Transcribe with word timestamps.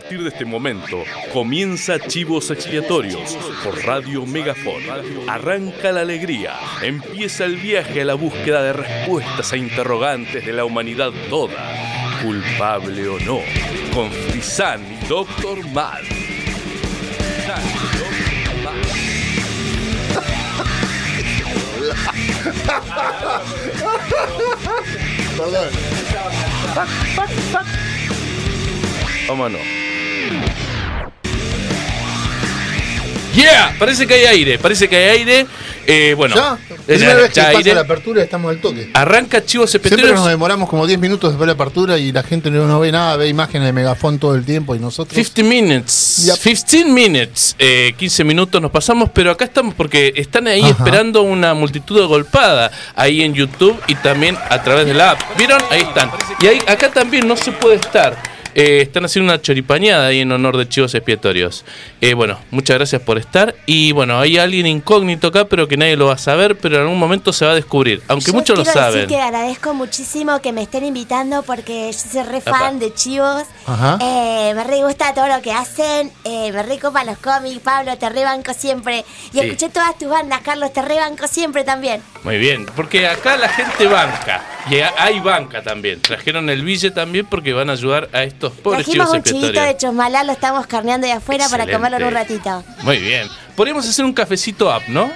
partir 0.00 0.22
de 0.22 0.28
este 0.28 0.44
momento 0.44 1.02
comienza 1.32 1.98
Chivos 1.98 2.50
Expiatorios 2.50 3.34
por 3.64 3.82
Radio 3.86 4.26
Megafon. 4.26 4.82
Arranca 5.26 5.90
la 5.90 6.02
alegría, 6.02 6.52
empieza 6.82 7.46
el 7.46 7.56
viaje 7.56 8.02
a 8.02 8.04
la 8.04 8.12
búsqueda 8.12 8.62
de 8.62 8.74
respuestas 8.74 9.54
a 9.54 9.56
interrogantes 9.56 10.44
de 10.44 10.52
la 10.52 10.66
humanidad 10.66 11.12
toda, 11.30 11.56
culpable 12.22 13.08
o 13.08 13.18
no, 13.20 13.40
con 13.94 14.10
Frisán 14.10 14.84
y 14.92 15.06
Doctor 15.06 15.66
Mad. 15.70 16.02
Perdón. 25.38 25.70
Vámonos. 29.28 29.60
Yeah, 33.34 33.74
parece 33.78 34.06
que 34.06 34.14
hay 34.14 34.24
aire, 34.24 34.58
parece 34.58 34.88
que 34.88 34.96
hay 34.96 35.18
aire. 35.18 35.46
Eh, 35.88 36.14
bueno, 36.16 36.34
¿Ya? 36.34 36.58
Primera 36.86 37.14
vez 37.14 37.28
que 37.28 37.34
ya 37.36 37.44
pasa 37.46 37.58
aire. 37.58 37.74
la 37.74 37.82
apertura 37.82 38.22
estamos 38.22 38.50
al 38.50 38.60
toque. 38.60 38.90
Arranca 38.94 39.44
Chivos 39.44 39.70
Siempre 39.70 39.90
Expiatorios. 39.90 40.20
nos 40.20 40.28
demoramos 40.30 40.68
como 40.70 40.86
10 40.86 40.98
minutos 40.98 41.30
después 41.30 41.46
de 41.46 41.46
la 41.48 41.52
apertura 41.52 41.98
y 41.98 42.10
la 42.12 42.22
gente 42.22 42.50
no, 42.50 42.66
no 42.66 42.80
ve 42.80 42.90
nada, 42.90 43.16
ve 43.16 43.28
imágenes 43.28 43.66
de 43.66 43.72
megafón 43.72 44.18
todo 44.18 44.34
el 44.34 44.44
tiempo 44.44 44.74
y 44.74 44.78
nosotros... 44.80 45.14
50 45.14 45.42
minutes. 45.48 46.24
Yep. 46.24 46.38
15 46.42 46.84
minutes. 46.86 47.56
Eh, 47.58 47.92
15 47.96 48.24
minutos 48.24 48.60
nos 48.60 48.70
pasamos, 48.70 49.10
pero 49.12 49.30
acá 49.30 49.44
estamos 49.44 49.74
porque 49.74 50.12
están 50.16 50.48
ahí 50.48 50.62
Ajá. 50.62 50.70
esperando 50.70 51.22
una 51.22 51.52
multitud 51.54 52.02
agolpada 52.02 52.72
ahí 52.96 53.22
en 53.22 53.34
YouTube 53.34 53.78
y 53.86 53.94
también 53.96 54.36
a 54.48 54.62
través 54.62 54.86
de 54.86 54.94
la 54.94 55.12
app. 55.12 55.20
¿Vieron? 55.36 55.60
Ahí 55.70 55.82
están. 55.82 56.10
Y 56.40 56.46
ahí, 56.46 56.58
acá 56.66 56.90
también 56.90 57.28
no 57.28 57.36
se 57.36 57.52
puede 57.52 57.76
estar. 57.76 58.16
Eh, 58.58 58.80
están 58.80 59.04
haciendo 59.04 59.30
una 59.30 59.42
choripañada 59.42 60.06
ahí 60.06 60.20
en 60.20 60.32
honor 60.32 60.56
de 60.56 60.66
Chivos 60.66 60.94
Expiatorios. 60.94 61.62
Eh, 62.00 62.14
bueno, 62.14 62.38
muchas 62.50 62.78
gracias 62.78 63.02
por 63.02 63.18
estar. 63.18 63.54
Y 63.66 63.92
bueno, 63.92 64.18
hay 64.18 64.38
alguien 64.38 64.66
incógnito 64.66 65.26
acá, 65.28 65.44
pero 65.44 65.68
que 65.68 65.76
nadie 65.76 65.94
lo 65.94 66.06
va 66.06 66.14
a 66.14 66.18
saber, 66.18 66.56
pero 66.56 66.76
en 66.76 66.82
algún 66.84 66.98
momento 66.98 67.34
se 67.34 67.44
va 67.44 67.52
a 67.52 67.54
descubrir. 67.54 68.00
Aunque 68.08 68.28
Yo 68.28 68.32
muchos 68.32 68.56
lo 68.58 68.64
saben. 68.64 68.94
decir 68.94 69.08
que 69.08 69.20
agradezco 69.20 69.74
muchísimo 69.74 70.40
que 70.40 70.52
me 70.54 70.62
estén 70.62 70.86
invitando 70.86 71.42
porque 71.42 71.92
yo 71.92 71.98
soy 71.98 72.22
re 72.22 72.40
fan 72.40 72.78
de 72.78 72.94
Chivos. 72.94 73.42
Ajá. 73.66 73.98
Eh, 74.00 74.52
me 74.54 74.64
re 74.64 74.82
gusta 74.82 75.12
todo 75.12 75.28
lo 75.28 75.42
que 75.42 75.52
hacen. 75.52 76.10
Eh, 76.24 76.50
me 76.50 76.62
re 76.62 76.78
copan 76.78 77.06
los 77.08 77.18
cómics. 77.18 77.60
Pablo, 77.60 77.94
te 77.98 78.08
rebanco 78.08 78.54
siempre. 78.54 79.04
Y 79.34 79.38
Sí. 79.38 79.40
escuché 79.40 79.68
todas 79.68 79.98
tus 79.98 80.08
bandas, 80.08 80.40
Carlos, 80.40 80.72
te 80.72 80.80
rebanco 80.80 81.28
siempre 81.28 81.62
también. 81.62 82.00
Muy 82.24 82.38
bien, 82.38 82.64
porque 82.74 83.06
acá 83.06 83.36
la 83.36 83.50
gente 83.50 83.86
banca. 83.86 84.42
Y 84.70 84.76
hay 84.80 85.20
banca 85.20 85.62
también. 85.62 86.00
Trajeron 86.00 86.48
el 86.48 86.62
bille 86.62 86.90
también 86.90 87.26
porque 87.26 87.52
van 87.52 87.68
a 87.70 87.74
ayudar 87.74 88.08
a 88.14 88.24
estos 88.24 88.45
pobres 88.52 88.84
Trajimos 88.84 89.10
un 89.10 89.22
chivito 89.22 89.60
de 89.60 89.76
chosmalá, 89.76 90.24
lo 90.24 90.32
estamos 90.32 90.66
carneando 90.66 91.06
de 91.06 91.12
afuera 91.14 91.48
para 91.48 91.70
comerlo 91.70 91.98
en 91.98 92.04
un 92.04 92.12
ratito. 92.14 92.64
Muy 92.82 92.98
bien. 92.98 93.28
Podríamos 93.54 93.88
hacer 93.88 94.04
un 94.04 94.12
cafecito 94.12 94.68
up, 94.74 94.82
¿no? 94.88 95.10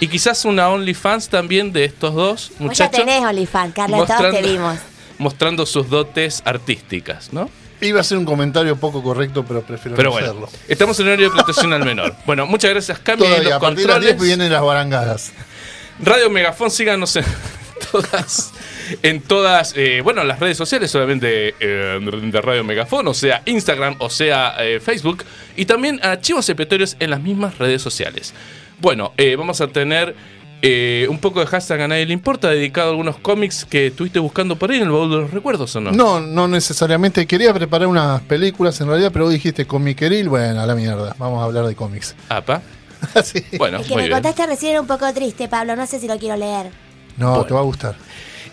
Y 0.00 0.08
quizás 0.08 0.44
una 0.44 0.68
OnlyFans 0.70 1.28
también 1.28 1.72
de 1.72 1.84
estos 1.84 2.14
dos 2.14 2.48
Vos 2.50 2.58
ya 2.58 2.64
muchachos. 2.64 2.92
tenés 3.04 3.22
OnlyFans, 3.22 3.74
Carlos, 3.74 4.06
todos 4.06 4.30
te 4.32 4.42
vimos. 4.42 4.78
mostrando 5.18 5.66
sus 5.66 5.90
dotes 5.90 6.42
artísticas, 6.46 7.32
¿no? 7.32 7.50
Iba 7.82 8.00
a 8.00 8.04
ser 8.04 8.16
un 8.18 8.24
comentario 8.24 8.76
poco 8.76 9.02
correcto, 9.02 9.44
pero 9.46 9.62
prefiero 9.62 9.96
Pero 9.96 10.08
no 10.10 10.12
bueno, 10.12 10.28
hacerlo. 10.28 10.48
estamos 10.68 10.98
en 11.00 11.06
horario 11.06 11.28
de 11.30 11.34
protección 11.34 11.72
al 11.72 11.84
menor. 11.84 12.14
Bueno, 12.26 12.46
muchas 12.46 12.70
gracias, 12.70 12.98
Cami. 12.98 13.22
los 13.26 13.52
a 13.52 13.60
partir 13.60 13.86
de 13.86 13.92
las 13.92 14.00
10 14.00 14.12
controles. 14.12 14.20
vienen 14.20 14.52
las 14.52 14.62
barangadas. 14.62 15.32
Radio 15.98 16.30
Megafon, 16.30 16.70
síganos 16.70 17.14
en 17.16 17.24
todas, 17.92 18.52
en 19.02 19.20
todas, 19.20 19.74
eh, 19.76 20.00
bueno, 20.02 20.24
las 20.24 20.38
redes 20.40 20.56
sociales 20.56 20.90
solamente 20.90 21.54
eh, 21.60 21.98
de 22.00 22.40
Radio 22.40 22.64
Megafon, 22.64 23.06
o 23.08 23.14
sea, 23.14 23.42
Instagram, 23.46 23.96
o 23.98 24.10
sea, 24.10 24.54
eh, 24.60 24.80
Facebook, 24.80 25.24
y 25.56 25.64
también 25.66 26.00
a 26.04 26.20
Chivos 26.20 26.48
Expiatorios 26.48 26.96
en 27.00 27.10
las 27.10 27.20
mismas 27.20 27.58
redes 27.58 27.82
sociales. 27.82 28.34
Bueno, 28.80 29.12
eh, 29.16 29.36
vamos 29.36 29.60
a 29.60 29.66
tener 29.68 30.14
eh, 30.62 31.06
un 31.08 31.18
poco 31.18 31.40
de 31.40 31.46
hashtag 31.46 31.80
a 31.80 31.88
nadie 31.88 32.04
le 32.06 32.12
importa, 32.12 32.50
dedicado 32.50 32.88
a 32.88 32.90
algunos 32.90 33.16
cómics 33.18 33.64
que 33.64 33.86
estuviste 33.86 34.18
buscando 34.18 34.56
por 34.56 34.70
ahí 34.70 34.76
en 34.76 34.82
el 34.84 34.90
baúl 34.90 35.10
de 35.10 35.16
los 35.16 35.30
recuerdos, 35.30 35.74
¿o 35.76 35.80
no? 35.80 35.90
No, 35.90 36.20
no 36.20 36.48
necesariamente. 36.48 37.26
Quería 37.26 37.52
preparar 37.54 37.88
unas 37.88 38.20
películas 38.22 38.78
en 38.80 38.88
realidad, 38.88 39.10
pero 39.12 39.24
vos 39.24 39.32
dijiste 39.32 39.66
comiqueril. 39.66 40.28
Bueno, 40.28 40.60
a 40.60 40.66
la 40.66 40.74
mierda. 40.74 41.14
Vamos 41.18 41.40
a 41.40 41.44
hablar 41.44 41.66
de 41.66 41.74
cómics. 41.74 42.14
Apa. 42.28 42.60
Así. 43.14 43.42
Bueno, 43.56 43.78
El 43.78 43.84
que 43.84 43.92
muy 43.94 44.02
me 44.02 44.08
bien. 44.08 44.16
contaste 44.20 44.46
recién 44.46 44.72
era 44.72 44.80
un 44.82 44.86
poco 44.86 45.10
triste, 45.14 45.48
Pablo. 45.48 45.76
No 45.76 45.86
sé 45.86 45.98
si 45.98 46.06
lo 46.06 46.18
quiero 46.18 46.36
leer. 46.36 46.70
No, 47.20 47.28
Bueno. 47.30 47.44
te 47.46 47.54
va 47.54 47.60
a 47.60 47.64
gustar. 47.64 47.94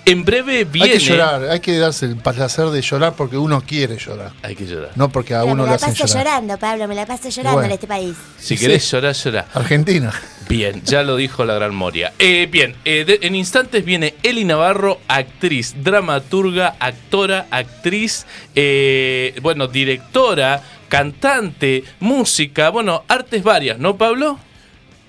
En 0.05 0.23
breve 0.23 0.63
viene. 0.63 0.91
Hay 0.91 0.97
que 1.00 1.03
llorar, 1.03 1.44
hay 1.50 1.59
que 1.59 1.78
darse 1.78 2.05
el 2.05 2.16
placer 2.16 2.67
de 2.69 2.81
llorar 2.81 3.13
porque 3.17 3.35
uno 3.38 3.61
quiere 3.61 3.97
llorar. 3.97 4.31
Hay 4.41 4.55
que 4.55 4.66
llorar. 4.66 4.91
No 4.95 5.09
porque 5.09 5.35
a 5.35 5.41
Pero 5.41 5.51
uno 5.51 5.63
me 5.63 5.67
le 5.67 5.69
la 5.72 5.75
hacen 5.75 5.89
paso 5.89 6.05
llorar. 6.07 6.23
llorando, 6.25 6.57
Pablo. 6.57 6.88
Me 6.88 6.95
la 6.95 7.06
paso 7.06 7.27
llorando 7.27 7.57
Bueno. 7.59 7.66
en 7.67 7.72
este 7.73 7.88
país. 7.88 8.16
Si 8.39 8.56
Sí. 8.56 8.57
querés 8.66 8.89
llorar, 8.89 9.13
llorar. 9.13 9.47
Argentina. 9.53 10.13
Bien, 10.47 10.81
ya 10.85 11.03
lo 11.03 11.17
dijo 11.17 11.44
la 11.44 11.56
gran 11.56 11.75
Moria. 11.75 12.13
Eh, 12.19 12.47
bien, 12.50 12.75
eh, 12.85 13.03
de- 13.06 13.19
en 13.22 13.35
instantes 13.35 13.83
viene 13.83 14.16
Eli 14.23 14.45
Navarro, 14.45 15.01
actriz, 15.09 15.75
dramaturga, 15.83 16.75
actora, 16.79 17.47
actriz, 17.51 18.25
eh, 18.56 19.35
bueno, 19.41 19.67
directora, 19.67 20.63
cantante, 20.88 21.83
música, 22.00 22.69
bueno, 22.69 23.03
artes 23.09 23.44
varias, 23.44 23.77
¿no, 23.77 23.97
Pablo? 23.97 24.39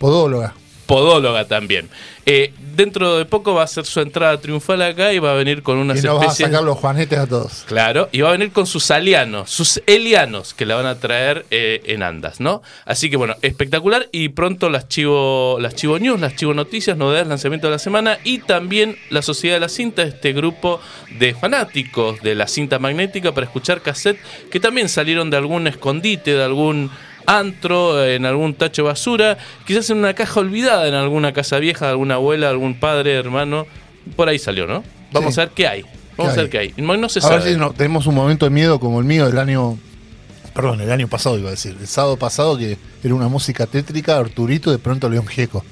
Podóloga. 0.01 0.55
Podóloga 0.89 1.45
también. 1.45 1.91
Eh, 2.25 2.53
dentro 2.75 3.19
de 3.19 3.27
poco 3.27 3.53
va 3.53 3.61
a 3.61 3.65
hacer 3.65 3.85
su 3.85 4.01
entrada 4.01 4.41
triunfal 4.41 4.81
acá 4.81 5.13
y 5.13 5.19
va 5.19 5.33
a 5.33 5.35
venir 5.35 5.63
con 5.63 5.77
unas 5.77 5.99
Y 5.99 6.07
nos 6.07 6.15
vas 6.15 6.23
a 6.23 6.27
especies... 6.29 6.49
sacar 6.49 6.65
los 6.65 6.79
juanetes 6.79 7.19
a 7.19 7.27
todos. 7.27 7.65
Claro, 7.67 8.09
y 8.11 8.23
va 8.23 8.31
a 8.31 8.33
venir 8.33 8.53
con 8.53 8.67
sus 8.67 8.91
alianos, 8.91 9.51
sus 9.51 9.83
elianos, 9.87 10.55
que 10.55 10.65
la 10.65 10.77
van 10.77 10.87
a 10.87 10.99
traer 10.99 11.45
eh, 11.51 11.83
en 11.85 12.03
andas, 12.03 12.41
¿no? 12.41 12.63
Así 12.87 13.11
que 13.11 13.19
bueno, 13.19 13.37
espectacular 13.43 14.09
y 14.13 14.31
pronto 14.31 14.71
las 14.71 14.89
Chivo, 14.89 15.59
las 15.61 15.75
Chivo 15.75 15.99
News, 15.99 16.19
las 16.21 16.37
Chivo 16.37 16.55
Noticias, 16.55 16.97
novedades, 16.97 17.27
lanzamiento 17.29 17.67
de 17.67 17.73
la 17.73 17.79
semana 17.79 18.19
y 18.25 18.39
también 18.39 18.97
la 19.11 19.21
Sociedad 19.21 19.57
de 19.57 19.61
la 19.61 19.69
Cinta, 19.69 20.03
este 20.05 20.33
grupo 20.33 20.81
de 21.19 21.35
fanáticos 21.35 22.23
de 22.23 22.35
la 22.35 22.49
cinta 22.49 22.79
magnética 22.79 23.33
para 23.33 23.45
escuchar 23.45 23.83
cassette 23.83 24.19
que 24.51 24.59
también 24.59 24.89
salieron 24.89 25.29
de 25.29 25.37
algún 25.37 25.67
escondite, 25.67 26.35
de 26.35 26.43
algún 26.43 26.91
antro, 27.29 28.05
en 28.05 28.25
algún 28.27 28.55
tacho 28.55 28.83
de 28.83 28.89
basura, 28.89 29.39
quizás 29.67 29.89
en 29.91 29.99
una 29.99 30.15
caja 30.15 30.41
olvidada, 30.41 30.89
en 30.89 30.95
alguna 30.95 31.33
casa 31.33 31.59
vieja, 31.59 31.85
de 31.87 31.91
alguna 31.93 32.15
abuela, 32.15 32.49
algún 32.49 32.81
padre, 32.81 33.15
hermano, 33.15 33.67
por 34.17 34.29
ahí 34.29 34.39
salió, 34.39 34.67
¿no? 34.67 34.83
Vamos 35.13 35.35
Sí. 35.35 35.41
a 35.41 35.45
ver 35.45 35.53
qué 35.55 35.69
hay. 35.69 35.85
Vamos 36.17 36.33
a 36.33 36.35
¿Qué 36.37 36.41
ver 36.43 36.51
qué 36.51 36.59
hay. 36.59 36.75
No, 36.79 36.97
no 36.97 37.09
se 37.09 37.21
A 37.21 37.29
ver 37.29 37.39
sabe. 37.41 37.53
si 37.53 37.59
no- 37.59 37.73
tenemos 37.73 38.07
un 38.07 38.15
momento 38.15 38.45
de 38.47 38.51
miedo 38.51 38.81
como 38.81 38.99
el 38.99 39.05
mío 39.05 39.27
del 39.27 39.39
año. 39.39 39.79
Perdón, 40.55 40.81
el 40.81 40.91
año 40.91 41.07
pasado 41.07 41.39
iba 41.39 41.49
a 41.49 41.53
decir. 41.53 41.77
El 41.81 41.87
sábado 41.87 42.17
pasado 42.17 42.59
que 42.59 42.77
era 43.05 43.15
una 43.15 43.29
música 43.29 43.67
tétrica, 43.67 44.17
Arturito, 44.19 44.71
de 44.73 44.79
pronto 44.79 45.09
León 45.09 45.27
Gieco. 45.29 45.65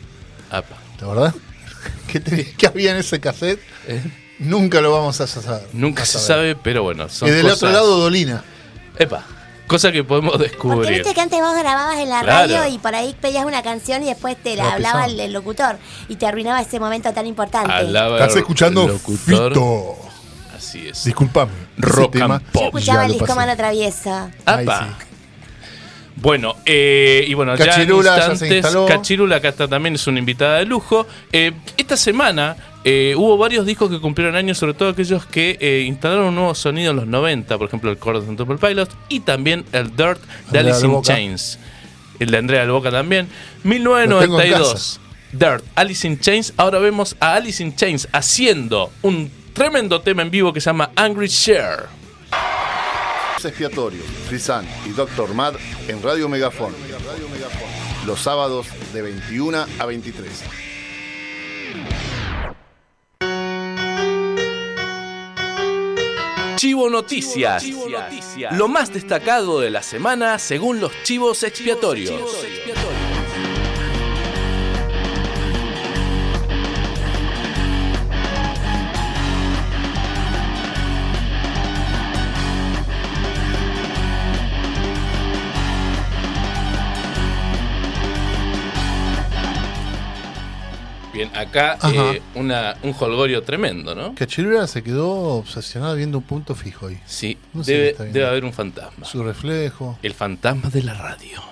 Apa. 0.50 0.76
¿De 1.00 1.06
verdad? 1.06 1.34
¿Qué, 2.06 2.20
te- 2.20 2.54
qué 2.56 2.66
había 2.68 2.92
en 2.92 2.98
ese 2.98 3.18
cassette? 3.18 3.60
Eh, 3.88 4.00
Nunca 4.38 4.80
lo 4.82 4.92
vamos 4.92 5.18
a 5.20 5.26
saber. 5.26 5.62
Nunca 5.72 6.02
a 6.02 6.06
se 6.06 6.18
sabe, 6.18 6.54
pero 6.54 6.82
bueno. 6.82 7.08
Son 7.08 7.26
Y 7.28 7.32
del 7.32 7.42
cosas- 7.42 7.56
otro 7.56 7.70
lado, 7.72 7.98
Dolina. 7.98 8.44
Epa. 8.98 9.24
Cosa 9.66 9.90
que 9.90 10.04
podemos 10.04 10.32
Porque 10.32 10.48
descubrir. 10.48 10.90
viste 10.92 11.12
que 11.14 11.20
antes 11.20 11.40
vos 11.40 11.54
grababas 11.58 11.98
en 11.98 12.08
la 12.08 12.20
Claro. 12.22 12.54
radio 12.56 12.72
y 12.74 12.78
por 12.78 12.94
ahí 12.94 13.14
pedías 13.20 13.44
una 13.44 13.62
canción 13.62 14.02
y 14.02 14.06
después 14.06 14.36
te 14.42 14.54
la 14.56 14.72
hablaba 14.74 15.06
el, 15.06 15.18
el 15.18 15.32
locutor 15.32 15.76
y 16.08 16.16
te 16.16 16.26
arruinaba 16.26 16.60
ese 16.60 16.78
momento 16.78 17.12
tan 17.12 17.26
importante. 17.26 17.72
Alaba 17.72 18.16
Estás 18.18 18.34
el 18.34 18.38
escuchando 18.40 18.86
locutor. 18.86 19.52
Fito. 19.52 19.96
Así 20.56 20.88
es. 20.88 21.04
Disculpame. 21.04 21.50
Rock 21.78 22.16
and 22.16 22.42
pop. 22.52 22.62
Yo 22.78 23.00
escuchaba 23.02 23.44
el 23.50 23.56
travieso. 23.56 24.30
Ay, 24.44 24.64
Apa. 24.64 24.88
sí. 25.00 25.06
Bueno, 26.18 26.54
eh, 26.64 27.24
y 27.28 27.34
bueno, 27.34 27.54
Cachirula 27.56 28.16
ya 28.16 28.28
ya 28.28 28.36
se 28.36 28.46
en 28.46 28.54
instantes. 28.54 28.96
Cachirula 28.96 29.36
acá 29.36 29.48
está, 29.50 29.68
también 29.68 29.96
es 29.96 30.06
una 30.06 30.18
invitada 30.18 30.58
de 30.58 30.64
lujo. 30.64 31.06
Eh, 31.30 31.52
esta 31.76 31.96
semana 31.96 32.56
eh, 32.88 33.16
hubo 33.16 33.36
varios 33.36 33.66
discos 33.66 33.90
que 33.90 33.98
cumplieron 33.98 34.36
años, 34.36 34.58
sobre 34.58 34.72
todo 34.72 34.90
aquellos 34.90 35.26
que 35.26 35.58
eh, 35.60 35.82
instalaron 35.88 36.26
un 36.26 36.36
nuevo 36.36 36.54
sonido 36.54 36.92
en 36.92 36.96
los 36.98 37.08
90, 37.08 37.58
por 37.58 37.66
ejemplo 37.66 37.90
el 37.90 37.98
Chorus 37.98 38.28
de 38.28 38.36
Temple 38.36 38.58
Pilots 38.58 38.94
y 39.08 39.18
también 39.18 39.64
el 39.72 39.96
Dirt 39.96 40.20
de 40.52 40.60
Andrea 40.60 40.76
Alice 40.76 40.86
in. 40.86 41.02
Chains. 41.02 41.58
El 42.20 42.30
de 42.30 42.38
Andrea 42.38 42.60
del 42.60 42.70
Boca 42.70 42.92
también. 42.92 43.26
Lo 43.64 43.70
tengo 43.72 43.98
en 43.98 44.08
1992. 44.08 45.00
Dirt, 45.32 45.64
Alice 45.74 46.06
in 46.06 46.20
Chains. 46.20 46.52
Ahora 46.56 46.78
vemos 46.78 47.16
a 47.18 47.34
Alice 47.34 47.60
in 47.60 47.74
Chains 47.74 48.06
haciendo 48.12 48.92
un 49.02 49.32
tremendo 49.52 50.00
tema 50.00 50.22
en 50.22 50.30
vivo 50.30 50.52
que 50.52 50.60
se 50.60 50.66
llama 50.66 50.92
Angry 50.94 51.26
Share. 51.26 51.86
Expiatorio, 53.42 54.02
Frisan 54.28 54.64
y 54.88 54.90
Dr. 54.90 55.34
Mad 55.34 55.54
en 55.88 56.00
Radio 56.04 56.28
Megafón. 56.28 56.72
Los 58.06 58.20
sábados 58.20 58.68
de 58.92 59.02
21 59.02 59.66
a 59.76 59.86
23. 59.86 60.44
Chivo 66.56 66.88
Noticias. 66.88 67.64
Lo 68.52 68.68
más 68.68 68.92
destacado 68.92 69.60
de 69.60 69.70
la 69.70 69.82
semana 69.82 70.38
según 70.38 70.80
los 70.80 70.92
chivos 71.02 71.42
expiatorios. 71.42 72.22
Acá 91.36 91.78
eh, 91.92 92.22
una, 92.34 92.76
un 92.82 92.94
holgorio 92.98 93.42
tremendo, 93.42 93.94
¿no? 93.94 94.14
Que 94.14 94.26
Chilura 94.26 94.66
se 94.66 94.82
quedó 94.82 95.10
obsesionado 95.36 95.94
viendo 95.94 96.18
un 96.18 96.24
punto 96.24 96.54
fijo 96.54 96.86
ahí. 96.88 96.98
Sí, 97.06 97.36
No 97.52 97.62
sé 97.62 97.72
qué 97.72 97.78
debe, 98.04 98.12
debe 98.12 98.26
haber 98.26 98.44
un 98.44 98.52
fantasma. 98.52 99.04
Su 99.06 99.22
reflejo. 99.22 99.98
El 100.02 100.14
fantasma 100.14 100.70
de 100.70 100.82
la 100.82 100.94
radio. 100.94 101.42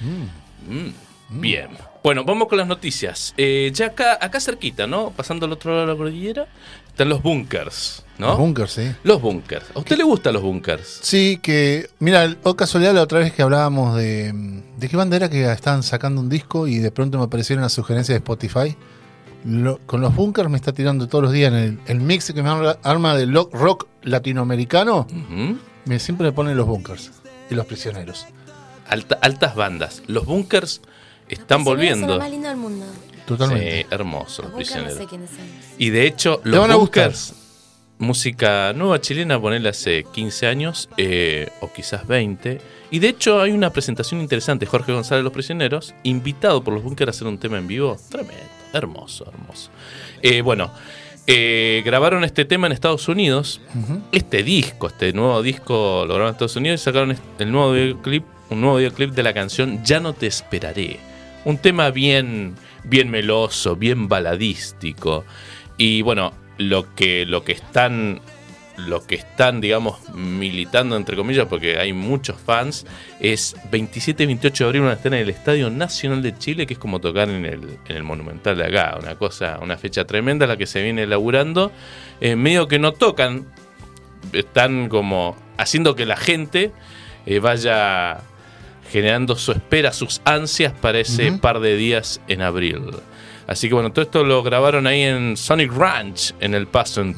Mm. 0.00 0.74
Mm, 0.74 1.40
Bien. 1.40 1.68
Bueno, 2.02 2.24
vamos 2.24 2.48
con 2.48 2.56
las 2.56 2.66
noticias. 2.66 3.34
Eh, 3.36 3.70
ya 3.74 3.86
acá, 3.86 4.16
acá 4.20 4.40
cerquita, 4.40 4.86
¿no? 4.86 5.10
Pasando 5.10 5.44
al 5.46 5.52
otro 5.52 5.72
lado 5.72 5.86
de 5.86 5.92
la 5.92 5.98
cordillera, 5.98 6.46
están 6.86 7.10
los 7.10 7.22
bunkers, 7.22 8.04
¿no? 8.16 8.28
Los 8.28 8.38
bunkers, 8.38 8.72
sí. 8.72 8.92
Los 9.02 9.20
bunkers. 9.20 9.66
¿A 9.74 9.78
usted 9.80 9.98
le 9.98 10.04
gustan 10.04 10.32
los 10.34 10.42
bunkers? 10.42 11.00
Sí, 11.02 11.38
que. 11.42 11.90
Mira, 11.98 12.34
o 12.44 12.56
casualidad 12.56 12.94
la 12.94 13.02
otra 13.02 13.18
vez 13.18 13.32
que 13.32 13.42
hablábamos 13.42 13.94
de. 13.96 14.32
¿De 14.78 14.88
qué 14.88 14.96
banda 14.96 15.16
era 15.16 15.28
que 15.28 15.50
estaban 15.52 15.82
sacando 15.82 16.20
un 16.20 16.28
disco 16.30 16.66
y 16.66 16.78
de 16.78 16.90
pronto 16.90 17.18
me 17.18 17.24
aparecieron 17.24 17.62
las 17.62 17.72
sugerencias 17.72 18.14
de 18.14 18.18
Spotify? 18.18 18.74
Lo- 19.44 19.78
con 19.86 20.00
los 20.00 20.14
bunkers 20.14 20.50
me 20.50 20.56
está 20.56 20.72
tirando 20.72 21.06
todos 21.08 21.24
los 21.24 21.32
días 21.32 21.52
en 21.52 21.58
el, 21.58 21.78
el 21.86 22.00
mix 22.00 22.32
que 22.32 22.42
me 22.42 22.50
arma- 22.50 22.78
arma 22.82 23.14
de 23.16 23.26
lo- 23.26 23.48
rock 23.52 23.86
latinoamericano. 24.02 25.06
Me, 25.84 25.98
siempre 25.98 26.26
me 26.26 26.32
ponen 26.32 26.56
los 26.56 26.66
bunkers 26.66 27.10
y 27.50 27.54
los 27.54 27.64
prisioneros. 27.66 28.26
Alta- 28.88 29.18
altas 29.22 29.54
bandas. 29.54 30.02
Los 30.06 30.26
bunkers 30.26 30.80
están 31.28 31.64
volviendo. 31.64 32.06
lo 32.14 32.18
más 32.18 32.30
lindo 32.30 32.48
del 32.48 32.56
mundo. 32.58 32.84
Totalmente. 33.26 33.82
Sí, 33.82 33.86
hermosos, 33.90 34.38
Los 34.38 34.46
los 34.46 34.52
bunkers 34.54 34.70
no 34.76 34.82
prisioneros. 34.84 34.98
sé 34.98 35.06
quiénes 35.06 35.30
son. 35.30 35.38
Y 35.78 35.90
de 35.90 36.06
hecho, 36.06 36.38
Te 36.42 36.48
los 36.48 36.60
van 36.60 36.70
a 36.70 36.74
gustar. 36.74 37.04
bunkers, 37.08 37.34
música 37.98 38.72
nueva 38.74 39.00
chilena, 39.00 39.40
ponerle 39.40 39.68
hace 39.68 40.04
15 40.04 40.46
años 40.46 40.88
eh, 40.96 41.48
o 41.60 41.70
quizás 41.72 42.06
20. 42.06 42.60
Y 42.90 42.98
de 43.00 43.08
hecho, 43.08 43.40
hay 43.42 43.52
una 43.52 43.70
presentación 43.70 44.20
interesante. 44.20 44.64
Jorge 44.66 44.92
González 44.92 45.22
Los 45.24 45.32
Prisioneros, 45.32 45.94
invitado 46.04 46.64
por 46.64 46.72
los 46.74 46.82
bunkers 46.82 47.08
a 47.08 47.10
hacer 47.10 47.26
un 47.26 47.38
tema 47.38 47.58
en 47.58 47.66
vivo. 47.66 47.98
Tremendo, 48.08 48.34
hermoso, 48.72 49.26
hermoso. 49.32 49.70
Eh, 50.22 50.40
bueno, 50.42 50.70
eh, 51.26 51.82
grabaron 51.84 52.24
este 52.24 52.44
tema 52.44 52.66
en 52.66 52.72
Estados 52.72 53.06
Unidos. 53.08 53.60
Este 54.12 54.42
disco, 54.42 54.86
este 54.86 55.12
nuevo 55.12 55.42
disco, 55.42 56.04
lo 56.06 56.14
grabaron 56.14 56.28
en 56.28 56.32
Estados 56.32 56.56
Unidos 56.56 56.80
y 56.80 56.84
sacaron 56.84 57.16
el 57.38 57.52
nuevo 57.52 57.72
videoclip, 57.72 58.24
un 58.50 58.60
nuevo 58.60 58.76
videoclip 58.76 59.10
de 59.10 59.22
la 59.22 59.34
canción 59.34 59.84
Ya 59.84 60.00
no 60.00 60.14
te 60.14 60.26
esperaré. 60.26 60.98
Un 61.44 61.58
tema 61.58 61.90
bien, 61.90 62.54
bien 62.84 63.10
meloso, 63.10 63.76
bien 63.76 64.08
baladístico. 64.08 65.24
Y 65.76 66.02
bueno, 66.02 66.32
lo 66.56 66.94
que, 66.94 67.26
lo 67.26 67.44
que 67.44 67.52
están. 67.52 68.20
Lo 68.78 69.04
que 69.06 69.16
están, 69.16 69.60
digamos, 69.60 70.08
militando, 70.14 70.96
entre 70.96 71.16
comillas, 71.16 71.46
porque 71.46 71.78
hay 71.78 71.92
muchos 71.92 72.36
fans, 72.40 72.86
es 73.20 73.56
27 73.70 74.22
y 74.22 74.26
28 74.26 74.64
de 74.64 74.68
abril 74.68 74.82
van 74.82 74.90
a 74.92 74.94
estar 74.94 75.12
en 75.12 75.20
el 75.20 75.28
Estadio 75.30 75.68
Nacional 75.68 76.22
de 76.22 76.38
Chile, 76.38 76.66
que 76.66 76.74
es 76.74 76.78
como 76.78 77.00
tocar 77.00 77.28
en 77.28 77.44
el, 77.44 77.78
en 77.88 77.96
el 77.96 78.02
Monumental 78.04 78.56
de 78.56 78.64
acá. 78.64 78.96
Una 79.00 79.16
cosa, 79.16 79.58
una 79.60 79.76
fecha 79.76 80.04
tremenda 80.04 80.46
la 80.46 80.56
que 80.56 80.66
se 80.66 80.82
viene 80.82 81.02
elaborando. 81.02 81.72
Eh, 82.20 82.36
medio 82.36 82.68
que 82.68 82.78
no 82.78 82.92
tocan, 82.92 83.46
están 84.32 84.88
como 84.88 85.36
haciendo 85.56 85.94
que 85.96 86.06
la 86.06 86.16
gente 86.16 86.72
eh, 87.26 87.40
vaya 87.40 88.20
generando 88.90 89.36
su 89.36 89.52
espera, 89.52 89.92
sus 89.92 90.20
ansias 90.24 90.72
para 90.72 90.98
ese 90.98 91.32
par 91.32 91.60
de 91.60 91.76
días 91.76 92.20
en 92.28 92.42
abril. 92.42 92.90
Así 93.48 93.66
que 93.66 93.74
bueno, 93.74 93.90
todo 93.90 94.04
esto 94.04 94.24
lo 94.24 94.42
grabaron 94.42 94.86
ahí 94.86 95.00
en 95.00 95.34
Sonic 95.34 95.72
Ranch, 95.72 96.34
en 96.38 96.52
El 96.52 96.66
Paso, 96.66 97.00
en. 97.00 97.14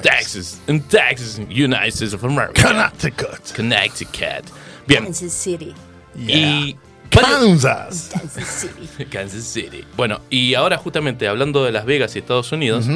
Texas, 0.00 0.62
en 0.66 0.80
Texas, 0.80 1.38
United 1.38 1.88
States 1.88 2.14
of 2.14 2.24
America, 2.24 2.62
Connecticut. 2.62 3.54
Connecticut. 3.54 4.50
Bien, 4.86 5.04
Kansas 5.04 5.32
City. 5.34 5.74
y 6.16 6.74
Kansas. 7.10 8.10
Kansas 8.14 8.46
City. 8.46 9.04
Kansas 9.10 9.44
City. 9.44 9.84
Bueno, 9.94 10.22
y 10.30 10.54
ahora 10.54 10.78
justamente 10.78 11.28
hablando 11.28 11.62
de 11.62 11.72
Las 11.72 11.84
Vegas 11.84 12.16
y 12.16 12.20
Estados 12.20 12.50
Unidos, 12.50 12.86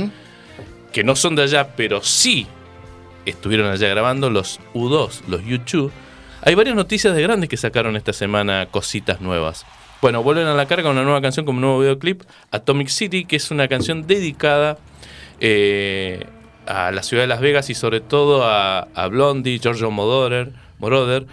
que 0.91 1.05
no 1.05 1.15
son 1.15 1.37
de 1.37 1.43
allá, 1.43 1.77
pero 1.77 2.03
sí 2.03 2.47
estuvieron 3.27 3.71
allá 3.71 3.89
grabando 3.89 4.31
los 4.31 4.61
U2, 4.73 5.25
los 5.29 5.43
U2. 5.43 5.91
Hay 6.41 6.55
varias 6.55 6.75
noticias 6.75 7.15
de 7.15 7.21
grandes 7.21 7.51
que 7.51 7.59
sacaron 7.59 7.97
esta 7.97 8.15
semana 8.15 8.67
cositas 8.71 9.21
nuevas. 9.21 9.67
Bueno, 10.01 10.23
vuelven 10.23 10.47
a 10.47 10.55
la 10.55 10.67
carga 10.67 10.91
una 10.91 11.03
nueva 11.03 11.21
canción 11.21 11.45
como 11.45 11.57
un 11.57 11.63
nuevo 11.63 11.81
videoclip, 11.81 12.23
Atomic 12.51 12.89
City, 12.89 13.25
que 13.25 13.37
es 13.37 13.51
una 13.51 13.67
canción 13.67 14.07
dedicada 14.07 14.79
eh, 15.41 16.27
a 16.67 16.93
la 16.93 17.03
ciudad 17.03 17.25
de 17.25 17.27
Las 17.27 17.41
Vegas 17.41 17.69
y 17.71 17.75
sobre 17.75 18.01
todo 18.01 18.45
a, 18.45 18.81
a 18.95 19.07
Blondie, 19.09 19.59
Giorgio 19.59 19.91
Moroder. 19.91 20.53
Moroder. 20.79 21.27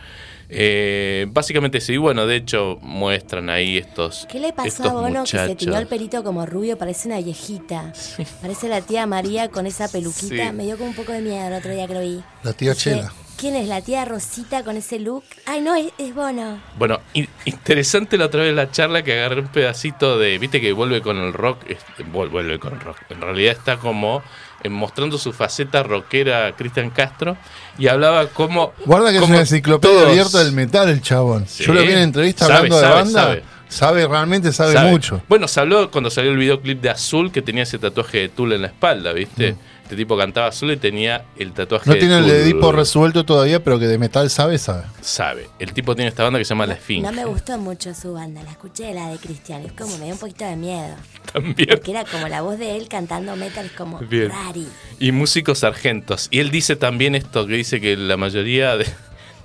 Eh, 0.47 1.25
básicamente 1.29 1.81
sí, 1.81 1.97
bueno, 1.97 2.27
de 2.27 2.35
hecho 2.35 2.77
muestran 2.81 3.49
ahí 3.49 3.77
estos. 3.77 4.27
¿Qué 4.29 4.39
le 4.39 4.53
pasó 4.53 4.83
a 4.83 4.93
Bono 4.93 5.23
que 5.23 5.37
se 5.37 5.55
tiñó 5.55 5.77
el 5.77 5.87
pelito 5.87 6.23
como 6.23 6.45
rubio? 6.45 6.77
Parece 6.77 7.07
una 7.07 7.19
viejita. 7.19 7.93
Parece 8.41 8.69
la 8.69 8.81
tía 8.81 9.07
María 9.07 9.49
con 9.49 9.65
esa 9.65 9.87
peluquita. 9.87 10.49
Sí. 10.49 10.55
Me 10.55 10.63
dio 10.63 10.77
como 10.77 10.89
un 10.89 10.95
poco 10.95 11.11
de 11.11 11.21
miedo 11.21 11.47
el 11.47 11.53
otro 11.53 11.71
día 11.71 11.87
que 11.87 11.93
lo 11.93 12.01
vi. 12.01 12.23
La 12.43 12.53
tía 12.53 12.75
Chela. 12.75 13.11
¿Quién 13.37 13.55
es 13.55 13.67
la 13.67 13.81
tía 13.81 14.05
Rosita 14.05 14.63
con 14.63 14.77
ese 14.77 14.97
look? 14.99 15.23
Ay, 15.45 15.59
no, 15.61 15.75
es, 15.75 15.87
es 15.97 16.15
Bono. 16.15 16.59
Bueno, 16.77 17.01
in- 17.13 17.27
interesante 17.43 18.17
la 18.17 18.25
otra 18.27 18.43
vez 18.43 18.55
la 18.55 18.71
charla 18.71 19.03
que 19.03 19.13
agarré 19.13 19.41
un 19.41 19.47
pedacito 19.49 20.17
de. 20.17 20.37
Viste 20.37 20.61
que 20.61 20.71
vuelve 20.71 21.01
con 21.01 21.17
el 21.17 21.33
rock. 21.33 21.59
este, 21.67 22.05
vuel- 22.05 22.29
vuelve 22.29 22.59
con 22.59 22.73
el 22.73 22.79
rock. 22.79 22.97
En 23.09 23.19
realidad 23.19 23.51
está 23.53 23.77
como 23.77 24.23
eh, 24.63 24.69
mostrando 24.69 25.17
su 25.17 25.33
faceta 25.33 25.83
rockera 25.83 26.53
Cristian 26.55 26.89
Castro. 26.91 27.35
Y 27.77 27.87
hablaba 27.87 28.27
como. 28.27 28.73
Guarda 28.85 29.09
que 29.09 29.15
es 29.17 29.21
como 29.21 29.33
una 29.33 29.41
enciclopedia 29.41 29.95
todos- 29.95 30.09
abierta 30.09 30.43
del 30.43 30.53
metal 30.53 30.87
el 30.89 31.01
chabón. 31.01 31.45
Sí. 31.47 31.65
Yo 31.65 31.73
lo 31.73 31.81
vi 31.81 31.91
en 31.91 31.99
entrevista 31.99 32.45
Sabe, 32.45 32.57
hablando 32.57 32.75
de 32.77 32.81
sabe, 32.83 32.95
banda. 32.95 33.21
sabe. 33.21 33.43
Sabe. 33.67 34.07
realmente 34.07 34.53
sabe, 34.53 34.73
sabe. 34.73 34.91
mucho. 34.91 35.21
Bueno, 35.27 35.49
se 35.49 35.59
habló 35.59 35.91
cuando 35.91 36.09
salió 36.09 36.31
el 36.31 36.37
videoclip 36.37 36.79
de 36.81 36.89
Azul 36.91 37.31
que 37.33 37.41
tenía 37.41 37.63
ese 37.63 37.79
tatuaje 37.79 38.19
de 38.19 38.29
Tool 38.29 38.53
en 38.53 38.61
la 38.61 38.67
espalda, 38.67 39.11
¿viste? 39.11 39.55
Este 39.85 39.95
tipo 39.97 40.17
cantaba 40.17 40.47
Azul 40.47 40.71
y 40.71 40.77
tenía 40.77 41.25
el 41.37 41.53
tatuaje. 41.53 41.87
No 41.87 41.93
de 41.93 41.99
tiene 41.99 42.17
el 42.17 42.23
Tool. 42.25 42.31
Edipo 42.35 42.71
resuelto 42.71 43.23
todavía, 43.23 43.63
pero 43.63 43.77
que 43.77 43.85
de 43.85 43.99
metal 43.99 44.31
sabe, 44.31 44.57
sabe. 44.57 44.83
Sabe. 45.01 45.47
El 45.59 45.73
tipo 45.73 45.95
tiene 45.95 46.09
esta 46.09 46.23
banda 46.23 46.39
que 46.39 46.45
se 46.45 46.49
llama 46.49 46.65
La 46.65 46.73
Esfinge. 46.73 47.03
No 47.05 47.11
me 47.13 47.23
gustó 47.25 47.59
mucho 47.59 47.93
su 47.93 48.13
banda. 48.13 48.41
La 48.41 48.49
escuché, 48.49 48.91
la 48.95 49.09
de 49.11 49.17
Cristian. 49.19 49.61
Es 49.63 49.73
como 49.73 49.95
me 49.99 50.05
dio 50.05 50.13
un 50.15 50.19
poquito 50.19 50.43
de 50.43 50.55
miedo. 50.55 50.95
También. 51.31 51.69
Porque 51.69 51.91
era 51.91 52.03
como 52.03 52.27
la 52.27 52.41
voz 52.41 52.57
de 52.57 52.75
él 52.77 52.87
cantando 52.87 53.35
metal. 53.35 53.67
Es 53.67 53.73
como 53.73 53.99
Bien. 53.99 54.29
rari. 54.31 54.67
y 54.99 55.11
músicos 55.11 55.59
sargentos. 55.59 56.29
Y 56.31 56.39
él 56.39 56.49
dice 56.49 56.75
también 56.75 57.13
esto, 57.13 57.45
que 57.45 57.53
dice 57.53 57.79
que 57.79 57.95
la 57.95 58.17
mayoría 58.17 58.77
de, 58.77 58.87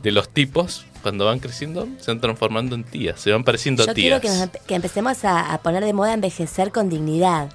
de 0.02 0.11
los 0.11 0.30
tipos, 0.30 0.87
cuando 1.02 1.26
van 1.26 1.40
creciendo, 1.40 1.87
se 1.99 2.12
van 2.12 2.20
transformando 2.23 2.75
en 2.76 2.85
tías, 2.85 3.20
se 3.20 3.30
van 3.30 3.44
pareciendo 3.44 3.85
Yo 3.85 3.90
a 3.90 3.94
quiero 3.94 4.20
tías. 4.20 4.32
que, 4.32 4.38
nos 4.38 4.49
empe- 4.49 4.61
que 4.66 4.75
empecemos 4.75 5.23
a, 5.26 5.52
a 5.52 5.59
poner 5.61 5.85
de 5.85 5.92
moda 5.92 6.14
envejecer 6.14 6.73
con 6.73 6.88
dignidad. 6.88 7.50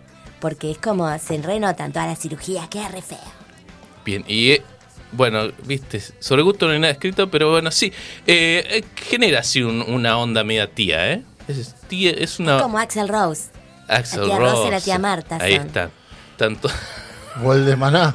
Porque 0.45 0.69
es 0.69 0.77
como 0.77 1.17
se 1.17 1.41
renotan 1.41 1.91
todas 1.91 2.07
las 2.07 2.19
cirugías. 2.19 2.67
Queda 2.69 2.87
re 2.89 3.01
feo. 3.01 3.17
Bien, 4.05 4.23
y 4.27 4.51
eh, 4.51 4.61
bueno, 5.11 5.47
viste, 5.65 5.99
sobre 6.19 6.43
gusto 6.43 6.67
no 6.67 6.73
hay 6.73 6.79
nada 6.79 6.93
escrito, 6.93 7.31
pero 7.31 7.49
bueno, 7.49 7.71
sí, 7.71 7.91
eh, 8.27 8.63
eh, 8.69 8.83
genera 8.95 9.39
así 9.39 9.63
un- 9.63 9.81
una 9.81 10.19
onda 10.19 10.43
media 10.43 10.69
tía, 10.69 11.13
¿eh? 11.13 11.23
Es, 11.47 11.73
tía, 11.87 12.11
es 12.11 12.37
una... 12.39 12.61
Como 12.61 12.77
Axel 12.77 13.07
Rose. 13.07 13.45
Axl 13.87 14.19
la 14.19 14.25
tía 14.27 14.37
Rosa 14.37 14.61
y 14.61 14.65
la 14.65 14.71
Rose. 14.75 14.85
tía 14.85 14.99
Marta 14.99 15.37
Ahí 15.41 15.55
son. 15.57 15.65
están. 15.65 15.91
Tanto... 16.37 16.69
O 17.43 17.51
el 17.53 17.65
de 17.65 17.75
Maná, 17.75 18.13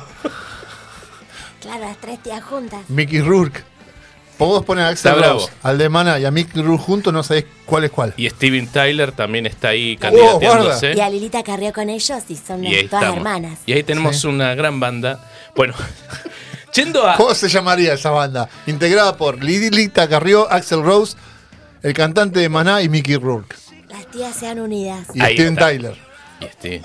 Claro, 1.61 1.81
las 1.85 1.97
tres 1.97 2.23
tías 2.23 2.45
juntas. 2.45 2.89
Mickey 2.89 3.21
Rourke. 3.23 3.65
Vos 4.49 4.65
pones 4.65 4.85
a 4.85 4.89
Axel 4.89 5.13
Está 5.13 5.29
Rose, 5.29 5.47
bravo. 5.47 5.59
al 5.63 5.79
de 5.79 5.89
Maná 5.89 6.19
y 6.19 6.25
a 6.25 6.31
Mickey 6.31 6.63
Rourke 6.63 6.83
juntos, 6.83 7.13
no 7.13 7.23
sabés 7.23 7.45
cuál 7.67 7.85
es 7.85 7.91
cuál. 7.91 8.15
Y 8.17 8.29
Steven 8.31 8.67
Tyler 8.67 9.13
también 9.13 9.47
está 9.47 9.69
ahí 9.69 9.97
guarda. 9.97 10.17
candidateándose. 10.19 10.93
Y 10.97 11.01
a 11.01 11.11
Lilita 11.11 11.43
carrió 11.43 11.73
con 11.73 11.89
ellos 11.91 12.23
y 12.29 12.37
son 12.37 12.65
Y 12.65 12.75
ahí 12.75 12.89
todas 12.89 13.03
estamos. 13.05 13.17
hermanas. 13.19 13.59
Y 13.67 13.73
ahí 13.73 13.83
tenemos 13.83 14.17
Sí. 14.21 14.27
una 14.27 14.55
gran 14.55 14.81
banda. 14.81 15.21
Bueno, 15.55 15.75
yendo 16.75 17.07
a... 17.09 17.17
¿Cómo 17.17 17.35
se 17.35 17.49
llamaría 17.49 17.93
esa 17.95 18.11
banda? 18.11 18.49
Integrada 18.67 19.17
por 19.17 19.43
Lidilita 19.43 20.09
Carrió, 20.09 20.51
Axel 20.51 20.83
Rose, 20.83 21.17
el 21.83 21.93
cantante 21.93 22.41
de 22.41 22.49
Maná 22.49 22.83
y 22.83 22.89
Mickey 22.89 23.17
Rourke. 23.17 23.55
Las 23.89 24.07
tías 24.11 24.35
sean 24.37 24.61
unidas. 24.61 25.09
Y 25.15 25.21
Ahí 25.23 25.35
Steven 25.35 25.53
está. 25.55 25.67
Tyler. 25.67 25.97
y 26.41 26.45
este- 26.45 26.83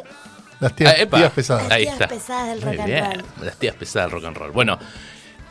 Las 0.60 0.74
tías, 0.76 0.96
Ah, 1.00 1.06
tías 1.18 1.32
pesadas. 1.34 1.64
Las 1.64 1.72
Ahí 1.74 1.84
tías 1.84 1.94
está. 1.94 2.08
pesadas 2.08 2.48
del 2.50 2.62
rock 2.62 2.80
and 2.80 3.00
roll. 3.14 3.24
Las 3.46 3.56
tías 3.58 3.76
pesadas 3.76 4.10
del 4.12 4.20
rock 4.22 4.26
and 4.28 4.38
roll. 4.38 4.52
Bueno, 4.52 4.80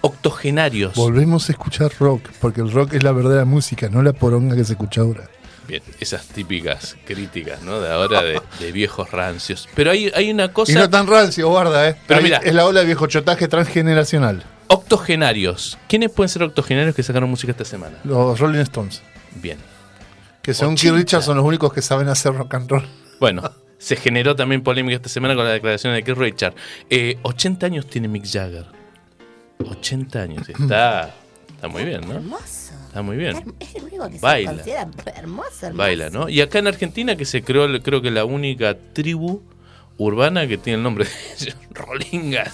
octogenarios. 0.05 0.95
Volvemos 0.95 1.49
a 1.49 1.53
escuchar 1.53 1.91
rock, 1.99 2.29
porque 2.39 2.61
el 2.61 2.71
rock 2.71 2.93
es 2.93 3.03
la 3.03 3.13
verdadera 3.13 3.47
música, 3.47 3.89
no 3.89 4.03
la 4.03 4.13
poronga 4.13 4.55
que 4.55 4.65
se 4.65 4.73
escucha 4.75 5.01
ahora. 5.01 5.31
Bien, 5.67 5.83
esas 5.99 6.27
típicas 6.27 6.95
críticas, 7.07 7.63
¿no? 7.63 7.81
De 7.81 7.91
ahora 7.91 8.23
de, 8.23 8.39
de 8.61 8.73
viejos 8.73 9.11
rancios. 9.11 9.67
Pero 9.75 9.93
hay, 9.93 10.13
hay 10.15 10.31
una 10.31 10.53
cosa. 10.53 10.73
Y 10.73 10.75
no 10.75 10.91
tan 10.91 11.07
rancio, 11.07 11.49
guarda, 11.49 11.89
¿eh? 11.89 11.97
Pero 12.07 12.19
Ahí 12.19 12.25
mira. 12.25 12.37
Es 12.45 12.55
la 12.55 12.67
ola 12.67 12.81
de 12.81 12.87
viejo 12.87 13.07
chotaje 13.07 13.49
transgeneracional. 13.49 14.45
Octogenarios. 14.67 15.79
¿Quiénes 15.89 16.11
pueden 16.11 16.29
ser 16.29 16.43
octogenarios 16.43 16.95
que 16.95 17.03
sacaron 17.03 17.31
música 17.31 17.53
esta 17.53 17.65
semana? 17.65 17.97
Los 18.05 18.39
Rolling 18.39 18.61
Stones. 18.61 19.01
Bien. 19.37 19.57
Que 20.43 20.53
según 20.53 20.75
80. 20.75 20.83
Keith 20.83 20.95
Richards 21.01 21.25
son 21.25 21.39
los 21.39 21.47
únicos 21.47 21.73
que 21.73 21.81
saben 21.81 22.09
hacer 22.09 22.35
rock 22.35 22.53
and 22.55 22.71
roll. 22.71 22.87
Bueno, 23.21 23.51
se 23.79 23.97
generó 23.97 24.37
también 24.37 24.63
polémica 24.63 24.97
esta 24.97 25.09
semana 25.09 25.35
con 25.35 25.45
la 25.47 25.53
declaración 25.53 25.95
de 25.95 26.03
Keith 26.03 26.19
Richard. 26.19 26.55
Eh, 26.91 27.17
80 27.23 27.65
años 27.65 27.87
tiene 27.87 28.09
Mick 28.09 28.27
Jagger. 28.31 28.67
80 29.59 30.21
años. 30.23 30.49
Está, 30.49 31.15
está 31.49 31.69
muy 31.69 31.85
bien, 31.85 32.01
¿no? 32.03 32.15
Hermoso. 32.15 32.73
Está 32.87 33.03
muy 33.03 33.17
bien. 33.17 33.55
Es 33.59 33.75
el 33.75 33.85
único 33.85 34.09
que 34.09 34.19
Baila. 34.19 34.51
se 34.51 34.57
considera 34.57 34.81
hermoso, 35.17 35.51
hermoso. 35.67 35.77
Baila, 35.77 36.11
¿no? 36.11 36.29
Y 36.29 36.41
acá 36.41 36.59
en 36.61 36.67
Argentina 36.69 37.17
que 37.17 37.25
se 37.25 37.43
creó, 37.43 37.67
creo 37.83 38.01
que 38.03 38.11
la 38.11 38.25
única 38.25 38.77
tribu 38.93 39.43
urbana 39.97 40.47
que 40.47 40.59
tiene 40.59 40.77
el 40.79 40.83
nombre 40.83 41.05
de 41.05 41.11
ellos, 41.41 41.57
Rolingas. 41.71 42.53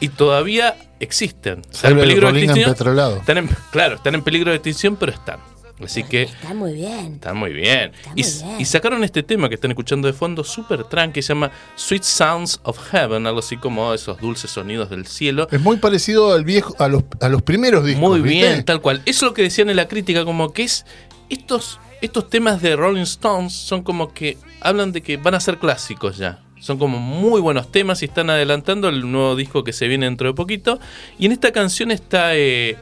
Y 0.00 0.08
todavía 0.08 0.76
existen. 1.00 1.62
Están 1.70 1.92
en 1.92 1.98
peligro 1.98 2.32
de 2.32 2.38
extinción. 2.44 2.70
Están 3.18 3.38
en- 3.38 3.48
claro, 3.70 3.96
están 3.96 4.14
en 4.14 4.22
peligro 4.22 4.50
de 4.50 4.56
extinción, 4.56 4.96
pero 4.96 5.12
están. 5.12 5.40
Así 5.82 6.04
que 6.04 6.22
Está 6.22 6.54
muy 6.54 6.74
bien. 6.74 7.14
están 7.14 7.36
muy 7.36 7.52
bien. 7.52 7.92
Está 7.94 8.10
y, 8.14 8.22
muy 8.22 8.32
bien. 8.50 8.60
y 8.60 8.64
sacaron 8.64 9.02
este 9.04 9.22
tema 9.22 9.48
que 9.48 9.56
están 9.56 9.70
escuchando 9.70 10.06
de 10.06 10.12
fondo, 10.14 10.44
super 10.44 10.84
tranqui, 10.84 11.14
que 11.14 11.22
se 11.22 11.28
llama 11.34 11.50
Sweet 11.76 12.02
Sounds 12.02 12.60
of 12.62 12.78
Heaven, 12.90 13.26
algo 13.26 13.40
así 13.40 13.56
como 13.56 13.92
esos 13.92 14.20
dulces 14.20 14.50
sonidos 14.50 14.90
del 14.90 15.06
cielo. 15.06 15.48
Es 15.50 15.60
muy 15.60 15.78
parecido 15.78 16.32
al 16.32 16.44
viejo, 16.44 16.74
a 16.78 16.88
los, 16.88 17.02
a 17.20 17.28
los 17.28 17.42
primeros 17.42 17.84
discos. 17.84 18.00
Muy 18.08 18.20
¿viste? 18.20 18.46
bien, 18.48 18.64
tal 18.64 18.80
cual. 18.80 19.02
Eso 19.06 19.26
es 19.26 19.30
lo 19.30 19.34
que 19.34 19.42
decían 19.42 19.70
en 19.70 19.76
la 19.76 19.88
crítica, 19.88 20.24
como 20.24 20.52
que 20.52 20.62
es 20.64 20.86
estos, 21.28 21.80
estos 22.00 22.28
temas 22.30 22.62
de 22.62 22.76
Rolling 22.76 23.02
Stones 23.02 23.52
son 23.52 23.82
como 23.82 24.12
que 24.12 24.38
hablan 24.60 24.92
de 24.92 25.02
que 25.02 25.16
van 25.16 25.34
a 25.34 25.40
ser 25.40 25.58
clásicos 25.58 26.16
ya. 26.18 26.40
Son 26.60 26.78
como 26.78 26.98
muy 27.00 27.40
buenos 27.40 27.72
temas 27.72 28.02
y 28.02 28.04
están 28.04 28.30
adelantando 28.30 28.88
el 28.88 29.10
nuevo 29.10 29.34
disco 29.34 29.64
que 29.64 29.72
se 29.72 29.88
viene 29.88 30.06
dentro 30.06 30.28
de 30.28 30.34
poquito. 30.34 30.78
Y 31.18 31.26
en 31.26 31.32
esta 31.32 31.50
canción 31.50 31.90
está 31.90 32.36
eh, 32.36 32.76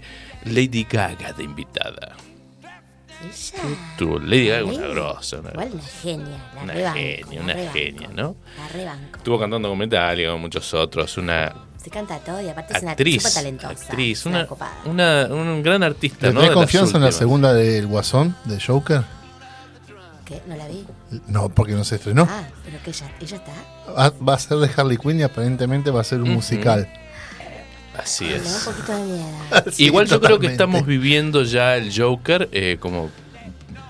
Lady 0.44 0.87
Gaga 0.90 1.32
de 1.32 1.44
invitada. 1.44 2.14
Ella. 3.23 3.62
Tu 3.99 4.19
Lady 4.19 4.49
Gaga 4.49 4.65
una 4.65 4.87
grosa, 4.89 5.39
una, 5.41 5.50
Igual 5.50 5.71
una 5.75 5.83
genia. 5.83 6.50
La 6.55 6.62
una 6.62 6.73
rebanco, 6.73 6.99
genia, 6.99 7.27
la 7.37 7.43
una 7.43 7.53
rebanco, 7.55 7.73
genia, 7.79 8.09
¿no? 8.15 8.37
La 8.59 8.69
rebanco. 8.69 9.19
Estuvo 9.19 9.39
cantando 9.39 9.69
con 9.69 9.79
Metallica, 9.79 10.31
con 10.33 10.41
muchos 10.41 10.75
otros, 10.75 11.19
una 11.19 11.53
Se 11.83 11.91
canta 11.91 12.19
todo 12.19 12.41
y 12.41 12.49
aparte 12.49 12.75
es 12.77 12.83
una 12.83 12.93
actriz, 12.93 13.35
talentosa. 13.35 13.69
actriz, 13.71 14.27
una, 14.27 14.47
copada. 14.47 14.73
una- 14.87 15.27
un 15.31 15.62
gran 15.62 15.83
artista, 15.83 16.29
¿Le 16.29 16.33
¿no? 16.33 16.41
tenés 16.41 16.55
confianza 16.55 16.97
en 16.97 17.05
la 17.05 17.12
segunda 17.12 17.53
del 17.53 17.87
Guasón, 17.87 18.35
de 18.45 18.61
Joker? 18.61 19.03
¿Qué? 20.25 20.41
¿No 20.47 20.57
la 20.57 20.69
vi? 20.69 20.87
No, 21.27 21.49
porque 21.49 21.73
no 21.73 21.83
se 21.85 21.97
estrenó. 21.97 22.27
Ah, 22.31 22.45
pero 22.65 22.79
que 22.85 22.91
ella, 22.91 23.11
ella 23.21 23.37
está. 23.37 23.53
Ah, 23.97 24.12
Va 24.27 24.35
a 24.35 24.39
ser 24.39 24.59
de 24.59 24.71
Harley 24.77 24.97
Quinn 24.97 25.19
y 25.19 25.23
aparentemente 25.25 25.91
va 25.91 26.00
a 26.03 26.05
ser 26.05 26.21
un 26.23 26.31
musical. 26.31 26.89
Así 28.02 28.25
Me 28.25 28.30
da 28.33 28.38
un 28.40 28.47
es. 28.47 28.62
poquito 28.64 28.92
de 28.97 29.04
miedo. 29.04 29.26
Sí, 29.73 29.85
Igual 29.85 30.07
yo 30.07 30.21
creo 30.21 30.38
que 30.38 30.47
estamos 30.49 30.85
viviendo 30.87 31.42
ya 31.45 31.76
el 31.76 31.92
Joker 31.97 32.49
eh, 32.52 32.76
como 32.80 33.11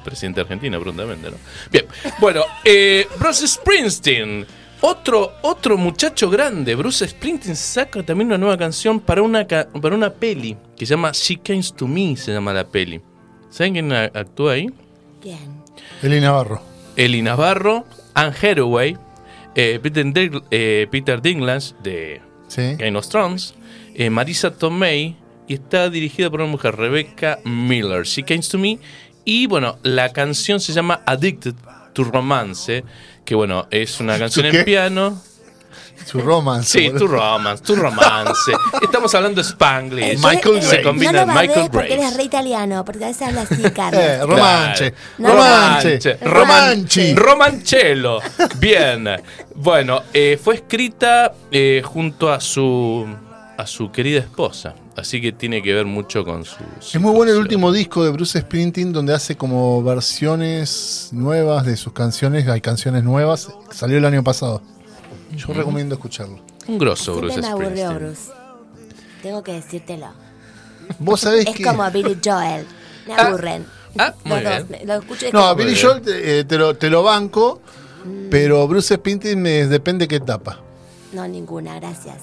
presidente 0.04 0.40
de 0.40 0.42
Argentina 0.42 0.78
prontamente, 0.80 1.30
¿no? 1.30 1.36
Bien, 1.70 1.86
bueno, 2.18 2.42
eh, 2.64 3.06
Bruce 3.18 3.46
Springsteen, 3.46 4.46
otro, 4.80 5.34
otro 5.42 5.76
muchacho 5.76 6.30
grande, 6.30 6.74
Bruce 6.74 7.06
Springsteen 7.06 7.54
saca 7.56 8.02
también 8.02 8.28
una 8.28 8.38
nueva 8.38 8.56
canción 8.56 8.98
para 9.00 9.20
una, 9.22 9.46
ca- 9.46 9.68
para 9.80 9.94
una 9.94 10.10
peli 10.10 10.56
que 10.76 10.86
se 10.86 10.94
llama 10.94 11.10
She 11.12 11.36
Came 11.38 11.62
to 11.76 11.86
Me, 11.86 12.16
se 12.16 12.32
llama 12.32 12.52
la 12.54 12.64
peli. 12.66 13.00
¿Saben 13.50 13.74
quién 13.74 13.92
actúa 13.92 14.52
ahí? 14.54 14.68
Bien. 15.22 15.38
Eli 16.02 16.20
Navarro. 16.20 16.62
Eli 16.96 17.20
Navarro, 17.20 17.84
Anne 18.14 18.34
Hathaway, 18.40 18.96
eh, 19.54 19.78
Peter, 19.82 20.06
Dig- 20.06 20.42
eh, 20.50 20.86
Peter 20.90 21.20
Dinklage 21.20 21.74
de 21.82 22.20
Sí. 22.48 22.74
Game 22.78 22.96
of 22.98 23.06
Thrones, 23.08 23.54
eh, 23.94 24.10
Marisa 24.10 24.50
Tomei 24.52 25.16
y 25.48 25.54
está 25.54 25.88
dirigida 25.90 26.30
por 26.30 26.40
una 26.40 26.50
mujer, 26.50 26.76
Rebecca 26.76 27.38
Miller. 27.44 28.04
She 28.04 28.22
Came 28.22 28.40
to 28.40 28.58
Me. 28.58 28.78
Y 29.24 29.46
bueno, 29.46 29.78
la 29.82 30.12
canción 30.12 30.60
se 30.60 30.72
llama 30.72 31.02
Addicted 31.06 31.54
to 31.92 32.04
Romance, 32.04 32.84
que 33.24 33.34
bueno, 33.34 33.66
es 33.70 34.00
una 34.00 34.18
canción 34.18 34.46
en 34.46 34.64
piano. 34.64 35.20
Su 36.06 36.18
romance. 36.20 36.78
Sí, 36.80 36.90
tu 36.98 37.06
romance, 37.06 37.62
tu 37.62 37.76
romance. 37.76 38.52
Estamos 38.80 39.14
hablando 39.14 39.42
de 39.42 39.46
Spanglish. 39.46 40.16
Michael 40.18 40.62
Se 40.62 40.68
Graves. 40.68 40.86
combina 40.86 41.12
no 41.12 41.18
lo 41.20 41.26
Michael 41.26 41.48
bardés 41.48 41.68
porque 41.70 41.88
Graves. 41.88 42.04
eres 42.06 42.16
re 42.16 42.22
italiano, 42.24 42.84
porque 42.86 43.04
a 43.04 43.08
veces 43.08 43.28
habla 43.28 43.42
así, 43.42 43.62
Carlos. 43.74 44.02
Eh, 44.02 44.18
romanche. 44.24 44.94
No, 45.18 45.28
romanche. 45.28 46.18
Roman- 46.20 46.32
Romanchi. 46.32 47.14
Romancello. 47.14 48.18
Bien. 48.58 49.08
Bueno, 49.54 50.02
eh, 50.14 50.40
fue 50.42 50.54
escrita 50.56 51.34
eh, 51.52 51.82
junto 51.84 52.32
a 52.32 52.40
su 52.40 53.06
a 53.60 53.66
su 53.66 53.90
querida 53.92 54.20
esposa. 54.20 54.74
Así 54.96 55.20
que 55.20 55.32
tiene 55.32 55.62
que 55.62 55.72
ver 55.74 55.86
mucho 55.86 56.24
con 56.24 56.44
su. 56.44 56.56
Es 56.80 57.00
muy 57.00 57.12
bueno 57.12 57.32
el 57.32 57.38
último 57.38 57.70
disco 57.72 58.04
de 58.04 58.10
Bruce 58.10 58.40
Springsteen 58.40 58.92
donde 58.92 59.14
hace 59.14 59.36
como 59.36 59.82
versiones 59.82 61.08
nuevas 61.12 61.64
de 61.66 61.76
sus 61.76 61.92
canciones. 61.92 62.48
Hay 62.48 62.60
canciones 62.60 63.02
nuevas. 63.04 63.48
Salió 63.70 63.98
el 63.98 64.04
año 64.04 64.22
pasado. 64.24 64.62
Yo 65.36 65.52
recomiendo 65.52 65.94
escucharlo. 65.94 66.38
Un 66.66 66.78
grosso, 66.78 67.16
Bruce 67.16 67.40
me 67.40 67.46
aburrió 67.48 67.68
Springsteen. 67.70 67.98
Bruce. 67.98 68.32
Tengo 69.22 69.42
que 69.42 69.52
decírtelo. 69.52 70.06
Vos 70.98 71.20
sabés 71.20 71.46
Es 71.46 71.54
que. 71.56 71.62
como 71.64 71.88
Billy 71.90 72.16
Joel. 72.24 72.66
Me 73.06 73.14
aburren. 73.14 73.66
ah, 73.98 74.14
muy 74.24 74.40
Los 74.40 74.50
bien. 74.52 74.66
me- 74.70 74.84
Lo 74.86 74.94
escucho 75.00 75.24
y 75.26 75.28
es 75.28 75.34
No, 75.34 75.54
Billy 75.54 75.74
bien. 75.74 75.86
Joel 75.86 76.00
te, 76.02 76.38
eh, 76.40 76.44
te 76.44 76.58
lo, 76.58 76.74
te 76.76 76.90
lo 76.90 77.02
banco. 77.02 77.60
Pero 78.30 78.66
Bruce 78.66 78.94
Springsteen 78.96 79.40
me 79.40 79.66
depende 79.66 80.08
qué 80.08 80.16
etapa. 80.16 80.58
No, 81.12 81.26
ninguna, 81.28 81.78
gracias. 81.78 82.16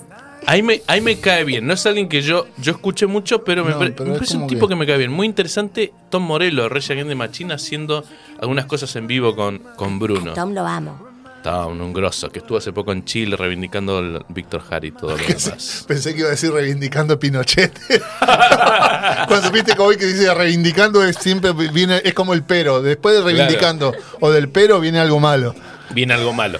Ahí 0.48 0.64
me, 0.64 0.82
ahí 0.88 1.02
me 1.02 1.20
cae 1.20 1.44
bien. 1.44 1.68
No 1.68 1.74
es 1.74 1.86
alguien 1.86 2.08
que 2.08 2.22
yo, 2.22 2.48
yo 2.58 2.72
escuché 2.72 3.06
mucho, 3.06 3.44
pero 3.44 3.64
me, 3.66 3.72
No, 3.72 3.80
pare- 3.80 3.92
pero 3.92 4.06
me 4.06 4.12
es 4.14 4.20
parece 4.20 4.36
un 4.36 4.42
como 4.44 4.50
tipo 4.50 4.68
que- 4.68 4.74
que... 4.74 4.80
me 4.80 4.86
cae 4.88 4.98
bien. 4.98 5.12
Muy 5.12 5.28
interesante, 5.28 5.92
Tom 6.10 6.24
Morello, 6.24 6.70
Rey 6.70 6.82
Again 6.90 7.08
de 7.10 7.16
Machina, 7.16 7.56
haciendo 7.56 8.04
algunas 8.42 8.66
cosas 8.66 8.96
en 8.96 9.08
vivo 9.08 9.36
con, 9.36 9.60
con 9.76 10.00
Bruno. 10.00 10.32
A 10.32 10.36
Tom 10.36 10.54
lo 10.54 10.66
amo. 10.66 11.06
Tom, 11.44 11.80
un 11.80 11.94
grosso, 11.94 12.30
que 12.30 12.40
estuvo 12.40 12.58
hace 12.58 12.72
poco 12.74 12.92
en 12.92 13.06
Chile 13.06 13.36
reivindicando 13.38 14.00
el 14.00 14.22
Víctor 14.30 14.62
Jara 14.62 14.86
y 14.88 14.92
todo 14.92 15.12
lo 15.12 15.18
demás. 15.28 15.86
Pensé 15.88 16.14
que 16.14 16.20
iba 16.22 16.28
a 16.30 16.32
decir 16.32 16.52
reivindicando 16.52 17.14
a 17.16 17.20
Pinochet. 17.20 17.78
Cuando 19.28 19.52
viste 19.52 19.74
que 19.76 19.82
hoy 19.82 19.98
que 19.98 20.06
dice 20.06 20.34
reivindicando 20.34 21.04
es 21.04 21.18
siempre 21.18 21.52
viene, 21.54 22.02
es 22.04 22.14
como 22.14 22.34
el 22.34 22.44
pero. 22.44 22.82
Después 22.82 23.16
de 23.16 23.22
reivindicando 23.22 23.94
o 24.20 24.32
del 24.32 24.50
pero 24.50 24.80
viene 24.80 25.00
algo 25.00 25.20
malo. 25.20 25.54
Viene 25.92 26.14
algo 26.14 26.34
malo. 26.34 26.60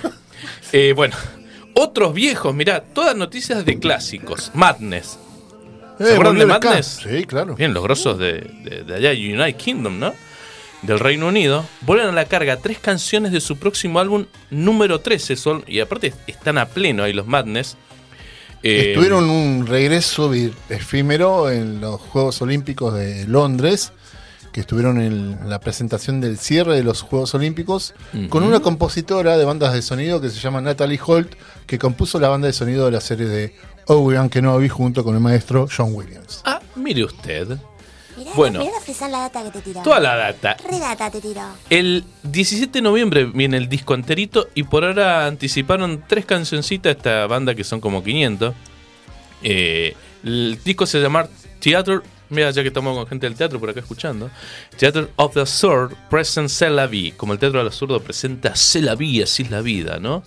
Eh, 0.72 0.94
bueno, 0.96 1.16
otros 1.78 2.14
viejos, 2.14 2.54
mirá, 2.54 2.82
todas 2.82 3.16
noticias 3.16 3.66
de 3.66 3.80
clásicos. 3.80 4.52
Madness. 4.54 5.20
¿Se 5.98 6.04
acuerdan 6.14 6.38
volvió 6.38 6.40
de. 6.42 6.46
Madness? 6.46 7.00
Sí, 7.04 7.24
claro. 7.26 7.56
Bien, 7.56 7.74
los 7.74 7.84
grosos 7.84 8.18
de, 8.18 8.42
de, 8.64 8.84
de 8.84 8.96
allá, 8.96 9.12
United 9.12 9.56
Kingdom, 9.56 10.00
¿no? 10.00 10.14
Del 10.84 11.00
Reino 11.00 11.28
Unido, 11.28 11.66
vuelven 11.82 12.08
a 12.08 12.12
la 12.12 12.26
carga 12.26 12.58
tres 12.58 12.78
canciones 12.78 13.32
de 13.32 13.42
su 13.42 13.58
próximo 13.58 14.00
álbum 14.00 14.26
número 14.52 15.02
13. 15.02 15.36
Son, 15.36 15.64
y 15.68 15.80
aparte 15.80 16.14
están 16.28 16.58
a 16.60 16.68
pleno 16.68 17.04
ahí 17.04 17.14
los 17.14 17.26
Madness. 17.26 17.78
Eh, 18.64 18.94
Tuvieron 18.96 19.30
un 19.30 19.66
regreso 19.68 20.32
efímero 20.70 21.50
en 21.50 21.80
los 21.80 22.02
Juegos 22.02 22.42
Olímpicos 22.42 22.94
de 22.94 23.26
Londres, 23.28 23.92
que 24.58 24.62
estuvieron 24.62 25.00
en 25.00 25.38
la 25.48 25.60
presentación 25.60 26.20
del 26.20 26.40
cierre 26.40 26.76
de 26.76 26.84
los 26.84 27.04
Juegos 27.04 27.36
Olímpicos, 27.36 27.94
con 28.30 28.42
una 28.42 28.60
compositora 28.60 29.38
de 29.38 29.46
bandas 29.46 29.72
de 29.72 29.84
sonido 29.84 30.20
que 30.20 30.32
se 30.32 30.40
llama 30.40 30.62
Natalie 30.62 31.00
Holt, 31.06 31.36
que 31.68 31.78
compuso 31.78 32.20
la 32.20 32.28
banda 32.30 32.48
de 32.48 32.54
sonido 32.54 32.86
de 32.86 32.92
la 32.92 33.00
serie 33.00 33.28
de 33.28 33.54
Obi-Wan 33.86 34.32
Kenobi 34.32 34.68
junto 34.68 35.04
con 35.04 35.14
el 35.14 35.22
maestro 35.22 35.68
John 35.70 35.94
Williams. 35.94 36.42
Ah, 36.44 36.60
mire 36.76 37.04
usted. 37.04 37.50
Mirá, 38.18 38.32
Bueno. 38.36 38.62
mirá 38.62 39.08
la 39.10 39.20
data 39.20 39.44
que 39.44 39.52
te 39.52 39.62
tiró. 39.62 39.84
Toda 39.84 40.00
la 40.00 40.16
data. 40.16 40.58
Re 40.68 40.80
data 40.80 41.12
te 41.12 41.22
tiró. 41.22 41.42
El 41.70 42.04
17 42.24 42.80
de 42.80 42.82
noviembre 42.82 43.26
viene 43.26 43.58
el 43.58 43.70
disco 43.70 43.94
enterito 43.94 44.48
y 44.56 44.64
por 44.64 44.84
ahora 44.84 45.28
anticiparon 45.28 46.04
tres 46.08 46.26
cancioncitas 46.26 46.96
de 46.96 46.98
esta 46.98 47.28
banda 47.28 47.54
que 47.54 47.64
son 47.64 47.80
como 47.80 48.04
500. 48.04 48.56
Eh, 49.44 49.96
el 50.24 50.60
disco 50.66 50.88
se 50.88 51.00
llama 51.00 51.28
Theater, 51.60 52.02
mira 52.30 52.52
ya 52.52 52.62
que 52.62 52.70
estamos 52.70 52.98
con 52.98 53.08
gente 53.08 53.26
del 53.28 53.36
teatro 53.36 53.60
por 53.60 53.70
acá 53.70 53.80
escuchando, 53.80 54.30
Theater 54.78 55.10
of 55.16 55.34
the 55.34 55.42
Absurd 55.42 55.94
Present 56.10 56.50
C'est 56.50 56.72
la 56.72 56.88
Vie, 56.88 57.14
como 57.16 57.34
el 57.34 57.40
teatro 57.40 57.60
del 57.60 57.68
absurdo 57.68 58.00
presenta 58.02 58.56
C'est 58.56 58.84
la 58.84 58.96
Vie, 58.96 59.24
así 59.24 59.44
es 59.44 59.52
la 59.52 59.62
vida, 59.62 60.00
¿no? 60.00 60.24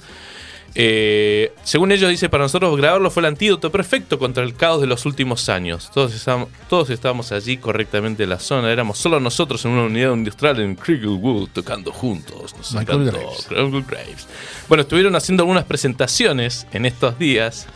Eh, 0.74 1.52
según 1.64 1.90
ellos 1.90 2.08
dice, 2.10 2.28
para 2.28 2.44
nosotros 2.44 2.76
grabarlo 2.76 3.10
fue 3.10 3.22
el 3.22 3.26
antídoto 3.26 3.72
perfecto 3.72 4.18
contra 4.18 4.44
el 4.44 4.54
caos 4.54 4.80
de 4.80 4.86
los 4.86 5.04
últimos 5.04 5.48
años. 5.48 5.90
Todos 5.92 6.14
estábamos, 6.14 6.48
todos 6.68 6.90
estábamos 6.90 7.32
allí 7.32 7.56
correctamente 7.56 8.22
en 8.22 8.30
la 8.30 8.38
zona. 8.38 8.70
Éramos 8.70 8.98
solo 8.98 9.18
nosotros 9.18 9.64
en 9.64 9.72
una 9.72 9.82
unidad 9.82 10.12
industrial 10.12 10.60
en 10.60 10.76
Cricklewood 10.76 11.48
tocando 11.52 11.92
juntos. 11.92 12.54
Nos 12.56 12.72
Michael 12.72 13.08
encantó. 13.08 13.32
Graves. 13.50 13.86
Graves. 13.88 14.28
Bueno, 14.68 14.82
estuvieron 14.82 15.16
haciendo 15.16 15.42
algunas 15.42 15.64
presentaciones 15.64 16.66
en 16.72 16.86
estos 16.86 17.18
días. 17.18 17.66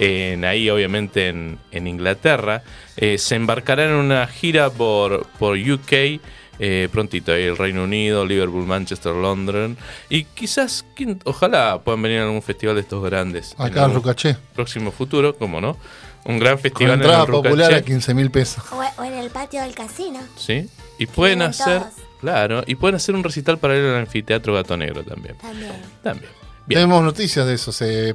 En, 0.00 0.44
ahí 0.44 0.68
obviamente 0.70 1.28
en, 1.28 1.58
en 1.70 1.86
Inglaterra. 1.86 2.62
Eh, 2.96 3.18
se 3.18 3.34
embarcarán 3.36 3.90
en 3.90 3.96
una 3.96 4.26
gira 4.26 4.70
por, 4.70 5.26
por 5.38 5.56
UK 5.58 6.20
eh, 6.62 6.88
prontito, 6.92 7.32
ahí 7.32 7.44
el 7.44 7.56
Reino 7.56 7.84
Unido, 7.84 8.26
Liverpool, 8.26 8.66
Manchester, 8.66 9.14
London. 9.14 9.76
Y 10.08 10.24
quizás, 10.24 10.84
¿quién- 10.96 11.20
ojalá 11.24 11.80
puedan 11.84 12.02
venir 12.02 12.18
a 12.20 12.24
algún 12.24 12.42
festival 12.42 12.74
de 12.76 12.80
estos 12.82 13.02
grandes. 13.04 13.54
en 13.58 13.64
Acá 13.66 13.84
en 13.84 13.94
Rucaché, 13.94 14.36
próximo 14.54 14.90
futuro, 14.90 15.36
¿cómo 15.36 15.60
no? 15.60 15.76
Un 16.24 16.38
gran 16.38 16.54
con 16.54 16.62
festival 16.62 16.92
en 16.94 17.00
entrada 17.00 17.24
el 17.24 17.30
popular 17.30 17.60
a 17.60 17.68
Rucaché, 17.76 17.84
15 17.84 18.14
mil 18.14 18.30
pesos. 18.30 18.64
O, 18.72 18.82
o 19.00 19.04
en 19.04 19.14
el 19.14 19.30
patio 19.30 19.62
del 19.62 19.74
casino. 19.74 20.18
¿sí? 20.36 20.68
Y 20.98 21.06
pueden 21.06 21.40
hacer, 21.40 21.80
todos. 21.80 21.94
claro, 22.20 22.62
y 22.66 22.74
pueden 22.74 22.96
hacer 22.96 23.14
un 23.14 23.24
recital 23.24 23.58
para 23.58 23.76
ir 23.78 23.84
al 23.84 23.96
anfiteatro 23.96 24.52
Gato 24.52 24.76
Negro 24.76 25.02
también. 25.02 25.36
También. 25.38 25.72
También. 26.02 26.30
Bien. 26.70 26.78
Tenemos 26.82 27.02
noticias 27.02 27.46
de 27.46 27.54
eso. 27.54 27.72
Se 27.72 28.14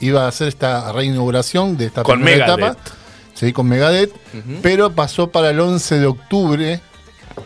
iba 0.00 0.24
a 0.24 0.28
hacer 0.28 0.48
esta 0.48 0.90
reinauguración 0.92 1.76
de 1.76 1.86
esta 1.86 2.02
Con 2.02 2.16
primera 2.22 2.56
Megadeth. 2.56 2.78
etapa. 2.78 2.96
Sí, 3.34 3.52
con 3.52 3.68
Megadeth. 3.68 4.12
Pero 4.62 4.92
pasó 4.94 5.30
para 5.30 5.50
el 5.50 5.60
11 5.60 5.98
de 6.00 6.06
octubre. 6.06 6.80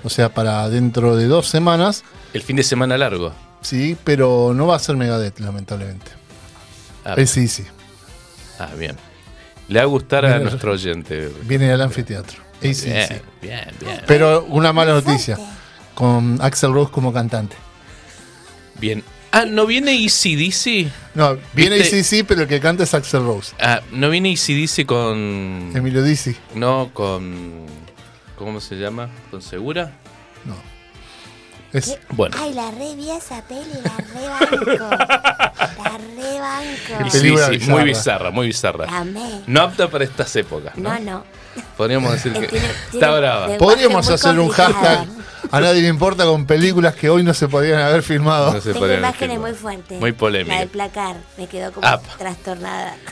O 0.02 0.08
sea, 0.08 0.32
para 0.32 0.68
dentro 0.68 1.16
de 1.16 1.26
dos 1.26 1.48
semanas. 1.48 2.02
El 2.32 2.42
fin 2.42 2.56
de 2.56 2.62
semana 2.62 2.96
largo. 2.98 3.32
Sí, 3.60 3.96
pero 4.04 4.52
no 4.54 4.66
va 4.66 4.76
a 4.76 4.78
ser 4.78 4.96
Megadeth, 4.96 5.38
lamentablemente. 5.40 6.10
Ah, 7.04 7.14
Es 7.16 7.30
sí, 7.30 7.48
sí. 7.48 7.64
ah, 8.58 8.70
bien. 8.78 8.96
Le 9.68 9.78
va 9.78 9.82
a 9.84 9.86
gustar 9.86 10.24
a 10.26 10.38
nuestro 10.38 10.72
oyente. 10.72 11.30
Viene 11.44 11.70
al 11.72 11.80
anfiteatro. 11.82 12.42
Bien, 12.60 12.72
AC/DC. 12.72 13.22
bien, 13.42 13.66
bien. 13.80 14.00
Pero 14.06 14.44
una 14.48 14.72
mala 14.72 14.92
noticia. 14.94 15.38
Con 15.94 16.38
Axel 16.42 16.72
Rose 16.72 16.90
como 16.90 17.12
cantante. 17.12 17.56
Bien. 18.80 19.02
Ah, 19.36 19.46
¿no 19.46 19.66
viene 19.66 19.92
ECDC? 20.04 20.92
No, 21.14 21.36
viene 21.54 21.78
¿Viste? 21.78 21.98
ACDC, 21.98 22.24
pero 22.24 22.42
el 22.42 22.48
que 22.48 22.60
canta 22.60 22.84
es 22.84 22.94
Axel 22.94 23.24
Rose. 23.24 23.52
Ah, 23.60 23.80
¿no 23.90 24.08
viene 24.08 24.32
ECDC 24.32 24.86
con. 24.86 25.72
Emilio 25.74 26.04
Dizzy. 26.04 26.36
No, 26.54 26.90
con. 26.94 27.66
¿Cómo 28.36 28.60
se 28.60 28.76
llama? 28.76 29.10
¿Con 29.32 29.42
Segura? 29.42 29.90
No. 30.44 30.54
Es, 31.72 31.86
¿Qué? 31.86 31.98
Bueno. 32.10 32.36
Ay, 32.38 32.54
la 32.54 32.70
re 32.70 32.94
vi 32.94 33.10
esa 33.10 33.42
peli, 33.42 33.64
la 33.82 33.96
re 33.96 34.28
banco. 34.28 34.88
la 34.88 35.98
re 35.98 36.38
banco. 36.38 37.10
Sí, 37.10 37.18
sí, 37.18 37.30
bizarra. 37.30 37.58
muy 37.66 37.82
bizarra, 37.82 38.30
muy 38.30 38.46
bizarra. 38.46 38.86
Amé. 38.88 39.42
No 39.48 39.62
apta 39.62 39.90
para 39.90 40.04
estas 40.04 40.36
épocas, 40.36 40.76
¿no? 40.76 40.90
No, 40.90 41.00
no. 41.00 41.24
Podríamos 41.76 42.12
decir 42.12 42.32
Eh, 42.36 42.40
que 42.40 42.46
tiene- 42.48 42.66
está 42.84 42.90
tiene 42.90 43.16
brava. 43.18 43.56
Podríamos 43.58 44.08
hacer 44.10 44.38
un 44.38 44.48
hashtag. 44.48 45.06
A 45.50 45.60
nadie 45.60 45.82
le 45.82 45.88
importa 45.88 46.24
con 46.24 46.46
películas 46.46 46.94
que 46.94 47.08
hoy 47.10 47.22
no 47.22 47.34
se 47.34 47.48
podrían 47.48 47.80
haber 47.80 48.02
filmado. 48.02 48.52
No 48.52 48.60
se 48.60 48.72
Tengo 48.72 48.86
imágenes 48.92 49.34
filmar. 49.34 49.38
muy 49.50 49.52
fuertes. 49.58 50.00
Muy 50.00 50.12
polémica. 50.12 50.54
La 50.54 50.60
del 50.60 50.68
placar. 50.70 51.16
Me 51.36 51.46
quedó 51.46 51.70
como 51.72 51.86
trastornada. 52.18 52.94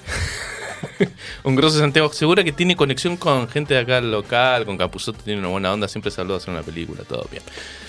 Un 1.44 1.54
grosso 1.56 1.78
Santiago 1.78 2.12
Segura 2.12 2.44
que 2.44 2.52
tiene 2.52 2.76
conexión 2.76 3.16
con 3.16 3.48
gente 3.48 3.74
de 3.74 3.80
acá 3.80 4.00
local, 4.00 4.64
con 4.64 4.76
Capuzoto 4.76 5.18
tiene 5.24 5.40
una 5.40 5.48
buena 5.48 5.72
onda, 5.72 5.88
siempre 5.88 6.12
habló 6.16 6.34
de 6.34 6.38
hacer 6.38 6.50
una 6.54 6.62
película, 6.62 7.02
todo 7.08 7.26
bien. 7.30 7.42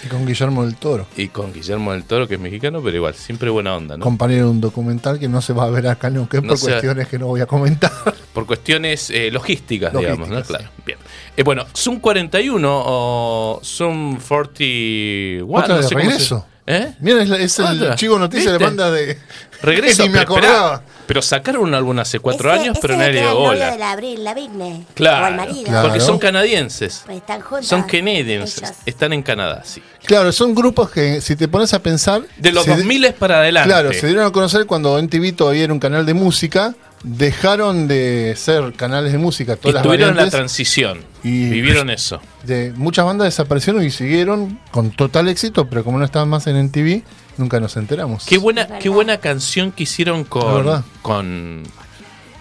Y 0.03 0.07
con 0.07 0.25
Guillermo 0.25 0.65
del 0.65 0.75
Toro. 0.75 1.07
Y 1.17 1.27
con 1.29 1.53
Guillermo 1.53 1.93
del 1.93 2.03
Toro, 2.03 2.27
que 2.27 2.35
es 2.35 2.39
mexicano, 2.39 2.81
pero 2.83 2.95
igual, 2.97 3.13
siempre 3.15 3.49
buena 3.49 3.75
onda, 3.75 3.97
¿no? 3.97 4.03
Compañero 4.03 4.45
de 4.45 4.51
un 4.51 4.61
documental 4.61 5.19
que 5.19 5.27
no 5.29 5.41
se 5.41 5.53
va 5.53 5.63
a 5.65 5.69
ver 5.69 5.87
acá 5.87 6.09
nunca, 6.09 6.39
No 6.41 6.49
por 6.49 6.57
se- 6.57 6.67
cuestiones 6.71 7.07
que 7.07 7.19
no 7.19 7.27
voy 7.27 7.41
a 7.41 7.45
comentar. 7.45 7.91
Por 8.33 8.47
cuestiones 8.47 9.11
eh, 9.11 9.29
logísticas, 9.31 9.93
digamos, 9.93 10.27
¿no? 10.27 10.41
Claro, 10.41 10.67
bien. 10.83 10.97
Eh, 11.37 11.43
bueno, 11.43 11.67
Zoom 11.75 11.99
41 11.99 12.67
o 12.67 13.61
Zoom 13.63 14.17
41. 14.19 15.45
Otra 15.55 15.75
no 15.75 15.81
de 15.81 15.87
sé 15.87 15.95
regreso. 15.95 16.45
¿Eh? 16.65 16.93
Mira, 16.99 17.21
es, 17.21 17.29
es 17.29 17.59
el 17.59 17.93
chivo 17.95 18.17
noticia 18.17 18.51
de 18.51 18.57
¿Viste? 18.57 18.65
banda 18.65 18.89
de. 18.89 19.17
Regreso. 19.61 20.03
Ni 20.03 20.09
me 20.09 20.19
esperá, 20.19 20.23
acordaba. 20.23 20.83
Pero 21.05 21.21
sacaron 21.21 21.63
un 21.63 21.73
álbum 21.73 21.97
hace 21.99 22.19
cuatro 22.19 22.51
Ese- 22.51 22.61
años, 22.61 22.77
pero 22.81 22.95
nadie 22.97 23.21
dio 23.21 23.35
bola. 23.35 23.71
de 23.71 23.77
la 23.77 23.91
Abril, 23.91 24.23
la 24.23 24.33
Britney. 24.33 24.85
Claro, 24.93 25.25
O 25.25 25.29
el 25.29 25.35
marido. 25.35 25.63
Claro. 25.65 25.87
porque 25.87 25.99
son 26.01 26.19
canadienses. 26.19 27.01
Pues 27.05 27.17
están 27.17 27.41
juntos. 27.41 27.67
Son 27.67 27.83
canadiens, 27.83 28.57
ellos. 28.57 28.71
están 28.85 29.13
en 29.13 29.21
Canadá, 29.23 29.61
sí. 29.65 29.81
Claro, 30.05 30.31
son 30.31 30.53
grupos 30.53 30.89
que, 30.89 31.21
si 31.21 31.35
te 31.35 31.47
pones 31.47 31.73
a 31.73 31.79
pensar. 31.81 32.23
De 32.37 32.51
los 32.51 32.65
se- 32.65 32.71
2000 32.71 33.13
para 33.13 33.39
adelante. 33.39 33.69
Claro, 33.69 33.93
se 33.93 34.05
dieron 34.07 34.25
a 34.25 34.31
conocer 34.31 34.65
cuando 34.65 34.97
MTV 34.97 35.33
todavía 35.35 35.63
era 35.63 35.73
un 35.73 35.79
canal 35.79 36.05
de 36.05 36.13
música. 36.13 36.75
Dejaron 37.17 37.87
de 37.89 38.33
ser 38.37 38.73
canales 38.73 39.11
de 39.11 39.17
música, 39.17 39.53
y 39.53 39.57
todas 39.57 39.73
las 39.75 39.83
tuvieron 39.83 40.15
la 40.15 40.29
transición. 40.29 40.99
Y- 41.23 41.49
Vivieron 41.49 41.89
eso. 41.89 42.21
de 42.43 42.71
muchas 42.75 43.05
bandas 43.05 43.25
desaparecieron 43.25 43.83
y 43.85 43.91
siguieron 43.91 44.59
con 44.71 44.91
total 44.91 45.27
éxito, 45.27 45.69
pero 45.69 45.83
como 45.83 45.97
no 45.99 46.05
estaban 46.05 46.27
más 46.29 46.47
en 46.47 46.55
MTV, 46.57 47.03
nunca 47.37 47.59
nos 47.59 47.75
enteramos. 47.77 48.25
Qué 48.25 48.37
buena, 48.37 48.79
qué 48.79 48.89
buena 48.89 49.17
canción 49.17 49.71
que 49.71 49.83
hicieron 49.83 50.23
con, 50.23 50.83
con 51.01 51.63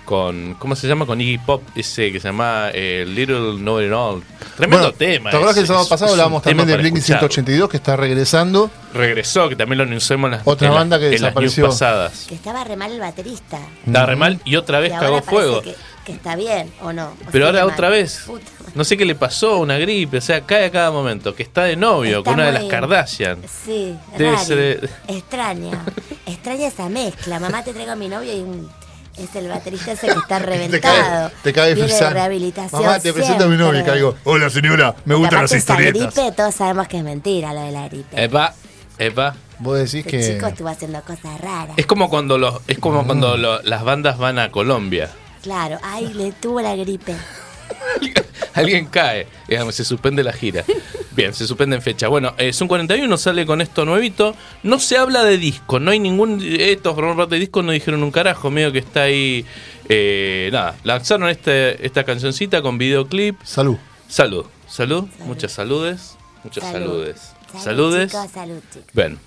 con 0.05 0.55
¿cómo 0.59 0.75
se 0.75 0.89
llama? 0.89 1.07
con 1.07 1.21
Iggy 1.21 1.39
Pop 1.39 1.63
ese 1.77 2.11
que 2.13 2.21
se 2.21 2.29
llama 2.29 2.71
eh, 2.75 3.05
Little 3.07 3.57
Know 3.59 3.81
It 3.81 3.93
All. 3.93 4.23
Tremendo 4.57 4.89
Bueno, 4.89 4.93
tema. 4.99 5.31
¿Te 5.31 5.37
acuerdas 5.37 5.55
que 5.55 5.61
el 5.61 5.67
sábado 5.67 5.89
pasado 5.89 6.11
hablábamos 6.13 6.43
también 6.43 6.67
de 6.69 6.77
Blink 6.77 6.97
escucharlo. 6.97 7.29
182 7.29 7.71
que 7.71 7.77
está 7.77 7.97
regresando? 7.97 8.71
Regresó, 8.93 9.49
que 9.49 9.57
también 9.57 9.79
lo 9.79 9.85
anunciamos 9.85 10.29
en 10.29 10.33
las, 10.33 10.43
Otra 10.47 10.69
en 10.69 10.75
banda 10.75 10.99
que 10.99 11.07
en 11.07 11.13
las 11.13 11.21
desapareció. 11.21 11.65
news 11.65 11.75
pasadas. 11.75 12.27
Que 12.29 12.35
estaba 12.35 12.65
re 12.65 12.77
mal 12.77 12.93
el 12.93 13.01
baterista. 13.01 13.59
Estaba 13.87 14.07
re 14.07 14.17
mal 14.17 14.41
y 14.45 14.57
otra 14.57 14.81
vez 14.81 14.93
Y 14.93 14.99
cagó 14.99 15.23
fuego. 15.23 15.63
Que, 15.63 15.75
que 16.05 16.13
está 16.13 16.37
bien, 16.37 16.73
¿o 16.83 16.93
no? 16.93 17.07
O 17.09 17.17
Pero 17.31 17.47
ahora 17.47 17.59
sigue 17.61 17.67
mal. 17.67 17.75
otra 17.75 17.89
vez. 17.89 18.23
Puta. 18.27 18.45
No 18.75 18.85
sé 18.85 18.97
qué 18.97 19.05
le 19.05 19.15
pasó, 19.15 19.59
una 19.59 19.77
gripe, 19.79 20.19
o 20.19 20.21
sea, 20.21 20.41
cae 20.43 20.65
a 20.67 20.71
cada 20.71 20.91
momento, 20.91 21.35
que 21.35 21.43
está 21.43 21.65
de 21.65 21.77
novio 21.77 22.19
Está 22.19 22.31
con 22.31 22.35
una 22.41 22.47
de 22.47 22.53
las 22.53 22.65
Kardashian. 22.65 23.39
Sí, 23.65 23.97
Debe 24.17 24.33
rari. 24.33 24.45
ser, 24.47 24.59
eh, 24.59 24.89
Extraña. 25.09 25.85
Extraña 26.27 26.67
esa 26.69 26.89
mezcla. 26.89 27.39
Mamá 27.39 27.63
te 27.63 27.73
traigo 27.75 27.93
a 27.93 27.97
mi 27.97 28.09
novio 28.09 28.33
y 28.35 28.41
un- 28.41 28.71
es 29.19 29.37
el 29.37 29.49
baterista 29.49 29.93
ese 29.93 30.07
que 30.07 30.13
está 30.19 30.39
Te 30.39 30.47
reventado. 30.47 30.81
cae, 30.81 31.31
te 31.43 31.53
cae 31.53 31.75
Viene 31.75 31.93
de 31.93 32.11
rehabilitación. 32.11 32.83
Mamá, 32.83 32.99
te 32.99 33.13
presento 33.13 33.45
a 33.45 33.49
mi 33.49 33.57
novio 33.59 33.81
y 33.81 33.85
caigo. 33.85 34.15
Hola 34.25 34.49
señora, 34.49 34.95
me 35.05 35.15
gustan 35.15 35.43
las 35.43 35.53
aparte 35.53 35.57
esa 35.59 35.73
historietas. 35.83 36.15
gripe, 36.15 36.33
todos 36.37 36.55
sabemos 36.55 36.89
que 36.89 36.97
es 36.99 37.05
mentira 37.05 37.53
lo 37.53 37.61
de 37.61 37.73
la 37.73 37.89
gripe. 37.89 38.25
Epa, 38.25 38.55
epa. 38.99 39.35
Vos 39.59 39.77
decís 39.79 39.97
Este 40.07 40.11
que. 40.11 40.33
chico 40.35 40.47
estuvo 40.47 40.69
haciendo 40.69 41.01
cosas 41.03 41.39
raras. 41.41 41.75
Es 41.77 41.85
como 41.87 42.09
cuando 42.09 42.39
los, 42.39 42.61
es 42.67 42.79
Mm. 42.79 42.81
como 42.81 43.05
cuando 43.07 43.37
lo- 43.37 43.61
las 43.63 43.85
bandas 43.85 44.17
van 44.17 44.39
a 44.39 44.51
Colombia. 44.51 45.11
Claro, 45.43 45.79
ay, 45.83 46.13
le 46.15 46.33
tuvo 46.33 46.61
la 46.61 46.75
gripe. 46.77 47.15
Alguien 48.55 48.87
cae, 48.87 49.27
digamos, 49.49 49.75
se 49.75 49.85
suspende 49.85 50.23
la 50.23 50.33
gira. 50.33 50.65
Bien, 51.13 51.33
se 51.35 51.47
suspende 51.47 51.77
en 51.77 51.83
fecha. 51.83 52.09
Bueno, 52.09 52.35
eh, 52.39 52.53
Zoom 52.53 52.69
41 52.69 53.17
sale 53.17 53.45
con 53.47 53.61
esto 53.61 53.85
nuevito. 53.85 54.35
No 54.63 54.79
se 54.79 54.97
habla 54.99 55.25
de 55.25 55.39
disco, 55.39 55.79
no 55.81 55.91
hay 55.91 55.99
ningún. 55.99 56.41
Estos 56.43 56.95
por 56.95 57.17
parte 57.17 57.35
de 57.37 57.41
disco 57.41 57.63
no 57.63 57.73
dijeron 57.73 58.03
un 58.03 58.11
carajo, 58.11 58.51
medio 58.51 58.73
que 58.73 58.79
está 58.79 59.03
ahí. 59.03 59.45
eh, 59.89 60.51
nada, 60.53 60.77
lanzaron 60.85 61.29
este, 61.29 61.85
esta 61.85 62.05
cancioncita 62.05 62.63
con 62.63 62.79
videoclip. 62.79 63.43
Salud. 63.43 63.77
Salud, 64.09 64.45
salud, 64.69 65.09
muchas 65.21 65.53
saludes. 65.53 66.17
Muchas 66.45 66.65
Salud. 66.65 66.87
saludes. 66.89 67.21
Salud, 67.53 67.63
Saludes. 67.65 68.11
chicos, 68.13 68.31
salud, 68.33 68.61
chicos. 68.73 68.89
Bueno. 68.95 69.19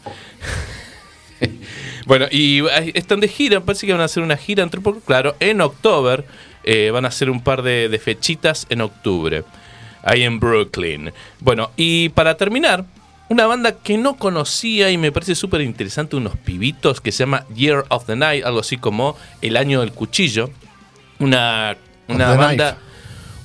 bueno, 2.05 2.27
y 2.31 2.63
están 2.93 3.19
de 3.19 3.27
gira, 3.27 3.61
parece 3.61 3.85
que 3.85 3.93
van 3.93 4.01
a 4.01 4.05
hacer 4.05 4.23
una 4.23 4.37
gira, 4.37 4.63
entre 4.63 4.81
poco, 4.81 4.99
claro, 5.01 5.35
en 5.39 5.61
octubre. 5.61 6.23
eh, 6.63 6.89
van 6.91 7.05
a 7.05 7.09
hacer 7.09 7.29
un 7.29 7.41
par 7.41 7.61
de, 7.61 7.89
de 7.89 7.99
fechitas 7.99 8.65
en 8.69 8.81
octubre, 8.81 9.43
ahí 10.03 10.23
en 10.23 10.39
Brooklyn. 10.39 11.11
Bueno, 11.39 11.71
y 11.75 12.09
para 12.09 12.37
terminar, 12.37 12.85
una 13.29 13.47
banda 13.47 13.73
que 13.77 13.97
no 13.97 14.17
conocía 14.17 14.91
y 14.91 14.97
me 14.97 15.11
parece 15.11 15.35
súper 15.35 15.61
interesante, 15.61 16.15
unos 16.15 16.37
pibitos, 16.37 17.01
que 17.01 17.11
se 17.11 17.19
llama 17.23 17.45
Year 17.55 17.85
of 17.89 18.05
the 18.05 18.15
Night, 18.15 18.45
algo 18.45 18.59
así 18.59 18.77
como 18.77 19.17
El 19.41 19.57
Año 19.57 19.81
del 19.81 19.91
Cuchillo. 19.91 20.49
Una, 21.19 21.77
una 22.07 22.35
banda... 22.35 22.71
Knife. 22.73 22.85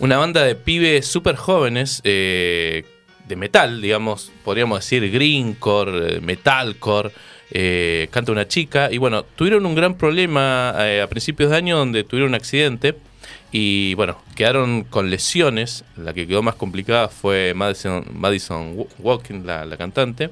Una 0.00 0.16
banda 0.16 0.42
de 0.44 0.55
pibes 0.55 1.07
súper 1.07 1.37
jóvenes, 1.37 2.00
eh, 2.05 2.87
de 3.29 3.37
metal, 3.37 3.83
digamos, 3.83 4.33
podríamos 4.42 4.81
decir 4.81 5.11
greencore, 5.12 6.16
eh, 6.16 6.20
metalcore, 6.22 7.11
eh, 7.53 8.09
canta 8.11 8.33
una 8.33 8.47
chica. 8.49 8.91
Y 8.91 8.99
bueno, 8.99 9.25
tuvieron 9.37 9.67
un 9.67 9.75
gran 9.75 9.95
problema 9.95 10.75
eh, 10.79 11.01
a 11.03 11.07
principios 11.09 11.51
de 11.51 11.57
año 11.57 11.77
donde 11.77 12.05
tuvieron 12.05 12.31
un 12.31 12.35
accidente 12.35 12.97
y 13.53 13.95
bueno, 13.95 14.21
quedaron 14.37 14.85
con 14.85 15.11
lesiones. 15.11 15.85
La 15.97 16.13
que 16.13 16.27
quedó 16.27 16.43
más 16.43 16.55
complicada 16.55 17.09
fue 17.09 17.53
Madison, 17.55 18.05
Madison 18.15 18.75
Wa- 18.77 18.87
Walking, 18.99 19.43
la, 19.45 19.65
la 19.65 19.77
cantante. 19.77 20.31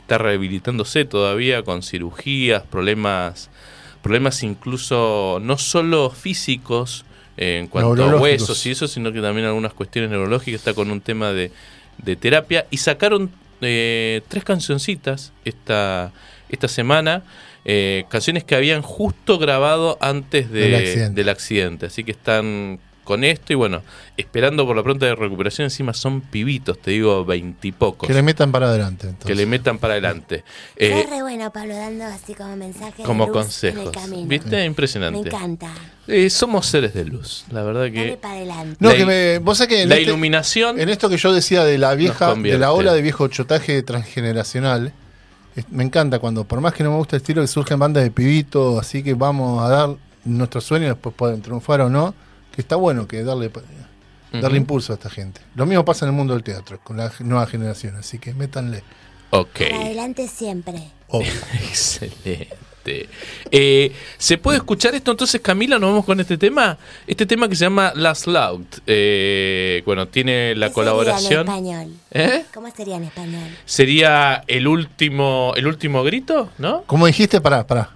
Está 0.00 0.18
rehabilitándose 0.18 1.04
todavía 1.04 1.62
con 1.62 1.82
cirugías, 1.82 2.62
problemas, 2.62 3.50
problemas 4.02 4.42
incluso 4.42 5.38
no 5.42 5.58
solo 5.58 6.10
físicos 6.10 7.04
eh, 7.36 7.58
en 7.58 7.68
cuanto 7.68 7.90
a 8.04 8.06
huesos 8.22 8.64
y 8.66 8.70
eso, 8.70 8.88
sino 8.88 9.12
que 9.12 9.20
también 9.20 9.46
algunas 9.46 9.74
cuestiones 9.74 10.10
neurológicas. 10.10 10.60
Está 10.60 10.72
con 10.72 10.90
un 10.90 11.00
tema 11.02 11.32
de, 11.32 11.52
de 11.98 12.16
terapia 12.16 12.66
y 12.70 12.78
sacaron 12.78 13.30
eh, 13.60 14.22
tres 14.28 14.44
cancioncitas 14.44 15.32
esta, 15.44 16.10
esta 16.48 16.68
semana. 16.68 17.22
eh, 17.70 18.04
canciones 18.08 18.44
que 18.44 18.54
habían 18.54 18.80
justo 18.80 19.38
grabado 19.38 19.98
antes 20.00 20.50
de- 20.50 20.60
Del 20.60 20.74
accidente. 20.76 21.14
del 21.20 21.28
accidente. 21.28 21.86
Así 21.86 22.02
que 22.04 22.12
están 22.12 22.78
con 23.04 23.24
esto 23.24 23.52
y 23.52 23.56
bueno, 23.56 23.82
esperando 24.16 24.64
por 24.66 24.74
la 24.76 24.82
pronta 24.82 25.04
de 25.06 25.14
recuperación. 25.14 25.64
Encima 25.66 25.92
son 25.92 26.20
pibitos, 26.22 26.78
te 26.78 26.92
digo, 26.92 27.24
veintipocos. 27.26 28.06
Que 28.06 28.14
le 28.14 28.22
metan 28.22 28.52
para 28.52 28.68
adelante. 28.68 29.08
entonces. 29.08 29.26
Que 29.26 29.34
le 29.34 29.44
metan 29.44 29.78
para 29.78 29.94
adelante. 29.94 30.44
Eh, 30.76 31.04
re 31.10 31.20
bueno, 31.22 31.52
Pablo, 31.52 31.74
dando 31.74 32.04
así 32.04 32.32
como 32.34 32.56
mensajes. 32.56 33.04
como 33.04 33.24
de 33.26 33.32
luz 33.32 33.36
consejos. 33.38 33.80
En 33.80 33.86
el 33.88 33.92
camino. 33.92 34.28
¿Viste? 34.28 34.56
Me 34.56 34.64
Impresionante. 34.64 35.28
encanta. 35.28 35.70
Eh, 36.06 36.30
somos 36.30 36.64
seres 36.66 36.94
de 36.94 37.04
luz, 37.04 37.44
la 37.50 37.62
verdad 37.64 37.80
Dale 37.82 37.92
que 37.92 38.16
para 38.16 38.34
adelante. 38.34 38.76
No, 38.80 38.90
La 38.90 38.96
que 38.96 39.04
me. 39.04 39.38
Vos 39.40 39.58
sabés 39.58 39.68
que 39.76 39.82
en, 39.82 39.88
la 39.90 39.96
este- 39.96 40.08
iluminación 40.10 40.80
en 40.80 40.88
esto 40.88 41.10
que 41.10 41.18
yo 41.18 41.34
decía 41.34 41.64
de 41.64 41.76
la 41.76 41.94
vieja, 41.94 42.34
de 42.34 42.56
la 42.58 42.72
ola 42.72 42.94
de 42.94 43.02
viejo 43.02 43.28
chotaje 43.28 43.82
transgeneracional, 43.82 44.92
me 45.70 45.84
encanta 45.84 46.18
cuando, 46.18 46.44
por 46.44 46.60
más 46.60 46.74
que 46.74 46.82
no 46.84 46.90
me 46.90 46.96
gusta 46.96 47.16
el 47.16 47.22
estilo, 47.22 47.40
que 47.42 47.48
surgen 47.48 47.78
bandas 47.78 48.04
de 48.04 48.10
pibito, 48.10 48.78
así 48.78 49.02
que 49.02 49.14
vamos 49.14 49.62
a 49.62 49.68
dar 49.68 49.90
nuestros 50.24 50.64
sueños, 50.64 50.90
después 50.90 51.14
pueden 51.14 51.40
triunfar 51.42 51.80
o 51.80 51.88
no, 51.90 52.14
que 52.52 52.60
está 52.60 52.76
bueno 52.76 53.06
que 53.06 53.22
darle, 53.22 53.50
darle 54.32 54.48
Ujú. 54.48 54.56
impulso 54.56 54.92
a 54.92 54.96
esta 54.96 55.10
gente. 55.10 55.40
Lo 55.54 55.66
mismo 55.66 55.84
pasa 55.84 56.04
en 56.04 56.10
el 56.10 56.16
mundo 56.16 56.34
del 56.34 56.42
teatro, 56.42 56.80
con 56.82 56.96
la 56.96 57.12
nueva 57.20 57.46
generación, 57.46 57.96
así 57.96 58.18
que 58.18 58.34
métanle. 58.34 58.82
Ok. 59.30 59.58
Para 59.70 59.82
adelante 59.82 60.28
siempre. 60.28 60.90
Obvio. 61.08 61.30
Excelente. 61.68 62.48
Eh, 63.50 63.92
¿Se 64.18 64.38
puede 64.38 64.58
escuchar 64.58 64.94
esto 64.94 65.10
entonces, 65.10 65.40
Camila? 65.40 65.78
¿Nos 65.78 65.90
vamos 65.90 66.04
con 66.04 66.18
este 66.20 66.38
tema? 66.38 66.78
Este 67.06 67.26
tema 67.26 67.48
que 67.48 67.54
se 67.56 67.64
llama 67.64 67.92
Last 67.94 68.26
Loud. 68.26 68.64
Eh, 68.86 69.82
bueno, 69.84 70.08
tiene 70.08 70.54
la 70.54 70.68
¿Qué 70.68 70.72
colaboración. 70.74 71.46
Sería 71.46 71.68
en 71.78 71.78
español? 71.88 71.92
¿Eh? 72.10 72.44
¿Cómo 72.54 72.70
sería 72.74 72.96
en 72.96 73.04
español? 73.04 73.48
Sería 73.64 74.42
el 74.46 74.66
último, 74.66 75.52
el 75.56 75.66
último 75.66 76.02
grito, 76.02 76.50
¿no? 76.58 76.82
Como 76.84 77.06
dijiste, 77.06 77.40
pará, 77.40 77.66
pará. 77.66 77.90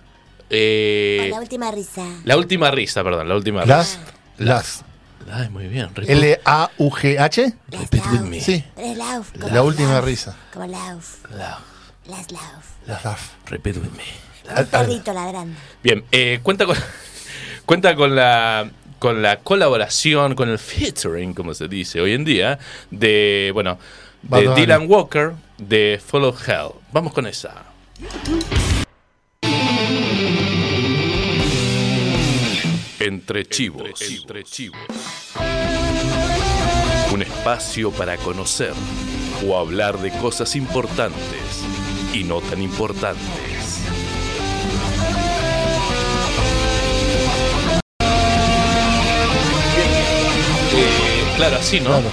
Eh, 0.51 1.19
Con 1.23 1.31
la 1.31 1.41
última 1.41 1.71
risa. 1.71 2.05
la 2.25 2.37
última 2.37 2.71
risa, 2.71 3.03
perdón, 3.03 3.29
la 3.29 3.35
última 3.37 3.63
risa. 3.63 3.77
Last, 3.77 3.99
last. 4.39 4.83
Ay, 5.33 5.49
muy 5.49 5.69
bien. 5.69 5.89
repeat- 5.95 6.11
L-A-U-G-H. 6.11 7.55
Repeat 7.71 8.07
with 8.07 8.13
lauf. 8.21 8.29
me. 8.29 8.41
Sí. 8.41 8.65
Lauf. 8.97 9.31
La 9.51 9.63
última 9.63 9.93
lauf, 9.95 10.05
risa. 10.05 10.37
Como 10.53 10.67
lauf. 10.67 11.25
Love. 11.31 11.59
Las 12.09 12.31
lauf. 12.33 12.65
Las 12.87 13.05
last. 13.05 13.33
Repeat 13.49 13.77
with 13.77 13.93
me. 13.97 14.32
Un 14.57 14.67
perrito 14.67 15.13
ladrando. 15.13 15.59
Bien, 15.83 16.05
eh, 16.13 16.41
cuenta 16.43 16.67
con 16.67 16.77
cuenta 17.67 17.95
con 17.95 18.15
la 18.15 18.71
con 18.99 19.21
la 19.21 19.41
colaboración, 19.41 20.37
con 20.37 20.49
el 20.49 20.59
featuring, 20.59 21.35
como 21.35 21.55
se 21.55 21.67
dice 21.67 22.01
hoy 22.01 22.13
en 22.13 22.25
día, 22.25 22.59
de 22.91 23.51
bueno, 23.53 23.79
Bad 24.23 24.41
de 24.41 24.49
Bunny. 24.49 24.61
Dylan 24.61 24.87
Walker 24.89 25.33
de 25.59 26.01
Follow 26.05 26.35
Hell. 26.47 26.71
Vamos 26.93 27.13
con 27.13 27.27
esa. 27.27 27.65
Entre 33.01 33.45
chivos, 33.47 34.01
entre 34.03 34.45
chivos. 34.45 34.79
Un 37.13 37.23
espacio 37.23 37.91
para 37.91 38.17
conocer 38.17 38.73
o 39.45 39.59
hablar 39.59 39.99
de 39.99 40.13
cosas 40.19 40.55
importantes 40.55 41.65
y 42.15 42.23
no 42.23 42.41
tan 42.41 42.63
importantes. 42.63 43.83
Claro, 51.37 51.57
así, 51.57 51.81
¿no? 51.81 51.87
Claro. 51.91 52.11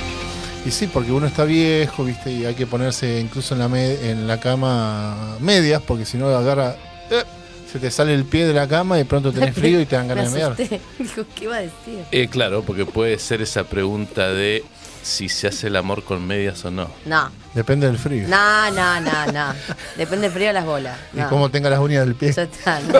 Y 0.66 0.72
sí, 0.72 0.88
porque 0.88 1.12
uno 1.12 1.26
está 1.28 1.46
viejo, 1.46 2.04
¿viste? 2.04 2.32
Y 2.32 2.46
hay 2.46 2.54
que 2.56 2.68
ponerse 2.68 3.20
incluso 3.20 3.54
en 3.54 3.60
la, 3.62 3.68
me- 3.70 4.10
en 4.12 4.28
la 4.28 4.40
cama 4.40 5.38
medias, 5.40 5.82
porque 5.86 6.06
si 6.06 6.18
no 6.18 6.28
agarra. 6.28 6.76
eh, 7.10 7.24
se 7.72 7.78
te 7.80 7.92
sale 7.92 8.14
el 8.16 8.26
pie 8.26 8.48
de 8.48 8.54
la 8.54 8.68
cama 8.68 8.96
y 8.96 9.00
de 9.00 9.06
pronto 9.06 9.32
tenés 9.32 9.54
frío 9.56 9.80
y 9.80 9.86
te 9.86 9.96
dan 9.96 10.08
ganas 10.08 10.32
de 10.34 10.38
mear. 10.40 10.56
Dijo, 11.00 11.24
¿qué 11.36 11.44
iba 11.46 11.56
a 11.58 11.60
decir? 11.62 12.04
Eh, 12.12 12.28
claro, 12.28 12.64
porque 12.64 12.86
puede 12.86 13.18
ser 13.20 13.42
esa 13.42 13.64
pregunta 13.64 14.30
de 14.30 14.64
si 15.02 15.30
se 15.30 15.48
hace 15.48 15.68
el 15.68 15.76
amor 15.78 16.04
con 16.04 16.26
medias 16.28 16.66
o 16.66 16.72
no. 16.72 16.90
No, 17.06 17.30
Depende 17.54 17.88
del 17.88 17.98
frío. 17.98 18.28
no, 18.28 18.70
no, 18.72 19.00
no, 19.02 19.32
no. 19.32 19.54
Depende 19.96 20.24
del 20.28 20.32
frío 20.32 20.48
de 20.48 20.54
las 20.54 20.66
bolas. 20.66 20.98
Y 21.14 21.18
No. 21.20 21.30
cómo 21.30 21.50
tenga 21.50 21.70
las 21.70 21.80
uñas 21.80 22.06
del 22.06 22.16
pie. 22.16 22.34
Ya 22.34 22.44
está, 22.44 22.80
no. 22.82 23.00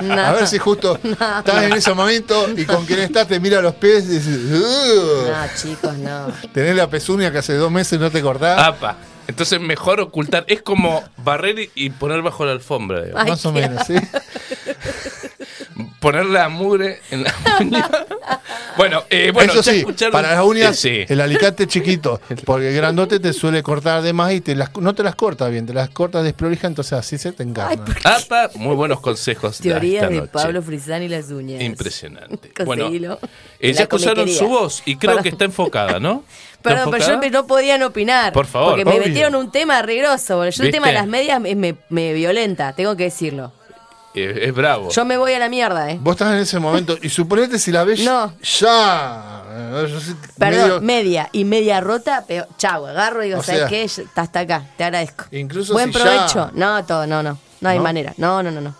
No. 0.00 0.14
A 0.20 0.32
ver 0.32 0.46
si 0.46 0.58
justo 0.58 0.98
estás 1.02 1.62
en 1.64 1.72
ese 1.72 1.92
momento 1.94 2.46
y 2.56 2.64
con 2.64 2.84
quien 2.86 3.00
estás 3.00 3.28
te 3.28 3.38
mira 3.40 3.60
los 3.60 3.74
pies 3.74 4.04
y 4.04 4.18
dices, 4.18 4.38
"Ugh". 4.52 5.28
No, 5.28 5.46
chicos, 5.60 5.96
no. 5.98 6.28
tenés 6.52 6.74
la 6.76 6.88
pezuña 6.88 7.30
que 7.30 7.38
hace 7.38 7.54
dos 7.54 7.70
meses 7.70 7.98
no 8.00 8.10
te 8.10 8.20
cortás. 8.22 8.58
Apa. 8.58 8.96
Entonces 9.28 9.60
mejor 9.60 10.00
ocultar. 10.00 10.44
Es 10.48 10.60
como 10.62 11.04
barrer 11.18 11.70
y- 11.74 11.90
poner 11.90 12.20
bajo 12.22 12.44
la 12.44 12.52
alfombra. 12.52 13.04
Ay, 13.14 13.28
más 13.30 13.44
o 13.46 13.52
menos, 13.52 13.86
¿sí? 13.86 13.94
Poner 16.00 16.24
la 16.26 16.48
mugre 16.48 17.00
en 17.10 17.24
la 17.24 17.34
uña. 17.60 17.88
bueno, 18.76 19.04
eh, 19.10 19.30
bueno, 19.34 19.52
Eso 19.52 19.62
ya 19.62 19.72
sí, 19.72 19.78
escucharon- 19.80 20.12
para 20.12 20.34
las 20.34 20.44
uñas, 20.44 20.76
sí. 20.78 21.04
el 21.06 21.20
alicate 21.20 21.66
chiquito, 21.66 22.20
porque 22.46 22.70
el 22.70 22.74
grandote 22.74 23.20
te 23.20 23.32
suele 23.34 23.62
cortar 23.62 24.00
de 24.02 24.12
más 24.14 24.32
y 24.32 24.40
te 24.40 24.54
las, 24.54 24.74
no 24.78 24.94
te 24.94 25.02
las 25.02 25.14
corta 25.14 25.46
bien, 25.48 25.66
te 25.66 25.74
las 25.74 25.90
cortas 25.90 26.24
desprolija, 26.24 26.66
entonces 26.66 26.94
así 26.94 27.18
se 27.18 27.32
te 27.32 27.42
encarna. 27.42 27.84
Apa, 28.04 28.50
muy 28.54 28.74
buenos 28.76 29.00
consejos. 29.00 29.58
de 29.60 29.70
Teoría 29.70 30.00
esta 30.00 30.08
de 30.10 30.16
noche. 30.20 30.30
Pablo 30.32 30.62
Frisani 30.62 31.04
y 31.04 31.08
las 31.10 31.30
uñas. 31.30 31.60
Impresionante. 31.60 32.50
bueno, 32.64 32.88
eh, 33.58 33.72
ya 33.72 33.82
escucharon 33.82 34.26
su 34.28 34.48
voz 34.48 34.82
y 34.86 34.96
creo 34.96 35.10
Perdón. 35.10 35.22
que 35.22 35.28
está 35.28 35.44
enfocada, 35.44 36.00
¿no? 36.00 36.24
¿Está 36.60 36.70
Perdón, 36.70 36.90
pero 36.92 37.06
yo 37.06 37.30
no 37.30 37.46
podían 37.46 37.82
opinar. 37.82 38.32
Por 38.32 38.46
favor, 38.46 38.70
Porque 38.70 38.84
me 38.86 38.92
obvio. 38.92 39.06
metieron 39.06 39.34
un 39.34 39.50
tema 39.52 39.80
regroso. 39.82 40.48
Yo 40.48 40.64
el 40.64 40.70
tema 40.70 40.88
de 40.88 40.94
las 40.94 41.06
medias 41.06 41.40
me, 41.40 41.54
me- 41.54 41.76
me 41.90 42.12
violenta, 42.14 42.72
tengo 42.74 42.96
que 42.96 43.04
decirlo. 43.04 43.52
Eh, 44.14 44.40
es 44.46 44.54
bravo. 44.54 44.90
Yo 44.90 45.04
me 45.04 45.16
voy 45.16 45.32
a 45.34 45.38
la 45.38 45.48
mierda, 45.48 45.90
¿eh? 45.90 45.98
Vos 46.00 46.12
estás 46.14 46.32
en 46.34 46.40
ese 46.40 46.58
momento 46.58 46.96
y 47.00 47.08
suponete 47.08 47.58
si 47.58 47.70
la 47.70 47.84
ves 47.84 48.00
No. 48.04 48.34
ya. 48.42 49.42
eh, 49.52 49.86
Perdón, 50.38 50.62
medio- 50.62 50.80
media 50.80 51.28
y 51.32 51.44
media 51.44 51.80
rota, 51.80 52.24
pero 52.26 52.46
chau, 52.56 52.86
agarro 52.86 53.22
y 53.22 53.28
digo, 53.28 53.40
O 53.40 53.42
¿sabes 53.42 53.60
sea- 53.60 53.68
qué? 53.68 53.84
Está 53.84 54.22
hasta 54.22 54.40
acá, 54.40 54.66
te 54.76 54.84
agradezco. 54.84 55.24
Incluso 55.30 55.72
Buen 55.74 55.92
si 55.92 55.98
ya- 55.98 56.04
provecho. 56.04 56.50
No, 56.54 56.84
todo, 56.84 57.06
no, 57.06 57.22
no. 57.22 57.38
No 57.60 57.68
hay 57.68 57.78
¿No? 57.78 57.84
manera. 57.84 58.14
No, 58.16 58.42
no, 58.42 58.50
no, 58.50 58.60
no. 58.60 58.74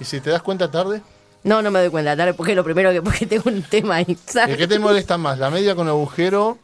Y 0.00 0.04
si 0.04 0.20
te 0.20 0.30
das 0.30 0.42
cuenta 0.42 0.70
tarde, 0.70 1.02
No, 1.44 1.60
no 1.60 1.72
me 1.72 1.80
doy 1.80 1.90
cuenta, 1.90 2.16
tarde, 2.16 2.34
porque 2.34 2.52
es 2.52 2.56
lo 2.56 2.62
primero 2.62 2.92
que 2.92 3.02
porque 3.02 3.26
tengo 3.26 3.50
un 3.50 3.62
tema 3.64 3.96
ahí. 3.96 4.16
¿sabes? 4.26 4.50
¿el 4.50 4.56
qué 4.58 4.68
te 4.68 4.78
molesta 4.78 5.18
más? 5.18 5.38
¿La 5.38 5.50
media 5.50 5.74
con 5.74 5.88
agujero 5.88 6.56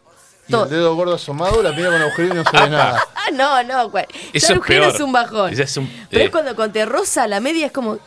y 0.49 0.55
el 0.55 0.69
dedo 0.71 0.95
gordo 0.97 1.15
asomado 1.15 1.63
la 1.63 1.71
media 1.73 1.91
con 1.91 2.03
agujero 2.03 2.29
y 2.29 2.37
no 2.37 2.45
se 2.45 2.61
ve 2.61 2.71
nada? 2.71 3.03
Ah, 3.15 3.31
no, 3.33 3.63
no. 3.63 3.83
Eso 3.89 3.93
ya 3.99 4.09
es 4.33 4.45
el 4.51 4.57
agujero 4.57 4.83
peor. 4.85 4.95
es 4.95 5.01
un 5.03 5.13
bajón. 5.13 5.53
Ese 5.53 5.63
es 5.65 5.77
un- 5.77 6.07
Pero 6.09 6.23
eh. 6.23 6.25
es 6.27 6.31
cuando, 6.31 6.57
cuando 6.57 6.73
te 6.73 6.87
rosa 6.87 7.27
la 7.27 7.41
media 7.41 7.67
es 7.67 7.73
como. 7.73 7.99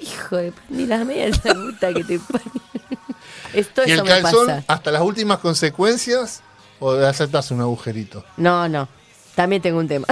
Hijo 0.00 0.36
de. 0.36 0.52
Ni 0.68 0.86
las 0.86 1.04
medias 1.04 1.44
la 1.44 1.54
puta 1.54 1.92
que 1.92 2.04
te 2.04 2.18
parió. 2.20 2.52
Esto 3.52 3.82
¿Y 3.84 3.90
eso 3.92 4.02
el 4.02 4.08
me 4.08 4.22
calzón 4.22 4.46
pasa. 4.46 4.64
hasta 4.68 4.90
las 4.92 5.02
últimas 5.02 5.38
consecuencias 5.40 6.42
o 6.78 6.92
aceptas 6.92 7.50
un 7.50 7.60
agujerito? 7.62 8.24
No, 8.36 8.68
no. 8.68 8.88
También 9.34 9.60
tengo 9.60 9.78
un 9.80 9.88
tema. 9.88 10.06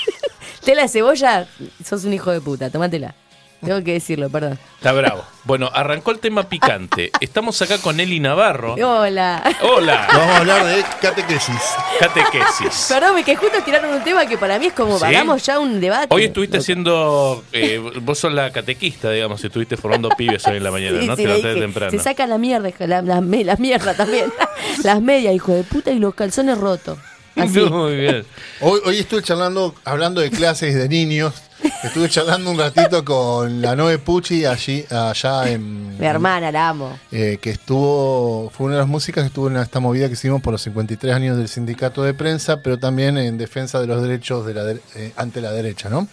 Tela 0.64 0.82
de 0.82 0.88
cebolla, 0.88 1.46
sos 1.84 2.04
un 2.04 2.12
hijo 2.12 2.30
de 2.30 2.40
puta, 2.40 2.70
tómatela. 2.70 3.14
Tengo 3.64 3.82
que 3.82 3.94
decirlo, 3.94 4.28
perdón. 4.30 4.58
Está 4.76 4.92
bravo. 4.92 5.24
Bueno, 5.44 5.70
arrancó 5.72 6.10
el 6.10 6.18
tema 6.18 6.48
picante. 6.48 7.10
Estamos 7.20 7.60
acá 7.62 7.78
con 7.78 7.98
Eli 7.98 8.20
Navarro. 8.20 8.74
Hola. 8.74 9.42
Hola, 9.62 10.06
Vamos 10.12 10.28
a 10.34 10.36
hablar 10.38 10.66
de 10.66 10.84
catequesis. 11.00 11.56
catequesis. 11.98 12.86
Perdón, 12.88 13.24
que 13.24 13.34
justo 13.36 13.56
tiraron 13.64 13.92
un 13.94 14.04
tema 14.04 14.26
que 14.26 14.36
para 14.38 14.58
mí 14.58 14.66
es 14.66 14.72
como, 14.72 14.98
¿Sí? 14.98 15.04
hagamos 15.06 15.44
ya 15.44 15.58
un 15.58 15.80
debate. 15.80 16.08
Hoy 16.14 16.24
estuviste 16.24 16.58
haciendo. 16.58 17.42
eh, 17.52 17.78
vos 18.02 18.18
sos 18.18 18.32
la 18.32 18.52
catequista, 18.52 19.10
digamos, 19.10 19.42
y 19.42 19.46
estuviste 19.46 19.76
formando 19.76 20.10
pibes 20.10 20.46
hoy 20.46 20.58
en 20.58 20.64
la 20.64 20.70
mañana, 20.70 21.00
Sí, 21.00 21.06
¿no? 21.06 21.16
sí, 21.16 21.24
Te 21.24 21.34
dije, 21.34 21.54
temprano. 21.56 21.90
Se 21.90 21.98
saca 21.98 22.26
la 22.26 22.38
mierda, 22.38 22.70
la, 22.80 23.02
la, 23.02 23.20
la 23.20 23.56
mierda 23.56 23.94
también. 23.94 24.32
Las 24.84 25.00
medias, 25.00 25.34
hijo 25.34 25.52
de 25.52 25.62
puta, 25.64 25.90
y 25.90 25.98
los 25.98 26.14
calzones 26.14 26.58
rotos. 26.58 26.98
Así. 27.34 27.60
Muy 27.60 27.96
bien. 27.96 28.24
Hoy, 28.60 28.80
hoy 28.84 28.98
estuve 28.98 29.22
charlando, 29.22 29.74
hablando 29.84 30.20
de 30.20 30.30
clases 30.30 30.74
de 30.74 30.88
niños. 30.88 31.34
Estuve 31.82 32.08
charlando 32.08 32.50
un 32.50 32.58
ratito 32.58 33.04
con 33.04 33.60
la 33.62 33.74
Noe 33.76 33.98
Pucci 33.98 34.44
allí, 34.44 34.84
allá 34.90 35.48
en. 35.48 35.98
Mi 35.98 36.06
hermana, 36.06 36.50
la 36.52 36.68
amo. 36.68 36.98
eh, 37.10 37.38
que 37.40 37.50
estuvo, 37.50 38.50
fue 38.50 38.66
una 38.66 38.74
de 38.76 38.80
las 38.82 38.88
músicas 38.88 39.22
que 39.22 39.28
estuvo 39.28 39.48
en 39.48 39.56
esta 39.56 39.80
movida 39.80 40.06
que 40.08 40.14
hicimos 40.14 40.42
por 40.42 40.52
los 40.52 40.62
53 40.62 41.14
años 41.14 41.36
del 41.38 41.48
sindicato 41.48 42.02
de 42.02 42.12
prensa, 42.14 42.60
pero 42.62 42.78
también 42.78 43.16
en 43.18 43.38
defensa 43.38 43.80
de 43.80 43.86
los 43.86 44.02
derechos 44.02 44.44
de 44.46 44.54
la 44.54 44.64
de- 44.64 44.80
eh, 44.96 45.12
ante 45.16 45.40
la 45.40 45.50
derecha, 45.52 45.88
¿no? 45.88 46.06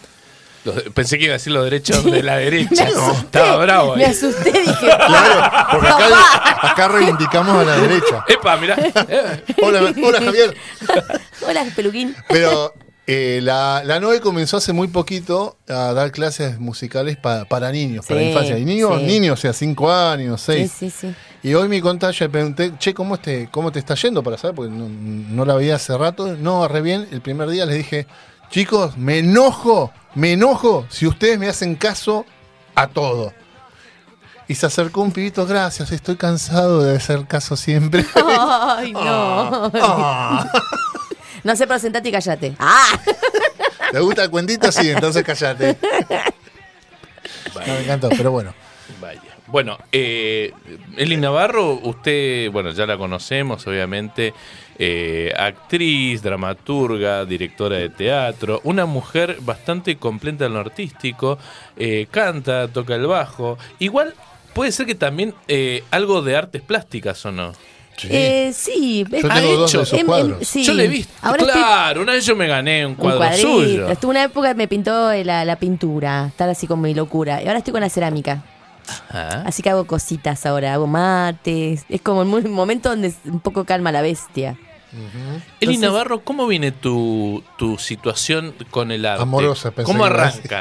Pensé 0.94 1.18
que 1.18 1.24
iba 1.24 1.32
a 1.32 1.36
decir 1.36 1.52
los 1.52 1.62
derechos 1.64 2.02
de 2.04 2.22
la 2.22 2.36
derecha. 2.38 2.84
Me 2.84 2.90
asusté, 2.90 3.20
Estaba 3.26 3.56
bravo. 3.58 3.96
Me 3.96 4.04
ahí. 4.06 4.10
asusté, 4.12 4.50
dije. 4.50 4.88
Claro, 5.06 5.68
porque 5.72 5.88
acá, 5.88 6.70
acá 6.70 6.88
reivindicamos 6.88 7.54
a 7.58 7.64
la 7.64 7.76
derecha. 7.76 8.24
Epa, 8.28 8.56
mirá. 8.56 8.76
Hola, 9.62 9.92
hola 10.02 10.20
Javier. 10.22 10.56
Hola, 11.46 11.66
peluquín. 11.76 12.16
Pero 12.28 12.72
eh, 13.06 13.40
la, 13.42 13.82
la 13.84 14.00
Noe 14.00 14.20
comenzó 14.20 14.56
hace 14.56 14.72
muy 14.72 14.88
poquito 14.88 15.56
a 15.68 15.92
dar 15.92 16.10
clases 16.12 16.58
musicales 16.58 17.16
pa- 17.18 17.44
para 17.44 17.70
niños, 17.70 18.06
para 18.06 18.20
Sí, 18.20 18.26
infancia. 18.28 18.58
Y 18.58 18.64
niños, 18.64 18.98
sí. 19.00 19.04
niños, 19.06 19.38
o 19.38 19.40
sea, 19.42 19.52
5 19.52 19.92
años, 19.92 20.40
Sí, 20.40 20.52
6. 20.68 20.72
sí, 20.78 20.90
sí. 20.90 21.14
Y 21.42 21.52
hoy 21.54 21.68
mi 21.68 21.80
contacto 21.82 22.24
le 22.24 22.30
pregunté, 22.30 22.72
che, 22.78 22.94
¿cómo 22.94 23.18
te, 23.18 23.48
¿cómo 23.50 23.70
te 23.70 23.78
está 23.78 23.94
yendo 23.94 24.22
para 24.22 24.38
saber? 24.38 24.54
Porque 24.56 24.70
no, 24.72 24.88
no 24.88 25.44
la 25.44 25.54
veía 25.54 25.74
hace 25.76 25.96
rato. 25.98 26.34
No, 26.36 26.66
re 26.68 26.80
bien. 26.80 27.06
El 27.12 27.20
primer 27.20 27.50
día 27.50 27.66
les 27.66 27.76
dije, 27.76 28.06
chicos, 28.50 28.96
me 28.96 29.18
enojo, 29.18 29.92
me 30.14 30.32
enojo 30.32 30.86
si 30.88 31.06
ustedes 31.06 31.38
me 31.38 31.48
hacen 31.48 31.74
caso 31.74 32.24
a 32.74 32.86
todo. 32.86 33.34
Y 34.48 34.54
se 34.54 34.66
acercó 34.66 35.00
un 35.02 35.12
pibito, 35.12 35.46
gracias, 35.46 35.90
estoy 35.92 36.16
cansado 36.16 36.82
de 36.82 36.96
hacer 36.96 37.26
caso 37.26 37.56
siempre. 37.56 38.04
Ay, 38.14 38.92
no. 38.92 39.70
Ah, 39.74 40.46
No 41.44 41.54
sé, 41.56 41.66
pero 41.66 41.78
sentate 41.78 42.08
y 42.08 42.12
callate. 42.12 42.54
¡Ah! 42.58 42.98
¿Te 43.92 44.00
gusta 44.00 44.24
el 44.24 44.30
cuentito? 44.30 44.72
Sí, 44.72 44.90
entonces 44.90 45.22
cállate. 45.22 45.76
No, 47.54 47.60
me 47.74 47.80
encantó, 47.82 48.08
pero 48.08 48.30
bueno. 48.32 48.54
Vaya. 49.00 49.20
Bueno, 49.46 49.78
eh, 49.92 50.52
Eli 50.96 51.16
Navarro, 51.16 51.74
usted, 51.82 52.50
bueno, 52.50 52.70
ya 52.70 52.86
la 52.86 52.96
conocemos, 52.96 53.66
obviamente. 53.66 54.34
eh, 54.78 55.32
actriz, 55.36 56.22
dramaturga, 56.22 57.24
directora 57.24 57.76
de 57.76 57.90
teatro, 57.90 58.60
una 58.64 58.86
mujer 58.86 59.36
bastante 59.40 59.96
completa 59.98 60.46
en 60.46 60.54
lo 60.54 60.60
artístico, 60.60 61.38
eh, 61.76 62.08
canta, 62.10 62.66
toca 62.68 62.96
el 62.96 63.06
bajo. 63.06 63.56
Igual 63.78 64.14
puede 64.52 64.72
ser 64.72 64.86
que 64.86 64.96
también 64.96 65.34
eh, 65.46 65.84
algo 65.92 66.22
de 66.22 66.36
artes 66.36 66.62
plásticas 66.62 67.24
o 67.26 67.30
no. 67.30 67.52
Sí. 67.96 68.08
Eh, 68.10 68.52
sí, 68.52 69.04
Yo 69.10 69.28
tengo 69.28 69.56
dos 69.56 69.72
de 69.90 69.98
Em- 69.98 70.10
em- 70.12 70.34
sí. 70.42 70.64
Yo 70.64 70.72
le 70.74 70.84
he 70.84 70.88
visto. 70.88 71.12
Ahora 71.22 71.42
estoy- 71.42 71.52
claro, 71.60 72.02
una 72.02 72.12
vez 72.12 72.26
yo 72.26 72.34
me 72.34 72.46
gané 72.48 72.84
un 72.84 72.92
Un 72.92 72.96
cuadro 72.96 73.18
cuadrito. 73.18 73.48
suyo. 73.48 73.88
Estuve 73.88 74.10
una 74.10 74.24
época 74.24 74.48
que 74.48 74.54
me 74.56 74.66
pintó 74.68 75.12
la, 75.24 75.44
la 75.44 75.56
pintura, 75.56 76.26
estar 76.28 76.48
así 76.48 76.66
como 76.66 76.82
mi 76.82 76.94
locura. 76.94 77.40
Y 77.42 77.46
ahora 77.46 77.58
estoy 77.58 77.72
con 77.72 77.80
la 77.82 77.88
cerámica. 77.88 78.42
Ah. 79.10 79.44
Así 79.46 79.62
que 79.62 79.70
hago 79.70 79.86
cositas 79.86 80.44
ahora, 80.44 80.74
hago 80.74 80.86
mates. 80.86 81.84
Es 81.88 82.00
como 82.02 82.20
un 82.22 82.50
momento 82.50 82.88
donde 82.90 83.14
un 83.26 83.40
poco 83.40 83.64
calma 83.64 83.92
la 83.92 84.02
bestia. 84.02 84.56
Eli 84.92 85.74
Entonces- 85.74 85.80
Navarro, 85.80 86.20
¿cómo 86.24 86.46
viene 86.46 86.70
tu, 86.72 87.42
tu 87.58 87.78
situación 87.78 88.54
con 88.70 88.92
el 88.92 89.06
arte? 89.06 89.22
Amorosa, 89.22 89.70
pensé 89.70 89.90
¿Cómo 89.90 90.04
arranca? 90.04 90.60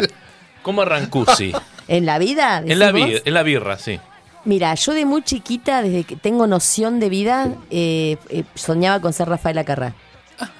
¿Cómo 0.61 0.81
arrancó? 0.83 1.25
Sí. 1.35 1.51
¿En 1.87 2.05
la 2.05 2.17
vida? 2.17 2.63
En 2.65 2.79
la, 2.79 2.91
decís 2.91 3.05
vi- 3.05 3.13
vos? 3.13 3.21
en 3.25 3.33
la 3.33 3.43
birra, 3.43 3.77
sí. 3.77 3.99
Mira, 4.45 4.73
yo 4.75 4.93
de 4.93 5.05
muy 5.05 5.23
chiquita, 5.23 5.81
desde 5.81 6.03
que 6.03 6.15
tengo 6.15 6.47
noción 6.47 6.99
de 6.99 7.09
vida, 7.09 7.49
eh, 7.69 8.17
eh, 8.29 8.43
soñaba 8.55 8.99
con 8.99 9.13
ser 9.13 9.29
Rafaela 9.29 9.63
Carrá. 9.63 9.93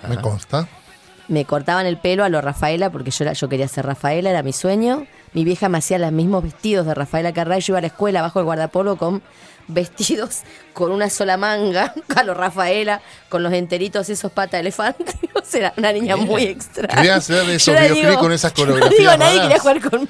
Me 0.08 0.18
consta. 0.18 0.68
Me 1.28 1.46
cortaban 1.46 1.86
el 1.86 1.98
pelo 1.98 2.24
a 2.24 2.30
lo 2.30 2.42
Rafaela 2.42 2.90
porque 2.90 3.12
yo, 3.12 3.24
era, 3.26 3.34
yo 3.34 3.50
quería 3.50 3.68
ser 3.68 3.86
Rafaela, 3.86 4.30
era 4.30 4.44
mi 4.44 4.54
sueño. 4.54 5.06
Mi 5.34 5.44
vieja 5.44 5.68
me 5.68 5.80
hacía 5.80 5.98
los 5.98 6.12
mismos 6.12 6.44
vestidos 6.44 6.86
de 6.86 6.94
Rafaela 6.94 7.34
Carrá 7.34 7.58
y 7.58 7.62
yo 7.62 7.72
iba 7.72 7.80
a 7.80 7.82
la 7.82 7.88
escuela 7.88 8.22
bajo 8.22 8.40
el 8.40 8.46
guardapolvo 8.46 8.98
con 8.98 9.22
vestidos 9.68 10.42
con 10.74 10.92
una 10.92 11.10
sola 11.10 11.36
manga, 11.38 11.94
a 12.16 12.24
lo 12.24 12.34
Rafaela, 12.34 13.02
con 13.30 13.44
los 13.44 13.52
enteritos 13.54 14.10
esos 14.10 14.32
pata 14.32 14.58
de 14.58 14.62
elefante. 14.62 15.14
O 15.36 15.46
sea, 15.46 15.60
era 15.60 15.74
una 15.78 15.92
niña 15.92 16.16
muy 16.16 16.44
extraña. 16.46 16.96
Quería 16.96 17.16
hacer 17.16 17.50
esos 17.50 17.74
Yo 17.76 17.80
videoclips 17.82 18.08
digo- 18.10 18.20
con 18.22 18.32
esas 18.32 18.54
yo 18.54 18.64
coreografías 18.66 18.98
digo, 19.00 19.18
nadie 19.18 19.42
quería 19.42 19.60
jugar 19.60 19.82
conmigo. 19.82 20.10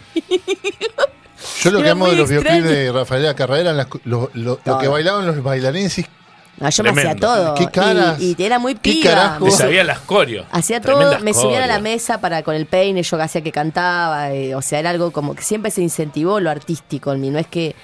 Yo 1.62 1.72
lo 1.72 1.82
que 1.82 1.90
amo 1.90 2.08
de 2.10 2.16
los 2.18 2.32
extraño. 2.32 2.64
de 2.64 2.92
Rafaela 2.92 3.36
Carrera 3.36 3.62
eran 3.62 3.78
las- 3.78 3.88
lo, 4.06 4.30
lo- 4.34 4.60
lo 4.64 4.78
que 4.80 4.88
bailaban 4.88 5.26
los 5.26 5.42
bailarines 5.44 5.98
y 6.00 6.06
No, 6.58 6.70
yo 6.70 6.84
me 6.84 6.90
hacía 6.92 7.02
Tremendo. 7.02 7.28
todo. 7.28 7.56
¿Qué 7.56 7.68
caras? 7.68 8.20
Y, 8.22 8.36
y 8.38 8.44
era 8.44 8.60
muy 8.60 8.76
¿Qué 8.76 8.92
piba. 8.94 9.10
carajo? 9.12 9.46
Vos- 9.46 9.58
sabía 9.58 9.84
las 9.84 10.00
coreos. 10.00 10.46
Hacía 10.52 10.80
todo, 10.82 10.96
Tremendas 10.98 11.24
me 11.24 11.34
subían 11.34 11.64
a 11.64 11.68
la 11.68 11.78
coreos. 11.80 11.82
mesa 11.96 12.22
para 12.22 12.44
con 12.44 12.56
el 12.56 12.66
peine, 12.68 13.02
yo 13.04 13.20
hacía 13.22 13.42
que 13.42 13.52
cantaba, 13.52 14.32
eh, 14.32 14.54
o 14.56 14.62
sea, 14.62 14.80
era 14.80 14.92
algo 14.92 15.12
como 15.12 15.34
que 15.36 15.42
siempre 15.42 15.72
se 15.72 15.82
incentivó 15.82 16.40
lo 16.40 16.50
artístico 16.52 17.12
en 17.12 17.22
mí, 17.22 17.30
no 17.32 17.40
es 17.40 17.48
que 17.48 17.76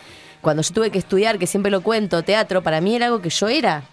cuando 0.42 0.62
yo 0.62 0.72
tuve 0.74 0.92
que 0.92 1.00
estudiar, 1.00 1.38
que 1.40 1.48
siempre 1.48 1.72
lo 1.72 1.82
cuento, 1.82 2.24
teatro, 2.24 2.62
para 2.62 2.80
mí 2.80 2.96
era 2.96 3.08
algo 3.08 3.22
que 3.22 3.30
yo 3.30 3.48
era. 3.50 3.84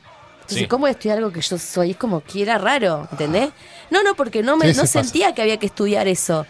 Entonces, 0.42 0.58
Sí. 0.58 0.66
¿cómo 0.68 0.82
voy 0.82 0.88
a 0.90 0.92
estudiar 0.92 1.18
algo 1.18 1.32
que 1.32 1.40
yo 1.40 1.58
soy? 1.58 1.90
Es 1.92 1.96
como 1.96 2.20
que 2.22 2.42
era 2.42 2.56
raro, 2.58 3.08
¿entendés? 3.10 3.48
No, 3.90 4.02
no, 4.04 4.14
porque 4.14 4.42
no, 4.44 4.56
me, 4.56 4.66
Sí, 4.66 4.72
sí 4.74 4.76
no 4.76 4.82
pasa. 4.84 5.02
sentía 5.02 5.34
que 5.34 5.42
había 5.42 5.56
que 5.56 5.66
estudiar 5.66 6.06
eso. 6.06 6.46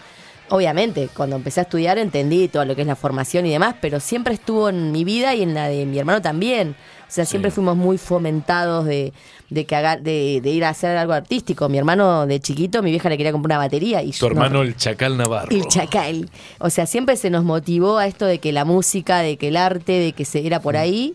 Obviamente, 0.48 1.08
cuando 1.14 1.36
empecé 1.36 1.60
a 1.60 1.62
estudiar 1.64 1.98
entendí 1.98 2.46
todo 2.48 2.64
lo 2.64 2.76
que 2.76 2.82
es 2.82 2.86
la 2.86 2.94
formación 2.96 3.46
y 3.46 3.50
demás, 3.50 3.74
pero 3.80 3.98
siempre 3.98 4.34
estuvo 4.34 4.68
en 4.68 4.92
mi 4.92 5.02
vida 5.04 5.34
y 5.34 5.42
en 5.42 5.54
la 5.54 5.68
de 5.68 5.86
mi 5.86 5.98
hermano 5.98 6.22
también. 6.22 6.76
O 7.08 7.10
sea, 7.10 7.24
siempre 7.24 7.50
fuimos 7.52 7.76
muy 7.76 7.98
fomentados 7.98 8.84
de, 8.84 9.12
de 9.50 9.64
que 9.64 9.76
haga, 9.76 9.96
de, 9.96 10.40
de 10.42 10.50
ir 10.50 10.64
a 10.64 10.70
hacer 10.70 10.96
algo 10.96 11.12
artístico. 11.12 11.68
Mi 11.68 11.78
hermano 11.78 12.26
de 12.26 12.40
chiquito, 12.40 12.82
mi 12.82 12.90
vieja 12.90 13.08
le 13.08 13.16
quería 13.16 13.30
comprar 13.32 13.58
una 13.58 13.64
batería 13.64 14.02
y 14.02 14.10
Tu 14.10 14.18
yo- 14.18 14.26
no, 14.30 14.32
hermano, 14.34 14.62
el 14.62 14.76
Chacal 14.76 15.16
Navarro. 15.16 15.48
el 15.50 15.66
chacal. 15.66 16.28
O 16.58 16.68
sea, 16.70 16.86
siempre 16.86 17.16
se 17.16 17.30
nos 17.30 17.44
motivó 17.44 17.98
a 17.98 18.06
esto 18.08 18.26
de 18.26 18.38
que 18.38 18.52
la 18.52 18.64
música, 18.64 19.18
de 19.20 19.36
que 19.36 19.48
el 19.48 19.56
arte, 19.56 19.92
de 19.92 20.12
que 20.12 20.24
se 20.24 20.44
era 20.46 20.60
por 20.60 20.76
ahí. 20.76 21.14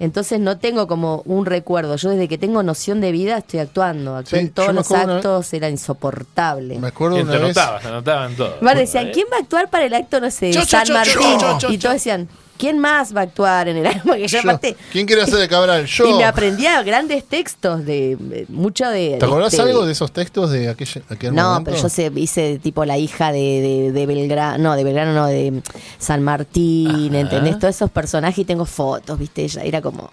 Entonces 0.00 0.38
no 0.38 0.58
tengo 0.58 0.86
como 0.86 1.22
un 1.26 1.44
recuerdo. 1.44 1.96
Yo 1.96 2.10
desde 2.10 2.28
que 2.28 2.38
tengo 2.38 2.62
noción 2.62 3.00
de 3.00 3.10
vida 3.10 3.38
estoy 3.38 3.60
actuando. 3.60 4.14
Actué 4.16 4.38
Sí, 4.40 4.46
en 4.46 4.52
todos 4.52 4.72
los 4.74 4.88
una- 4.90 5.16
actos, 5.16 5.52
era 5.52 5.68
insoportable. 5.68 6.78
me 6.78 6.88
acuerdo 6.88 7.16
una 7.16 7.32
te 7.32 7.38
vez. 7.38 7.56
anotabas, 7.56 7.82
te 7.82 7.88
anotaban 7.88 8.34
todo. 8.36 8.54
Decían, 8.74 9.10
¿quién 9.12 9.26
va 9.32 9.38
a 9.38 9.40
actuar 9.40 9.68
para 9.70 9.84
el 9.86 9.94
acto, 9.94 10.20
no 10.20 10.30
sé, 10.30 10.52
Yo, 10.52 10.60
yo, 10.60 10.66
San 10.66 10.84
yo, 10.86 10.94
Martín? 10.94 11.14
yo, 11.20 11.38
yo, 11.40 11.58
yo, 11.58 11.70
y 11.70 11.78
todos 11.78 11.94
decían, 11.94 12.28
¿quién 12.58 12.78
más 12.78 13.14
va 13.16 13.20
a 13.20 13.24
actuar 13.24 13.68
en 13.68 13.76
el 13.78 13.86
acto? 13.86 14.02
Porque 14.08 14.28
yo 14.28 14.38
Yo. 14.42 14.50
aparte... 14.50 14.76
¿Quién 14.92 15.06
quiere 15.06 15.22
hacer 15.22 15.38
de 15.38 15.48
Cabral? 15.48 15.86
Yo. 15.86 16.06
Y 16.06 16.14
me 16.14 16.24
aprendía 16.24 16.82
grandes 16.82 17.24
textos 17.24 17.86
de, 17.86 18.16
de- 18.18 18.46
mucho 18.48 18.88
de... 18.90 19.16
¿Te 19.18 19.24
acordás 19.24 19.52
de- 19.52 19.62
algo 19.62 19.86
de 19.86 19.92
esos 19.92 20.12
textos 20.12 20.50
de 20.50 20.68
aquel, 20.68 20.88
aquel 21.08 21.34
No, 21.34 21.44
momento? 21.50 21.70
pero 21.70 21.82
yo 21.82 21.88
sé, 21.88 22.12
hice 22.16 22.58
tipo 22.62 22.84
la 22.84 22.98
hija 22.98 23.32
de, 23.32 23.38
de, 23.38 23.92
de 23.92 24.06
Belgrano, 24.06 24.58
no, 24.62 24.76
de 24.76 24.84
Belgrano, 24.84 25.14
no, 25.14 25.26
de 25.26 25.62
San 25.98 26.22
Martín, 26.22 27.10
Ajá. 27.10 27.20
¿entendés? 27.20 27.58
Todos 27.58 27.74
esos 27.76 27.90
personajes 27.90 28.38
y 28.38 28.44
tengo 28.44 28.64
fotos, 28.64 29.18
¿viste? 29.18 29.44
Ella 29.44 29.62
era 29.62 29.80
como 29.80 30.10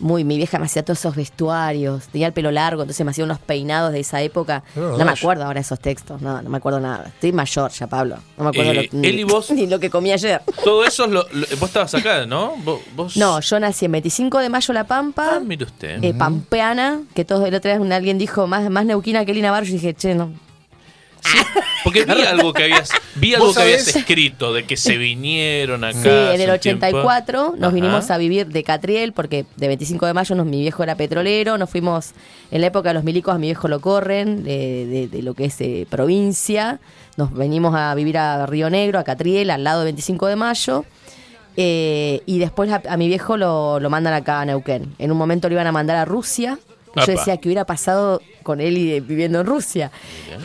muy, 0.00 0.24
mi 0.24 0.36
vieja 0.36 0.58
me 0.58 0.66
hacía 0.66 0.84
todos 0.84 0.98
esos 0.98 1.14
vestuarios, 1.16 2.08
tenía 2.08 2.26
el 2.26 2.32
pelo 2.32 2.50
largo, 2.50 2.82
entonces 2.82 3.04
me 3.04 3.10
hacía 3.12 3.24
unos 3.24 3.38
peinados 3.38 3.92
de 3.92 4.00
esa 4.00 4.20
época. 4.22 4.62
No 4.74 4.96
me 5.04 5.10
acuerdo 5.12 5.44
ahora 5.44 5.60
esos 5.60 5.78
textos, 5.80 6.20
no, 6.20 6.42
no 6.42 6.50
me 6.50 6.56
acuerdo 6.56 6.80
nada. 6.80 7.06
Estoy 7.08 7.32
mayor 7.32 7.70
ya, 7.70 7.86
Pablo. 7.86 8.16
No 8.36 8.44
me 8.44 8.50
acuerdo 8.50 8.72
Eh, 8.72 8.88
lo, 8.92 8.98
ni, 9.00 9.08
él 9.08 9.18
y 9.20 9.24
vos- 9.24 9.50
ni 9.50 9.66
lo 9.66 9.78
que 9.80 9.90
comí 9.90 10.12
ayer. 10.12 10.42
Todo 10.64 10.84
eso, 10.84 11.06
lo- 11.06 11.26
lo- 11.32 11.46
vos 11.58 11.68
estabas 11.68 11.94
acá, 11.94 12.26
¿no? 12.26 12.54
Vos, 12.64 12.80
vos- 12.96 13.16
No, 13.16 13.40
yo 13.40 13.60
nací 13.60 13.84
en 13.84 13.92
25 13.92 14.38
de 14.38 14.48
mayo 14.48 14.74
La 14.74 14.84
Pampa. 14.84 15.34
Ah, 15.36 15.40
mire 15.40 15.64
usted. 15.64 16.02
eh, 16.02 16.12
Pampeana, 16.14 17.00
que 17.14 17.24
todos 17.24 17.46
el 17.46 17.54
otro 17.54 17.70
día 17.74 17.96
alguien 17.96 18.18
dijo 18.18 18.46
más, 18.46 18.68
más 18.70 18.84
neuquina 18.86 19.24
que 19.24 19.32
Lina 19.34 19.50
Barrio. 19.50 19.68
Yo 19.68 19.74
dije, 19.74 19.94
che, 19.94 20.14
no, 20.14 20.30
Porque 21.82 22.04
vi 22.04 22.22
algo 22.22 22.52
que 22.52 22.64
habías, 22.64 22.90
vi 23.16 23.34
algo 23.34 23.46
¿Vos 23.48 23.56
que 23.56 23.62
habías 23.62 23.88
escrito 23.94 24.52
de 24.54 24.64
que 24.64 24.76
se 24.76 24.96
vinieron 24.96 25.84
acá. 25.84 26.00
Sí, 26.02 26.08
en 26.08 26.40
el 26.40 26.50
hace 26.50 26.52
un 26.72 26.78
tiempo. 26.80 26.86
84 26.86 27.54
nos 27.58 27.62
Ajá. 27.68 27.74
vinimos 27.74 28.10
a 28.10 28.18
vivir 28.18 28.46
de 28.46 28.62
Catriel, 28.64 29.12
porque 29.12 29.44
de 29.56 29.68
25 29.68 30.06
de 30.06 30.14
mayo 30.14 30.34
nos, 30.34 30.46
mi 30.46 30.60
viejo 30.60 30.82
era 30.82 30.94
petrolero, 30.96 31.58
nos 31.58 31.68
fuimos, 31.70 32.12
en 32.50 32.60
la 32.62 32.68
época 32.68 32.88
de 32.90 32.94
los 32.94 33.04
milicos 33.04 33.34
a 33.34 33.38
mi 33.38 33.48
viejo 33.48 33.68
lo 33.68 33.80
corren, 33.80 34.44
de, 34.44 34.86
de- 34.86 35.08
de 35.08 35.22
lo 35.22 35.34
que 35.34 35.44
es 35.46 35.60
eh, 35.60 35.86
provincia, 35.90 36.80
nos 37.16 37.32
venimos 37.32 37.74
a 37.74 37.94
vivir 37.94 38.16
a 38.18 38.46
Río 38.46 38.70
Negro, 38.70 38.98
a 38.98 39.04
Catriel, 39.04 39.50
al 39.50 39.62
lado 39.64 39.80
de 39.80 39.84
25 39.84 40.26
de 40.26 40.36
mayo, 40.36 40.84
eh, 41.56 42.22
y 42.26 42.38
después 42.38 42.70
a, 42.72 42.82
a 42.88 42.96
mi 42.96 43.06
viejo 43.08 43.36
lo, 43.36 43.78
lo 43.78 43.90
mandan 43.90 44.14
acá 44.14 44.40
a 44.40 44.44
Neuquén. 44.44 44.94
En 44.98 45.12
un 45.12 45.18
momento 45.18 45.48
lo 45.48 45.54
iban 45.54 45.66
a 45.66 45.72
mandar 45.72 45.96
a 45.96 46.04
Rusia. 46.04 46.58
Yo 46.96 47.06
decía 47.06 47.36
que 47.36 47.48
hubiera 47.48 47.64
pasado 47.64 48.20
con 48.42 48.60
él 48.60 48.76
y, 48.76 49.00
viviendo 49.00 49.40
en 49.40 49.46
Rusia. 49.46 49.90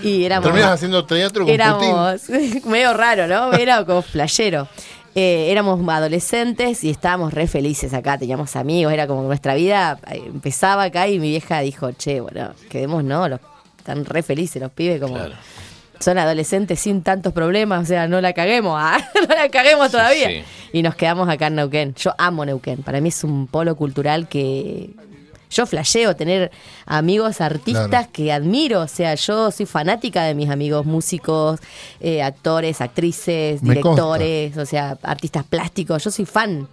Y 0.04 0.24
éramos... 0.24 0.46
Terminas 0.46 0.72
haciendo 0.72 1.06
teatro 1.06 1.46
con 1.46 1.56
Putin. 1.56 1.62
Éramos 1.62 2.30
medio 2.66 2.94
raro, 2.94 3.28
¿no? 3.28 3.54
Era 3.54 3.86
como 3.86 4.02
flashero. 4.02 4.68
Eh, 5.16 5.52
éramos 5.52 5.80
adolescentes 5.90 6.84
y 6.84 6.90
estábamos 6.92 7.34
re 7.34 7.48
felices 7.48 7.94
acá, 7.94 8.18
teníamos 8.18 8.56
amigos, 8.56 8.94
era 8.94 9.08
como 9.08 9.22
que 9.22 9.28
nuestra 9.28 9.56
vida 9.56 10.00
eh, 10.12 10.22
empezaba 10.28 10.84
acá 10.84 11.08
y 11.08 11.20
mi 11.20 11.30
vieja 11.30 11.60
dijo, 11.62 11.92
che, 11.94 12.22
bueno, 12.22 12.52
quedemos, 12.70 13.04
¿no? 13.04 13.28
Los, 13.28 13.40
están 13.80 14.06
re 14.06 14.22
felices 14.22 14.62
los 14.62 14.72
pibes, 14.72 15.02
como 15.02 15.16
Claro. 15.16 15.34
son 16.00 16.20
adolescentes 16.20 16.80
sin 16.80 17.02
tantos 17.02 17.34
problemas, 17.34 17.84
o 17.84 17.86
sea, 17.86 18.08
no 18.08 18.22
la 18.22 18.34
caguemos, 18.34 18.76
ah, 18.80 19.00
no 19.28 19.36
la 19.36 19.50
caguemos 19.50 19.92
todavía. 19.92 20.30
sí. 20.30 20.44
Y 20.72 20.84
nos 20.84 20.94
quedamos 20.94 21.28
acá 21.28 21.48
en 21.48 21.56
Neuquén. 21.56 21.96
Yo 21.96 22.14
amo 22.20 22.46
Neuquén, 22.46 22.84
para 22.84 23.02
mí 23.02 23.10
es 23.10 23.24
un 23.24 23.48
polo 23.48 23.76
cultural 23.76 24.28
que 24.30 24.92
yo 25.50 25.66
flasheo 25.66 26.16
tener 26.16 26.52
amigos 26.86 27.42
artistas 27.42 27.88
Claro. 27.88 28.10
que 28.12 28.32
admiro, 28.32 28.82
o 28.82 28.88
sea, 28.88 29.16
yo 29.16 29.52
soy 29.52 29.66
fanática 29.66 30.24
de 30.24 30.36
mis 30.36 30.50
amigos 30.50 30.86
músicos, 30.86 31.60
eh, 32.00 32.22
actores, 32.22 32.82
actrices, 32.82 33.62
directores, 33.62 34.58
o 34.58 34.66
sea, 34.66 34.98
artistas 35.04 35.44
plásticos, 35.44 36.04
yo 36.04 36.12
soy 36.12 36.26
fan 36.26 36.68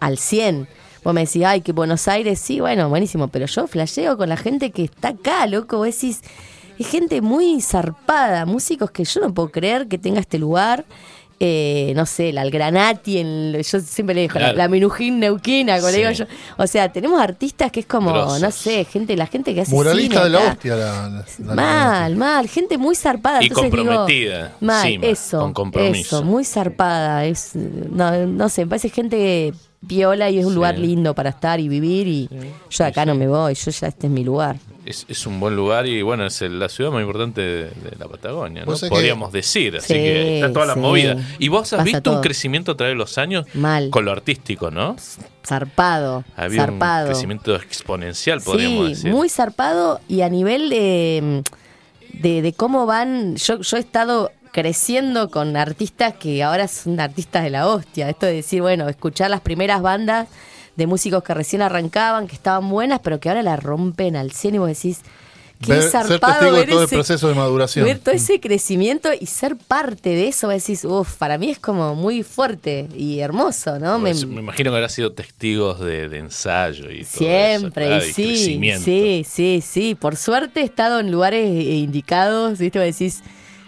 al 0.00 0.18
100. 0.18 0.68
Vos 1.04 1.14
me 1.14 1.24
decís, 1.24 1.44
ay, 1.44 1.60
que 1.62 1.72
Buenos 1.72 2.08
Aires, 2.08 2.38
sí, 2.38 2.60
bueno, 2.60 2.88
buenísimo, 2.88 3.28
pero 3.28 3.46
yo 3.46 3.66
flasheo 3.66 4.16
con 4.16 4.28
la 4.28 4.36
gente 4.36 4.72
que 4.72 4.84
está 4.84 5.08
acá, 5.08 5.46
loco, 5.46 5.78
vos 5.78 5.86
decís, 5.86 6.20
es 6.78 6.86
gente 6.86 7.20
muy 7.22 7.60
zarpada, 7.60 8.46
músicos 8.46 8.90
que 8.90 9.04
yo 9.04 9.20
no 9.20 9.32
puedo 9.34 9.50
creer 9.50 9.88
que 9.88 9.98
tenga 9.98 10.20
este 10.20 10.38
lugar. 10.38 10.84
Eh, 11.40 11.92
no 11.94 12.04
sé, 12.04 12.32
la 12.32 12.40
Algranati, 12.40 13.18
en, 13.18 13.52
yo 13.62 13.78
siempre 13.80 14.12
le 14.14 14.22
digo, 14.22 14.34
la, 14.34 14.40
Claro. 14.40 14.58
la 14.58 14.68
Minujín 14.68 15.20
Neuquina, 15.20 15.76
como 15.76 15.86
le 15.88 15.92
Sí. 15.94 15.98
digo 16.00 16.10
yo. 16.10 16.24
O 16.56 16.66
sea, 16.66 16.90
tenemos 16.90 17.20
artistas 17.20 17.70
que 17.70 17.78
es 17.78 17.86
como, 17.86 18.10
Grosos. 18.12 18.40
no 18.40 18.50
sé, 18.50 18.84
gente, 18.84 19.16
la 19.16 19.26
gente 19.26 19.54
que 19.54 19.60
hace 19.60 19.70
Muralista 19.72 20.14
cine 20.16 20.24
de 20.24 20.30
la 20.30 20.38
acá. 20.40 20.52
hostia. 20.52 20.74
La, 20.76 21.08
la- 21.08 21.24
la- 21.46 21.54
Mal, 21.54 22.16
mal, 22.16 22.48
gente 22.48 22.76
muy 22.76 22.96
zarpada. 22.96 23.40
Y 23.40 23.46
Entonces 23.46 23.70
digo, 23.70 23.84
comprometida, 23.84 24.56
mal, 24.60 24.86
encima, 24.86 25.06
eso, 25.06 25.38
con 25.38 25.52
compromiso. 25.52 26.16
eso, 26.18 26.24
muy 26.24 26.44
zarpada. 26.44 27.24
Es, 27.24 27.50
no, 27.54 28.26
no 28.26 28.48
sé, 28.48 28.64
me 28.64 28.70
parece 28.70 28.88
gente 28.90 29.52
viola 29.80 30.28
y 30.30 30.38
es 30.38 30.44
un 30.44 30.50
Sí. 30.52 30.56
lugar 30.56 30.78
lindo 30.78 31.14
para 31.14 31.30
estar 31.30 31.60
y 31.60 31.68
vivir 31.68 32.06
y 32.08 32.28
yo 32.70 32.84
acá 32.84 33.06
no 33.06 33.14
me 33.14 33.28
voy, 33.28 33.54
yo 33.54 33.70
ya 33.70 33.86
este 33.88 34.06
es 34.08 34.12
mi 34.12 34.24
lugar. 34.24 34.56
Es, 34.84 35.04
es 35.08 35.26
un 35.26 35.38
buen 35.38 35.54
lugar 35.54 35.86
y 35.86 36.00
bueno, 36.00 36.24
es 36.24 36.40
el- 36.40 36.58
la 36.58 36.68
ciudad 36.70 36.90
más 36.90 37.02
importante 37.02 37.42
de, 37.42 37.62
de 37.64 37.96
la 37.98 38.06
Patagonia, 38.08 38.64
¿no? 38.64 38.74
Que- 38.74 38.88
Podríamos 38.88 39.30
decir, 39.32 39.76
así 39.76 39.86
Sí, 39.88 39.94
que 39.94 40.36
está 40.40 40.50
toda 40.52 40.64
la 40.66 40.74
sí. 40.74 40.80
movida. 40.80 41.16
Y 41.38 41.48
vos 41.48 41.70
has 41.72 41.78
Pasa 41.80 41.84
visto 41.84 42.12
un 42.12 42.20
crecimiento 42.22 42.72
a 42.72 42.76
través 42.76 42.94
de 42.94 42.98
los 42.98 43.18
años 43.18 43.44
Mal. 43.54 43.90
con 43.90 44.04
lo 44.06 44.12
artístico, 44.12 44.70
¿no? 44.70 44.96
Zarpado, 45.46 46.24
Había 46.36 46.62
zarpado. 46.62 47.06
un 47.06 47.12
crecimiento 47.12 47.54
exponencial, 47.56 48.40
podríamos 48.40 48.84
sí, 48.84 48.94
decir. 48.94 49.10
muy 49.12 49.28
zarpado 49.28 50.00
y 50.08 50.22
a 50.22 50.28
nivel 50.28 50.70
de, 50.70 51.42
de, 52.14 52.42
de 52.42 52.52
cómo 52.54 52.86
van, 52.86 53.36
yo, 53.36 53.60
yo 53.60 53.76
he 53.76 53.80
estado 53.80 54.32
creciendo 54.62 55.30
con 55.30 55.56
artistas 55.56 56.14
que 56.14 56.42
ahora 56.42 56.66
son 56.66 56.98
artistas 56.98 57.44
de 57.44 57.50
la 57.50 57.68
hostia. 57.68 58.08
Esto 58.10 58.26
de 58.26 58.32
decir, 58.34 58.60
bueno, 58.60 58.88
escuchar 58.88 59.30
las 59.30 59.40
primeras 59.40 59.80
bandas 59.82 60.26
de 60.74 60.86
músicos 60.88 61.22
que 61.22 61.32
recién 61.32 61.62
arrancaban, 61.62 62.26
que 62.26 62.34
estaban 62.34 62.68
buenas, 62.68 62.98
pero 62.98 63.20
que 63.20 63.28
ahora 63.28 63.44
la 63.44 63.54
rompen 63.56 64.16
al 64.16 64.32
cien 64.32 64.56
y 64.56 64.58
vos 64.58 64.66
decís, 64.68 65.00
qué 65.60 65.74
Ver- 65.74 65.82
ser 65.82 66.06
zarpado 66.06 66.44
de 66.46 66.50
ver 66.58 66.68
todo 66.68 66.80
el 66.80 66.84
ese- 66.86 66.96
proceso 66.96 67.28
de 67.28 67.34
maduración. 67.36 67.84
Ver 67.84 68.00
todo 68.00 68.16
ese 68.16 68.40
crecimiento 68.40 69.10
y 69.20 69.26
ser 69.26 69.54
parte 69.56 70.10
de 70.10 70.26
eso, 70.26 70.48
vos 70.48 70.56
decís, 70.56 70.84
uff, 70.84 71.14
para 71.18 71.38
mí 71.38 71.50
es 71.50 71.60
como 71.60 71.94
muy 71.94 72.24
fuerte 72.24 72.88
y 72.96 73.20
hermoso, 73.20 73.78
¿no? 73.78 73.98
Me- 74.00 74.10
Pues, 74.10 74.26
me 74.26 74.40
imagino 74.40 74.70
que 74.72 74.76
habrá 74.76 74.88
sido 74.88 75.12
testigos 75.12 75.78
de, 75.78 76.08
de 76.08 76.18
ensayo 76.18 76.90
y 76.90 77.04
todo 77.04 77.18
Siempre, 77.18 77.66
eso, 77.66 77.70
claro, 78.00 78.04
y 78.04 78.08
y 78.08 78.12
sí, 78.12 78.22
crecimiento. 78.24 78.84
sí, 78.84 79.24
sí, 79.28 79.62
sí. 79.64 79.94
Por 79.94 80.16
suerte 80.16 80.60
he 80.62 80.64
estado 80.64 80.98
en 80.98 81.12
lugares 81.12 81.44
eh, 81.48 81.76
indicados, 81.76 82.58
¿viste? 82.58 82.80
Vos 82.80 82.86
decís, 82.86 83.22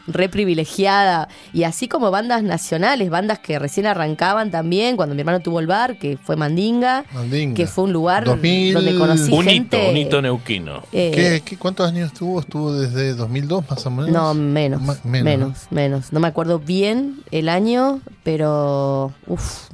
re 0.06 0.28
privilegiada. 0.28 1.28
Y 1.52 1.64
así 1.64 1.86
como 1.88 2.10
bandas 2.10 2.42
nacionales, 2.42 3.10
bandas 3.10 3.38
que 3.38 3.58
recién 3.58 3.86
arrancaban 3.86 4.50
también, 4.50 4.96
cuando 4.96 5.14
mi 5.14 5.20
hermano 5.20 5.40
tuvo 5.40 5.60
el 5.60 5.66
bar, 5.66 5.98
que 5.98 6.16
fue 6.16 6.36
Mandinga, 6.36 7.04
Mandinga. 7.12 7.54
que 7.54 7.66
fue 7.66 7.84
un 7.84 7.92
lugar 7.92 8.24
2000, 8.24 8.74
donde 8.74 8.96
conocí 8.96 9.32
Un 9.32 9.42
hito, 9.48 9.50
gente. 9.50 9.90
un 9.90 9.96
hito 9.96 10.22
neuquino. 10.22 10.82
eh, 10.92 11.10
¿Qué, 11.14 11.42
qué- 11.44 11.56
cuántos 11.56 11.88
años 11.88 12.12
estuvo? 12.12 12.40
¿Estuvo 12.40 12.72
desde 12.72 13.14
2002 13.14 13.68
más 13.70 13.86
o 13.86 13.90
menos? 13.90 14.10
No, 14.10 14.34
menos, 14.34 14.80
Ma- 14.82 14.96
menos, 15.04 15.24
menos, 15.24 15.58
menos, 15.70 16.12
No 16.12 16.20
me 16.20 16.28
acuerdo 16.28 16.58
bien 16.58 17.22
el 17.30 17.48
año, 17.48 18.00
pero 18.24 19.12
uf, 19.26 19.68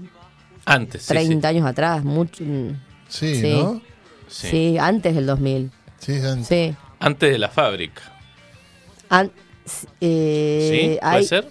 Antes, 0.64 1.02
sí, 1.02 1.08
30 1.08 1.48
años 1.48 1.66
atrás, 1.66 2.02
mucho. 2.04 2.42
mm, 2.44 2.70
Sí, 3.08 3.36
Sí. 3.40 3.52
¿no? 3.52 3.80
sí, 4.28 4.76
antes 4.78 5.14
del 5.14 5.26
2000. 5.26 5.70
Sí, 5.98 6.20
sí. 6.20 6.44
Sí. 6.44 6.74
Antes 6.98 7.30
de 7.30 7.38
la 7.38 7.48
fábrica. 7.48 8.02
An- 9.08 9.30
eh, 10.00 10.68
¿Sí? 10.70 10.98
¿Puede 11.00 11.16
hay- 11.16 11.24
ser? 11.24 11.48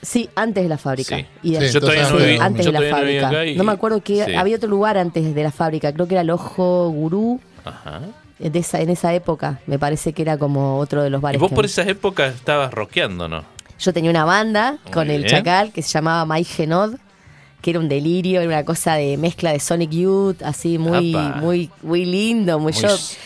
Sí, 0.00 0.30
antes 0.36 0.62
de 0.62 0.68
la 0.68 0.78
fábrica. 0.78 1.16
Sí. 1.16 1.26
Y 1.42 1.56
Sí, 1.56 1.72
Yo 1.72 1.80
todavía 1.80 2.08
no 2.08 2.42
antes 2.44 2.64
yo 2.64 2.70
de 2.72 2.78
la 2.80 2.88
no 2.88 2.96
fábrica. 2.96 3.44
y- 3.44 3.56
No 3.56 3.64
me 3.64 3.72
acuerdo 3.72 4.00
que 4.00 4.24
sí. 4.24 4.34
había 4.34 4.56
otro 4.56 4.68
lugar 4.68 4.96
antes 4.96 5.34
de 5.34 5.42
la 5.42 5.50
fábrica. 5.50 5.92
Creo 5.92 6.06
que 6.06 6.14
era 6.14 6.22
el 6.22 6.30
Ojo 6.30 6.88
Gurú. 6.90 7.40
Ajá. 7.64 8.00
eh, 8.40 8.50
De 8.50 8.60
esa, 8.60 8.80
en 8.80 8.90
esa 8.90 9.12
época, 9.12 9.58
me 9.66 9.80
parece 9.80 10.12
que 10.12 10.22
era 10.22 10.38
como 10.38 10.78
otro 10.78 11.02
de 11.02 11.10
los 11.10 11.20
Y 11.20 11.22
bares. 11.24 11.40
vos 11.40 11.48
que- 11.50 11.56
por 11.56 11.64
esas 11.64 11.88
épocas 11.88 12.32
estabas 12.36 12.72
rockeando, 12.72 13.28
¿no? 13.28 13.42
Yo 13.80 13.92
tenía 13.92 14.10
una 14.12 14.24
banda 14.24 14.78
Muy 14.84 14.92
con 14.92 15.10
el. 15.10 15.26
Chacal 15.26 15.72
que 15.72 15.82
se 15.82 15.88
llamaba 15.90 16.24
My 16.32 16.44
Genod, 16.44 16.94
que 17.60 17.70
era 17.70 17.80
un 17.80 17.88
delirio, 17.88 18.40
era 18.40 18.48
una 18.48 18.64
cosa 18.64 18.94
de 18.94 19.16
mezcla 19.16 19.52
de 19.52 19.58
Sonic 19.60 19.90
Youth, 19.90 20.42
así 20.44 20.78
muy, 20.78 21.12
Apa. 21.14 21.36
muy, 21.40 21.70
muy 21.82 22.04
lindo. 22.04 22.58
Muy, 22.60 22.72
Muy 22.72 22.82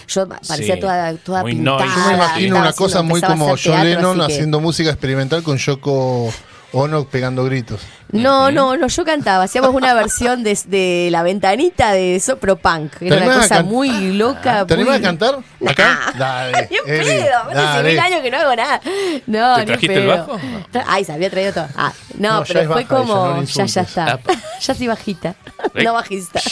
yo, 0.08 0.28
parecía 0.28 0.74
sí, 0.76 0.80
toda, 0.80 1.14
toda 1.16 1.42
muy 1.42 1.54
pintada. 1.54 1.84
Yo 1.84 2.06
me 2.08 2.14
imagino 2.14 2.58
una 2.58 2.72
cosa 2.72 3.02
muy 3.02 3.20
como 3.20 3.54
John 3.62 3.84
Lennon 3.84 4.16
que- 4.18 4.24
haciendo 4.24 4.60
música 4.60 4.90
experimental 4.90 5.42
con 5.42 5.58
Yoko 5.58 6.32
Ono 6.74 7.04
pegando 7.04 7.44
gritos. 7.44 7.80
No, 8.12 8.50
no, 8.50 8.76
no, 8.76 8.86
yo 8.88 9.04
cantaba. 9.04 9.44
Hacíamos 9.44 9.74
una 9.74 9.92
versión 9.94 10.42
de, 10.42 10.58
de 10.66 11.08
la 11.10 11.22
ventanita 11.22 11.92
de 11.92 12.18
Sopro 12.20 12.56
Punk. 12.56 12.94
Era 13.00 13.16
una 13.26 13.34
cosa 13.36 13.62
muy 13.62 14.12
loca. 14.12 14.66
¿Te 14.66 14.74
muy- 14.74 14.82
animás 14.84 14.98
a 15.00 15.02
cantar? 15.02 15.38
¿Acá? 15.66 16.12
Dale. 16.18 16.68
Pedo, 16.86 17.38
hace 17.54 17.82
mil 17.82 17.98
años 17.98 18.20
que 18.22 18.30
no 18.30 18.36
hago 18.38 18.56
nada. 18.56 18.80
No, 19.26 19.54
¿Te 19.56 19.60
ni 19.60 19.66
trajiste 19.66 19.94
el 19.94 20.00
pedo. 20.02 20.16
bajo? 20.26 20.38
Tra- 20.72 20.84
Ay, 20.86 21.04
se 21.04 21.12
había 21.12 21.30
traído 21.30 21.52
todo. 21.52 21.68
Ah, 21.76 21.92
no, 22.18 22.38
No, 22.40 22.44
pero 22.46 22.60
fue 22.60 22.66
baja 22.68 22.80
ella, 22.80 22.88
como. 22.88 23.14
no 23.28 23.42
ya, 23.44 23.64
ya 23.66 23.80
está. 23.82 24.20
Ya 24.60 24.74
soy 24.74 24.86
bajita. 24.86 25.34
No 25.74 25.92
bajista. 25.94 26.40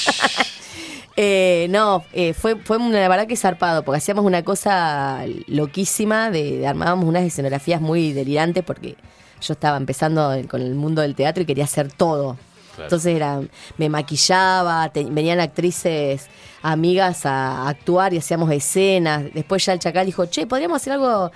Eh, 1.23 1.67
no, 1.69 2.05
eh, 2.15 2.33
fue, 2.33 2.57
fue 2.57 2.79
una, 2.79 2.99
la 2.99 3.09
verdad 3.09 3.27
que 3.27 3.37
zarpado, 3.37 3.83
porque 3.83 3.99
hacíamos 3.99 4.25
una 4.25 4.43
cosa 4.43 5.25
loquísima, 5.49 6.31
de, 6.31 6.59
de- 6.59 6.67
armábamos 6.67 7.05
unas 7.05 7.25
escenografías 7.25 7.81
muy 7.81 8.13
delirantes, 8.15 8.65
porque 8.65 8.97
yo 9.41 9.53
estaba 9.55 9.77
empezando 9.77 10.33
con 10.49 10.61
el 10.63 10.75
mundo 10.75 11.03
del 11.03 11.15
teatro 11.15 11.43
y 11.43 11.47
quería 11.47 11.65
hacer 11.65 11.91
todo. 11.93 12.37
Claro. 12.71 12.85
Entonces 12.85 13.15
era, 13.17 13.41
me 13.79 13.89
maquillaba, 13.89 14.89
te- 14.91 15.05
venían 15.05 15.41
actrices 15.41 16.29
amigas 16.63 17.27
a, 17.27 17.63
a 17.65 17.69
actuar 17.69 18.13
y 18.15 18.19
hacíamos 18.19 18.51
escenas. 18.53 19.25
Después 19.35 19.65
ya 19.67 19.73
el 19.73 19.79
Chacal 19.79 20.07
dijo, 20.07 20.27
che, 20.27 20.47
podríamos 20.47 20.77
hacer 20.77 20.93
algo 20.95 21.31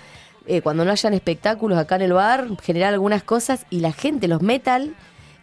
eh, 0.46 0.60
cuando 0.62 0.84
no 0.84 0.90
hayan 0.92 1.14
espectáculos 1.14 1.78
acá 1.78 1.96
en 1.96 2.02
el 2.02 2.12
bar, 2.12 2.46
generar 2.62 2.92
algunas 2.94 3.22
cosas 3.22 3.66
y 3.70 3.80
la 3.80 3.92
gente, 3.92 4.28
los 4.28 4.42
metal, 4.42 4.94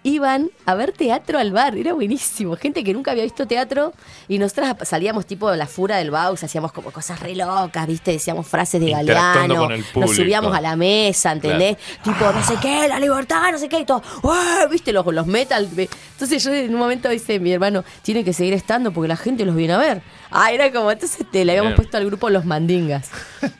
iban 0.04 0.50
a 0.66 0.74
ver 0.76 0.94
teatro 0.94 1.38
al 1.38 1.52
bar. 1.52 1.78
Era 1.78 1.94
buenísimo. 1.94 2.56
Gente 2.56 2.84
que 2.84 2.94
nunca 2.94 3.12
había 3.12 3.24
visto 3.24 3.46
teatro 3.46 3.94
y 4.28 4.40
nosotras 4.40 4.76
salíamos 4.84 5.26
tipo 5.28 5.50
de 5.52 5.58
la 5.58 5.68
fura 5.68 5.98
del 5.98 6.10
Baus, 6.12 6.44
hacíamos 6.44 6.72
como 6.72 6.92
cosas 6.92 7.20
re 7.20 7.36
locas, 7.36 7.86
¿viste? 7.88 8.12
Decíamos 8.12 8.48
frases 8.48 8.82
de 8.82 8.92
Galeano, 8.92 9.70
nos 9.96 10.16
subíamos 10.16 10.56
a 10.56 10.62
la 10.62 10.76
mesa, 10.76 11.32
¿entendés? 11.32 11.78
Tipo, 12.04 12.32
no 12.32 12.44
sé 12.44 12.56
qué, 12.62 12.88
la 12.88 13.00
libertad, 13.00 13.52
no 13.52 13.58
sé 13.58 13.70
qué, 13.70 13.80
y 13.80 13.86
todo. 13.86 14.02
¡Uah! 14.24 14.66
¿Viste? 14.72 14.92
Los, 14.92 15.06
los 15.06 15.28
metal. 15.28 15.70
Entonces 15.76 16.44
yo 16.44 16.52
en 16.52 16.74
un 16.74 16.80
momento 16.80 17.08
dice, 17.10 17.40
mi 17.40 17.52
hermano, 17.52 17.84
tiene 18.02 18.24
que 18.24 18.34
seguir 18.34 18.54
estando 18.54 18.92
porque 18.92 19.08
la 19.08 19.18
gente 19.18 19.46
los 19.46 19.56
viene 19.56 19.74
a 19.74 19.78
ver. 19.78 20.02
Ah, 20.32 20.52
era 20.52 20.72
como, 20.72 20.90
entonces 20.92 21.26
te, 21.32 21.46
le 21.46 21.52
habíamos 21.52 21.72
Bien. 21.72 21.76
puesto 21.76 21.98
al 21.98 22.06
grupo 22.06 22.30
Los 22.30 22.46
Mandingas. 22.46 23.10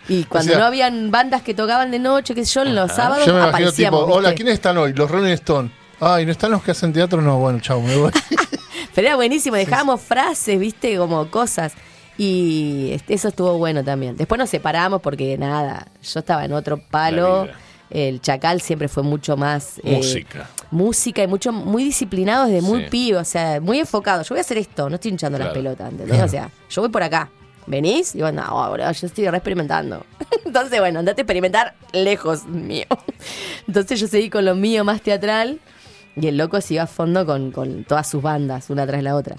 Y 0.08 0.24
cuando 0.30 0.52
sea- 0.54 0.60
no 0.60 0.66
habían 0.66 1.12
bandas 1.12 1.42
que 1.44 1.54
tocaban 1.54 1.92
de 1.92 2.00
noche, 2.00 2.34
qué 2.34 2.46
sé 2.46 2.54
yo, 2.54 2.62
en 2.64 2.76
los 2.76 2.92
sábados 2.92 3.26
Yo 3.26 3.34
me 3.34 3.40
imagino 3.42 3.72
tipo, 3.72 3.88
aparecíamos. 3.90 4.18
hola. 4.18 4.34
¿quiénes 4.36 4.54
están 4.56 4.78
hoy? 4.78 4.94
Los 4.94 5.12
Rolling 5.12 5.32
Stones. 5.34 5.72
Ay, 6.02 6.26
¿no 6.26 6.32
están 6.32 6.52
los 6.52 6.64
que 6.64 6.72
hacen 6.72 6.92
teatro? 6.92 7.22
No, 7.22 7.38
bueno, 7.40 7.60
chao, 7.60 7.80
me 7.80 7.96
voy. 7.96 8.12
Pero 8.96 9.08
era 9.08 9.16
buenísimo, 9.16 9.56
dejábamos 9.56 10.02
frases, 10.02 10.60
viste, 10.60 10.98
como 10.98 11.30
cosas. 11.30 11.74
Y 12.18 12.90
este, 12.92 13.14
eso 13.14 13.28
estuvo 13.30 13.58
bueno 13.58 13.84
también. 13.84 14.18
Después 14.18 14.38
nos 14.40 14.50
separamos 14.50 15.02
porque 15.02 15.38
nada, 15.38 15.88
yo 16.04 16.20
estaba 16.20 16.44
en 16.46 16.54
otro 16.54 16.78
palo. 16.78 17.48
El 17.90 18.20
Chacal 18.22 18.62
siempre 18.62 18.88
fue 18.88 19.04
mucho 19.04 19.36
más... 19.38 19.80
eh, 19.84 19.98
Música. 19.98 20.50
música 20.72 21.24
y 21.24 21.28
mucho 21.28 21.52
muy 21.52 21.84
disciplinado 21.84 22.46
desde 22.48 22.62
muy 22.62 22.84
Sí. 22.86 22.90
pibe, 22.90 23.18
o 23.18 23.26
sea, 23.26 23.60
muy 23.62 23.80
enfocado. 23.80 24.24
Yo 24.24 24.30
voy 24.30 24.38
a 24.40 24.42
hacer 24.42 24.58
esto, 24.58 24.90
no 24.90 24.96
estoy 24.96 25.12
hinchando 25.12 25.38
las 25.38 25.48
Claro. 25.50 25.60
pelotas, 25.62 25.92
¿entendés? 25.92 26.22
O 26.22 26.28
sea, 26.28 26.50
yo 26.70 26.82
voy 26.82 26.90
por 26.90 27.04
acá. 27.04 27.30
¿Venís? 27.68 28.16
Y 28.16 28.18
digo, 28.20 28.32
no, 28.32 28.76
yo 28.78 29.08
estoy 29.08 29.30
re 29.30 29.38
experimentando. 29.38 30.04
Entonces, 30.46 30.80
bueno, 30.80 31.00
andate 31.00 31.22
a 31.22 31.24
experimentar 31.24 31.76
lejos 31.94 32.46
mío. 32.46 32.86
Entonces 33.68 34.00
yo 34.00 34.08
seguí 34.08 34.30
con 34.30 34.46
lo 34.46 34.56
mío 34.56 34.84
más 34.84 35.02
teatral 35.02 35.60
y 36.16 36.28
el 36.28 36.38
loco 36.38 36.60
siguió 36.62 36.84
a 36.84 36.88
fondo 36.88 37.26
con, 37.26 37.52
con 37.52 37.84
todas 37.86 38.10
sus 38.10 38.22
bandas, 38.22 38.70
una 38.70 38.86
tras 38.86 39.02
la 39.04 39.16
otra. 39.16 39.36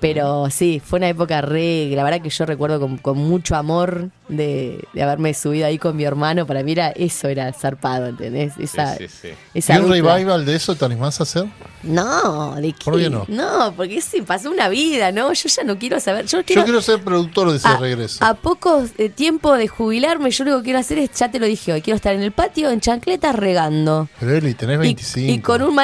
Pero 0.00 0.50
sí, 0.50 0.80
fue 0.84 0.98
una 0.98 1.08
época 1.08 1.40
re, 1.40 1.88
la 1.94 2.02
verdad 2.02 2.20
que 2.20 2.30
yo 2.30 2.44
recuerdo 2.46 2.80
con, 2.80 2.98
con 2.98 3.16
mucho 3.18 3.54
amor 3.54 4.10
de, 4.28 4.84
de 4.92 5.02
haberme 5.02 5.32
subido 5.34 5.66
ahí 5.66 5.78
con 5.78 5.96
mi 5.96 6.04
hermano. 6.04 6.46
Para 6.46 6.62
mí 6.62 6.72
era 6.72 6.88
eso, 6.90 7.28
era 7.28 7.52
zarpado, 7.52 8.06
¿entendés? 8.08 8.54
Esa, 8.58 8.96
sí, 8.96 9.06
sí. 9.08 9.28
esa 9.54 9.74
¿Y 9.74 9.78
un 9.78 9.82
dupla. 9.84 10.14
revival 10.16 10.44
de 10.44 10.56
eso 10.56 10.74
te 10.74 10.84
animás 10.84 11.20
a 11.20 11.22
hacer? 11.22 11.46
No, 11.84 12.56
¿de 12.56 12.72
qué? 12.72 12.84
¿Por 12.84 12.98
qué 12.98 13.08
no? 13.08 13.24
No, 13.28 13.72
porque 13.76 14.00
sí, 14.00 14.20
pasó 14.22 14.50
una 14.50 14.68
vida, 14.68 15.12
¿no? 15.12 15.32
Yo 15.32 15.48
ya 15.48 15.62
no 15.62 15.78
quiero 15.78 16.00
saber. 16.00 16.26
Yo 16.26 16.44
quiero, 16.44 16.62
Yo 16.62 16.64
quiero 16.64 16.82
ser 16.82 17.00
productor 17.02 17.50
de 17.52 17.58
ese 17.58 17.68
a, 17.68 17.76
regreso. 17.76 18.24
a 18.24 18.34
poco 18.34 18.82
eh, 18.98 19.08
tiempo 19.08 19.56
de 19.56 19.68
jubilarme, 19.68 20.30
yo 20.32 20.44
lo 20.44 20.58
que 20.58 20.64
quiero 20.64 20.80
hacer 20.80 20.98
es, 20.98 21.12
ya 21.12 21.30
te 21.30 21.38
lo 21.38 21.46
dije 21.46 21.72
hoy, 21.72 21.82
quiero 21.82 21.96
estar 21.96 22.14
en 22.14 22.22
el 22.22 22.32
patio 22.32 22.70
en 22.70 22.80
chancletas 22.80 23.34
regando. 23.36 24.08
Pero 24.18 24.36
Eli, 24.36 24.54
tenés 24.54 24.74
Y, 24.76 24.78
25. 24.80 25.32
y 25.32 25.38
con 25.40 25.62
un 25.62 25.74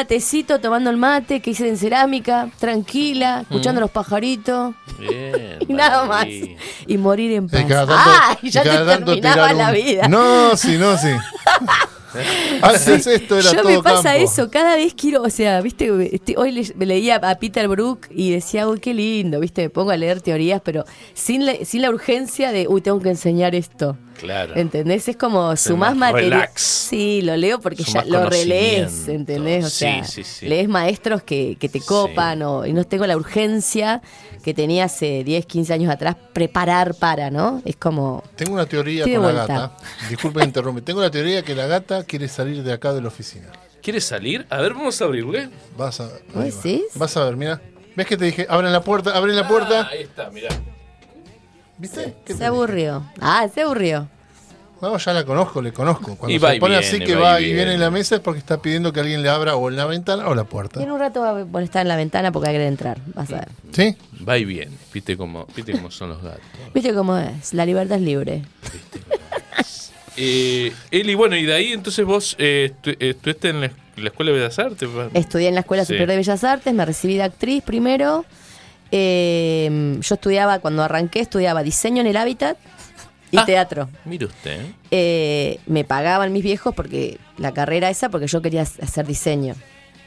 tomando 0.60 0.90
el 0.90 0.96
mate 0.96 1.40
que 1.40 1.50
hice 1.50 1.68
en 1.68 1.76
cerámica, 1.76 2.48
tranquila, 2.58 3.40
escuchando 3.42 3.80
los 3.80 3.90
pajaritos 3.90 4.74
Bien. 4.98 5.58
y 5.68 5.72
nada 5.72 6.04
más. 6.06 6.26
Y 6.86 6.98
morir 6.98 7.32
en 7.32 7.44
Y 7.44 7.48
paz. 7.48 7.64
cada 7.68 7.86
tanto- 7.86 7.94
¡Ah! 7.96 8.38
Y 8.42 8.46
y 8.48 8.50
ya 8.50 8.62
te 8.62 8.68
tanto 8.70 9.04
terminaba 9.12 9.52
la 9.52 9.68
un- 9.68 9.74
vida. 9.74 10.08
No, 10.08 10.56
sí, 10.56 10.76
no, 10.78 10.96
sí. 10.98 11.08
Antes 12.62 13.06
esto 13.08 13.38
era 13.38 13.50
Yo 13.52 13.62
todo 13.62 13.70
me 13.72 13.82
pasa 13.82 14.12
campo. 14.12 14.24
eso, 14.24 14.48
cada 14.50 14.76
vez 14.76 14.94
quiero, 14.94 15.22
o 15.22 15.30
sea, 15.30 15.60
viste, 15.60 15.90
este, 16.14 16.34
hoy 16.36 16.52
le- 16.52 16.72
me 16.76 16.86
leía 16.86 17.16
a 17.16 17.34
Peter 17.40 17.66
Brook 17.66 18.06
y 18.10 18.30
decía, 18.30 18.68
uy, 18.68 18.78
qué 18.78 18.94
lindo, 18.94 19.40
viste, 19.40 19.62
me 19.62 19.70
pongo 19.70 19.90
a 19.90 19.96
leer 19.96 20.20
teorías, 20.20 20.60
pero 20.64 20.84
sin 21.12 21.44
la, 21.44 21.54
sin 21.64 21.82
la 21.82 21.90
urgencia 21.90 22.52
de, 22.52 22.68
uy, 22.68 22.80
tengo 22.82 23.00
que 23.00 23.08
enseñar 23.10 23.54
esto. 23.56 23.96
Claro. 24.18 24.54
¿Entendés? 24.56 25.08
Es 25.08 25.16
como 25.16 25.56
Ser 25.56 25.72
su 25.72 25.76
más 25.76 25.90
más 25.96 26.12
material. 26.12 26.40
relax. 26.40 26.62
Sí, 26.62 27.20
lo 27.22 27.36
leo 27.36 27.60
porque 27.60 27.82
ya 27.82 28.04
lo 28.04 28.28
relees. 28.28 29.08
¿entendés? 29.08 29.64
O 29.66 29.70
Sí, 29.70 29.76
sea, 29.78 30.04
sí, 30.04 30.24
sí. 30.24 30.46
lees 30.46 30.68
maestros 30.68 31.22
que, 31.22 31.56
que 31.58 31.68
te 31.68 31.80
Sí. 31.80 31.86
copan 31.86 32.42
o, 32.42 32.64
y 32.66 32.72
no 32.72 32.84
tengo 32.84 33.06
la 33.06 33.16
urgencia 33.16 34.00
que 34.42 34.54
tenía 34.54 34.84
hace 34.84 35.24
10, 35.24 35.46
15 35.46 35.72
años 35.72 35.90
atrás 35.92 36.16
preparar 36.32 36.94
para, 36.94 37.30
¿no? 37.30 37.60
Es 37.64 37.76
como, 37.76 38.22
Tengo 38.36 38.54
una 38.54 38.66
teoría 38.66 39.04
con 39.04 39.22
la 39.22 39.46
gata. 39.46 39.76
Disculpe 40.08 40.40
que 40.40 40.44
interrumpe. 40.46 40.82
Tengo 40.82 41.00
la 41.00 41.10
teoría 41.10 41.42
que 41.42 41.54
la 41.54 41.66
gata 41.66 42.04
quiere 42.04 42.28
salir 42.28 42.62
de 42.62 42.72
acá 42.72 42.92
de 42.92 43.00
la 43.00 43.08
oficina. 43.08 43.50
¿Quieres 43.82 44.04
salir? 44.04 44.46
A 44.48 44.58
ver, 44.62 44.72
vamos 44.74 45.00
a 45.02 45.04
abrirle. 45.04 45.50
Vas 45.76 46.00
a. 46.00 46.08
Vas 46.94 47.16
a 47.16 47.24
ver, 47.24 47.36
mira. 47.36 47.60
¿Ves 47.96 48.06
que 48.06 48.16
te 48.16 48.24
dije, 48.24 48.46
abren 48.48 48.72
la 48.72 48.80
puerta, 48.82 49.10
abren 49.16 49.36
la 49.36 49.46
puerta? 49.46 49.82
Ah, 49.82 49.88
ahí 49.92 50.02
está, 50.02 50.28
mirá. 50.30 50.48
¿Viste? 51.78 52.14
¿Qué 52.24 52.32
te 52.32 52.38
se 52.38 52.44
aburrió. 52.46 53.02
Ah, 53.20 53.46
se 53.52 53.62
aburrió. 53.62 54.08
No, 54.80 54.98
ya 54.98 55.12
la 55.14 55.24
conozco, 55.24 55.62
le 55.62 55.72
conozco. 55.72 56.14
Cuando 56.16 56.34
Y 56.36 56.38
se 56.38 56.56
y 56.56 56.60
pone 56.60 56.78
viene, 56.78 56.86
así 56.86 56.98
que 57.00 57.14
va 57.14 57.32
va 57.32 57.40
y 57.40 57.54
viene 57.54 57.72
en 57.74 57.80
la 57.80 57.90
mesa 57.90 58.16
es 58.16 58.20
porque 58.20 58.38
está 58.38 58.60
pidiendo 58.60 58.92
que 58.92 59.00
alguien 59.00 59.22
le 59.22 59.30
abra 59.30 59.56
o 59.56 59.70
en 59.70 59.76
la 59.76 59.86
ventana 59.86 60.28
o 60.28 60.34
la 60.34 60.44
puerta. 60.44 60.78
Y 60.80 60.82
en 60.82 60.90
un 60.90 60.98
rato 61.00 61.20
va 61.20 61.60
a 61.60 61.62
estar 61.62 61.82
en 61.82 61.88
la 61.88 61.96
ventana 61.96 62.32
porque 62.32 62.50
hay 62.50 62.56
que 62.56 62.66
entrar. 62.66 62.98
Vas 63.14 63.30
a 63.32 63.36
ver. 63.36 63.48
¿Sí? 63.72 63.96
Va 64.28 64.36
y 64.36 64.44
viene. 64.44 64.76
¿Viste 64.92 65.16
cómo, 65.16 65.46
¿Viste 65.56 65.72
cómo 65.72 65.90
son 65.90 66.10
los 66.10 66.22
gatos? 66.22 66.42
¿Viste 66.74 66.92
cómo 66.92 67.16
es? 67.16 67.54
La 67.54 67.64
libertad 67.64 67.96
es 67.96 68.02
libre. 68.02 68.42
Eh, 70.16 70.72
Eli, 70.90 71.14
bueno, 71.14 71.34
y 71.36 71.44
de 71.44 71.54
ahí 71.54 71.72
entonces 71.72 72.04
vos 72.04 72.36
eh, 72.38 72.72
estu- 72.82 72.96
estuviste 73.00 73.48
en 73.48 73.60
la, 73.62 73.70
la 73.96 74.08
Escuela 74.10 74.30
de 74.32 74.38
Bellas 74.38 74.58
Artes. 74.58 74.88
Estudié 75.12 75.48
en 75.48 75.54
la 75.54 75.60
Escuela 75.62 75.82
Sí. 75.84 75.88
Superior 75.88 76.08
de 76.10 76.16
Bellas 76.16 76.44
Artes, 76.44 76.72
me 76.74 76.84
recibí 76.84 77.14
de 77.16 77.24
actriz 77.24 77.62
primero. 77.64 78.24
Eh, 78.96 79.98
yo 80.00 80.14
estudiaba, 80.14 80.60
cuando 80.60 80.84
arranqué, 80.84 81.18
estudiaba 81.18 81.64
diseño 81.64 82.00
en 82.00 82.06
el 82.06 82.16
hábitat 82.16 82.56
y 83.32 83.38
Ah. 83.38 83.44
teatro. 83.44 83.88
Mire 84.04 84.26
usted. 84.26 84.60
¿eh? 84.60 84.74
Eh, 84.92 85.60
me 85.66 85.82
pagaban 85.82 86.32
mis 86.32 86.44
viejos 86.44 86.72
porque 86.76 87.18
la 87.36 87.52
carrera 87.52 87.90
esa, 87.90 88.08
porque 88.08 88.28
yo 88.28 88.40
quería 88.40 88.62
hacer 88.62 89.04
diseño. 89.04 89.56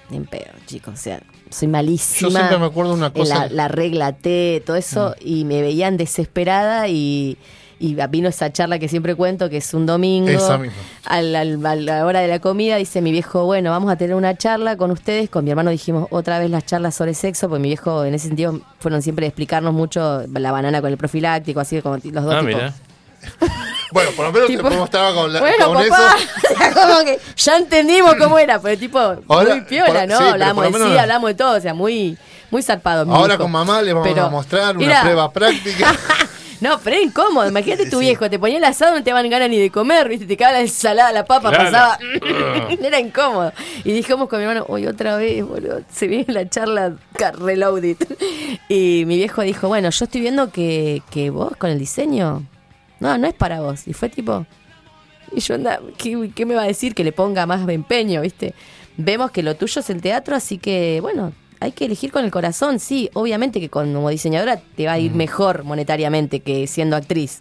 En 0.10 0.26
pedo, 0.26 0.52
chicos, 0.68 0.94
o 0.94 0.98
sea, 0.98 1.22
soy 1.50 1.68
malísima. 1.68 2.30
Yo 2.30 2.36
siempre 2.38 2.58
me 2.60 2.66
acuerdo 2.68 2.94
una 2.94 3.08
en 3.08 3.12
cosa. 3.12 3.48
La, 3.48 3.50
la 3.50 3.68
regla 3.68 4.14
T, 4.14 4.64
todo 4.66 4.78
eso, 4.78 5.16
y 5.20 5.44
me 5.44 5.62
veían 5.62 5.98
desesperada 5.98 6.88
y, 6.88 7.38
Y 7.80 7.96
vino 8.10 8.28
esa 8.30 8.52
charla 8.52 8.80
que 8.80 8.88
siempre 8.88 9.14
cuento, 9.14 9.50
que 9.50 9.58
es 9.58 9.74
un 9.74 9.86
domingo. 9.86 10.30
Esa 10.30 10.58
misma. 10.58 10.76
Al- 11.06 11.36
al- 11.36 11.66
a 11.66 11.76
la 11.76 12.06
hora 12.06 12.22
de 12.22 12.28
la 12.28 12.40
comida, 12.40 12.76
dice 12.78 13.02
mi 13.02 13.12
viejo, 13.12 13.46
bueno, 13.46 13.70
vamos 13.70 13.92
a 13.92 13.96
tener 13.98 14.16
una 14.16 14.36
charla 14.36 14.78
con 14.78 14.90
ustedes. 14.92 15.30
Con 15.30 15.44
mi 15.46 15.52
hermano 15.52 15.70
dijimos 15.70 16.08
otra 16.10 16.40
vez 16.40 16.50
las 16.50 16.66
charlas 16.66 16.96
sobre 16.96 17.14
sexo, 17.14 17.48
porque 17.50 17.62
mi 17.62 17.68
viejo 17.70 18.04
en 18.04 18.16
ese 18.16 18.28
sentido 18.30 18.60
fueron 18.80 19.02
siempre 19.04 19.26
de 19.26 19.28
explicarnos 19.28 19.74
mucho 19.74 20.24
la 20.34 20.52
banana 20.52 20.82
con 20.82 20.90
el 20.92 20.98
profiláctico, 20.98 21.60
así 21.60 21.82
como 21.82 21.98
los 21.98 22.24
dos 22.26 22.34
Ah, 22.34 22.40
tipos. 22.40 22.46
mira. 22.56 22.74
Bueno, 23.90 24.12
por 24.18 24.26
lo 24.26 24.34
menos 24.34 24.48
Tipo, 24.50 24.64
te 24.64 24.68
podemos 24.68 24.90
con, 24.90 25.32
la- 25.34 25.40
bueno, 25.40 25.66
con 25.68 25.88
papá, 25.88 26.16
eso. 26.18 26.74
como 26.74 27.06
que 27.06 27.20
ya 27.38 27.56
entendimos 27.58 28.16
cómo 28.16 28.38
era, 28.38 28.60
pero 28.60 28.78
tipo, 28.78 29.00
Ahora, 29.00 29.56
muy 29.56 29.62
piola, 29.62 30.02
por- 30.02 30.08
¿no? 30.10 30.18
sí, 30.18 30.24
hablamos 30.26 30.64
de 30.66 30.70
menos 30.72 30.88
sí, 30.90 30.98
hablamos 30.98 31.30
de 31.30 31.34
todo, 31.36 31.58
o 31.58 31.62
sea, 31.62 31.74
muy, 31.74 32.18
muy 32.52 32.62
zarpado. 32.62 33.10
Ahora 33.16 33.38
con 33.38 33.50
mamá 33.50 33.82
le 33.82 33.94
vamos 33.94 34.08
Pero 34.10 34.26
a 34.26 34.30
mostrar 34.30 34.76
una 34.76 34.86
era- 34.88 35.02
prueba 35.04 35.32
práctica. 35.32 35.96
No, 36.60 36.80
pero 36.84 36.96
era 36.96 37.06
incómodo. 37.06 37.48
Imagínate 37.48 37.90
tu 37.90 38.00
sí. 38.00 38.06
viejo, 38.06 38.30
te 38.30 38.40
ponía 38.40 38.58
el 38.58 38.64
asado, 38.64 38.96
no 38.96 39.04
te 39.04 39.12
daban 39.12 39.30
ganas 39.30 39.50
ni 39.50 39.58
de 39.60 39.70
comer, 39.70 40.10
¿viste? 40.10 40.26
Te 40.26 40.36
quedaba 40.38 40.54
la 40.54 40.62
ensalada, 40.62 41.12
la 41.12 41.26
papa, 41.26 41.50
Claro. 41.50 41.66
pasaba. 41.66 42.00
era 42.84 43.00
incómodo. 43.00 43.54
Y 43.84 43.92
dijimos 43.92 44.28
con 44.28 44.40
mi 44.40 44.46
hermano, 44.46 44.66
hoy 44.68 44.88
otra 44.88 45.18
vez, 45.18 45.46
boludo, 45.46 45.82
se 45.92 46.08
viene 46.08 46.26
la 46.34 46.50
charla 46.50 46.96
reloaded. 47.40 47.98
Y 48.70 49.04
mi 49.06 49.18
viejo 49.18 49.42
dijo, 49.44 49.68
bueno, 49.68 49.90
yo 49.90 50.06
estoy 50.06 50.22
viendo 50.22 50.52
que, 50.52 51.02
que 51.12 51.30
vos 51.30 51.56
con 51.58 51.70
el 51.70 51.78
diseño, 51.80 52.44
no, 53.00 53.18
no 53.18 53.28
es 53.28 53.34
para 53.34 53.62
vos. 53.62 53.88
Y 53.88 53.94
fue 53.94 54.10
tipo, 54.10 54.46
y 55.32 55.40
yo 55.42 55.56
anda, 55.56 55.80
¿qué, 55.98 56.32
qué 56.34 56.46
me 56.46 56.56
va 56.56 56.64
a 56.64 56.68
decir? 56.68 56.96
Que 56.96 57.04
le 57.04 57.12
ponga 57.12 57.46
más 57.46 57.68
empeño, 57.70 58.22
¿viste? 58.22 58.54
Vemos 58.98 59.30
que 59.32 59.44
lo 59.44 59.56
tuyo 59.56 59.80
es 59.82 59.90
el 59.92 60.02
teatro, 60.02 60.36
así 60.36 60.58
que, 60.58 61.00
bueno, 61.02 61.34
hay 61.60 61.72
que 61.72 61.86
elegir 61.86 62.12
con 62.12 62.24
el 62.26 62.32
corazón. 62.32 62.80
Sí, 62.80 63.10
obviamente 63.14 63.60
que 63.60 63.70
como 63.70 64.10
diseñadora 64.10 64.60
te 64.76 64.86
va 64.86 64.94
a 64.94 65.00
ir 65.00 65.12
mejor 65.14 65.64
monetariamente 65.64 66.40
que 66.42 66.68
siendo 66.68 66.96
actriz. 66.96 67.40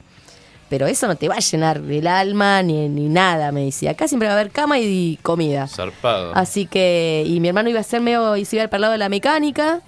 Pero 0.68 0.86
eso 0.88 1.06
no 1.06 1.14
te 1.14 1.28
va 1.28 1.36
a 1.36 1.38
llenar 1.40 1.76
el 1.88 2.06
alma 2.08 2.60
ni, 2.62 2.88
ni 2.88 3.08
nada, 3.08 3.52
me 3.52 3.64
decía. 3.66 3.92
Acá 3.92 4.08
siempre 4.08 4.26
va 4.28 4.34
a 4.34 4.40
haber 4.40 4.50
cama 4.50 4.80
y 4.80 5.16
comida. 5.22 5.68
Zarpado. 5.68 6.32
Así 6.34 6.66
que, 6.66 7.22
y 7.24 7.38
mi 7.38 7.46
hermano 7.48 7.68
iba 7.70 7.78
a 7.78 7.84
ser 7.84 8.00
medio, 8.00 8.36
y 8.36 8.44
se 8.44 8.56
iba 8.56 8.64
el 8.64 8.80
lado 8.80 8.92
de 8.92 8.98
la 8.98 9.08
mecánica, 9.08 9.80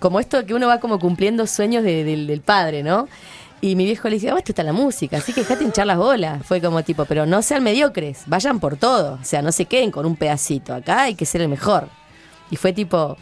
como 0.00 0.18
esto 0.18 0.44
que 0.44 0.52
uno 0.54 0.66
va 0.66 0.80
como 0.80 0.98
cumpliendo 0.98 1.46
sueños 1.46 1.84
de- 1.84 2.02
del- 2.02 2.26
del 2.26 2.40
padre, 2.40 2.82
¿no? 2.82 3.06
Y 3.60 3.76
mi 3.76 3.84
viejo 3.84 4.08
le 4.08 4.16
decía, 4.16 4.34
ah, 4.34 4.38
esto 4.38 4.50
está 4.52 4.64
la 4.64 4.72
música, 4.72 5.16
así 5.18 5.32
que 5.32 5.40
dejate 5.42 5.62
hinchar 5.64 5.86
las 5.86 5.96
bolas. 5.96 6.44
Fue 6.44 6.60
como 6.60 6.82
tipo, 6.82 7.04
pero 7.04 7.24
no 7.24 7.40
sean 7.40 7.62
mediocres, 7.62 8.22
vayan 8.26 8.58
por 8.58 8.76
todo. 8.76 9.18
O 9.22 9.24
sea, 9.24 9.42
no 9.42 9.52
se 9.52 9.64
queden 9.66 9.92
con 9.92 10.04
un 10.06 10.16
pedacito. 10.16 10.74
Acá 10.74 11.02
hay 11.02 11.14
que 11.14 11.24
ser 11.24 11.40
el 11.40 11.48
mejor. 11.48 11.88
Y 12.50 12.56
fue 12.56 12.72
tipo, 12.72 13.16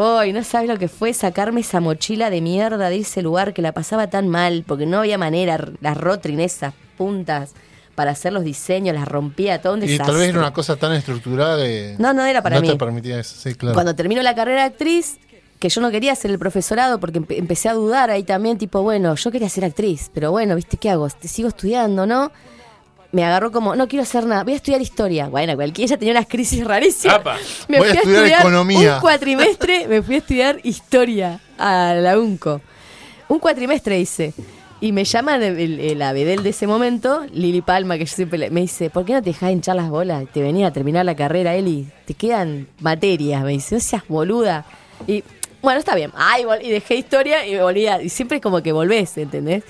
hoy 0.00 0.32
no 0.32 0.44
sabes 0.44 0.68
lo 0.68 0.78
que 0.78 0.88
fue 0.88 1.12
sacarme 1.12 1.60
esa 1.60 1.80
mochila 1.80 2.30
de 2.30 2.40
mierda 2.40 2.88
de 2.88 2.98
ese 2.98 3.20
lugar 3.22 3.52
que 3.52 3.62
la 3.62 3.72
pasaba 3.72 4.08
tan 4.08 4.28
mal, 4.28 4.64
porque 4.66 4.86
no 4.86 4.98
había 5.00 5.18
manera, 5.18 5.68
las 5.80 5.96
rotring 5.96 6.40
esas 6.40 6.72
puntas 6.96 7.52
para 7.94 8.12
hacer 8.12 8.32
los 8.32 8.44
diseños, 8.44 8.94
las 8.94 9.08
rompía 9.08 9.60
todo 9.60 9.74
un 9.74 9.82
Y 9.82 9.98
tal 9.98 10.14
vez 10.16 10.28
era 10.28 10.38
una 10.38 10.52
cosa 10.52 10.76
tan 10.76 10.92
estructurada 10.92 11.56
que 11.64 11.96
No, 11.98 12.12
no 12.12 12.24
era 12.24 12.42
para 12.42 12.56
no 12.56 12.62
mí. 12.62 12.68
te 12.68 12.76
permitía 12.76 13.18
eso. 13.18 13.34
Sí, 13.36 13.54
claro. 13.56 13.74
Cuando 13.74 13.96
termino 13.96 14.22
la 14.22 14.36
carrera 14.36 14.60
de 14.62 14.66
actriz, 14.68 15.18
que 15.58 15.68
yo 15.68 15.80
no 15.80 15.90
quería 15.90 16.12
hacer 16.12 16.30
el 16.30 16.38
profesorado 16.38 17.00
porque 17.00 17.20
empe- 17.20 17.36
empecé 17.36 17.68
a 17.68 17.72
dudar 17.74 18.10
ahí 18.10 18.22
también, 18.22 18.56
tipo, 18.56 18.82
bueno, 18.82 19.16
yo 19.16 19.30
quería 19.32 19.48
ser 19.48 19.64
actriz, 19.64 20.12
pero 20.14 20.30
bueno, 20.30 20.54
¿viste 20.54 20.76
qué 20.76 20.90
hago? 20.90 21.08
Te 21.10 21.26
sigo 21.26 21.48
estudiando, 21.48 22.06
¿no? 22.06 22.30
Me 23.10 23.24
agarró 23.24 23.50
como, 23.50 23.74
no 23.74 23.88
quiero 23.88 24.02
hacer 24.02 24.26
nada, 24.26 24.44
voy 24.44 24.52
a 24.52 24.56
estudiar 24.56 24.82
historia. 24.82 25.28
Bueno, 25.28 25.54
cualquiera 25.56 25.96
tenía 25.96 26.12
unas 26.12 26.26
crisis 26.26 26.62
rarísimas. 26.64 27.16
Apa. 27.16 27.38
Me 27.68 27.78
Voy 27.78 27.88
a 27.88 27.90
fui 27.92 28.00
estudiar 28.12 28.40
economía. 28.42 28.94
Un 28.96 29.00
cuatrimestre, 29.00 29.86
me 29.88 30.02
fui 30.02 30.16
a 30.16 30.18
estudiar 30.18 30.60
historia 30.62 31.40
a 31.56 31.94
la 31.94 32.18
UNCO. 32.18 32.60
Un 33.28 33.38
cuatrimestre 33.38 33.98
hice. 33.98 34.34
Y 34.80 34.92
me 34.92 35.04
llama 35.04 35.36
el, 35.36 35.42
el, 35.42 35.80
el 35.80 36.02
abedel 36.02 36.42
de 36.42 36.50
ese 36.50 36.66
momento, 36.66 37.24
Lili 37.32 37.62
Palma, 37.62 37.96
que 37.98 38.04
yo 38.04 38.14
siempre 38.14 38.38
le- 38.38 38.50
me 38.50 38.60
dice, 38.60 38.90
¿por 38.90 39.04
qué 39.04 39.14
no 39.14 39.22
te 39.22 39.30
dejás 39.30 39.50
hinchar 39.52 39.74
las 39.74 39.88
bolas? 39.90 40.24
Te 40.32 40.40
venía 40.40 40.68
a 40.68 40.72
terminar 40.72 41.04
la 41.04 41.16
carrera, 41.16 41.54
Eli. 41.56 41.88
Te 42.04 42.14
quedan 42.14 42.68
materias. 42.80 43.42
Me 43.42 43.52
dice, 43.52 43.74
no 43.74 43.80
seas 43.80 44.06
boluda. 44.06 44.64
Y 45.06 45.24
bueno, 45.62 45.80
está 45.80 45.96
bien. 45.96 46.12
Ay, 46.14 46.44
y 46.62 46.68
dejé 46.70 46.94
historia 46.94 47.44
y 47.46 47.54
me 47.54 47.62
volví 47.62 47.86
a- 47.88 48.00
Y 48.02 48.08
siempre 48.10 48.40
como 48.40 48.62
que 48.62 48.70
volvés, 48.70 49.16
¿entendés? 49.18 49.64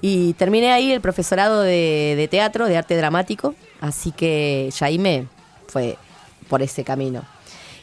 Y 0.00 0.34
terminé 0.34 0.72
ahí 0.72 0.92
el 0.92 1.00
profesorado 1.00 1.62
de, 1.62 2.14
de 2.16 2.28
teatro, 2.28 2.66
de 2.66 2.76
arte 2.76 2.96
dramático. 2.96 3.54
Así 3.80 4.12
que 4.12 4.70
ya 4.76 4.86
ahí 4.86 4.98
me 4.98 5.26
fue 5.66 5.96
por 6.48 6.62
ese 6.62 6.84
camino. 6.84 7.22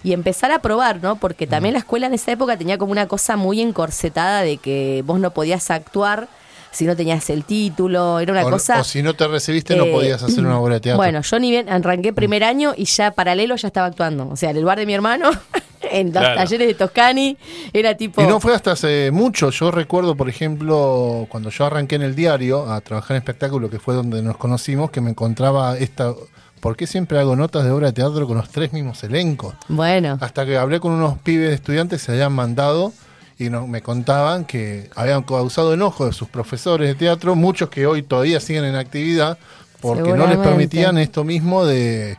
Y 0.04 0.14
empezar 0.14 0.52
a 0.52 0.60
probar, 0.60 1.02
¿no? 1.02 1.16
Porque 1.16 1.48
también 1.48 1.74
la 1.74 1.80
escuela 1.80 2.08
en 2.08 2.14
esa 2.14 2.32
época 2.32 2.58
tenía 2.58 2.78
como 2.78 2.92
una 2.92 3.08
cosa 3.08 3.38
muy 3.38 3.60
encorsetada 3.60 4.42
de 4.42 4.58
que 4.58 5.04
vos 5.06 5.20
no 5.20 5.32
podías 5.32 5.72
actuar 5.72 6.28
si 6.76 6.86
no 6.86 6.96
tenías 6.96 7.30
el 7.30 7.46
título. 7.46 8.20
Era 8.20 8.34
una 8.34 8.46
o, 8.46 8.50
cosa. 8.52 8.82
o 8.82 8.84
si 8.84 9.02
no 9.02 9.14
te 9.14 9.28
recibiste, 9.28 9.76
no 9.76 9.86
eh, 9.86 9.92
podías 9.92 10.22
hacer 10.22 10.46
una 10.46 10.60
obra 10.60 10.76
de 10.76 10.80
teatro. 10.82 10.98
Bueno, 10.98 11.22
yo 11.22 11.40
ni 11.40 11.50
bien 11.50 11.70
arranqué 11.70 12.12
primer 12.14 12.44
año 12.44 12.74
y 12.76 12.86
ya 12.86 13.12
paralelo 13.12 13.56
ya 13.56 13.68
estaba 13.68 13.88
actuando. 13.88 14.28
O 14.30 14.36
sea, 14.36 14.50
en 14.52 14.58
el 14.58 14.66
bar 14.66 14.78
de 14.78 14.86
mi 14.86 14.94
hermano, 14.94 15.30
en 15.82 16.08
los 16.08 16.22
Claro. 16.22 16.36
talleres 16.36 16.68
de 16.68 16.74
Toscani, 16.74 17.38
era 17.72 17.96
tipo. 17.96 18.22
Y 18.22 18.28
no 18.28 18.40
fue 18.40 18.54
hasta 18.54 18.74
hace 18.74 19.10
mucho. 19.12 19.50
Yo 19.52 19.72
recuerdo, 19.72 20.16
por 20.16 20.28
ejemplo, 20.30 21.28
cuando 21.30 21.50
yo 21.50 21.66
arranqué 21.66 21.96
en 21.96 22.02
el 22.02 22.16
diario 22.16 22.70
a 22.72 22.82
trabajar 22.82 23.16
en 23.16 23.22
espectáculo, 23.22 23.70
que 23.70 23.80
fue 23.80 23.94
donde 23.96 24.22
nos 24.22 24.38
conocimos, 24.38 24.92
que 24.92 25.00
me 25.02 25.12
encontraba 25.12 25.78
esta. 25.78 26.14
¿Por 26.60 26.76
qué 26.76 26.88
siempre 26.88 27.20
hago 27.20 27.36
notas 27.36 27.64
de 27.64 27.70
obra 27.72 27.88
de 27.88 27.94
teatro 27.94 28.26
con 28.26 28.38
los 28.38 28.50
tres 28.50 28.74
mismos 28.74 29.04
elencos? 29.04 29.54
Bueno, 29.68 30.18
Hasta 30.20 30.46
que 30.48 30.58
hablé 30.58 30.80
con 30.80 30.94
unos 30.94 31.20
pibes 31.20 31.54
estudiantes 31.54 32.02
que 32.02 32.06
se 32.08 32.12
habían 32.14 32.34
mandado 32.34 32.92
y 33.38 33.50
no- 33.50 33.68
me 33.68 33.82
contaban 33.82 34.46
que 34.46 34.90
habían 34.96 35.24
causado 35.24 35.74
enojo 35.74 36.06
de 36.06 36.14
sus 36.14 36.28
profesores 36.30 36.88
de 36.88 36.96
teatro, 36.96 37.36
muchos 37.36 37.70
que 37.70 37.86
hoy 37.86 38.02
todavía 38.04 38.40
siguen 38.40 38.64
en 38.66 38.76
actividad, 38.76 39.38
porque 39.82 40.14
no 40.14 40.26
les 40.28 40.38
permitían 40.38 40.98
esto 40.98 41.24
mismo 41.24 41.66
de, 41.66 42.18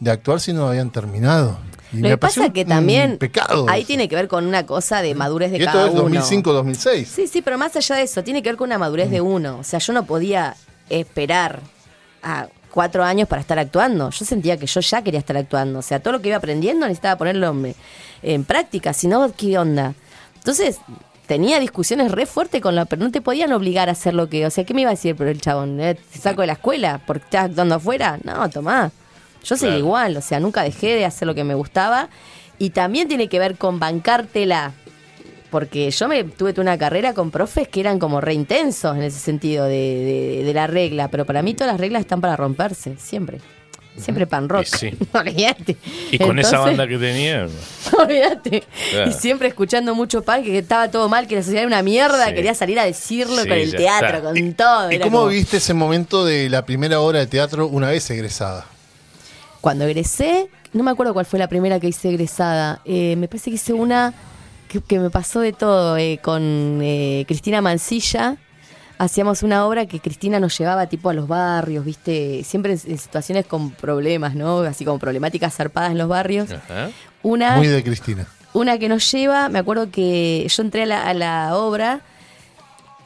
de 0.00 0.10
actuar 0.10 0.40
si 0.40 0.52
no 0.52 0.68
habían 0.68 0.90
terminado. 0.90 1.58
Y 1.90 2.00
lo 2.00 2.10
que 2.10 2.18
pasa 2.18 2.50
que 2.52 2.66
también 2.66 3.16
pecado 3.16 3.64
ahí 3.66 3.82
tiene 3.82 4.08
que 4.10 4.14
ver 4.14 4.28
con 4.28 4.46
una 4.46 4.66
cosa 4.66 5.00
de 5.00 5.14
madurez 5.14 5.50
de 5.50 5.56
y 5.56 5.60
esto 5.62 5.72
cada 5.72 5.86
es 5.88 5.94
uno. 5.94 6.20
2005-2006. 6.20 7.04
Sí, 7.06 7.26
sí, 7.26 7.40
pero 7.40 7.56
más 7.56 7.74
allá 7.76 7.96
de 7.96 8.02
eso, 8.02 8.22
tiene 8.22 8.42
que 8.42 8.50
ver 8.50 8.58
con 8.58 8.68
una 8.68 8.76
madurez 8.78 9.08
Mm. 9.08 9.12
de 9.12 9.20
uno. 9.22 9.58
O 9.60 9.64
sea, 9.64 9.78
yo 9.78 9.94
no 9.94 10.04
podía 10.04 10.54
esperar 10.90 11.60
a 12.22 12.48
cuatro 12.70 13.02
años 13.04 13.26
para 13.26 13.40
estar 13.40 13.58
actuando. 13.58 14.10
Yo 14.10 14.24
sentía 14.26 14.58
que 14.58 14.66
yo 14.66 14.80
ya 14.80 15.00
quería 15.02 15.20
estar 15.20 15.36
actuando. 15.38 15.78
O 15.78 15.82
sea, 15.82 15.98
todo 16.00 16.12
lo 16.12 16.20
que 16.20 16.28
iba 16.28 16.36
aprendiendo 16.36 16.86
necesitaba 16.86 17.16
ponerlo 17.16 17.48
en, 17.50 17.74
en 18.22 18.44
práctica. 18.44 18.92
Si 18.92 19.06
no, 19.08 19.32
¿qué 19.34 19.58
onda? 19.58 19.94
Entonces, 20.48 20.80
tenía 21.26 21.60
discusiones 21.60 22.10
re 22.10 22.24
fuertes 22.24 22.62
con 22.62 22.74
la... 22.74 22.86
Pero 22.86 23.02
no 23.04 23.10
te 23.10 23.20
podían 23.20 23.52
obligar 23.52 23.90
a 23.90 23.92
hacer 23.92 24.14
lo 24.14 24.30
que... 24.30 24.46
O 24.46 24.50
sea, 24.50 24.64
¿qué 24.64 24.72
me 24.72 24.80
iba 24.80 24.90
a 24.90 24.94
decir 24.94 25.14
pero 25.14 25.28
el 25.28 25.42
chabón? 25.42 25.78
¿Eh? 25.78 25.94
¿Te 25.94 26.18
saco 26.18 26.40
de 26.40 26.46
la 26.46 26.54
escuela 26.54 27.02
porque 27.06 27.24
estás 27.24 27.44
actuando 27.50 27.74
afuera? 27.74 28.18
No, 28.24 28.48
tomá. 28.48 28.90
Yo 29.44 29.56
seguí 29.56 29.72
Claro. 29.72 29.78
igual. 29.78 30.16
O 30.16 30.22
sea, 30.22 30.40
nunca 30.40 30.62
dejé 30.62 30.94
de 30.94 31.04
hacer 31.04 31.26
lo 31.28 31.34
que 31.34 31.44
me 31.44 31.54
gustaba. 31.54 32.08
Y 32.58 32.70
también 32.70 33.08
tiene 33.08 33.28
que 33.28 33.38
ver 33.38 33.56
con 33.58 33.78
bancártela 33.78 34.72
porque 35.50 35.90
yo 35.90 36.08
me 36.08 36.24
tuve 36.24 36.54
una 36.58 36.78
carrera 36.78 37.12
con 37.12 37.30
profes 37.30 37.68
que 37.68 37.80
eran 37.80 37.98
como 37.98 38.20
re 38.22 38.32
intensos 38.32 38.96
en 38.96 39.02
ese 39.02 39.18
sentido 39.18 39.64
de, 39.66 39.70
de- 40.38 40.44
de 40.44 40.54
la 40.54 40.66
regla, 40.66 41.08
pero 41.08 41.24
para 41.26 41.42
mí 41.42 41.52
todas 41.54 41.72
las 41.74 41.80
reglas 41.80 42.00
están 42.00 42.20
para 42.22 42.36
romperse, 42.36 42.96
siempre. 42.98 43.38
Siempre 43.98 44.26
pan 44.26 44.48
rock. 44.48 44.62
Y 44.72 44.76
sí. 44.78 44.90
Olvídate. 45.12 45.76
Y 46.10 46.18
con 46.18 46.38
esa 46.38 46.58
banda 46.60 46.86
que 46.86 46.98
tenía. 46.98 47.46
Olvídate. 47.98 48.64
Claro. 48.90 49.10
Y 49.10 49.12
siempre 49.12 49.48
escuchando 49.48 49.94
mucho 49.94 50.22
punk, 50.22 50.44
que 50.44 50.58
estaba 50.58 50.90
todo 50.90 51.08
mal, 51.08 51.26
que 51.26 51.36
la 51.36 51.42
sociedad 51.42 51.62
era 51.64 51.66
una 51.68 51.82
mierda, 51.82 52.26
Sí. 52.28 52.34
quería 52.34 52.54
salir 52.54 52.78
a 52.78 52.84
decirlo 52.84 53.42
Sí, 53.42 53.48
con 53.48 53.58
el 53.58 53.74
teatro, 53.74 54.08
está. 54.08 54.22
con 54.22 54.52
todo. 54.54 54.92
¿Y 54.92 54.94
era 54.96 55.04
cómo 55.04 55.18
como- 55.18 55.30
viste 55.30 55.56
ese 55.58 55.74
momento 55.74 56.24
de 56.24 56.48
la 56.48 56.64
primera 56.64 57.00
obra 57.00 57.18
de 57.20 57.26
teatro 57.26 57.66
una 57.66 57.88
vez 57.90 58.08
egresada? 58.10 58.66
Cuando 59.60 59.84
egresé, 59.84 60.48
no 60.72 60.84
me 60.84 60.90
acuerdo 60.90 61.12
cuál 61.14 61.26
fue 61.26 61.38
la 61.38 61.48
primera 61.48 61.80
que 61.80 61.88
hice 61.88 62.08
egresada. 62.10 62.80
Eh, 62.84 63.16
me 63.16 63.26
parece 63.28 63.50
que 63.50 63.56
hice 63.56 63.72
una 63.72 64.14
que, 64.68 64.80
que 64.80 64.98
me 64.98 65.10
pasó 65.10 65.40
de 65.40 65.52
todo 65.52 65.96
eh, 65.96 66.20
con 66.22 66.80
eh, 66.82 67.24
Cristina 67.26 67.60
Mancilla. 67.60 68.36
Hacíamos 68.98 69.42
una 69.44 69.64
obra 69.66 69.86
que 69.86 70.00
Cristina 70.00 70.40
nos 70.40 70.58
llevaba 70.58 70.86
tipo 70.88 71.08
a 71.08 71.14
los 71.14 71.28
barrios, 71.28 71.84
viste, 71.84 72.42
siempre 72.44 72.72
en, 72.72 72.80
en 72.84 72.98
situaciones 72.98 73.46
con 73.46 73.70
problemas, 73.70 74.34
¿no? 74.34 74.58
Así 74.60 74.84
como 74.84 74.98
problemáticas 74.98 75.54
zarpadas 75.54 75.92
en 75.92 75.98
los 75.98 76.08
barrios. 76.08 76.50
Ajá. 76.50 76.90
Una, 77.22 77.56
Muy 77.56 77.68
de 77.68 77.82
Cristina. 77.84 78.26
una 78.54 78.78
que 78.78 78.88
nos 78.88 79.10
lleva, 79.12 79.48
me 79.48 79.58
acuerdo 79.60 79.90
que 79.90 80.46
yo 80.48 80.62
entré 80.62 80.82
a 80.82 80.86
la, 80.86 81.02
a 81.08 81.14
la 81.14 81.56
obra 81.56 82.00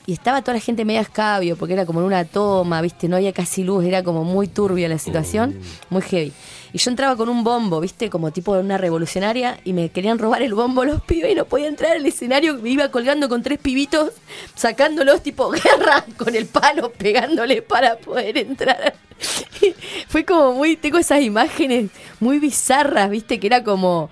y 0.07 0.13
estaba 0.13 0.43
toda 0.43 0.55
la 0.55 0.61
gente 0.61 0.85
media 0.85 1.01
escabio, 1.01 1.57
porque 1.57 1.75
era 1.75 1.87
como 1.87 2.01
en 2.01 2.07
una 2.07 2.25
toma, 2.25 2.81
viste, 2.83 3.09
no 3.09 3.17
había 3.17 3.33
casi 3.33 3.63
luz, 3.63 3.85
era 3.85 4.03
como 4.03 4.25
muy 4.25 4.49
turbia 4.49 4.89
la 4.89 4.99
situación, 4.99 5.59
muy 5.91 6.03
heavy. 6.03 6.33
Y 6.73 6.79
yo 6.79 6.91
entraba 6.91 7.17
con 7.17 7.29
un 7.29 7.45
bombo, 7.45 7.81
viste, 7.81 8.11
como 8.11 8.33
tipo 8.33 8.55
de 8.55 8.61
una 8.61 8.79
revolucionaria, 8.79 9.61
y 9.65 9.73
me 9.73 9.91
querían 9.91 10.19
robar 10.19 10.43
el 10.43 10.55
bombo 10.55 10.85
los 10.85 11.03
pibes 11.07 11.33
y 11.33 11.35
no 11.35 11.45
podía 11.45 11.69
entrar 11.69 11.93
al 11.93 12.05
escenario, 12.05 12.59
me 12.59 12.71
iba 12.71 12.91
colgando 12.91 13.29
con 13.29 13.43
tres 13.43 13.59
pibitos, 13.59 14.13
sacándolos 14.55 15.23
tipo 15.23 15.51
guerra 15.51 16.05
con 16.17 16.35
el 16.35 16.47
palo, 16.47 16.91
pegándole 16.91 17.63
para 17.63 17.97
poder 17.97 18.39
entrar. 18.39 18.95
Fue 20.09 20.25
como 20.25 20.53
muy, 20.55 20.77
tengo 20.77 20.99
esas 20.99 21.23
imágenes 21.23 21.91
muy 22.19 22.41
bizarras, 22.41 23.09
viste, 23.09 23.39
que 23.39 23.47
era 23.47 23.63
como 23.63 24.11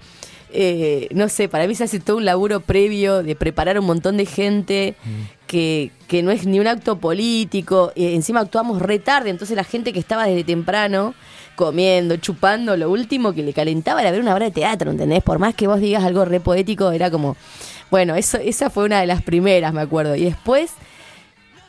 eh, 0.53 1.09
no 1.13 1.29
sé, 1.29 1.49
para 1.49 1.67
mí 1.69 1.75
se 1.75 1.85
hace 1.85 2.01
todo 2.01 2.17
un 2.17 2.25
laburo 2.25 2.61
previo 2.61 3.23
de 3.23 3.37
preparar 3.37 3.79
un 3.79 3.87
montón 3.87 4.17
de 4.17 4.27
gente 4.27 4.97
que, 5.51 6.23
no 6.23 6.31
es 6.31 6.47
ni 6.47 6.61
un 6.61 6.69
acto 6.69 6.99
político, 6.99 7.93
y 7.97 8.15
encima 8.15 8.41
actuamos 8.41 8.81
re 8.81 9.01
tarde, 9.01 9.31
entonces 9.31 9.57
la 9.57 9.65
gente 9.65 9.93
que 9.93 9.99
estaba 9.99 10.25
desde 10.27 10.45
temprano 10.45 11.13
comiendo, 11.57 12.17
chupando, 12.17 12.77
lo 12.77 12.89
último 12.89 13.33
que 13.35 13.43
le 13.43 13.53
calentaba 13.53 14.01
era 14.01 14.13
ver 14.13 14.21
una 14.21 14.33
obra 14.33 14.47
de 14.47 14.53
teatro, 14.53 14.93
¿entendés? 14.93 15.25
Por 15.25 15.41
más 15.41 15.55
que 15.55 15.67
vos 15.67 15.81
digas 15.81 16.05
algo 16.05 16.25
re 16.25 16.39
poético, 16.39 16.93
era 16.93 17.11
como, 17.11 17.37
bueno, 17.91 18.15
eso, 18.15 18.39
esa 18.39 18.71
fue 18.71 18.85
una 18.85 19.01
de 19.01 19.07
las 19.07 19.23
primeras, 19.23 19.75
me 19.75 19.81
acuerdo. 19.81 20.15
Y 20.15 20.25
después 20.25 20.71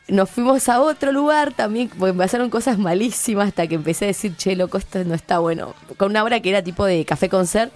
nos 0.07 0.29
fuimos 0.29 0.69
a 0.69 0.79
otro 0.79 1.11
lugar 1.11 1.51
también, 1.53 1.89
porque 1.97 2.13
pasaron 2.13 2.51
cosas 2.51 2.77
malísimas 2.77 3.47
hasta 3.47 3.65
que 3.65 3.75
empecé 3.75 4.05
a 4.05 4.07
decir, 4.09 4.35
che, 4.37 4.55
loco, 4.55 4.77
esto 4.77 5.03
no 5.03 5.15
está 5.15 5.39
bueno. 5.39 5.73
Con 5.97 6.11
una 6.11 6.23
obra 6.23 6.39
que 6.39 6.51
era 6.51 6.61
tipo 6.61 6.85
de 6.85 7.03
café 7.03 7.29
concert, 7.29 7.73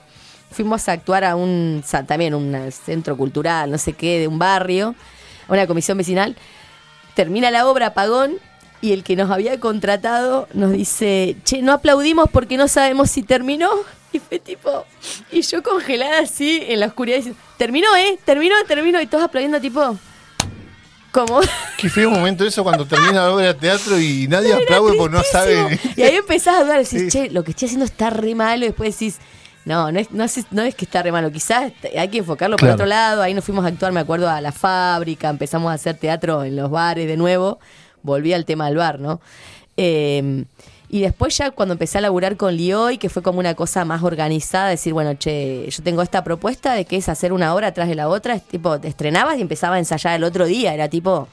fuimos 0.51 0.87
a 0.87 0.91
actuar 0.93 1.23
a 1.23 1.35
un, 1.35 1.83
también 2.07 2.35
un 2.35 2.71
centro 2.71 3.17
cultural, 3.17 3.71
no 3.71 3.79
sé 3.79 3.93
qué, 3.93 4.19
de 4.19 4.27
un 4.27 4.37
barrio, 4.37 4.93
a 5.47 5.53
una 5.53 5.67
comisión 5.67 5.97
vecinal. 5.97 6.35
Termina 7.15 7.51
la 7.51 7.67
obra, 7.67 7.87
apagón, 7.87 8.35
y 8.81 8.91
el 8.91 9.03
que 9.03 9.15
nos 9.15 9.31
había 9.31 9.59
contratado 9.59 10.47
nos 10.53 10.71
dice, 10.73 11.35
che, 11.43 11.61
no 11.61 11.71
aplaudimos 11.73 12.29
porque 12.31 12.57
no 12.57 12.67
sabemos 12.67 13.09
si 13.11 13.23
terminó. 13.23 13.69
Y 14.15 14.19
fue 14.19 14.39
tipo, 14.39 14.85
y 15.29 15.41
yo 15.41 15.61
congelada 15.61 16.19
así 16.19 16.63
en 16.69 16.79
la 16.79 16.85
oscuridad, 16.85 17.17
diciendo, 17.17 17.37
terminó, 17.57 17.93
¿eh? 17.97 18.17
Terminó, 18.23 18.55
terminó, 18.65 19.01
y 19.01 19.07
todos 19.07 19.25
aplaudiendo 19.25 19.59
tipo, 19.59 19.97
como... 21.11 21.41
Qué 21.77 21.89
feo 21.89 22.09
momento 22.11 22.45
eso 22.45 22.63
cuando 22.63 22.85
termina 22.85 23.11
la 23.11 23.31
obra 23.33 23.47
de 23.47 23.53
teatro 23.55 23.99
y 23.99 24.25
nadie 24.29 24.53
aplaude 24.53 24.95
porque 24.97 25.17
no 25.17 25.23
sabe. 25.29 25.77
Y 25.97 26.01
ahí 26.03 26.15
empezás 26.15 26.55
a 26.55 26.63
dudar, 26.63 26.77
decís, 26.81 27.01
Sí. 27.01 27.09
che, 27.09 27.29
lo 27.29 27.43
que 27.43 27.51
estoy 27.51 27.65
haciendo 27.65 27.83
está 27.83 28.09
re 28.09 28.35
malo. 28.35 28.63
Y 28.63 28.67
después 28.69 28.97
decís, 28.97 29.17
no, 29.65 29.91
no 29.91 29.99
es, 29.99 30.11
no, 30.11 30.23
es, 30.23 30.51
no 30.51 30.61
es 30.61 30.75
que 30.75 30.85
está 30.85 31.03
re 31.03 31.11
malo. 31.11 31.31
Quizás 31.31 31.73
hay 31.97 32.07
que 32.07 32.19
enfocarlo 32.19 32.57
por 32.57 32.69
otro 32.69 32.85
lado. 32.85 33.21
Ahí 33.21 33.33
nos 33.33 33.43
fuimos 33.43 33.65
a 33.65 33.69
actuar, 33.69 33.91
me 33.91 33.99
acuerdo, 33.99 34.29
a 34.29 34.39
la 34.41 34.51
fábrica. 34.51 35.29
Empezamos 35.29 35.71
a 35.71 35.73
hacer 35.73 35.97
teatro 35.97 36.43
en 36.43 36.55
los 36.55 36.69
bares 36.69 37.07
de 37.07 37.17
nuevo. 37.17 37.59
Volví 38.03 38.33
al 38.33 38.45
tema 38.45 38.67
del 38.67 38.77
bar, 38.77 38.99
¿no? 38.99 39.19
Eh, 39.77 40.45
y 40.87 41.01
después 41.01 41.35
ya 41.37 41.51
cuando 41.51 41.73
empecé 41.73 41.97
a 41.97 42.01
laburar 42.01 42.37
con 42.37 42.55
Lioy, 42.55 42.97
que 42.97 43.09
fue 43.09 43.23
como 43.23 43.39
una 43.39 43.55
cosa 43.55 43.85
más 43.85 44.03
organizada, 44.03 44.69
decir, 44.69 44.93
bueno, 44.93 45.15
che, 45.15 45.67
yo 45.69 45.83
tengo 45.83 46.01
esta 46.01 46.23
propuesta 46.23 46.73
de 46.73 46.85
que 46.85 46.97
es 46.97 47.09
hacer 47.09 47.33
una 47.33 47.53
hora 47.53 47.67
atrás 47.67 47.89
de 47.89 47.95
la 47.95 48.07
otra, 48.07 48.35
es 48.35 48.43
tipo, 48.43 48.79
te 48.79 48.87
estrenabas 48.87 49.37
y 49.37 49.41
empezaba 49.41 49.75
a 49.75 49.79
ensayar 49.79 50.15
el 50.15 50.23
otro 50.23 50.45
día, 50.45 50.73
era 50.73 50.87
tipo 50.87 51.27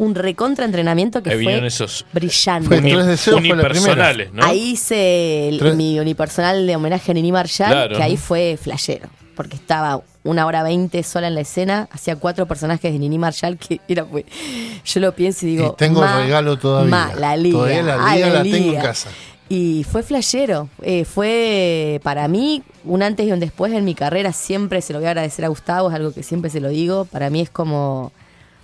un 0.00 0.14
recontra 0.14 0.64
entrenamiento 0.64 1.22
que 1.22 1.30
Ahí 1.30 1.36
fue 1.36 1.40
vinieron 1.42 1.64
esos 1.66 2.06
brillante. 2.12 2.66
Fue 2.68 2.80
Tres 2.80 3.06
Deseos 3.06 3.40
fue 3.40 3.48
la 3.48 3.54
unipersonales, 3.54 4.32
¿no? 4.32 4.44
Ahí 4.44 4.70
hice 4.72 5.48
el- 5.48 5.58
Tres- 5.58 5.76
mi 5.76 6.00
unipersonal 6.00 6.66
de 6.66 6.76
homenaje 6.76 7.10
a 7.10 7.14
Nini 7.14 7.30
Marshall, 7.32 7.70
Claro. 7.70 7.96
que 7.96 8.02
ahí 8.02 8.16
fue 8.16 8.58
flashero. 8.60 9.08
Porque 9.36 9.56
estaba 9.56 10.02
una 10.22 10.44
hora 10.46 10.62
veinte 10.62 11.02
sola 11.02 11.28
en 11.28 11.34
la 11.34 11.40
escena, 11.42 11.88
hacía 11.92 12.16
cuatro 12.16 12.46
personajes 12.46 12.92
de 12.92 12.98
Nini 12.98 13.18
Marshall, 13.18 13.56
que 13.58 13.80
era 13.88 14.04
pues. 14.04 14.24
Yo 14.84 15.00
lo 15.00 15.12
pienso 15.14 15.46
y 15.46 15.50
digo. 15.50 15.72
Y 15.74 15.76
tengo 15.78 16.00
ma- 16.00 16.22
regalo 16.22 16.58
todavía. 16.58 16.90
ma, 16.90 17.12
la 17.14 17.36
liga. 17.36 17.58
Todavía 17.58 17.82
la 17.82 17.94
ah, 18.06 18.14
liga 18.16 18.28
la 18.30 18.42
tengo 18.42 18.72
en 18.74 18.80
casa. 18.80 19.08
Y 19.48 19.84
fue 19.90 20.02
flashero. 20.02 20.68
Eh, 20.82 21.04
fue 21.04 22.00
para 22.02 22.28
mí 22.28 22.62
un 22.84 23.02
antes 23.02 23.26
y 23.26 23.32
un 23.32 23.40
después 23.40 23.72
en 23.72 23.84
mi 23.84 23.94
carrera. 23.94 24.32
Siempre 24.32 24.80
se 24.80 24.92
lo 24.92 24.98
voy 25.00 25.06
a 25.08 25.10
agradecer 25.10 25.44
a 25.44 25.48
Gustavo, 25.48 25.88
es 25.88 25.94
algo 25.94 26.12
que 26.12 26.22
siempre 26.22 26.50
se 26.50 26.60
lo 26.60 26.68
digo. 26.68 27.04
Para 27.06 27.30
mí 27.30 27.40
es 27.40 27.50
como. 27.50 28.12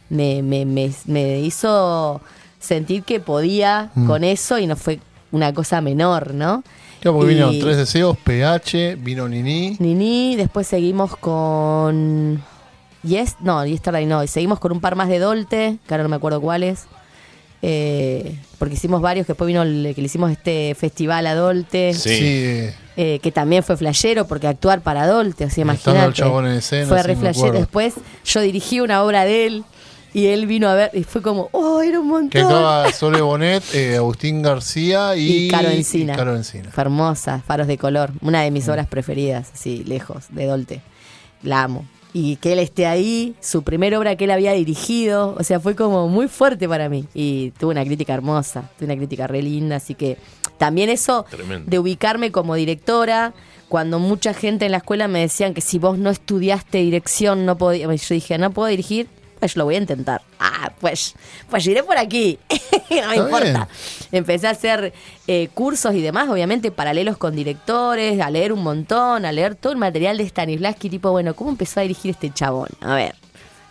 Me, 0.09 0.43
me, 0.43 0.65
me, 0.65 0.91
me 1.07 1.41
hizo 1.41 2.21
sentir 2.61 3.03
que 3.03 3.21
podía 3.21 3.91
Mm. 3.95 4.07
con 4.07 4.25
eso 4.25 4.59
y 4.59 4.67
no 4.67 4.77
fue 4.77 5.01
una 5.33 5.53
cosa 5.53 5.81
menor, 5.81 6.33
¿no? 6.35 6.63
Claro, 7.01 7.19
porque 7.19 7.33
Y- 7.33 7.35
vinieron 7.37 7.59
Tres 7.61 7.77
Deseos, 7.77 8.17
PH, 8.19 8.97
vino 8.97 9.29
Nini. 9.29 9.77
Nini, 9.79 10.37
después 10.37 10.67
seguimos 10.67 11.17
con. 11.17 12.43
Yes, 13.03 13.37
no, 13.41 13.65
Yesterday 13.65 14.07
no, 14.07 14.25
y 14.25 14.29
seguimos 14.29 14.59
con 14.59 14.73
un 14.73 14.81
par 14.81 14.97
más 14.97 15.09
de 15.09 15.19
Dolte, 15.19 15.79
que 15.87 15.95
ahora 15.95 16.03
no 16.05 16.09
me 16.09 16.17
acuerdo 16.17 16.41
cuáles. 16.41 16.87
Eh, 17.63 18.39
porque 18.59 18.75
hicimos 18.75 19.01
varios, 19.01 19.27
que 19.27 19.33
después 19.33 19.47
vino 19.49 19.63
el 19.63 19.93
que 19.95 20.01
le 20.01 20.07
hicimos 20.07 20.31
este 20.31 20.75
festival 20.75 21.27
a 21.27 21.35
Dolte, 21.35 21.95
Sí. 21.95 22.11
eh, 22.13 22.75
eh, 22.97 23.19
que 23.23 23.33
también 23.33 23.63
fue 23.63 23.77
flashero, 23.77 24.27
porque 24.27 24.47
actuar 24.47 24.83
para 24.83 25.07
Dolte, 25.07 25.45
o 25.47 25.51
sea, 25.51 25.65
Estando 25.65 25.73
imagínate. 25.73 26.07
el 26.07 26.13
chabón 26.15 26.47
en 26.47 26.53
escena, 26.55 26.87
Fue 26.87 27.01
sí, 27.01 27.07
re 27.07 27.17
flashero. 27.17 27.53
Después 27.53 27.95
yo 28.25 28.41
dirigí 28.41 28.81
una 28.81 29.03
obra 29.03 29.25
de 29.25 29.47
él 29.47 29.65
y 30.15 30.27
él 30.27 30.47
vino 30.47 30.69
a 30.69 30.75
ver 30.75 30.91
y 30.95 31.03
fue 31.05 31.23
como, 31.23 31.49
oh, 31.53 31.83
era 31.83 32.01
un 32.01 32.07
montón. 32.09 32.31
que 32.31 32.41
acaba 32.41 32.91
Sole 32.93 33.21
Bonet, 33.21 33.63
eh, 33.75 33.97
Agustín 33.97 34.43
García 34.43 35.17
y, 35.17 35.47
Y 35.47 35.49
Caro 35.49 35.69
Encina. 35.69 36.15
y 36.15 36.17
Caro 36.17 36.35
Encina. 36.37 36.71
Hermosa, 36.77 37.43
Faros 37.47 37.67
de 37.67 37.77
Color, 37.79 38.11
una 38.23 38.43
de 38.43 38.51
Mm. 38.51 38.55
mis 38.55 38.69
obras 38.69 38.87
preferidas, 38.87 39.51
así, 39.53 39.85
lejos, 39.85 40.25
de 40.31 40.47
Dolte. 40.47 40.81
La 41.43 41.63
amo. 41.65 41.85
Y 42.13 42.37
que 42.37 42.55
él 42.55 42.61
esté 42.61 42.87
ahí, 42.87 43.35
su 43.41 43.63
primera 43.63 43.99
obra 43.99 44.17
que 44.17 44.25
él 44.25 44.31
había 44.31 44.53
dirigido, 44.53 45.37
o 45.39 45.45
sea, 45.45 45.61
fue 45.61 45.75
como 45.75 46.09
muy 46.09 46.29
fuerte 46.29 46.67
para 46.67 46.89
mí. 46.89 47.05
Y 47.13 47.51
tuvo 47.59 47.73
una 47.73 47.85
crítica 47.85 48.15
hermosa, 48.15 48.71
tuvo 48.79 48.87
una 48.87 48.97
crítica 48.97 49.27
re 49.27 49.43
linda, 49.43 49.77
así 49.77 49.95
que 49.95 50.17
también 50.57 50.89
eso 50.89 51.27
Tremendo. 51.29 51.71
de 51.71 51.79
ubicarme 51.79 52.33
como 52.33 52.55
directora, 52.55 53.35
cuando 53.69 53.99
mucha 53.99 54.33
gente 54.33 54.65
en 54.65 54.71
la 54.73 54.79
escuela 54.79 55.09
me 55.09 55.21
decían 55.21 55.53
que 55.53 55.61
si 55.61 55.79
vos 55.79 55.99
no 55.99 56.09
estudiaste 56.09 56.79
dirección 56.79 57.45
no 57.45 57.59
podías, 57.59 58.09
yo 58.09 58.15
dije, 58.15 58.39
no 58.39 58.51
puedo 58.51 58.69
dirigir, 58.69 59.09
pues 59.39 59.57
lo 59.57 59.65
voy 59.65 59.75
a 59.77 59.79
intentar. 59.79 60.23
Ah, 60.39 60.73
pues, 60.81 61.15
pues 61.51 61.67
iré 61.67 61.83
por 61.83 61.99
aquí, 61.99 62.39
no 62.91 63.09
me 63.09 63.17
importa. 63.17 63.43
bien. 63.43 63.67
Empecé 64.13 64.47
a 64.47 64.51
hacer 64.51 64.93
eh, 65.27 65.49
cursos 65.55 65.95
y 65.95 66.01
demás, 66.01 66.29
obviamente 66.29 66.71
paralelos 66.71 67.17
con 67.17 67.35
directores, 67.37 68.21
a 68.21 68.31
leer 68.31 68.53
un 68.53 68.63
montón, 68.63 69.25
a 69.25 69.33
leer 69.33 69.55
todo 69.55 69.73
el 69.73 69.79
material 69.79 70.19
de 70.19 70.27
Stanislavski, 70.29 70.89
tipo, 70.91 71.11
bueno, 71.11 71.35
¿cómo 71.35 71.51
empezó 71.51 71.81
a 71.81 71.83
dirigir 71.83 72.13
este 72.13 72.33
chabón? 72.33 72.69
A 72.81 72.95
ver. 72.95 73.15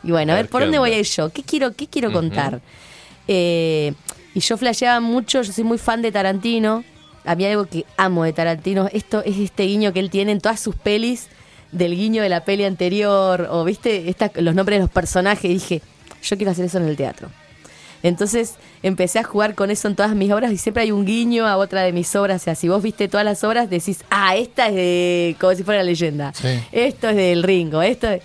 Y 0.03 0.11
bueno, 0.11 0.34
a 0.34 0.36
ver, 0.36 0.49
¿por 0.49 0.61
¿qué 0.61 0.66
dónde 0.66 0.78
onda? 0.78 0.88
voy 0.88 0.95
a 0.95 0.99
ir 0.99 1.05
yo? 1.05 1.30
¿Qué 1.30 1.41
quiero, 1.43 1.74
qué 1.74 1.88
quiero 1.88 2.11
contar? 2.11 2.61
Eh, 3.28 3.93
y 4.36 4.39
yo 4.39 4.57
flasheaba 4.57 4.99
mucho, 4.99 5.41
yo 5.41 5.51
soy 5.51 5.63
muy 5.63 5.78
fan 5.78 6.01
de 6.01 6.11
Tarantino. 6.11 6.84
A 7.24 7.34
mí 7.36 7.45
algo 7.45 7.66
que 7.66 7.86
amo 7.97 8.24
de 8.24 8.34
Tarantino, 8.34 8.88
esto 8.93 9.24
es 9.24 9.38
este 9.38 9.63
guiño 9.63 9.93
que 9.93 9.99
él 9.99 10.11
tiene 10.11 10.32
en 10.32 10.41
todas 10.41 10.59
sus 10.59 10.76
pelis, 10.76 11.28
del 11.72 11.95
guiño 11.95 12.22
de 12.24 12.30
la 12.30 12.45
peli 12.45 12.63
anterior, 12.66 13.47
o 13.51 13.63
viste, 13.63 14.09
Esta- 14.09 14.32
los 14.36 14.55
nombres 14.55 14.78
de 14.80 14.82
los 14.84 14.89
personajes, 14.91 15.45
y 15.45 15.53
dije, 15.55 15.82
yo 16.24 16.38
quiero 16.38 16.51
hacer 16.51 16.66
eso 16.66 16.78
en 16.78 16.86
el 16.88 16.95
teatro. 16.95 17.30
Entonces 18.03 18.55
empecé 18.84 19.18
a 19.20 19.24
jugar 19.24 19.55
con 19.55 19.72
eso 19.72 19.88
en 19.88 19.95
todas 19.95 20.13
mis 20.16 20.32
obras 20.32 20.51
y 20.51 20.57
siempre 20.57 20.84
hay 20.84 20.91
un 20.91 21.05
guiño 21.05 21.47
a 21.47 21.57
otra 21.57 21.82
de 21.82 21.91
mis 21.91 22.16
obras. 22.16 22.41
O 22.41 22.43
sea, 22.45 22.53
si 22.55 22.68
vos 22.70 22.84
viste 22.84 23.07
todas 23.07 23.26
las 23.26 23.43
obras, 23.43 23.68
decís, 23.70 24.03
ah, 24.11 24.36
esta 24.36 24.68
es 24.68 24.76
de. 24.76 25.36
como 25.39 25.55
si 25.55 25.63
fuera 25.63 25.80
la 25.80 25.86
leyenda. 25.89 26.32
Sí. 26.36 26.59
Esto 26.72 27.09
es 27.09 27.16
del 27.16 27.41
Ringo, 27.41 27.82
esto 27.82 28.07
es- 28.09 28.22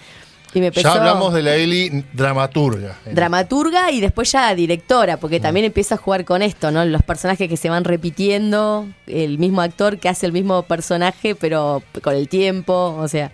Y 0.53 0.61
me 0.61 0.66
empezó 0.66 0.88
Ya 0.88 0.94
hablamos 0.94 1.32
de 1.32 1.42
la 1.42 1.55
Eli 1.55 2.05
dramaturga. 2.12 2.96
dramaturga 3.11 3.90
y 3.92 4.01
después 4.01 4.32
ya 4.32 4.53
directora, 4.55 5.16
porque 5.16 5.38
también 5.38 5.66
empieza 5.66 5.94
a 5.94 5.98
jugar 5.98 6.24
con 6.24 6.42
esto, 6.42 6.70
¿no? 6.72 6.84
Los 6.84 7.03
personajes 7.03 7.48
que 7.48 7.57
se 7.57 7.70
van 7.70 7.84
repitiendo, 7.84 8.86
el 9.07 9.38
mismo 9.38 9.61
actor 9.61 9.98
que 9.98 10.09
hace 10.09 10.26
el 10.26 10.32
mismo 10.32 10.62
personaje, 10.62 11.34
pero 11.36 11.82
con 12.03 12.14
el 12.14 12.28
tiempo, 12.28 12.96
o 12.98 13.07
sea, 13.07 13.30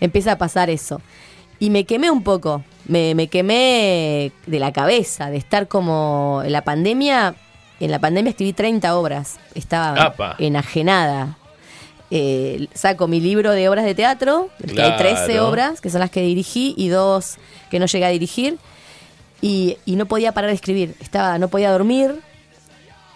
empieza 0.00 0.32
a 0.32 0.38
pasar 0.38 0.70
eso. 0.70 1.00
Y 1.58 1.70
me 1.70 1.84
quemé 1.84 2.10
un 2.10 2.22
poco, 2.22 2.62
me, 2.86 3.14
me 3.14 3.26
quemé 3.28 4.30
de 4.46 4.58
la 4.60 4.72
cabeza, 4.72 5.30
de 5.30 5.36
estar 5.38 5.66
como 5.68 6.42
en 6.44 6.52
la 6.52 6.62
pandemia. 6.62 7.34
En 7.80 7.90
la 7.90 7.98
pandemia 7.98 8.30
escribí 8.30 8.52
30 8.52 8.94
obras, 8.96 9.38
estaba 9.56 10.00
Apa. 10.00 10.36
enajenada. 10.38 11.36
Eh, 12.10 12.68
saco 12.74 13.08
mi 13.08 13.20
libro 13.20 13.50
de 13.52 13.68
obras 13.68 13.84
de 13.84 13.94
teatro, 13.94 14.48
que 14.74 14.80
hay 14.82 14.96
13 14.96 15.24
Claro. 15.32 15.48
obras, 15.48 15.80
que 15.80 15.90
son 15.90 16.00
las 16.00 16.10
que 16.10 16.20
dirigí, 16.22 16.74
y 16.76 16.88
dos 16.88 17.36
que 17.70 17.78
no 17.80 17.86
llegué 17.86 18.04
a 18.04 18.10
dirigir 18.10 18.58
y, 19.40 19.78
y 19.84 19.96
no 19.96 20.06
podía 20.06 20.32
parar 20.32 20.50
de 20.50 20.54
escribir. 20.54 20.94
Estaba, 21.00 21.38
no 21.38 21.48
podía 21.48 21.72
dormir, 21.72 22.20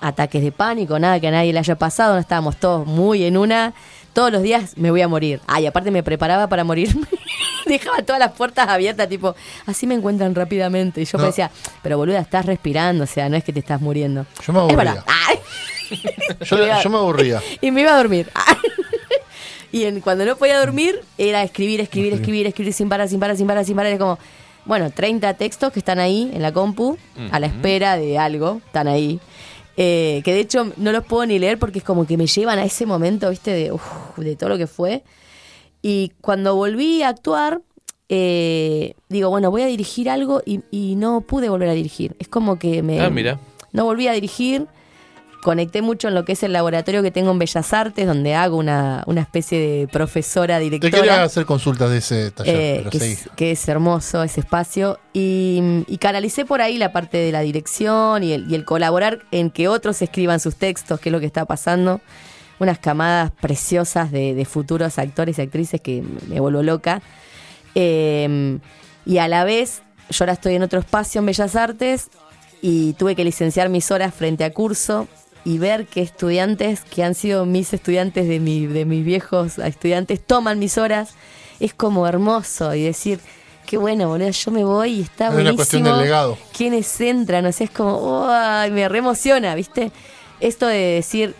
ataques 0.00 0.42
de 0.42 0.52
pánico, 0.52 0.98
nada 0.98 1.20
que 1.20 1.28
a 1.28 1.30
nadie 1.30 1.52
le 1.52 1.58
haya 1.58 1.76
pasado, 1.76 2.14
no 2.14 2.20
estábamos 2.20 2.56
todos 2.56 2.86
muy 2.86 3.24
en 3.24 3.36
una. 3.36 3.74
Todos 4.14 4.32
los 4.32 4.42
días 4.42 4.72
me 4.76 4.90
voy 4.90 5.02
a 5.02 5.06
morir. 5.06 5.40
Ay, 5.46 5.66
aparte 5.66 5.90
me 5.92 6.02
preparaba 6.02 6.48
para 6.48 6.64
morirme. 6.64 7.06
Dejaba 7.66 7.98
todas 8.02 8.18
las 8.18 8.32
puertas 8.32 8.66
abiertas, 8.68 9.08
tipo, 9.08 9.36
así 9.66 9.86
me 9.86 9.94
encuentran 9.94 10.34
rápidamente. 10.34 11.02
Y 11.02 11.04
yo 11.04 11.18
No. 11.18 11.24
decía, 11.26 11.50
pero 11.82 11.98
boluda, 11.98 12.18
estás 12.18 12.46
respirando, 12.46 13.04
o 13.04 13.06
sea, 13.06 13.28
no 13.28 13.36
es 13.36 13.44
que 13.44 13.52
te 13.52 13.60
estás 13.60 13.80
muriendo. 13.80 14.26
Yo 14.44 14.52
me 14.52 14.58
Es 14.60 14.62
aburría. 14.64 14.76
verdad. 14.94 15.04
Yo, 16.44 16.58
yo 16.82 16.90
me 16.90 16.96
aburría. 16.98 17.40
Y 17.60 17.70
me 17.70 17.82
iba 17.82 17.92
a 17.94 17.96
dormir. 17.96 18.28
y 19.72 19.84
en- 19.84 20.00
cuando 20.00 20.24
no 20.24 20.36
podía 20.36 20.58
dormir, 20.58 21.00
era 21.18 21.42
escribir, 21.42 21.80
escribir, 21.80 22.12
escribir, 22.14 22.46
escribir 22.46 22.72
sin 22.72 22.88
parar, 22.88 23.08
sin 23.08 23.20
parar, 23.20 23.36
sin 23.36 23.46
parar, 23.46 23.64
sin 23.64 23.76
parar. 23.76 23.92
Era 23.92 23.98
como, 23.98 24.18
bueno, 24.64 24.90
30 24.90 25.34
textos 25.34 25.72
que 25.72 25.78
están 25.80 25.98
ahí 25.98 26.30
en 26.32 26.42
la 26.42 26.52
compu, 26.52 26.96
a 27.30 27.40
la 27.40 27.46
espera 27.46 27.96
de 27.96 28.18
algo, 28.18 28.60
están 28.66 28.88
ahí. 28.88 29.20
Eh, 29.80 30.22
que 30.24 30.32
de 30.32 30.40
hecho 30.40 30.72
no 30.76 30.90
los 30.90 31.04
puedo 31.04 31.24
ni 31.24 31.38
leer 31.38 31.56
porque 31.58 31.78
es 31.78 31.84
como 31.84 32.04
que 32.06 32.16
me 32.16 32.26
llevan 32.26 32.58
a 32.58 32.64
ese 32.64 32.84
momento, 32.84 33.30
viste, 33.30 33.52
de, 33.52 33.70
uf, 33.72 33.82
de 34.16 34.34
todo 34.36 34.48
lo 34.50 34.58
que 34.58 34.66
fue. 34.66 35.04
Y 35.82 36.12
cuando 36.20 36.56
volví 36.56 37.02
a 37.02 37.08
actuar, 37.08 37.60
eh, 38.08 38.94
digo, 39.08 39.30
bueno, 39.30 39.50
voy 39.52 39.62
a 39.62 39.66
dirigir 39.66 40.10
algo 40.10 40.42
y, 40.44 40.60
y 40.72 40.96
no 40.96 41.20
pude 41.20 41.48
volver 41.48 41.68
a 41.68 41.74
dirigir. 41.74 42.16
Es 42.18 42.26
como 42.26 42.58
que 42.58 42.82
me... 42.82 43.00
Ah, 43.00 43.10
mira. 43.10 43.38
No 43.72 43.84
volví 43.84 44.08
a 44.08 44.12
dirigir 44.12 44.66
conecté 45.48 45.80
mucho 45.80 46.08
en 46.08 46.14
lo 46.14 46.26
que 46.26 46.32
es 46.32 46.42
el 46.42 46.52
laboratorio 46.52 47.02
que 47.02 47.10
tengo 47.10 47.30
en 47.30 47.38
Bellas 47.38 47.72
Artes, 47.72 48.06
donde 48.06 48.34
hago 48.34 48.58
una, 48.58 49.02
una 49.06 49.22
especie 49.22 49.58
de 49.58 49.88
profesora 49.88 50.58
Te 50.58 50.64
directora. 50.64 50.98
quería 50.98 51.22
hacer 51.22 51.46
consultas 51.46 51.88
de 51.90 51.96
ese 51.96 52.30
taller, 52.32 52.54
Eh, 52.54 52.74
pero 52.80 52.90
que, 52.90 52.98
seguí. 52.98 53.12
es, 53.14 53.28
que 53.34 53.50
es 53.52 53.66
hermoso 53.66 54.22
ese 54.22 54.40
espacio. 54.40 54.98
Y, 55.14 55.84
y 55.86 55.96
canalicé 55.96 56.44
por 56.44 56.60
ahí 56.60 56.76
la 56.76 56.92
parte 56.92 57.16
de 57.16 57.32
la 57.32 57.40
dirección 57.40 58.22
y 58.24 58.32
el, 58.34 58.50
y 58.50 58.56
el 58.56 58.66
colaborar 58.66 59.20
en 59.30 59.50
que 59.50 59.68
otros 59.68 60.02
escriban 60.02 60.38
sus 60.38 60.56
textos, 60.56 61.00
que 61.00 61.08
es 61.08 61.12
lo 61.14 61.18
que 61.20 61.24
está 61.24 61.46
pasando. 61.46 62.02
Unas 62.58 62.78
camadas 62.78 63.30
preciosas 63.40 64.12
de, 64.12 64.34
de 64.34 64.44
futuros 64.44 64.98
actores 64.98 65.38
y 65.38 65.40
actrices 65.40 65.80
que 65.80 66.02
me 66.28 66.40
vuelvo 66.40 66.62
loca. 66.62 67.00
Eh, 67.74 68.58
y 69.06 69.16
a 69.16 69.28
la 69.28 69.44
vez, 69.44 69.80
yo 70.10 70.24
ahora 70.24 70.34
estoy 70.34 70.56
en 70.56 70.62
otro 70.62 70.78
espacio 70.80 71.20
en 71.20 71.24
Bellas 71.26 71.56
Artes 71.56 72.10
y 72.60 72.92
tuve 72.98 73.14
que 73.16 73.24
licenciar 73.24 73.70
mis 73.70 73.90
horas 73.90 74.12
frente 74.14 74.44
a 74.44 74.52
curso 74.52 75.08
y 75.48 75.56
ver 75.56 75.86
que 75.86 76.02
estudiantes 76.02 76.82
que 76.82 77.02
han 77.02 77.14
sido 77.14 77.46
mis 77.46 77.72
estudiantes 77.72 78.28
de, 78.28 78.38
mi, 78.38 78.66
de 78.66 78.84
mis 78.84 79.02
viejos 79.02 79.56
estudiantes 79.56 80.20
toman 80.20 80.58
mis 80.58 80.76
horas, 80.76 81.14
es 81.58 81.72
como 81.72 82.06
hermoso 82.06 82.74
y 82.74 82.82
decir, 82.82 83.18
qué 83.66 83.78
bueno, 83.78 84.08
boludo, 84.08 84.28
yo 84.28 84.50
me 84.50 84.62
voy 84.62 84.92
y 84.92 85.00
está 85.00 85.28
Es 85.28 85.34
una 85.36 85.54
cuestión 85.54 85.84
del 85.84 86.00
legado. 86.00 86.36
¿Quiénes 86.54 87.00
entran? 87.00 87.46
O 87.46 87.52
sea, 87.52 87.64
es 87.64 87.70
como, 87.70 88.26
¡ay! 88.28 88.70
me 88.70 88.90
reemociona, 88.90 89.54
¿viste? 89.54 89.90
Esto 90.40 90.66
de 90.66 90.76
decir, 90.76 91.34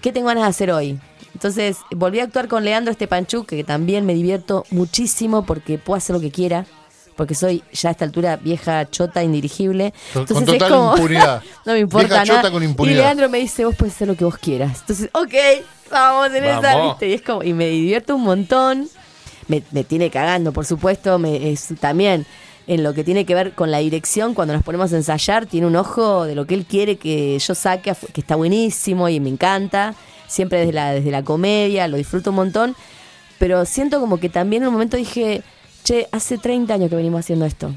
¿qué 0.00 0.12
tengo 0.12 0.28
ganas 0.28 0.44
de 0.44 0.48
hacer 0.48 0.70
hoy? 0.70 0.98
Entonces, 1.34 1.76
volví 1.90 2.20
a 2.20 2.24
actuar 2.24 2.48
con 2.48 2.64
Leandro 2.64 2.90
Estepanchuk, 2.90 3.46
que 3.46 3.64
también 3.64 4.06
me 4.06 4.14
divierto 4.14 4.64
muchísimo 4.70 5.44
porque 5.44 5.76
puedo 5.76 5.98
hacer 5.98 6.16
lo 6.16 6.22
que 6.22 6.30
quiera, 6.30 6.64
porque 7.16 7.34
soy 7.34 7.62
ya 7.72 7.90
a 7.90 7.92
esta 7.92 8.04
altura 8.04 8.36
vieja, 8.36 8.88
chota, 8.90 9.22
indirigible. 9.22 9.92
Con- 10.12 10.24
con 10.26 10.36
Entonces, 10.38 10.54
es 10.54 10.58
total 10.58 10.70
como- 10.78 10.96
impunidad. 10.96 11.42
no 11.66 11.72
me 11.72 11.78
importa 11.80 12.08
Vieja 12.22 12.24
chota 12.24 12.50
con 12.50 12.62
y 12.62 12.66
impunidad. 12.66 12.96
Leandro 12.98 13.28
me 13.28 13.38
dice, 13.38 13.64
vos 13.64 13.74
puedes 13.76 13.94
hacer 13.94 14.08
lo 14.08 14.16
que 14.16 14.24
vos 14.24 14.38
quieras. 14.38 14.80
Entonces, 14.80 15.08
ok, 15.12 15.34
vamos 15.90 16.28
en 16.34 16.44
esa, 16.44 16.60
Vamos. 16.60 16.92
¿viste? 16.94 17.08
Y 17.08 17.12
es 17.14 17.22
como, 17.22 17.42
y 17.42 17.52
me 17.52 17.68
divierto 17.68 18.16
un 18.16 18.22
montón. 18.22 18.88
Me, 19.48 19.62
me 19.72 19.84
tiene 19.84 20.08
cagando, 20.10 20.52
por 20.52 20.64
supuesto. 20.64 21.18
Me, 21.18 21.50
es, 21.52 21.68
también 21.80 22.24
en 22.68 22.84
lo 22.84 22.94
que 22.94 23.02
tiene 23.04 23.26
que 23.26 23.34
ver 23.34 23.52
con 23.54 23.70
la 23.72 23.78
dirección, 23.78 24.34
cuando 24.34 24.54
nos 24.54 24.62
ponemos 24.62 24.92
a 24.92 24.96
ensayar, 24.96 25.46
tiene 25.46 25.66
un 25.66 25.74
ojo 25.76 26.24
de 26.24 26.36
lo 26.36 26.46
que 26.46 26.54
él 26.54 26.64
quiere 26.64 26.96
que 26.96 27.36
yo 27.38 27.54
saque, 27.56 27.92
que 28.12 28.20
está 28.20 28.36
buenísimo 28.36 29.08
y 29.08 29.18
me 29.20 29.28
encanta. 29.30 29.94
Siempre 30.28 30.60
desde 30.60 30.72
la, 30.72 30.92
desde 30.92 31.10
la 31.10 31.22
comedia, 31.24 31.88
lo 31.88 31.96
disfruto 31.96 32.30
un 32.30 32.36
montón. 32.36 32.76
Pero 33.38 33.64
siento 33.66 33.98
como 34.00 34.18
que 34.20 34.28
también 34.28 34.62
en 34.62 34.68
un 34.68 34.74
momento 34.74 34.96
dije, 34.96 35.42
che, 35.92 36.08
hace 36.10 36.38
30 36.38 36.72
años 36.72 36.88
que 36.88 36.96
venimos 36.96 37.20
haciendo 37.20 37.44
esto. 37.44 37.70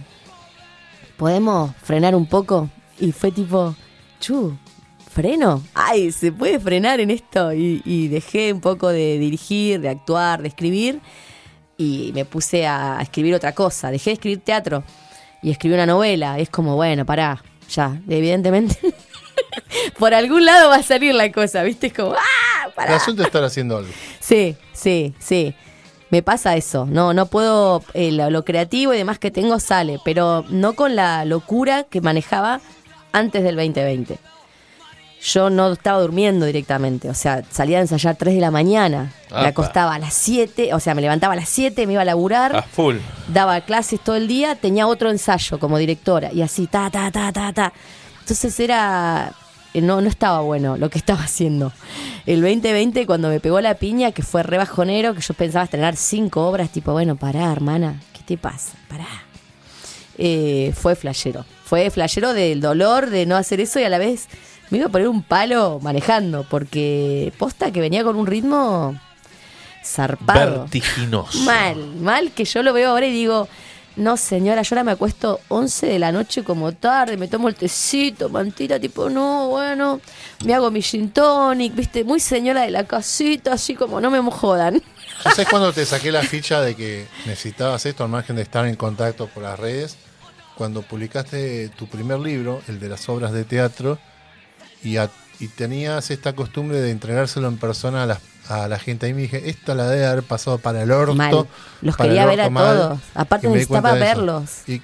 ¿Podemos 1.17 1.75
frenar 1.83 2.15
un 2.15 2.25
poco? 2.25 2.69
Y 2.99 3.11
fue 3.11 3.31
tipo, 3.31 3.75
chu, 4.21 4.57
¿freno? 5.11 5.61
Ay, 5.73 6.11
¿se 6.13 6.31
puede 6.31 6.59
frenar 6.59 7.01
en 7.01 7.11
esto? 7.11 7.53
Y, 7.53 7.81
y 7.83 8.07
dejé 8.07 8.53
un 8.53 8.61
poco 8.61 8.87
de 8.87 9.19
dirigir, 9.19 9.81
de 9.81 9.89
actuar, 9.89 10.41
de 10.41 10.47
escribir. 10.47 11.01
Y 11.77 12.11
me 12.13 12.23
puse 12.23 12.65
a 12.65 12.99
escribir 13.01 13.35
otra 13.35 13.53
cosa. 13.53 13.91
Dejé 13.91 14.11
de 14.11 14.13
escribir 14.13 14.39
teatro 14.39 14.83
y 15.41 15.51
escribí 15.51 15.75
una 15.75 15.85
novela. 15.85 16.39
Es 16.39 16.49
como, 16.49 16.75
bueno, 16.75 17.05
pará, 17.05 17.43
ya, 17.69 17.99
evidentemente. 18.07 18.77
Por 19.99 20.13
algún 20.13 20.45
lado 20.45 20.69
va 20.69 20.77
a 20.77 20.83
salir 20.83 21.13
la 21.13 21.31
cosa, 21.33 21.63
¿viste? 21.63 21.87
Es 21.87 21.93
como, 21.93 22.13
¡ah! 22.13 22.67
El 22.67 22.73
Pará. 22.73 22.95
asunto 22.95 23.21
es 23.21 23.27
estar 23.27 23.43
haciendo 23.43 23.77
algo. 23.77 23.91
Sí, 24.19 24.55
sí, 24.73 25.13
sí. 25.19 25.53
Me 26.15 26.23
pasa 26.23 26.55
eso. 26.55 26.85
No, 26.89 27.13
no 27.13 27.25
puedo. 27.25 27.83
eh, 27.93 28.09
lo, 28.13 28.29
lo 28.29 28.45
creativo 28.45 28.93
y 28.93 28.97
demás 28.97 29.19
que 29.19 29.31
tengo 29.31 29.59
sale, 29.59 29.99
pero 30.05 30.45
no 30.47 30.71
con 30.73 30.95
la 30.95 31.25
locura 31.25 31.83
que 31.83 31.99
manejaba 31.99 32.61
antes 33.11 33.43
del 33.43 33.57
2020. 33.57 34.17
Yo 35.21 35.49
no 35.49 35.73
estaba 35.73 35.99
durmiendo 35.99 36.45
directamente. 36.45 37.09
O 37.09 37.13
sea, 37.13 37.43
salía 37.51 37.79
a 37.79 37.81
ensayar 37.81 38.15
3 38.15 38.35
de 38.35 38.39
la 38.39 38.49
mañana. 38.49 39.11
Me 39.29 39.47
acostaba 39.47 39.95
a 39.95 39.99
las 39.99 40.13
7. 40.13 40.73
O 40.73 40.79
sea, 40.79 40.95
me 40.95 41.01
levantaba 41.01 41.33
a 41.33 41.35
las 41.35 41.49
7, 41.49 41.85
me 41.85 41.93
iba 41.93 42.03
a 42.03 42.05
laburar 42.05 42.55
A 42.55 42.61
full. 42.61 42.95
daba 43.27 43.59
clases 43.59 43.99
todo 43.99 44.15
el 44.15 44.29
día, 44.29 44.55
tenía 44.55 44.87
otro 44.87 45.09
ensayo 45.11 45.59
como 45.59 45.77
directora 45.77 46.31
y 46.31 46.43
así, 46.43 46.67
ta, 46.67 46.89
ta, 46.89 47.11
ta, 47.11 47.33
ta, 47.33 47.51
ta. 47.51 47.73
Entonces 48.21 48.57
era, 48.61 49.33
no, 49.81 50.01
no 50.01 50.07
estaba 50.07 50.41
bueno 50.41 50.77
lo 50.77 50.89
que 50.89 50.97
estaba 50.99 51.21
haciendo. 51.21 51.71
El 52.25 52.41
2020 52.41 53.05
cuando 53.05 53.29
me 53.29 53.39
pegó 53.39 53.61
la 53.61 53.75
piña, 53.75 54.11
que 54.11 54.23
fue 54.23 54.43
re 54.43 54.57
bajonero, 54.57 55.13
que 55.13 55.21
yo 55.21 55.33
pensaba 55.33 55.65
estrenar 55.65 55.95
cinco 55.95 56.47
obras, 56.47 56.69
tipo, 56.69 56.91
bueno, 56.91 57.15
pará, 57.15 57.51
hermana, 57.51 58.01
¿qué 58.13 58.21
te 58.23 58.37
pasa? 58.37 58.73
Pará. 58.89 59.07
Eh, 60.17 60.73
fue 60.75 60.95
flashero. 60.95 61.45
Fue 61.65 61.89
flashero 61.89 62.33
del 62.33 62.61
dolor 62.61 63.09
de 63.09 63.25
no 63.25 63.35
hacer 63.35 63.59
eso 63.59 63.79
y 63.79 63.83
a 63.83 63.89
la 63.89 63.97
vez 63.97 64.27
me 64.69 64.77
iba 64.79 64.87
a 64.87 64.91
poner 64.91 65.07
un 65.07 65.21
palo 65.21 65.79
manejando, 65.81 66.45
porque 66.49 67.33
posta 67.37 67.71
que 67.71 67.81
venía 67.81 68.03
con 68.03 68.15
un 68.15 68.25
ritmo 68.25 68.95
zarpado. 69.83 70.61
Vertiginoso. 70.61 71.39
Mal, 71.39 71.95
mal 71.97 72.31
que 72.31 72.45
yo 72.45 72.63
lo 72.63 72.73
veo 72.73 72.89
ahora 72.89 73.05
y 73.05 73.11
digo, 73.11 73.47
no 73.95 74.17
señora, 74.17 74.61
yo 74.61 74.75
ahora 74.75 74.83
me 74.83 74.91
acuesto 74.91 75.39
11 75.47 75.87
de 75.87 75.99
la 75.99 76.11
noche 76.11 76.43
como 76.43 76.73
tarde, 76.73 77.17
me 77.17 77.27
tomo 77.27 77.47
el 77.47 77.55
tecito, 77.55 78.29
mantita, 78.29 78.79
tipo, 78.79 79.09
no, 79.09 79.49
bueno, 79.49 80.01
me 80.43 80.53
hago 80.53 80.69
mi 80.71 80.81
gin 80.81 81.11
tonic, 81.11 81.73
viste, 81.75 82.03
muy 82.03 82.19
señora 82.19 82.63
de 82.63 82.71
la 82.71 82.85
casita, 82.85 83.53
así 83.53 83.75
como 83.75 84.01
no 84.01 84.11
me 84.11 84.19
jodan. 84.31 84.75
¿Yo 84.75 85.31
sabes 85.31 85.47
cuando 85.49 85.71
te 85.71 85.85
saqué 85.85 86.11
la 86.11 86.23
ficha 86.23 86.61
de 86.61 86.75
que 86.75 87.07
necesitabas 87.25 87.85
esto 87.85 88.03
al 88.03 88.09
margen 88.09 88.35
de 88.35 88.41
estar 88.41 88.65
en 88.65 88.75
contacto 88.75 89.27
por 89.27 89.43
las 89.43 89.59
redes? 89.59 89.97
Cuando 90.55 90.81
publicaste 90.81 91.69
tu 91.69 91.87
primer 91.87 92.19
libro, 92.19 92.61
el 92.67 92.79
de 92.79 92.89
las 92.89 93.07
obras 93.09 93.31
de 93.31 93.43
teatro, 93.43 93.97
y, 94.83 94.97
y 94.97 95.47
tenías 95.47 96.11
esta 96.11 96.33
costumbre 96.33 96.79
de 96.81 96.91
entregárselo 96.91 97.47
en 97.47 97.57
persona 97.57 98.03
a 98.03 98.05
la, 98.05 98.19
a 98.49 98.67
la 98.67 98.79
gente. 98.79 99.05
Ahí 99.07 99.13
me 99.13 99.21
dije, 99.23 99.49
esta 99.49 99.73
la 99.75 99.87
debe 99.87 100.05
haber 100.05 100.23
pasado 100.23 100.57
para 100.57 100.81
el 100.83 100.91
orto. 100.91 101.15
Mal. 101.15 101.47
Los 101.81 101.97
quería 101.97 102.25
ver 102.25 102.41
a 102.41 102.43
orto 102.45 102.51
mal", 102.51 102.77
todos. 102.77 102.99
Aparte 103.13 103.47
y 103.47 103.49
necesitaba 103.51 103.93
verlos. 103.93 104.67
Y 104.67 104.81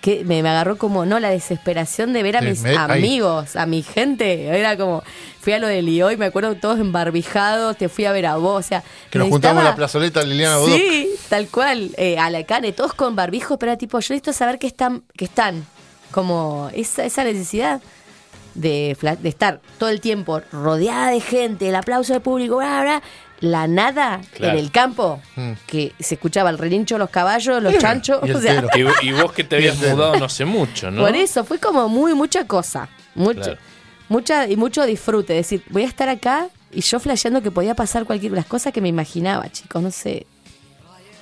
Que 0.00 0.24
me, 0.24 0.42
me 0.42 0.48
agarró 0.48 0.78
como, 0.78 1.06
no, 1.06 1.20
la 1.20 1.30
desesperación 1.30 2.12
de 2.12 2.22
ver 2.24 2.36
a 2.36 2.40
Sí, 2.40 2.46
mis 2.46 2.62
me- 2.62 2.70
ahí. 2.70 2.76
amigos, 2.98 3.54
a 3.54 3.66
mi 3.66 3.82
gente. 3.84 4.48
Era 4.48 4.76
como, 4.76 5.04
fui 5.40 5.52
a 5.52 5.60
lo 5.60 5.68
de 5.68 5.80
Lioy, 5.80 6.16
me 6.16 6.26
acuerdo 6.26 6.56
todos 6.56 6.80
embarbijados, 6.80 7.76
te 7.76 7.88
fui 7.88 8.04
a 8.06 8.12
ver 8.12 8.26
a 8.26 8.36
vos, 8.36 8.64
o 8.64 8.68
sea. 8.68 8.82
que 9.10 9.18
nos 9.20 9.28
juntamos 9.28 9.60
en 9.62 9.68
la 9.68 9.76
plazoleta 9.76 10.22
Liliana 10.24 10.56
Bodoc. 10.56 10.76
Sí, 10.76 11.08
tal 11.28 11.46
cual. 11.48 11.90
Eh, 11.96 12.18
a 12.18 12.30
la 12.30 12.42
cane, 12.44 12.72
todos 12.72 12.94
con 12.94 13.14
barbijos, 13.14 13.56
pero 13.60 13.70
era 13.72 13.78
tipo, 13.78 13.98
yo 14.00 14.14
necesito 14.14 14.32
saber 14.32 14.58
que 14.58 14.66
están, 14.66 15.04
que 15.16 15.26
están. 15.26 15.64
Como 16.10 16.68
esa, 16.74 17.04
esa 17.04 17.24
necesidad 17.24 17.80
de, 18.54 18.96
fla- 19.00 19.16
de 19.18 19.28
estar 19.28 19.60
todo 19.78 19.88
el 19.90 20.00
tiempo 20.00 20.40
rodeada 20.52 21.10
de 21.10 21.20
gente, 21.20 21.68
el 21.68 21.74
aplauso 21.74 22.12
del 22.12 22.22
público, 22.22 22.56
bla, 22.56 22.80
bla, 22.82 23.02
la 23.40 23.66
nada 23.66 24.20
Claro. 24.34 24.52
en 24.58 24.64
el 24.64 24.70
campo, 24.70 25.20
Mm. 25.36 25.52
que 25.66 25.92
se 25.98 26.14
escuchaba 26.14 26.50
el 26.50 26.58
relincho 26.58 26.94
de 26.94 27.00
los 27.00 27.10
caballos, 27.10 27.62
los 27.62 27.76
chanchos, 27.78 28.20
Y 28.24 28.30
o 28.32 28.40
sea. 28.40 28.64
Y, 29.02 29.08
y 29.08 29.12
vos 29.12 29.32
que 29.32 29.42
te 29.44 29.56
habías 29.56 29.78
mudado 29.78 30.16
no 30.16 30.26
hace 30.26 30.44
mucho, 30.44 30.90
¿no? 30.90 31.02
por 31.02 31.14
eso 31.16 31.44
fue 31.44 31.58
como 31.58 31.88
muy 31.88 32.14
mucha 32.14 32.46
cosa, 32.46 32.88
mucho, 33.14 33.40
Claro. 33.40 33.58
mucha 34.08 34.46
y 34.48 34.56
mucho 34.56 34.84
disfrute, 34.86 35.32
decir, 35.32 35.62
voy 35.70 35.82
a 35.82 35.86
estar 35.88 36.08
acá 36.08 36.48
y 36.70 36.80
yo 36.82 37.00
flasheando 37.00 37.42
que 37.42 37.50
podía 37.50 37.74
pasar 37.74 38.04
cualquier 38.04 38.32
las 38.32 38.46
cosas 38.46 38.72
que 38.72 38.80
me 38.80 38.88
imaginaba, 38.88 39.50
chicos, 39.50 39.82
no 39.82 39.90
sé. 39.90 40.26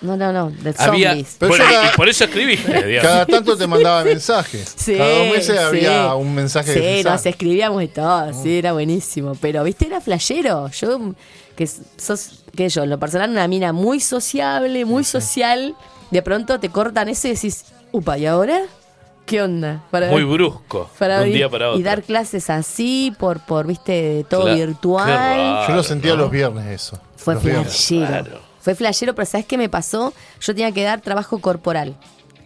No, 0.03 0.17
no, 0.17 0.33
no, 0.33 0.51
de 0.51 0.75
Había, 0.79 1.11
zombies. 1.11 1.37
Pero 1.39 1.51
bueno, 1.51 1.65
yo 1.65 1.71
y- 1.71 1.75
cada- 1.75 1.93
y 1.93 1.97
por 1.97 2.09
eso 2.09 2.25
escribiste, 2.25 2.83
digamos. 2.87 3.11
Cada 3.11 3.27
tanto 3.27 3.57
te 3.57 3.67
mandaba 3.67 4.03
mensajes. 4.05 4.75
Sí, 4.77 4.95
Cada 4.99 5.19
dos 5.19 5.27
meses 5.29 5.57
sí. 5.59 5.63
había 5.63 6.15
un 6.15 6.35
mensaje 6.35 6.73
Sí, 6.73 6.81
de 6.81 6.87
mensaje. 6.95 7.15
nos 7.17 7.27
escribíamos 7.27 7.83
y 7.83 7.89
todo, 7.89 8.33
sí, 8.43 8.59
era 8.59 8.73
buenísimo. 8.73 9.35
Pero, 9.41 9.63
viste, 9.65 9.87
era 9.87 10.01
flashero. 10.01 10.69
Yo, 10.71 11.13
que 11.55 11.67
sos, 11.67 12.45
que 12.57 12.69
yo, 12.71 12.83
en 12.85 12.91
lo 12.91 12.99
personal, 12.99 13.29
una 13.31 13.47
mina 13.47 13.73
muy 13.75 14.01
sociable, 14.01 14.85
muy 14.87 15.05
social. 15.05 15.75
De 16.11 16.23
pronto 16.23 16.59
te 16.59 16.71
cortan 16.71 17.09
eso 17.11 17.29
y 17.29 17.33
decís, 17.33 17.67
upa, 17.93 18.17
¿y 18.17 18.25
ahora? 18.27 18.63
¿Qué 19.27 19.43
onda? 19.43 19.85
Para 19.93 20.09
Muy 20.09 20.25
brusco. 20.25 20.91
para 20.99 21.21
de 21.21 21.27
un 21.27 21.33
día 21.35 21.49
para 21.49 21.69
otro. 21.69 21.79
Y 21.79 21.85
dar 21.85 22.03
clases 22.03 22.51
así, 22.51 23.13
por, 23.17 23.39
por 23.41 23.67
viste, 23.67 24.25
todo 24.29 24.53
virtual. 24.53 25.07
raro. 25.09 25.69
Yo 25.69 25.75
lo 25.77 25.83
sentía 25.85 26.13
¿no? 26.15 26.23
los 26.23 26.31
viernes 26.33 26.67
eso. 26.67 26.99
Fue 27.17 27.37
flashero. 27.39 28.07
Claro. 28.09 28.50
Fue 28.61 28.75
flashero, 28.75 29.15
pero 29.15 29.27
¿sabes 29.27 29.47
qué 29.47 29.59
me 29.59 29.69
pasó? 29.69 30.13
Yo 30.41 30.55
tenía 30.55 30.73
que 30.73 30.85
dar 30.85 31.01
trabajo 31.01 31.39
corporal. 31.39 31.97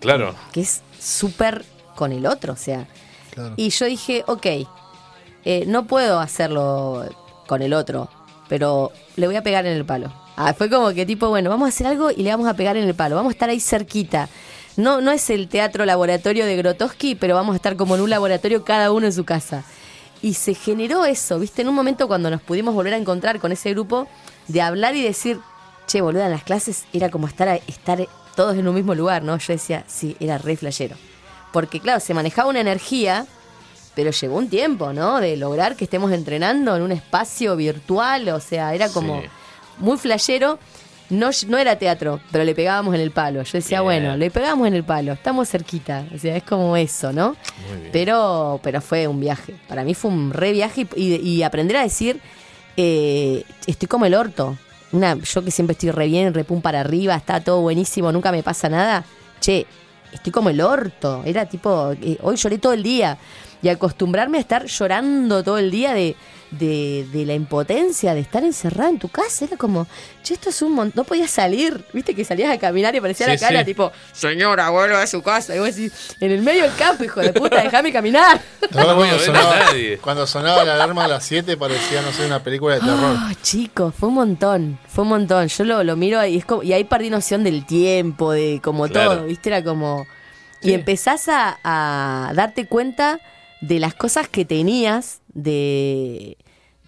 Claro. 0.00 0.34
que 0.52 0.60
es 0.60 0.82
súper 1.00 1.64
con 1.94 2.12
el 2.12 2.26
otro, 2.26 2.52
o 2.52 2.56
sea. 2.56 2.86
Claro. 3.30 3.54
Y 3.56 3.70
yo 3.70 3.86
dije, 3.86 4.22
ok, 4.26 4.46
eh, 5.44 5.64
no 5.66 5.86
puedo 5.86 6.20
hacerlo 6.20 7.04
con 7.46 7.62
el 7.62 7.72
otro, 7.72 8.10
pero 8.48 8.92
le 9.16 9.26
voy 9.26 9.36
a 9.36 9.42
pegar 9.42 9.66
en 9.66 9.72
el 9.72 9.84
palo. 9.84 10.12
Ah, 10.36 10.52
fue 10.52 10.68
como 10.68 10.92
que 10.92 11.06
tipo, 11.06 11.28
bueno, 11.28 11.48
vamos 11.50 11.66
a 11.66 11.68
hacer 11.68 11.86
algo 11.86 12.10
y 12.10 12.22
le 12.22 12.30
vamos 12.30 12.48
a 12.48 12.54
pegar 12.54 12.76
en 12.76 12.84
el 12.84 12.94
palo, 12.94 13.16
vamos 13.16 13.30
a 13.30 13.34
estar 13.34 13.48
ahí 13.48 13.60
cerquita. 13.60 14.28
No, 14.76 15.00
no 15.00 15.12
es 15.12 15.30
el 15.30 15.48
teatro 15.48 15.84
laboratorio 15.84 16.46
de 16.46 16.56
Grotowski, 16.56 17.14
pero 17.14 17.34
vamos 17.34 17.52
a 17.52 17.56
estar 17.56 17.76
como 17.76 17.94
en 17.94 18.00
un 18.00 18.10
laboratorio 18.10 18.64
cada 18.64 18.90
uno 18.90 19.06
en 19.06 19.12
su 19.12 19.24
casa. 19.24 19.64
Y 20.20 20.34
se 20.34 20.54
generó 20.54 21.04
eso, 21.04 21.38
¿viste? 21.38 21.62
En 21.62 21.68
un 21.68 21.74
momento 21.74 22.08
cuando 22.08 22.30
nos 22.30 22.40
pudimos 22.40 22.74
volver 22.74 22.94
a 22.94 22.96
encontrar 22.96 23.38
con 23.38 23.52
ese 23.52 23.70
grupo, 23.70 24.08
de 24.48 24.62
hablar 24.62 24.96
y 24.96 25.02
decir, 25.02 25.38
che, 25.86 26.00
boluda, 26.00 26.26
en 26.26 26.32
las 26.32 26.44
clases 26.44 26.84
era 26.92 27.10
como 27.10 27.26
estar, 27.26 27.48
a- 27.48 27.56
estar 27.56 28.06
todos 28.34 28.56
en 28.56 28.66
un 28.66 28.74
mismo 28.74 28.94
lugar, 28.94 29.22
¿no? 29.22 29.36
Yo 29.38 29.52
decía, 29.52 29.84
sí, 29.86 30.16
era 30.20 30.38
re 30.38 30.56
flashero. 30.56 30.96
Porque, 31.52 31.80
claro, 31.80 32.00
se 32.00 32.14
manejaba 32.14 32.48
una 32.50 32.60
energía 32.60 33.26
pero 33.96 34.10
llegó 34.10 34.36
un 34.38 34.48
tiempo, 34.48 34.92
¿no? 34.92 35.20
De 35.20 35.36
lograr 35.36 35.76
que 35.76 35.84
estemos 35.84 36.10
entrenando 36.10 36.74
en 36.74 36.82
un 36.82 36.90
espacio 36.90 37.54
virtual, 37.54 38.28
o 38.30 38.40
sea, 38.40 38.74
era 38.74 38.88
como 38.88 39.20
Sí. 39.20 39.28
muy 39.78 39.96
flashero. 39.98 40.58
No, 41.10 41.30
no 41.46 41.58
era 41.58 41.78
teatro, 41.78 42.18
pero 42.32 42.42
le 42.42 42.56
pegábamos 42.56 42.92
en 42.96 43.00
el 43.02 43.12
palo. 43.12 43.40
Yo 43.44 43.52
decía, 43.52 43.82
Bien. 43.82 43.84
bueno, 44.02 44.16
le 44.16 44.32
pegamos 44.32 44.66
en 44.66 44.74
el 44.74 44.82
palo, 44.82 45.12
estamos 45.12 45.48
cerquita. 45.48 46.06
O 46.12 46.18
sea, 46.18 46.34
es 46.36 46.42
como 46.42 46.76
eso, 46.76 47.12
¿no? 47.12 47.36
Muy 47.68 47.78
bien. 47.82 47.90
Pero, 47.92 48.58
pero 48.64 48.80
fue 48.80 49.06
un 49.06 49.20
viaje. 49.20 49.54
Para 49.68 49.84
mí 49.84 49.94
fue 49.94 50.10
un 50.10 50.32
re 50.32 50.50
viaje 50.50 50.88
y 50.96 51.42
aprender 51.44 51.76
a 51.76 51.82
decir, 51.84 52.20
eh, 52.76 53.44
estoy 53.68 53.86
como 53.86 54.06
el 54.06 54.14
orto. 54.16 54.56
Una, 54.94 55.16
yo 55.16 55.44
que 55.44 55.50
siempre 55.50 55.72
estoy 55.72 55.90
re 55.90 56.06
bien, 56.06 56.32
re 56.32 56.44
pum 56.44 56.62
para 56.62 56.78
arriba, 56.78 57.16
está 57.16 57.42
todo 57.42 57.60
buenísimo, 57.62 58.12
nunca 58.12 58.30
me 58.30 58.44
pasa 58.44 58.68
nada. 58.68 59.04
Che, 59.40 59.66
estoy 60.12 60.30
como 60.30 60.50
el 60.50 60.60
orto. 60.60 61.22
Era 61.24 61.46
tipo, 61.46 61.90
eh, 62.00 62.16
hoy 62.22 62.36
lloré 62.36 62.58
todo 62.58 62.72
el 62.72 62.84
día. 62.84 63.18
Y 63.60 63.68
acostumbrarme 63.70 64.38
a 64.38 64.40
estar 64.40 64.66
llorando 64.66 65.42
todo 65.42 65.58
el 65.58 65.72
día 65.72 65.94
de, 65.94 66.14
de, 66.58 67.06
de 67.12 67.24
la 67.26 67.34
impotencia 67.34 68.14
de 68.14 68.20
estar 68.20 68.42
encerrada 68.44 68.88
en 68.90 68.98
tu 68.98 69.08
casa. 69.08 69.44
Era 69.44 69.56
como, 69.56 69.86
che, 70.22 70.34
esto 70.34 70.50
es 70.50 70.62
un 70.62 70.72
montón. 70.72 70.92
No 70.96 71.04
podías 71.04 71.30
salir. 71.30 71.84
Viste 71.92 72.14
que 72.14 72.24
salías 72.24 72.52
a 72.52 72.58
caminar 72.58 72.94
y 72.94 73.00
parecía 73.00 73.26
Sí, 73.26 73.32
la 73.32 73.38
cara, 73.38 73.58
sí. 73.60 73.66
tipo, 73.66 73.92
señora, 74.12 74.70
vuelva 74.70 75.02
a 75.02 75.06
su 75.06 75.22
casa. 75.22 75.54
Y 75.54 75.58
vos 75.58 75.74
decís, 75.74 75.92
en 76.20 76.30
el 76.32 76.42
medio 76.42 76.62
del 76.64 76.74
campo, 76.76 77.04
hijo 77.04 77.20
de 77.20 77.32
puta, 77.32 77.62
déjame 77.62 77.92
caminar. 77.92 78.40
¿Te 78.60 78.66
acuerdas 78.66 78.88
No 78.88 78.96
cuando, 78.96 79.18
sonaba, 79.18 79.56
nadie. 79.56 79.98
cuando 79.98 80.26
sonaba 80.26 80.64
la 80.64 80.74
alarma 80.74 81.04
a 81.04 81.08
las 81.08 81.24
7 81.24 81.56
parecía, 81.56 82.02
no 82.02 82.12
sé, 82.12 82.26
una 82.26 82.42
película 82.42 82.74
de 82.74 82.80
terror. 82.80 83.16
Ah, 83.18 83.32
chicos, 83.42 83.94
fue 83.98 84.08
un 84.08 84.14
montón, 84.16 84.78
fue 84.88 85.02
un 85.02 85.10
montón. 85.10 85.48
Yo 85.48 85.64
lo, 85.64 85.82
lo 85.84 85.96
miro 85.96 86.24
y 86.24 86.38
es 86.38 86.44
como, 86.44 86.62
y 86.62 86.72
ahí 86.72 86.84
perdí 86.84 87.10
noción 87.10 87.44
del 87.44 87.66
tiempo, 87.66 88.32
de 88.32 88.60
como 88.62 88.88
Claro. 88.88 89.16
todo, 89.16 89.24
¿viste? 89.26 89.48
Era 89.50 89.62
como. 89.64 90.06
Y 90.62 90.72
empezás 90.72 91.28
a, 91.28 91.58
a 91.62 92.32
darte 92.34 92.66
cuenta 92.66 93.20
de 93.60 93.78
las 93.78 93.94
cosas 93.94 94.28
que 94.28 94.44
tenías, 94.44 95.20
de 95.32 96.36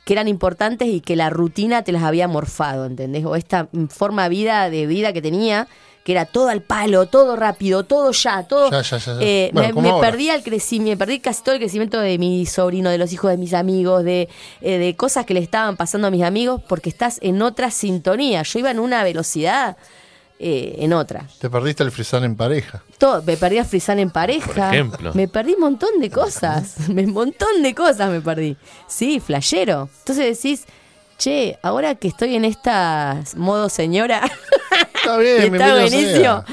que 0.05 0.12
eran 0.12 0.29
importantes 0.29 0.89
y 0.89 1.01
que 1.01 1.17
la 1.17 1.31
rutina 1.31 1.83
te 1.83 1.91
las 1.91 2.05
había 2.05 2.29
morfado, 2.29 2.87
¿entendés? 2.87 3.25
O 3.25 3.35
esta 3.35 3.69
forma 3.89 4.29
vida 4.29 4.71
de 4.71 4.87
vida 4.87 5.12
que 5.12 5.21
tenía, 5.21 5.67
que 6.05 6.12
era 6.12 6.25
todo 6.27 6.49
al 6.49 6.62
palo, 6.62 7.07
todo 7.07 7.35
rápido, 7.35 7.83
todo 7.83 8.12
ya, 8.12 8.45
todo. 8.45 8.71
Ya, 8.71 8.83
ya, 8.83 8.99
ya, 8.99 9.14
ya. 9.14 9.19
Eh, 9.21 9.51
Bueno, 9.53 9.81
me, 9.81 10.01
perdí 10.01 10.31
el 10.31 10.45
crecimiento, 10.45 10.91
me 10.91 10.97
perdí 10.97 11.19
casi 11.19 11.43
todo 11.43 11.57
el 11.57 11.61
crecimiento 11.61 11.99
de 11.99 12.19
mi 12.19 12.47
sobrino, 12.47 12.91
de 12.91 12.99
los 12.99 13.12
hijos 13.12 13.33
de 13.33 13.37
mis 13.37 13.53
amigos, 13.53 14.05
de, 14.05 14.29
eh, 14.61 14.79
de 14.79 14.95
cosas 14.95 15.27
que 15.27 15.35
le 15.35 15.41
estaban 15.41 15.77
pasando 15.77 16.07
a 16.07 16.12
mis 16.12 16.23
amigos, 16.23 16.62
porque 16.69 16.89
estás 16.89 17.19
en 17.23 17.43
otra 17.43 17.73
sintonía. 17.73 18.43
Yo 18.45 18.61
iba 18.61 18.71
en 18.71 18.79
una 18.79 19.03
velocidad, 19.03 19.77
eh, 20.39 20.76
en 20.80 20.93
otra. 20.93 21.26
Te 21.41 21.49
perdiste 21.51 21.82
el 21.82 21.91
frisán 21.91 22.24
en 22.24 22.37
pareja. 22.37 22.82
Todo, 22.99 23.22
me 23.22 23.37
perdí 23.37 23.59
a 23.59 23.64
Frisán 23.64 23.99
en 23.99 24.11
pareja. 24.11 24.47
Por 24.47 24.74
ejemplo. 24.74 25.12
Me 25.14 25.28
perdí 25.28 25.55
un 25.55 25.61
montón 25.61 25.91
de 26.01 26.11
cosas. 26.11 26.76
Un 26.89 27.12
montón 27.12 27.62
de 27.62 27.74
cosas 27.74 28.11
me 28.11 28.20
perdí. 28.20 28.57
Sí, 28.87 29.20
flashero. 29.20 29.89
Entonces 30.01 30.37
decís, 30.43 30.64
che, 31.18 31.59
ahora 31.62 31.95
que 31.95 32.09
estoy 32.09 32.34
en 32.37 32.45
esta 32.45 33.22
modo 33.37 33.68
señora, 33.68 34.22
Está 34.95 35.16
y 35.22 35.24
bien, 35.24 35.55
está 35.55 35.72
buenísimo. 35.80 36.45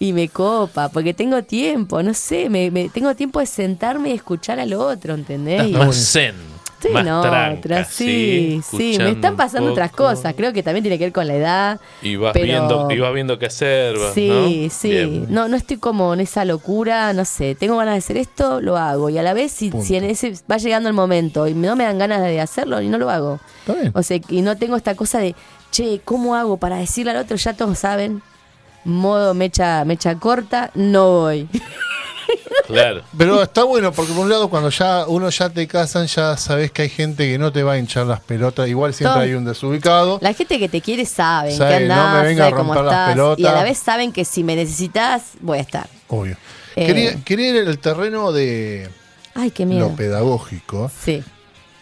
Y 0.00 0.12
me 0.12 0.28
copa, 0.28 0.88
porque 0.88 1.12
tengo 1.12 1.42
tiempo, 1.42 2.02
no 2.02 2.14
sé, 2.14 2.48
me, 2.48 2.70
me- 2.70 2.88
tengo 2.88 3.14
tiempo 3.14 3.40
de 3.40 3.46
sentarme 3.46 4.10
y 4.10 4.12
escuchar 4.12 4.58
al 4.60 4.72
otro, 4.72 5.14
¿entendés? 5.14 5.62
Y- 5.64 5.72
Estás 5.72 5.86
más 5.86 5.96
zen. 6.12 6.34
Estoy 6.78 6.92
más 6.92 7.06
en 7.06 7.12
otra, 7.12 7.60
tranca, 7.60 7.84
sí, 7.90 8.60
sí, 8.62 8.96
me 8.98 9.10
están 9.10 9.34
pasando 9.34 9.72
otras 9.72 9.90
cosas, 9.90 10.32
creo 10.36 10.52
que 10.52 10.62
también 10.62 10.84
tiene 10.84 10.96
que 10.96 11.06
ver 11.06 11.12
con 11.12 11.26
la 11.26 11.34
edad. 11.34 11.80
Y 12.02 12.14
vas, 12.14 12.32
pero- 12.32 12.44
viendo, 12.44 12.88
y 12.92 12.98
vas 13.00 13.12
viendo 13.12 13.36
qué 13.36 13.46
hacer. 13.46 13.96
Sí, 14.14 14.28
¿no? 14.28 14.70
sí. 14.70 14.88
Bien. 14.90 15.26
No, 15.28 15.48
no 15.48 15.56
estoy 15.56 15.78
como 15.78 16.14
en 16.14 16.20
esa 16.20 16.44
locura, 16.44 17.12
no 17.14 17.24
sé. 17.24 17.56
Tengo 17.56 17.76
ganas 17.76 17.94
de 17.94 17.98
hacer 17.98 18.16
esto, 18.16 18.60
lo 18.60 18.76
hago. 18.76 19.10
Y 19.10 19.18
a 19.18 19.24
la 19.24 19.34
vez, 19.34 19.50
si, 19.50 19.72
si 19.82 19.96
en 19.96 20.04
ese 20.04 20.34
va 20.48 20.56
llegando 20.58 20.88
el 20.88 20.94
momento 20.94 21.48
y 21.48 21.54
no 21.54 21.74
me 21.74 21.82
dan 21.82 21.98
ganas 21.98 22.22
de 22.22 22.40
hacerlo, 22.40 22.80
y 22.80 22.88
no 22.88 22.96
lo 22.96 23.10
hago. 23.10 23.40
O 23.94 24.02
sea, 24.04 24.20
y 24.28 24.42
no 24.42 24.56
tengo 24.56 24.76
esta 24.76 24.94
cosa 24.94 25.18
de, 25.18 25.34
che, 25.72 26.00
¿cómo 26.04 26.36
hago 26.36 26.58
para 26.58 26.76
decirle 26.76 27.10
al 27.10 27.16
otro? 27.16 27.36
Ya 27.36 27.54
todos 27.54 27.76
saben. 27.76 28.22
Modo 28.84 29.34
mecha, 29.34 29.84
mecha 29.84 30.14
corta, 30.14 30.70
no 30.76 31.10
voy. 31.10 31.48
Claro. 32.66 33.02
Pero 33.16 33.42
está 33.42 33.64
bueno 33.64 33.92
porque 33.92 34.12
por 34.12 34.22
un 34.24 34.28
lado 34.30 34.48
cuando 34.50 34.68
ya 34.70 35.06
uno 35.06 35.30
ya 35.30 35.48
te 35.48 35.66
casan 35.66 36.06
ya 36.06 36.36
sabes 36.36 36.70
que 36.70 36.82
hay 36.82 36.88
gente 36.90 37.26
que 37.30 37.38
no 37.38 37.50
te 37.50 37.62
va 37.62 37.72
a 37.72 37.78
hinchar 37.78 38.06
las 38.06 38.20
pelotas. 38.20 38.68
Igual 38.68 38.92
siempre 38.92 39.14
Todo. 39.14 39.22
hay 39.24 39.32
un 39.34 39.44
desubicado. 39.44 40.18
La 40.20 40.34
gente 40.34 40.58
que 40.58 40.68
te 40.68 40.80
quiere 40.82 41.06
saben 41.06 41.56
Sabe, 41.56 41.78
que 41.78 41.86
no 41.86 41.94
andás, 41.94 42.22
me 42.22 42.28
venga 42.28 42.44
sabe 42.44 42.54
a 42.54 42.58
cómo 42.58 42.74
las 42.74 43.10
pelotas. 43.10 43.38
Y 43.38 43.46
a 43.46 43.52
la 43.52 43.62
vez 43.64 43.78
saben 43.78 44.12
que 44.12 44.24
si 44.24 44.44
me 44.44 44.54
necesitas, 44.56 45.22
voy 45.40 45.58
a 45.58 45.60
estar. 45.62 45.88
Obvio. 46.08 46.36
Eh. 46.76 46.86
Quería, 46.86 47.24
quería 47.24 47.48
ir 47.50 47.56
el 47.68 47.78
terreno 47.78 48.32
de 48.32 48.88
Ay, 49.34 49.50
qué 49.50 49.64
miedo. 49.64 49.88
lo 49.88 49.96
pedagógico. 49.96 50.90
Sí. 51.02 51.22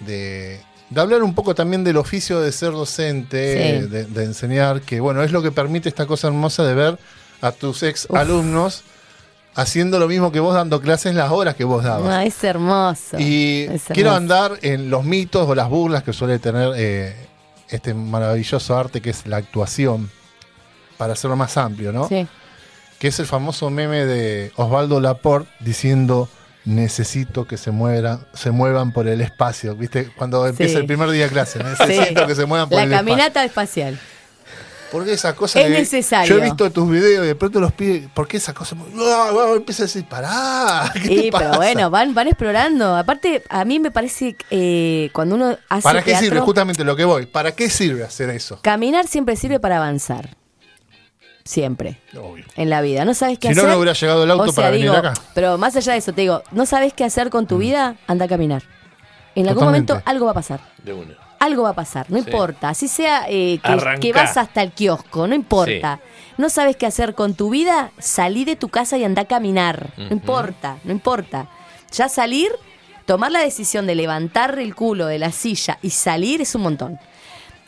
de, 0.01 0.61
de 0.91 1.01
hablar 1.01 1.23
un 1.23 1.35
poco 1.35 1.55
también 1.55 1.83
del 1.85 1.97
oficio 1.97 2.41
de 2.41 2.53
ser 2.53 2.71
docente, 2.73 3.81
Sí. 3.81 3.87
de, 3.89 4.05
de 4.05 4.25
enseñar, 4.25 4.83
que 4.83 5.01
bueno, 5.01 5.23
es 5.23 5.33
lo 5.33 5.43
que 5.43 5.51
permite 5.51 5.89
esta 5.89 6.07
cosa 6.07 6.29
hermosa 6.29 6.65
de 6.65 6.75
ver 6.75 6.99
a 7.41 7.51
tus 7.53 7.83
ex 7.83 8.07
alumnos 8.15 8.85
haciendo 9.57 9.99
lo 9.99 10.07
mismo 10.07 10.31
que 10.31 10.39
vos 10.41 10.55
dando 10.55 10.81
clases 10.81 11.15
las 11.15 11.31
horas 11.33 11.55
que 11.57 11.65
vos 11.65 11.83
dabas. 11.83 12.09
Ah, 12.13 12.25
es 12.25 12.45
hermoso. 12.45 13.19
y 13.19 13.67
Es 13.73 13.85
quiero 13.93 14.13
andar 14.13 14.53
en 14.63 14.91
los 14.91 15.03
mitos 15.05 15.49
o 15.49 15.55
las 15.55 15.69
burlas 15.69 16.03
que 16.05 16.13
suele 16.13 16.39
tener 16.39 16.73
eh, 16.77 17.17
este 17.71 17.93
maravilloso 17.95 18.77
arte 18.77 19.01
que 19.01 19.11
es 19.11 19.27
la 19.27 19.39
actuación, 19.39 20.11
para 20.99 21.15
hacerlo 21.15 21.37
más 21.37 21.57
amplio, 21.57 21.93
¿no? 21.93 22.07
Sí. 22.09 22.27
Que 22.99 23.09
es 23.09 23.19
el 23.19 23.27
famoso 23.27 23.69
meme 23.71 24.07
de 24.07 24.53
Osvaldo 24.57 25.01
Laporte 25.01 25.51
diciendo 25.61 26.29
necesito 26.65 27.47
que 27.47 27.57
se 27.57 27.71
muevan, 27.71 28.27
se 28.35 28.51
muevan 28.51 28.93
por 28.93 29.07
el 29.07 29.21
espacio, 29.21 29.77
¿viste? 29.77 30.11
Cuando 30.17 30.47
empieza 30.47 30.79
el 30.79 30.87
primer 30.87 31.11
día 31.11 31.25
de 31.25 31.31
clase, 31.31 31.59
necesito 31.65 32.21
Sí. 32.23 32.27
que 32.27 32.35
se 32.35 32.45
muevan 32.47 32.69
por 32.69 32.77
La 32.79 32.85
el 32.85 32.93
espacio. 32.93 33.07
caminata 33.09 33.45
espacial. 33.45 33.99
Porque 34.97 35.13
esas 35.13 35.35
cosas 35.35 35.63
Es 35.63 35.69
que- 35.69 35.79
necesario. 35.79 36.35
Yo 36.37 36.41
he 36.41 36.45
visto 36.45 36.71
tus 36.71 36.89
videos 36.91 37.25
y 37.25 37.29
de 37.29 37.35
pronto 37.35 37.61
los 37.61 37.73
pibes, 37.73 38.09
¿por 38.15 38.27
qué 38.27 38.39
esas 38.39 38.55
cosas? 38.55 38.79
Empieza 39.57 39.83
a 39.83 39.87
decir, 39.87 40.05
pará, 40.07 40.91
¿qué 40.95 41.01
te 41.01 41.23
Sí, 41.23 41.31
pasa? 41.31 41.45
pero 41.47 41.57
bueno, 41.59 41.91
van, 41.91 42.15
van 42.15 42.29
explorando. 42.29 42.97
Aparte, 42.97 43.43
a 43.49 43.65
mí 43.65 43.79
me 43.79 43.91
parece 43.91 44.37
eh, 44.51 45.11
cuando 45.13 45.35
uno 45.35 45.57
hace 45.69 45.83
¿Para 45.83 46.01
qué 46.03 46.11
teatro, 46.13 46.27
sirve? 46.29 46.41
Justamente 46.41 46.85
lo 46.85 46.97
que 46.97 47.05
voy. 47.05 47.27
¿Para 47.27 47.53
qué 47.53 47.69
sirve 47.71 48.05
hacer 48.05 48.31
eso? 48.31 48.59
caminar 48.63 49.07
siempre 49.07 49.37
sirve 49.37 49.61
para 49.61 49.77
avanzar. 49.77 50.37
Siempre. 51.45 52.01
Obvio. 52.21 52.45
En 52.57 52.71
la 52.71 52.81
vida. 52.81 53.05
No 53.05 53.15
sabes 53.15 53.39
qué 53.39 53.49
Si 53.49 53.55
no, 53.55 53.61
hacer. 53.63 53.71
no 53.73 53.77
hubiera 53.79 53.93
llegado 53.93 54.25
el 54.25 54.31
auto 54.33 54.43
o 54.45 54.47
sea, 54.49 54.55
para 54.55 54.71
venir 54.71 54.87
digo, 54.91 54.97
acá. 54.97 55.13
Mm. 55.13 55.23
Pero 55.35 55.59
más 55.59 55.77
allá 55.77 55.93
de 55.93 55.99
eso, 55.99 56.13
te 56.13 56.23
digo, 56.23 56.43
no 56.51 56.67
sabes 56.67 56.93
qué 56.93 57.05
hacer 57.05 57.31
con 57.31 57.47
tu 57.47 57.59
vida, 57.59 57.95
anda 58.09 58.25
a 58.25 58.29
caminar. 58.29 58.63
En 59.37 59.47
algún 59.47 59.61
Totalmente. 59.65 59.93
momento 59.93 60.11
algo 60.11 60.25
va 60.25 60.31
a 60.33 60.35
pasar. 60.35 60.61
De 60.83 60.93
una. 60.93 61.15
Algo 61.47 61.63
va 61.63 61.71
a 61.71 61.75
pasar, 61.75 62.07
no 62.11 62.19
Sí. 62.19 62.25
importa. 62.27 62.69
Así 62.71 62.89
sea 62.89 63.25
eh, 63.29 63.61
que, 64.01 64.13
vas 64.13 64.37
hasta 64.37 64.63
el 64.63 64.73
kiosco, 64.73 65.27
no 65.27 65.35
importa. 65.35 66.01
No 66.39 66.51
sabes 66.51 66.77
qué 66.77 66.87
hacer 66.87 67.15
con 67.15 67.35
tu 67.35 67.51
vida, 67.51 67.93
salí 67.99 68.45
de 68.45 68.57
tu 68.57 68.69
casa 68.69 68.99
y 68.99 69.05
anda 69.05 69.23
a 69.23 69.25
caminar. 69.27 69.91
No 69.97 70.09
importa, 70.11 70.79
no 70.85 70.93
importa. 70.93 71.49
Ya 71.93 72.09
salir, 72.09 72.51
tomar 73.07 73.31
la 73.33 73.41
decisión 73.41 73.87
de 73.87 73.95
levantar 73.95 74.59
el 74.59 74.75
culo 74.75 75.07
de 75.07 75.19
la 75.19 75.33
silla 75.33 75.79
y 75.83 75.91
salir 75.91 76.41
es 76.43 76.55
un 76.55 76.63
montón. 76.63 76.99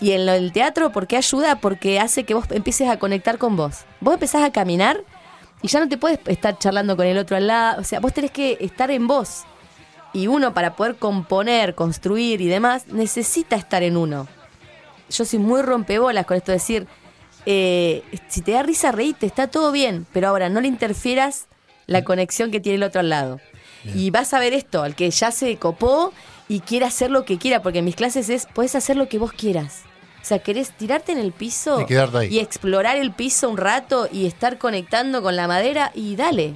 Y 0.00 0.12
en 0.12 0.26
lo 0.26 0.32
del 0.32 0.52
teatro, 0.52 0.90
¿por 0.92 1.06
qué 1.06 1.16
ayuda? 1.16 1.56
Porque 1.56 1.98
hace 1.98 2.24
que 2.24 2.34
vos 2.34 2.44
empieces 2.50 2.88
a 2.88 2.98
conectar 2.98 3.38
con 3.38 3.56
vos. 3.56 3.84
Vos 4.00 4.14
empezás 4.14 4.42
a 4.42 4.52
caminar 4.52 5.02
y 5.62 5.68
ya 5.68 5.80
no 5.80 5.88
te 5.88 5.96
puedes 5.96 6.20
estar 6.26 6.58
charlando 6.58 6.96
con 6.96 7.06
el 7.06 7.16
otro 7.18 7.36
al 7.36 7.46
lado. 7.46 7.80
O 7.80 7.84
sea, 7.84 8.00
vos 8.00 8.12
tenés 8.12 8.30
que 8.32 8.58
estar 8.60 8.90
en 8.90 9.06
vos. 9.06 9.44
Y 10.12 10.26
uno 10.26 10.54
para 10.54 10.74
poder 10.74 10.96
componer, 10.96 11.74
construir 11.74 12.40
y 12.40 12.46
demás, 12.46 12.88
necesita 12.88 13.56
estar 13.56 13.82
en 13.82 13.96
uno. 13.96 14.26
Yo 15.10 15.24
soy 15.24 15.38
muy 15.38 15.62
rompebolas 15.62 16.26
con 16.26 16.36
esto 16.36 16.52
de 16.52 16.58
decir, 16.58 16.86
eh, 17.46 18.02
si 18.28 18.42
te 18.42 18.52
da 18.52 18.62
risa, 18.62 18.92
reíte, 18.92 19.26
está 19.26 19.48
todo 19.48 19.72
bien, 19.72 20.06
pero 20.12 20.28
ahora 20.28 20.48
no 20.48 20.60
le 20.60 20.68
interfieras 20.68 21.46
la 21.86 22.04
conexión 22.04 22.50
que 22.50 22.60
tiene 22.60 22.76
el 22.76 22.82
otro 22.82 23.00
al 23.00 23.08
lado. 23.08 23.40
Y 23.94 24.10
vas 24.10 24.34
a 24.34 24.38
ver 24.38 24.52
esto, 24.52 24.82
al 24.82 24.94
que 24.94 25.10
ya 25.10 25.30
se 25.30 25.56
copó 25.56 26.12
y 26.48 26.60
quiere 26.60 26.84
hacer 26.84 27.10
lo 27.10 27.24
que 27.24 27.38
quiera, 27.38 27.62
porque 27.62 27.78
en 27.78 27.84
mis 27.84 27.96
clases 27.96 28.28
es, 28.28 28.46
puedes 28.52 28.74
hacer 28.74 28.96
lo 28.96 29.08
que 29.08 29.18
vos 29.18 29.32
quieras. 29.32 29.82
O 30.20 30.24
sea, 30.24 30.40
querés 30.40 30.72
tirarte 30.76 31.12
en 31.12 31.18
el 31.18 31.32
piso 31.32 31.86
Y 32.30 32.38
explorar 32.40 32.96
el 32.96 33.12
piso 33.12 33.48
un 33.48 33.56
rato 33.56 34.08
y 34.12 34.26
estar 34.26 34.58
conectando 34.58 35.22
con 35.22 35.36
la 35.36 35.48
madera 35.48 35.90
y 35.94 36.16
dale. 36.16 36.54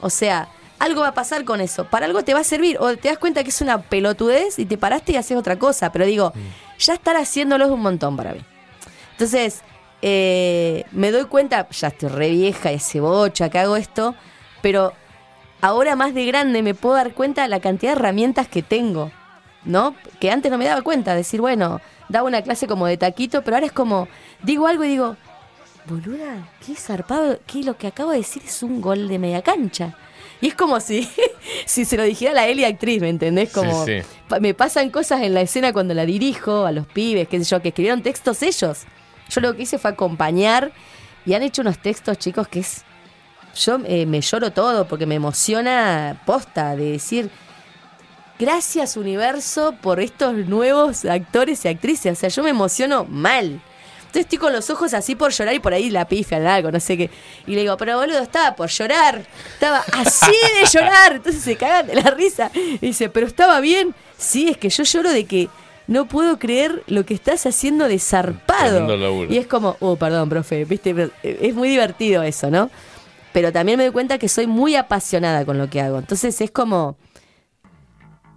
O 0.00 0.08
sea, 0.08 0.48
algo 0.84 1.02
va 1.02 1.08
a 1.08 1.14
pasar 1.14 1.44
con 1.44 1.60
eso. 1.60 1.84
Para 1.86 2.06
algo 2.06 2.22
te 2.22 2.34
va 2.34 2.40
a 2.40 2.44
servir. 2.44 2.78
O 2.80 2.96
te 2.96 3.08
das 3.08 3.18
cuenta 3.18 3.42
que 3.42 3.50
es 3.50 3.60
una 3.60 3.82
pelotudez 3.82 4.58
y 4.58 4.66
te 4.66 4.78
paraste 4.78 5.12
y 5.12 5.16
haces 5.16 5.36
otra 5.36 5.58
cosa. 5.58 5.90
Pero 5.92 6.06
digo, 6.06 6.32
ya 6.78 6.94
estar 6.94 7.16
haciéndolo 7.16 7.64
es 7.64 7.70
un 7.70 7.80
montón 7.80 8.16
para 8.16 8.32
mí. 8.32 8.40
Entonces, 9.12 9.62
eh, 10.02 10.84
me 10.92 11.10
doy 11.10 11.24
cuenta, 11.24 11.66
ya 11.70 11.88
estoy 11.88 12.10
re 12.10 12.30
vieja 12.30 12.72
y 12.72 12.76
hace 12.76 13.00
bocha 13.00 13.48
que 13.48 13.58
hago 13.58 13.76
esto, 13.76 14.14
pero 14.60 14.92
ahora 15.60 15.96
más 15.96 16.12
de 16.12 16.26
grande 16.26 16.62
me 16.62 16.74
puedo 16.74 16.96
dar 16.96 17.14
cuenta 17.14 17.42
de 17.42 17.48
la 17.48 17.60
cantidad 17.60 17.92
de 17.92 18.00
herramientas 18.00 18.46
que 18.48 18.62
tengo, 18.62 19.10
¿no? 19.64 19.94
Que 20.20 20.30
antes 20.30 20.52
no 20.52 20.58
me 20.58 20.66
daba 20.66 20.82
cuenta, 20.82 21.14
decir, 21.14 21.40
bueno, 21.40 21.80
daba 22.10 22.28
una 22.28 22.42
clase 22.42 22.66
como 22.66 22.86
de 22.86 22.98
taquito, 22.98 23.42
pero 23.42 23.56
ahora 23.56 23.66
es 23.66 23.72
como, 23.72 24.08
digo 24.42 24.66
algo 24.66 24.84
y 24.84 24.88
digo, 24.88 25.16
boluda, 25.86 26.48
qué 26.66 26.74
zarpado, 26.74 27.38
que 27.46 27.62
lo 27.62 27.78
que 27.78 27.86
acabo 27.86 28.10
de 28.10 28.18
decir 28.18 28.42
es 28.44 28.62
un 28.62 28.82
gol 28.82 29.08
de 29.08 29.18
media 29.18 29.40
cancha. 29.40 29.96
Y 30.44 30.48
es 30.48 30.54
como 30.54 30.78
si, 30.78 31.08
si 31.64 31.86
se 31.86 31.96
lo 31.96 32.02
dijera 32.02 32.34
la 32.34 32.46
Eli 32.46 32.64
actriz, 32.64 33.00
¿me 33.00 33.08
entendés? 33.08 33.50
Como 33.50 33.86
Sí, 33.86 34.02
sí. 34.02 34.06
pa- 34.28 34.40
me 34.40 34.52
pasan 34.52 34.90
cosas 34.90 35.22
en 35.22 35.32
la 35.32 35.40
escena 35.40 35.72
cuando 35.72 35.94
la 35.94 36.04
dirijo 36.04 36.66
a 36.66 36.72
los 36.72 36.86
pibes, 36.86 37.28
qué 37.28 37.38
sé 37.38 37.44
yo, 37.50 37.62
que 37.62 37.68
escribieron 37.68 38.02
textos 38.02 38.42
ellos. 38.42 38.82
Yo 39.30 39.40
lo 39.40 39.56
que 39.56 39.62
hice 39.62 39.78
fue 39.78 39.90
acompañar 39.92 40.70
y 41.24 41.32
han 41.32 41.42
hecho 41.42 41.62
unos 41.62 41.78
textos, 41.78 42.18
chicos, 42.18 42.46
que 42.48 42.60
es. 42.60 42.84
Yo 43.56 43.78
eh, 43.86 44.04
me 44.04 44.20
lloro 44.20 44.50
todo 44.52 44.86
porque 44.86 45.06
me 45.06 45.14
emociona 45.14 46.20
posta 46.26 46.76
de 46.76 46.90
decir. 46.92 47.30
Gracias, 48.38 48.96
universo, 48.96 49.74
por 49.80 50.00
estos 50.00 50.34
nuevos 50.34 51.04
actores 51.04 51.64
y 51.64 51.68
actrices. 51.68 52.18
O 52.18 52.20
sea, 52.20 52.28
yo 52.28 52.42
me 52.42 52.50
emociono 52.50 53.04
mal. 53.04 53.60
Entonces 54.14 54.32
estoy 54.32 54.38
con 54.38 54.52
los 54.52 54.70
ojos 54.70 54.94
así 54.94 55.16
por 55.16 55.32
llorar 55.32 55.54
y 55.56 55.58
por 55.58 55.74
ahí 55.74 55.90
la 55.90 56.06
pifian 56.06 56.46
algo, 56.46 56.70
no 56.70 56.78
sé 56.78 56.96
qué. 56.96 57.10
Y 57.48 57.56
le 57.56 57.62
digo, 57.62 57.76
pero 57.76 57.98
boludo, 57.98 58.20
estaba 58.20 58.54
por 58.54 58.70
llorar. 58.70 59.26
Estaba 59.54 59.84
así 59.92 60.30
de 60.60 60.68
llorar. 60.72 61.14
Entonces 61.14 61.42
se 61.42 61.56
cagan 61.56 61.88
de 61.88 61.96
la 61.96 62.10
risa. 62.12 62.48
Y 62.54 62.78
dice, 62.78 63.08
pero 63.08 63.26
estaba 63.26 63.58
bien. 63.58 63.92
Sí, 64.16 64.48
es 64.48 64.56
que 64.56 64.70
yo 64.70 64.84
lloro 64.84 65.10
de 65.10 65.24
que 65.24 65.48
no 65.88 66.06
puedo 66.06 66.38
creer 66.38 66.84
lo 66.86 67.04
que 67.04 67.12
estás 67.12 67.44
haciendo 67.44 67.88
de 67.88 67.98
zarpado. 67.98 69.26
Y 69.28 69.36
es 69.36 69.48
como, 69.48 69.76
oh, 69.80 69.96
perdón, 69.96 70.28
profe, 70.28 70.64
viste, 70.64 70.94
eh, 71.24 71.38
es 71.42 71.56
muy 71.56 71.68
divertido 71.68 72.22
eso, 72.22 72.52
¿no? 72.52 72.70
Pero 73.32 73.50
también 73.50 73.78
me 73.78 73.82
doy 73.82 73.92
cuenta 73.92 74.18
que 74.18 74.28
soy 74.28 74.46
muy 74.46 74.76
apasionada 74.76 75.44
con 75.44 75.58
lo 75.58 75.68
que 75.68 75.80
hago. 75.80 75.98
Entonces 75.98 76.40
es 76.40 76.52
como, 76.52 76.96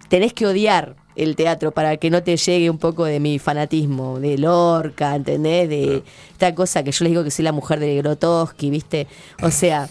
tenés 0.08 0.32
que 0.32 0.44
odiar 0.44 0.96
el 1.18 1.36
teatro 1.36 1.72
para 1.72 1.96
que 1.96 2.10
no 2.10 2.22
te 2.22 2.36
llegue 2.36 2.70
un 2.70 2.78
poco 2.78 3.04
de 3.04 3.20
mi 3.20 3.38
fanatismo, 3.38 4.20
de 4.20 4.38
Lorca, 4.38 5.14
¿entendés? 5.14 5.68
De 5.68 6.02
esta 6.30 6.54
cosa 6.54 6.82
que 6.82 6.92
yo 6.92 7.04
les 7.04 7.10
digo 7.10 7.24
que 7.24 7.30
soy 7.30 7.44
la 7.44 7.52
mujer 7.52 7.80
de 7.80 7.96
Grotowski, 7.96 8.70
¿viste? 8.70 9.08
O 9.42 9.50
sea, 9.50 9.88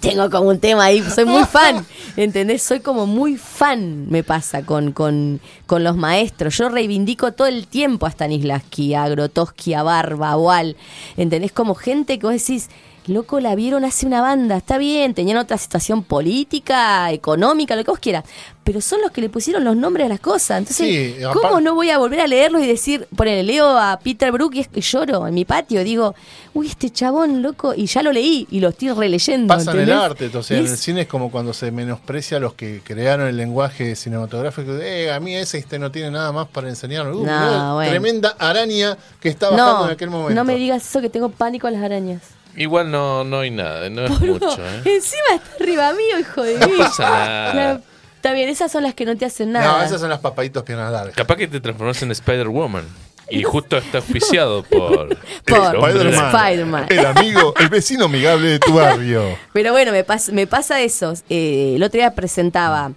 tengo 0.00 0.30
como 0.30 0.50
un 0.50 0.60
tema 0.60 0.84
ahí, 0.84 1.02
soy 1.02 1.24
muy 1.24 1.44
fan, 1.44 1.84
¿entendés? 2.16 2.62
Soy 2.62 2.80
como 2.80 3.06
muy 3.06 3.36
fan, 3.36 4.08
me 4.08 4.22
pasa, 4.22 4.64
con, 4.64 4.92
con, 4.92 5.40
con 5.66 5.82
los 5.82 5.96
maestros. 5.96 6.56
Yo 6.56 6.68
reivindico 6.68 7.32
todo 7.32 7.48
el 7.48 7.66
tiempo 7.66 8.06
a 8.06 8.10
Stanislavski, 8.10 8.94
a 8.94 9.08
Grotowski, 9.08 9.74
a 9.74 9.82
Barba, 9.82 10.30
a 10.30 10.36
Wall, 10.36 10.76
¿entendés? 11.16 11.52
Como 11.52 11.74
gente 11.74 12.18
que 12.18 12.26
vos 12.26 12.34
decís, 12.34 12.70
loco, 13.06 13.40
la 13.40 13.54
vieron 13.54 13.84
hace 13.84 14.06
una 14.06 14.20
banda, 14.20 14.56
está 14.56 14.78
bien, 14.78 15.14
tenían 15.14 15.36
otra 15.38 15.58
situación 15.58 16.02
política, 16.02 17.10
económica, 17.12 17.76
lo 17.76 17.84
que 17.84 17.90
vos 17.90 18.00
quieras, 18.00 18.24
pero 18.64 18.80
son 18.80 19.02
los 19.02 19.10
que 19.10 19.20
le 19.20 19.28
pusieron 19.28 19.62
los 19.64 19.76
nombres 19.76 20.06
a 20.06 20.08
las 20.08 20.20
cosas. 20.20 20.58
Entonces, 20.58 20.86
Sí, 20.86 21.16
¿cómo 21.32 21.60
no 21.60 21.74
voy 21.74 21.90
a 21.90 21.98
volver 21.98 22.20
a 22.20 22.26
leerlos 22.26 22.62
y 22.62 22.66
decir, 22.66 23.06
ponele, 23.14 23.42
leo 23.42 23.78
a 23.78 23.98
Peter 23.98 24.32
Brook 24.32 24.54
y, 24.54 24.60
es 24.60 24.68
que 24.68 24.80
lloro 24.80 25.26
en 25.26 25.34
mi 25.34 25.44
patio? 25.44 25.84
Digo, 25.84 26.14
uy, 26.54 26.68
este 26.68 26.90
chabón, 26.90 27.42
loco, 27.42 27.74
y 27.74 27.86
ya 27.86 28.02
lo 28.02 28.10
leí 28.10 28.46
y 28.50 28.60
lo 28.60 28.70
estoy 28.70 28.92
releyendo. 28.92 29.52
Pasa 29.54 29.72
en 29.72 29.80
el 29.80 29.92
arte, 29.92 30.26
entonces 30.26 30.56
Y 30.56 30.60
en 30.64 30.70
el 30.70 30.76
cine 30.78 31.02
es 31.02 31.08
como 31.08 31.30
cuando 31.30 31.52
se 31.52 31.70
menosprecia 31.70 32.38
a 32.38 32.40
los 32.40 32.54
que 32.54 32.80
crearon 32.82 33.28
el 33.28 33.36
lenguaje 33.36 33.96
cinematográfico. 33.96 34.72
Eh, 34.80 35.12
a 35.12 35.20
mí 35.20 35.34
ese 35.34 35.58
este 35.58 35.78
no 35.78 35.90
tiene 35.90 36.10
nada 36.10 36.32
más 36.32 36.48
para 36.48 36.68
enseñarme. 36.68 37.12
Uh, 37.12 37.16
No, 37.16 37.22
mirá, 37.22 37.72
bueno. 37.74 37.90
Tremenda 37.90 38.36
araña 38.38 38.96
que 39.20 39.28
está 39.28 39.50
bajando 39.50 39.78
No, 39.80 39.84
en 39.86 39.90
aquel 39.92 40.10
momento. 40.10 40.34
no 40.34 40.44
me 40.44 40.56
digas 40.56 40.86
eso 40.86 41.00
que 41.00 41.10
tengo 41.10 41.28
pánico 41.28 41.66
a 41.66 41.70
las 41.70 41.82
arañas. 41.82 42.22
Igual 42.56 42.90
no, 42.90 43.24
no 43.24 43.40
hay 43.40 43.50
nada, 43.50 43.88
no 43.90 44.04
es 44.04 44.20
mucho, 44.20 44.56
¿eh? 44.58 44.82
Encima 44.84 45.34
está 45.34 45.50
arriba 45.62 45.92
mío, 45.92 46.18
hijo 46.20 46.42
de 46.42 46.58
No 46.58 46.66
mí. 46.68 46.74
pasa 46.78 47.02
nada. 47.10 47.54
La- 47.54 47.80
Está 48.16 48.32
bien, 48.32 48.48
esas 48.48 48.72
son 48.72 48.84
las 48.84 48.94
que 48.94 49.04
no 49.04 49.16
te 49.18 49.26
hacen 49.26 49.52
nada. 49.52 49.66
No, 49.78 49.84
esas 49.84 50.00
son 50.00 50.08
las 50.08 50.18
papaditos 50.20 50.62
piernas 50.62 50.90
largas. 50.90 51.14
Capaz 51.14 51.36
que 51.36 51.46
te 51.46 51.60
transformas 51.60 52.00
en 52.02 52.10
Spider-Woman. 52.10 52.84
Y 53.28 53.42
justo 53.42 53.76
está 53.76 53.98
auspiciado 53.98 54.62
por. 54.70 55.14
Por 55.44 55.90
Spider-Man. 55.90 56.86
El 56.88 57.04
amigo, 57.04 57.52
el 57.58 57.68
vecino 57.68 58.06
amigable 58.06 58.48
de 58.48 58.58
tu 58.60 58.72
barrio. 58.74 59.36
Pero 59.52 59.72
bueno, 59.72 59.92
me, 59.92 60.06
pas- 60.06 60.32
me 60.32 60.46
pasa 60.46 60.80
eso. 60.80 61.12
Eh, 61.28 61.74
el 61.76 61.82
otro 61.82 61.98
día 61.98 62.14
presentaba 62.14 62.92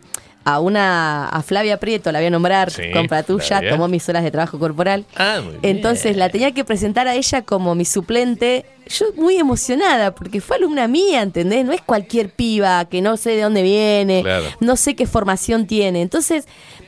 a 0.50 0.62
una 0.62 1.28
a 1.28 1.42
Flavia 1.42 1.78
Prieto, 1.78 2.10
la 2.12 2.20
voy 2.20 2.28
a 2.28 2.30
nombrar, 2.30 2.72
Sí, 2.72 2.84
compra 2.94 3.22
tuya, 3.24 3.46
Flavia. 3.46 3.72
tomó 3.72 3.88
mis 3.90 4.08
horas 4.08 4.24
de 4.24 4.32
trabajo 4.32 4.58
corporal. 4.58 5.04
Ah, 5.18 5.42
muy 5.44 5.58
bien. 5.58 5.76
Entonces 5.76 6.16
la 6.16 6.30
tenía 6.30 6.54
que 6.54 6.64
presentar 6.64 7.06
a 7.08 7.16
ella 7.16 7.42
como 7.42 7.76
mi 7.76 7.84
suplente. 7.84 8.66
Yo 8.88 9.08
muy 9.18 9.36
emocionada 9.36 10.16
porque 10.16 10.40
fue 10.40 10.56
alumna 10.56 10.88
mía, 10.88 11.22
¿entendés? 11.22 11.66
No 11.66 11.74
es 11.74 11.82
cualquier 11.82 12.30
piba 12.30 12.86
que 12.86 13.02
no 13.02 13.18
sé 13.18 13.32
de 13.32 13.42
dónde 13.42 13.62
viene, 13.62 14.22
Claro. 14.24 14.46
no 14.62 14.78
sé 14.78 14.96
qué 14.96 15.06
formación 15.06 15.68
tiene. 15.68 16.02
Entonces, 16.02 16.46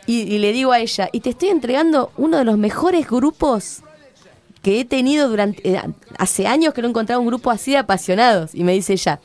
y, 0.07 0.21
y 0.21 0.39
le 0.39 0.53
digo 0.53 0.71
a 0.71 0.79
ella, 0.79 1.09
y 1.11 1.19
te 1.19 1.31
estoy 1.31 1.49
entregando 1.49 2.11
uno 2.15 2.37
de 2.37 2.45
los 2.45 2.57
mejores 2.57 3.07
grupos 3.09 3.79
que 4.61 4.79
he 4.79 4.85
tenido 4.85 5.27
durante 5.27 5.69
eh, 5.69 5.81
hace 6.17 6.47
años 6.47 6.73
que 6.73 6.81
no 6.81 6.87
encontraba 6.87 7.19
un 7.19 7.27
grupo 7.27 7.51
así 7.51 7.71
de 7.71 7.77
apasionados. 7.79 8.55
Y 8.55 8.63
me 8.63 8.71
dice 8.71 8.93
ella, 8.93 9.19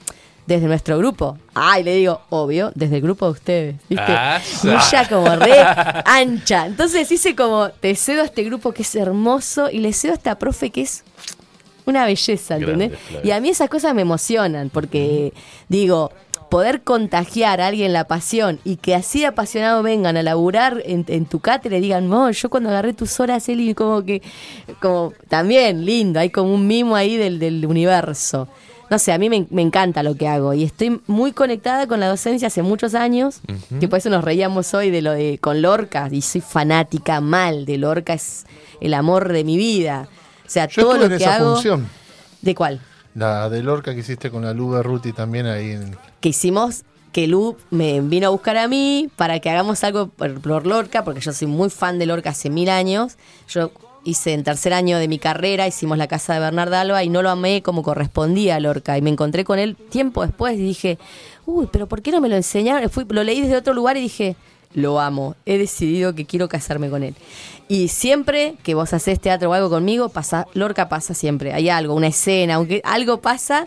desde 0.46 0.66
nuestro 0.66 0.98
grupo. 0.98 1.38
Ay, 1.54 1.82
le 1.82 1.96
digo, 1.96 2.20
obvio, 2.30 2.70
desde 2.74 2.96
el 2.96 3.02
grupo 3.02 3.26
de 3.26 3.32
ustedes. 3.32 3.76
¿Viste? 3.88 4.04
Ah, 4.08 4.40
Y 4.62 4.68
ella 4.68 5.08
como 5.08 5.34
re 5.36 5.54
ancha. 6.04 6.66
Entonces 6.66 7.10
hice 7.10 7.34
como, 7.34 7.70
te 7.70 7.94
cedo 7.94 8.22
a 8.22 8.24
este 8.26 8.42
grupo 8.44 8.72
que 8.72 8.82
es 8.82 8.94
hermoso 8.94 9.70
y 9.70 9.78
le 9.78 9.92
cedo 9.92 10.12
a 10.12 10.16
esta 10.16 10.38
profe 10.38 10.70
que 10.70 10.82
es 10.82 11.04
una 11.86 12.04
belleza, 12.06 12.56
¿entendés? 12.56 12.90
Grande. 13.10 13.28
Y 13.28 13.30
a 13.30 13.40
mí 13.40 13.48
esas 13.50 13.68
cosas 13.68 13.94
me 13.94 14.02
emocionan 14.02 14.70
porque, 14.70 15.32
digo, 15.68 16.10
poder 16.50 16.82
contagiar 16.82 17.60
a 17.60 17.66
alguien 17.66 17.92
la 17.92 18.04
pasión 18.06 18.60
y 18.64 18.76
que 18.76 18.94
así 18.94 19.20
de 19.20 19.26
apasionado 19.26 19.82
vengan 19.82 20.16
a 20.16 20.22
laburar 20.22 20.82
en, 20.84 21.04
en 21.08 21.26
tu 21.26 21.40
cátedra 21.40 21.78
y 21.78 21.80
digan, 21.80 22.08
no, 22.08 22.30
yo 22.30 22.48
cuando 22.48 22.68
agarré 22.70 22.92
tus 22.92 23.18
horas, 23.18 23.48
Eli, 23.48 23.74
como 23.74 24.04
que, 24.04 24.22
como 24.80 25.12
también 25.28 25.84
lindo, 25.84 26.20
hay 26.20 26.30
como 26.30 26.54
un 26.54 26.66
mimo 26.66 26.96
ahí 26.96 27.16
del, 27.16 27.38
del 27.38 27.66
universo. 27.66 28.48
No 28.90 28.98
sé, 28.98 29.12
a 29.12 29.18
mí 29.18 29.30
me, 29.30 29.46
me 29.50 29.62
encanta 29.62 30.02
lo 30.02 30.14
que 30.14 30.28
hago 30.28 30.52
y 30.54 30.62
estoy 30.62 31.00
muy 31.06 31.32
conectada 31.32 31.86
con 31.86 32.00
la 32.00 32.08
docencia 32.08 32.48
hace 32.48 32.62
muchos 32.62 32.94
años, 32.94 33.40
que 33.80 33.88
por 33.88 33.98
eso 33.98 34.10
nos 34.10 34.22
reíamos 34.24 34.74
hoy 34.74 34.90
de 34.90 35.00
lo 35.02 35.12
de 35.12 35.38
con 35.40 35.62
Lorca 35.62 36.08
y 36.12 36.20
soy 36.22 36.40
fanática 36.42 37.20
mal 37.20 37.64
de 37.64 37.78
Lorca, 37.78 38.12
es 38.12 38.44
el 38.80 38.94
amor 38.94 39.32
de 39.32 39.42
mi 39.44 39.56
vida. 39.56 40.08
O 40.46 40.50
sea, 40.50 40.68
Yo 40.68 40.82
todo 40.82 40.98
lo 40.98 41.04
en 41.04 41.08
que 41.10 41.16
esa 41.16 41.36
hago. 41.36 41.54
función. 41.54 41.88
¿De 42.42 42.54
cuál? 42.54 42.80
La 43.14 43.48
de 43.48 43.62
Lorca 43.62 43.94
que 43.94 44.00
hiciste 44.00 44.30
con 44.30 44.44
la 44.44 44.52
Luba 44.52 44.82
Ruti 44.82 45.12
también 45.12 45.46
ahí 45.46 45.70
en. 45.70 45.96
que 46.20 46.28
hicimos 46.30 46.82
que 47.12 47.26
Lu 47.28 47.56
me 47.70 48.00
vino 48.00 48.26
a 48.26 48.30
buscar 48.30 48.56
a 48.56 48.66
mí 48.68 49.08
para 49.16 49.38
que 49.40 49.48
hagamos 49.48 49.82
algo 49.84 50.08
por, 50.08 50.40
por 50.40 50.66
Lorca, 50.66 51.04
porque 51.04 51.20
yo 51.20 51.32
soy 51.32 51.46
muy 51.48 51.70
fan 51.70 51.98
de 51.98 52.06
Lorca 52.06 52.30
hace 52.30 52.50
mil 52.50 52.68
años. 52.68 53.16
Yo 53.48 53.70
hice 54.04 54.32
en 54.32 54.44
tercer 54.44 54.72
año 54.72 54.98
de 54.98 55.08
mi 55.08 55.18
carrera, 55.18 55.66
hicimos 55.66 55.98
la 55.98 56.06
casa 56.06 56.34
de 56.34 56.40
Bernardo 56.40 56.76
Alba 56.76 57.02
y 57.02 57.08
no 57.08 57.22
lo 57.22 57.30
amé 57.30 57.62
como 57.62 57.82
correspondía 57.82 58.56
a 58.56 58.60
Lorca. 58.60 58.96
Y 58.96 59.02
me 59.02 59.10
encontré 59.10 59.44
con 59.44 59.58
él 59.58 59.76
tiempo 59.76 60.24
después 60.24 60.54
y 60.58 60.62
dije, 60.62 60.98
uy, 61.46 61.68
pero 61.72 61.88
¿por 61.88 62.02
qué 62.02 62.12
no 62.12 62.20
me 62.20 62.28
lo 62.28 62.36
enseñaron? 62.36 62.90
Lo 63.08 63.24
leí 63.24 63.40
desde 63.40 63.56
otro 63.56 63.74
lugar 63.74 63.96
y 63.96 64.00
dije, 64.00 64.36
lo 64.74 65.00
amo, 65.00 65.36
he 65.46 65.56
decidido 65.56 66.14
que 66.14 66.26
quiero 66.26 66.48
casarme 66.48 66.90
con 66.90 67.02
él. 67.02 67.14
Y 67.68 67.88
siempre 67.88 68.56
que 68.62 68.74
vos 68.74 68.92
haces 68.92 69.20
teatro 69.20 69.50
o 69.50 69.54
algo 69.54 69.70
conmigo, 69.70 70.10
pasa, 70.10 70.46
Lorca 70.52 70.88
pasa 70.88 71.14
siempre. 71.14 71.52
Hay 71.52 71.68
algo, 71.68 71.94
una 71.94 72.08
escena, 72.08 72.56
aunque 72.56 72.82
algo 72.84 73.20
pasa. 73.20 73.66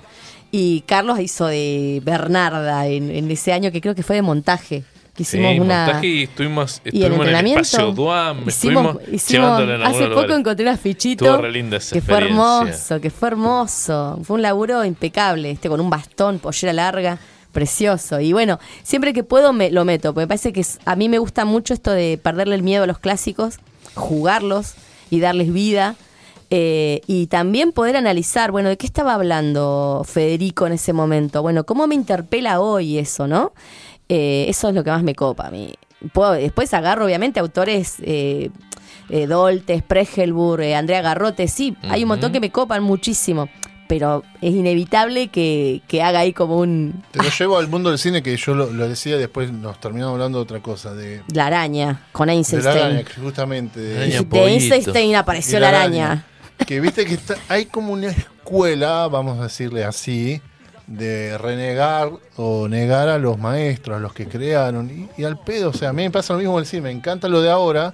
Y 0.51 0.81
Carlos 0.81 1.19
hizo 1.19 1.47
de 1.47 2.01
Bernarda 2.05 2.87
en, 2.87 3.09
en 3.11 3.29
ese 3.31 3.53
año 3.53 3.71
que 3.71 3.81
creo 3.81 3.95
que 3.95 4.03
fue 4.03 4.15
de 4.15 4.21
montaje. 4.21 4.83
Que 5.17 5.23
Sí, 5.23 5.37
hicimos 5.37 5.59
una. 5.65 5.85
montaje 5.85 6.07
y 6.07 6.23
estuvimos, 6.23 6.81
y 6.85 6.89
el 6.89 6.93
estuvimos 6.93 7.05
en 7.05 7.13
el 7.13 7.19
entrenamiento. 7.21 7.61
espacio 7.61 7.91
Duam, 7.91 8.37
hicimos, 8.47 8.51
estuvimos 8.51 9.13
hicimos- 9.13 9.61
en 9.61 9.81
hace 9.81 9.93
poco 10.03 10.09
lugares. 10.09 10.37
encontré 10.37 10.65
un 10.65 10.71
afichito. 10.71 11.25
Estuvo 11.25 11.41
re 11.41 11.51
linda 11.51 11.77
esa 11.77 11.93
que 11.95 12.01
fue 12.01 12.17
hermoso, 12.17 13.01
que 13.01 13.09
fue 13.09 13.27
hermoso. 13.29 14.19
Fue 14.23 14.35
un 14.35 14.41
laburo 14.43 14.85
impecable, 14.85 15.49
este 15.49 15.69
con 15.69 15.81
un 15.81 15.89
bastón, 15.89 16.37
pollera 16.37 16.71
larga, 16.71 17.17
precioso. 17.51 18.19
Y 18.19 18.31
bueno, 18.31 18.59
siempre 18.83 19.11
que 19.11 19.23
puedo 19.23 19.53
me 19.53 19.71
lo 19.71 19.85
meto, 19.85 20.13
porque 20.13 20.25
me 20.25 20.27
parece 20.27 20.53
que 20.53 20.63
a 20.85 20.95
mí 20.95 21.09
me 21.09 21.17
gusta 21.17 21.45
mucho 21.45 21.73
esto 21.73 21.89
de 21.91 22.19
perderle 22.21 22.53
el 22.53 22.61
miedo 22.61 22.83
a 22.83 22.87
los 22.87 22.99
clásicos, 22.99 23.55
jugarlos 23.95 24.75
y 25.09 25.19
darles 25.19 25.51
vida. 25.51 25.95
Eh, 26.49 27.01
y 27.07 27.27
también 27.27 27.73
poder 27.73 27.97
analizar, 27.97 28.51
bueno, 28.51 28.69
¿de 28.69 28.77
qué 28.77 28.85
estaba 28.85 29.13
hablando 29.15 30.03
Federico 30.07 30.65
en 30.65 30.73
ese 30.73 30.93
momento? 30.93 31.41
Bueno, 31.41 31.65
¿cómo 31.65 31.87
me 31.87 31.95
interpela 31.95 32.61
hoy 32.61 32.97
eso, 32.99 33.27
no? 33.27 33.51
Eh, 34.09 34.45
eso 34.47 34.69
es 34.69 34.75
lo 34.75 34.83
que 34.83 34.89
más 34.91 35.03
me 35.03 35.15
copa 35.15 35.47
a 35.47 35.51
mí. 35.51 35.73
Puedo- 36.13 36.33
después 36.33 36.73
agarro, 36.73 37.05
obviamente, 37.05 37.39
autores 37.39 37.95
eh, 38.01 38.49
eh, 39.09 39.27
Doltes, 39.27 39.83
Pregelburg, 39.83 40.61
eh, 40.61 40.75
Andrea 40.75 41.01
Garrote, 41.01 41.47
sí, 41.47 41.75
hay 41.89 42.03
un 42.03 42.09
montón 42.09 42.31
que 42.31 42.39
me 42.39 42.51
copan 42.51 42.83
muchísimo, 42.83 43.49
pero 43.87 44.23
es 44.41 44.53
inevitable 44.53 45.29
que, 45.29 45.81
que 45.87 46.01
haga 46.03 46.19
ahí 46.19 46.33
como 46.33 46.57
un... 46.57 47.03
Te 47.11 47.23
lo 47.23 47.29
llevo 47.29 47.57
al 47.57 47.67
mundo 47.69 47.89
del 47.89 47.97
cine 47.97 48.21
que 48.21 48.35
yo 48.37 48.53
lo, 48.53 48.71
lo 48.71 48.87
decía 48.87 49.15
y 49.15 49.19
después 49.19 49.51
nos 49.51 49.79
terminamos 49.79 50.13
hablando 50.13 50.37
de 50.39 50.43
otra 50.43 50.59
cosa. 50.61 50.93
De, 50.93 51.21
La 51.33 51.47
araña, 51.47 52.01
con 52.11 52.27
de 52.27 52.33
la 52.33 52.37
Einstein. 52.37 52.67
araña, 52.67 53.03
justamente. 53.21 53.79
de- 53.79 53.97
Araña. 53.97 54.21
de. 54.21 54.39
Einstein 54.45 55.15
apareció 55.15 55.57
y 55.57 55.61
la 55.61 55.69
araña. 55.69 56.25
Que 56.65 56.79
viste 56.79 57.05
que 57.05 57.13
está, 57.13 57.35
hay 57.47 57.65
como 57.65 57.93
una 57.93 58.07
escuela, 58.09 59.07
vamos 59.07 59.39
a 59.39 59.43
decirle 59.43 59.83
así, 59.85 60.41
de 60.87 61.37
renegar 61.37 62.09
o 62.37 62.67
negar 62.67 63.09
a 63.09 63.17
los 63.17 63.37
maestros, 63.37 63.97
a 63.97 63.99
los 63.99 64.13
que 64.13 64.25
crearon. 64.27 64.89
Y, 64.89 65.21
y 65.21 65.25
al 65.25 65.39
pedo, 65.39 65.69
o 65.69 65.73
sea, 65.73 65.89
a 65.89 65.93
mí 65.93 66.03
me 66.03 66.11
pasa 66.11 66.33
lo 66.33 66.39
mismo 66.39 66.57
el 66.59 66.65
cine, 66.65 66.83
me 66.83 66.91
encanta 66.91 67.27
lo 67.27 67.41
de 67.41 67.49
ahora, 67.51 67.93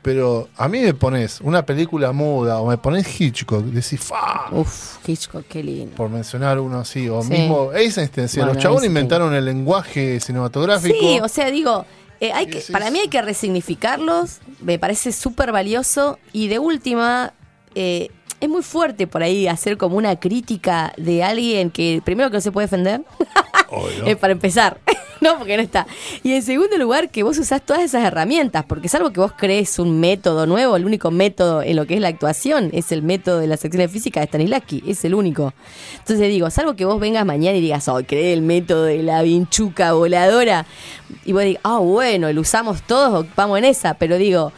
Pero 0.00 0.48
a 0.56 0.68
mí 0.68 0.78
me 0.80 0.94
pones 0.94 1.40
una 1.42 1.66
película 1.66 2.12
muda 2.12 2.60
o 2.60 2.68
me 2.68 2.78
pones 2.78 3.20
Hitchcock, 3.20 3.64
decís, 3.64 4.00
¡fa! 4.00 4.46
Uf, 4.52 4.96
Hitchcock, 5.06 5.44
qué 5.48 5.62
lindo. 5.62 5.96
Por 5.96 6.08
mencionar 6.08 6.58
uno 6.60 6.78
así. 6.78 7.08
O 7.08 7.20
Sí. 7.22 7.30
mismo 7.32 7.72
Eisenstein. 7.72 8.28
si 8.28 8.38
Bueno, 8.38 8.54
los 8.54 8.62
chabones 8.62 8.86
inventaron 8.86 9.34
el 9.34 9.44
lenguaje 9.44 10.20
cinematográfico. 10.20 10.96
Sí, 10.98 11.18
o 11.20 11.28
sea, 11.28 11.50
digo, 11.50 11.84
eh, 12.20 12.32
hay 12.32 12.46
que, 12.46 12.62
para 12.72 12.90
mí 12.92 13.00
hay 13.00 13.08
que 13.08 13.20
resignificarlos, 13.20 14.38
me 14.60 14.78
parece 14.78 15.12
súper 15.12 15.52
valioso 15.52 16.18
y 16.32 16.46
de 16.48 16.58
última, 16.60 17.34
eh, 17.74 18.10
es 18.40 18.48
muy 18.48 18.62
fuerte 18.62 19.06
por 19.06 19.22
ahí 19.22 19.48
hacer 19.48 19.76
como 19.76 19.96
una 19.96 20.18
crítica 20.18 20.92
de 20.96 21.22
alguien 21.22 21.70
que 21.70 22.00
primero 22.04 22.30
que 22.30 22.36
no 22.36 22.40
se 22.40 22.52
puede 22.52 22.66
defender, 22.66 23.02
Obvio. 23.70 24.18
para 24.20 24.32
empezar. 24.32 24.78
No, 25.20 25.36
porque 25.36 25.56
no 25.56 25.62
está. 25.64 25.84
Y 26.22 26.32
en 26.32 26.42
segundo 26.42 26.78
lugar, 26.78 27.10
que 27.10 27.24
vos 27.24 27.38
usás 27.38 27.60
todas 27.60 27.82
esas 27.82 28.04
herramientas, 28.04 28.64
porque 28.64 28.88
salvo 28.88 29.10
que 29.10 29.18
vos 29.18 29.32
crees 29.36 29.80
un 29.80 29.98
método 29.98 30.46
nuevo, 30.46 30.76
el 30.76 30.84
único 30.84 31.10
método 31.10 31.60
en 31.62 31.74
lo 31.74 31.86
que 31.86 31.94
es 31.94 32.00
la 32.00 32.06
actuación 32.06 32.70
es 32.72 32.92
el 32.92 33.02
método 33.02 33.40
de 33.40 33.48
las 33.48 33.64
acciones 33.64 33.90
físicas 33.90 34.22
de 34.22 34.26
Stanislavski, 34.28 34.84
es 34.86 35.04
el 35.04 35.14
único. 35.14 35.52
Entonces 35.98 36.28
digo, 36.28 36.48
salvo 36.50 36.76
que 36.76 36.84
vos 36.84 37.00
vengas 37.00 37.26
mañana 37.26 37.56
y 37.56 37.60
digas, 37.60 37.88
oh, 37.88 38.00
creé 38.06 38.32
el 38.32 38.42
método 38.42 38.84
de 38.84 39.02
la 39.02 39.22
vinchuca 39.22 39.92
voladora, 39.92 40.66
y 41.24 41.32
vos 41.32 41.42
digas, 41.42 41.62
ah, 41.64 41.78
bueno, 41.78 42.32
lo 42.32 42.40
usamos 42.40 42.82
todos, 42.82 43.26
vamos 43.34 43.58
en 43.58 43.64
esa, 43.64 43.94
pero 43.94 44.18
digo, 44.18 44.52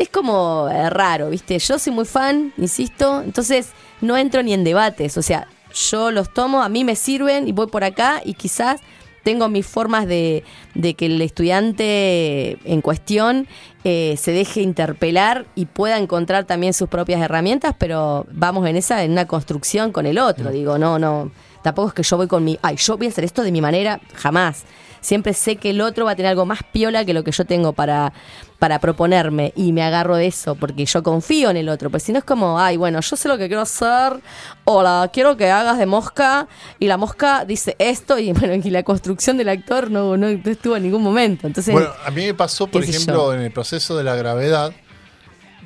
es 0.00 0.08
como 0.08 0.66
eh, 0.72 0.88
raro, 0.88 1.28
¿viste? 1.28 1.58
Yo 1.58 1.78
soy 1.78 1.92
muy 1.92 2.06
fan, 2.06 2.54
insisto, 2.56 3.20
entonces 3.22 3.72
no 4.00 4.16
entro 4.16 4.42
ni 4.42 4.54
en 4.54 4.64
debates, 4.64 5.18
o 5.18 5.22
sea, 5.22 5.46
yo 5.74 6.10
los 6.10 6.32
tomo, 6.32 6.62
a 6.62 6.70
mí 6.70 6.84
me 6.84 6.96
sirven 6.96 7.46
y 7.46 7.52
voy 7.52 7.66
por 7.66 7.84
acá 7.84 8.22
y 8.24 8.32
quizás 8.32 8.80
tengo 9.22 9.50
mis 9.50 9.66
formas 9.66 10.06
de, 10.06 10.42
de 10.74 10.94
que 10.94 11.04
el 11.04 11.20
estudiante 11.20 12.56
en 12.64 12.80
cuestión 12.80 13.46
eh, 13.84 14.14
se 14.18 14.32
deje 14.32 14.62
interpelar 14.62 15.44
y 15.54 15.66
pueda 15.66 15.98
encontrar 15.98 16.46
también 16.46 16.72
sus 16.72 16.88
propias 16.88 17.20
herramientas, 17.20 17.74
pero 17.78 18.26
vamos 18.32 18.66
en 18.66 18.76
esa, 18.76 19.04
en 19.04 19.12
una 19.12 19.26
construcción 19.26 19.92
con 19.92 20.06
el 20.06 20.18
otro, 20.18 20.50
digo, 20.50 20.78
no, 20.78 20.98
no, 20.98 21.30
tampoco 21.62 21.88
es 21.88 21.94
que 21.94 22.02
yo 22.02 22.16
voy 22.16 22.26
con 22.26 22.42
mi, 22.42 22.58
ay, 22.62 22.76
yo 22.76 22.96
voy 22.96 23.08
a 23.08 23.10
hacer 23.10 23.24
esto 23.24 23.42
de 23.42 23.52
mi 23.52 23.60
manera, 23.60 24.00
jamás. 24.14 24.64
Siempre 25.02 25.32
sé 25.32 25.56
que 25.56 25.70
el 25.70 25.80
otro 25.80 26.04
va 26.04 26.10
a 26.10 26.16
tener 26.16 26.28
algo 26.28 26.44
más 26.44 26.62
piola 26.62 27.06
que 27.06 27.14
lo 27.14 27.24
que 27.24 27.32
yo 27.32 27.46
tengo 27.46 27.72
para, 27.72 28.12
para 28.60 28.78
proponerme 28.78 29.54
y 29.56 29.72
me 29.72 29.82
agarro 29.82 30.16
de 30.16 30.26
eso 30.26 30.54
porque 30.54 30.84
yo 30.84 31.02
confío 31.02 31.48
en 31.50 31.56
el 31.56 31.68
otro. 31.70 31.90
Pues 31.90 32.02
si 32.02 32.12
no 32.12 32.18
es 32.18 32.24
como, 32.24 32.60
ay, 32.60 32.76
bueno, 32.76 33.00
yo 33.00 33.16
sé 33.16 33.26
lo 33.26 33.38
que 33.38 33.48
quiero 33.48 33.62
hacer, 33.62 34.20
hola, 34.64 35.10
quiero 35.10 35.38
que 35.38 35.50
hagas 35.50 35.78
de 35.78 35.86
mosca 35.86 36.46
y 36.78 36.86
la 36.86 36.98
mosca 36.98 37.46
dice 37.46 37.74
esto 37.78 38.18
y 38.18 38.32
bueno, 38.34 38.54
y 38.54 38.70
la 38.70 38.82
construcción 38.82 39.38
del 39.38 39.48
actor 39.48 39.90
no, 39.90 40.16
no, 40.18 40.28
estuvo 40.28 40.76
en 40.76 40.82
ningún 40.82 41.02
momento. 41.02 41.46
Entonces, 41.46 41.72
Bueno, 41.72 41.88
a 42.04 42.10
mí 42.10 42.26
me 42.26 42.34
pasó, 42.34 42.66
por 42.66 42.84
ejemplo, 42.84 43.32
en 43.32 43.40
el 43.40 43.50
proceso 43.50 43.96
de 43.96 44.04
la 44.04 44.14
gravedad, 44.14 44.72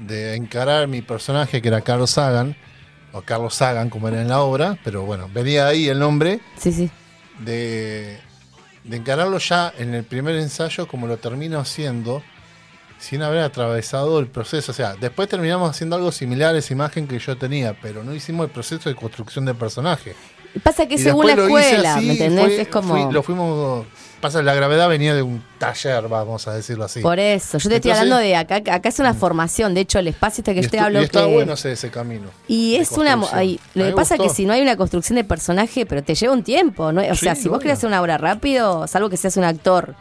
de 0.07 0.37
encarar 0.37 0.87
mi 0.87 1.03
personaje 1.03 1.61
que 1.61 1.69
era 1.69 1.81
Carlos 1.81 2.13
Sagan, 2.13 2.57
o 3.13 3.23
Carlos 3.23 3.57
Sagan 3.57 3.91
como 3.91 4.07
era 4.07 4.23
en 4.23 4.29
la 4.29 4.41
obra, 4.41 4.79
pero 4.85 5.03
bueno, 5.03 5.29
venía 5.35 5.67
ahí 5.67 5.89
el 5.89 5.99
nombre, 5.99 6.41
sí, 6.57 6.73
sí. 6.73 6.91
de, 7.41 8.21
de 8.85 8.97
encararlo 8.97 9.39
ya 9.39 9.73
en 9.79 9.95
el 9.95 10.05
primer 10.05 10.37
ensayo 10.37 10.87
como 10.87 11.09
lo 11.09 11.17
termino 11.17 11.59
haciendo, 11.59 12.23
sin 12.99 13.23
haber 13.23 13.41
atravesado 13.43 14.19
el 14.19 14.27
proceso. 14.29 14.73
O 14.73 14.75
sea, 14.75 14.95
después 14.95 15.29
terminamos 15.29 15.71
haciendo 15.71 15.97
algo 15.97 16.11
similar 16.13 16.55
a 16.55 16.59
esa 16.59 16.73
imagen 16.73 17.07
que 17.07 17.19
yo 17.19 17.37
tenía, 17.37 17.77
pero 17.81 18.03
no 18.05 18.15
hicimos 18.15 18.47
el 18.47 18.51
proceso 18.53 18.89
de 18.89 18.95
construcción 18.95 19.45
de 19.45 19.55
personaje. 19.55 20.15
Pasa 20.63 20.87
que 20.87 20.95
Y 20.95 20.99
según 20.99 21.27
la 21.27 21.33
escuela, 21.33 21.97
así, 21.97 22.07
¿me 22.07 22.13
entendés? 22.13 22.45
fue- 22.45 22.61
es 22.61 22.69
como... 22.69 22.95
fui- 22.95 23.13
lo 23.13 23.23
fuimos. 23.25 23.87
Pasa, 24.21 24.41
la 24.41 24.55
gravedad 24.55 24.89
venía 24.89 25.13
de 25.15 25.21
un 25.21 25.43
taller, 25.59 26.09
vamos 26.09 26.47
a 26.49 26.55
decirlo 26.55 26.85
así. 26.85 27.01
Por 27.01 27.19
eso, 27.19 27.59
yo 27.59 27.69
te 27.69 27.77
estoy 27.77 27.91
hablando 27.91 28.17
de 28.17 28.37
acá, 28.37 28.57
acá 28.73 28.89
es 28.89 28.99
una 29.01 29.13
formación, 29.13 29.75
de 29.75 29.81
hecho 29.83 29.99
el 29.99 30.07
espacio 30.09 30.41
este 30.43 30.55
que 30.55 30.63
yo 30.63 30.71
te 30.71 30.79
hablo 30.79 31.01
y 31.03 31.05
está 31.05 31.27
que- 31.27 31.33
bueno 31.35 31.53
ese 31.55 31.91
camino. 31.91 32.29
Y 32.49 32.77
es 32.77 32.93
una. 32.93 33.21
ay, 33.33 33.59
lo 33.75 33.85
que 33.85 33.93
pasa 33.93 34.15
es 34.15 34.21
que 34.23 34.29
si 34.31 34.47
no 34.47 34.53
hay 34.55 34.63
una 34.63 34.77
construcción 34.77 35.17
de 35.17 35.25
personaje, 35.25 35.85
pero 35.85 36.03
te 36.05 36.15
lleva 36.15 36.33
un 36.33 36.43
tiempo. 36.45 36.91
¿no? 36.93 37.03
O 37.03 37.15
Sí, 37.15 37.25
sea, 37.27 37.35
si 37.35 37.49
vos 37.49 37.59
querés 37.59 37.79
hacer 37.79 37.89
una 37.89 38.01
obra 38.01 38.17
rápido, 38.17 38.87
salvo 38.87 39.11
que 39.11 39.17
seas 39.19 39.37
un 39.37 39.45
actor 39.45 39.95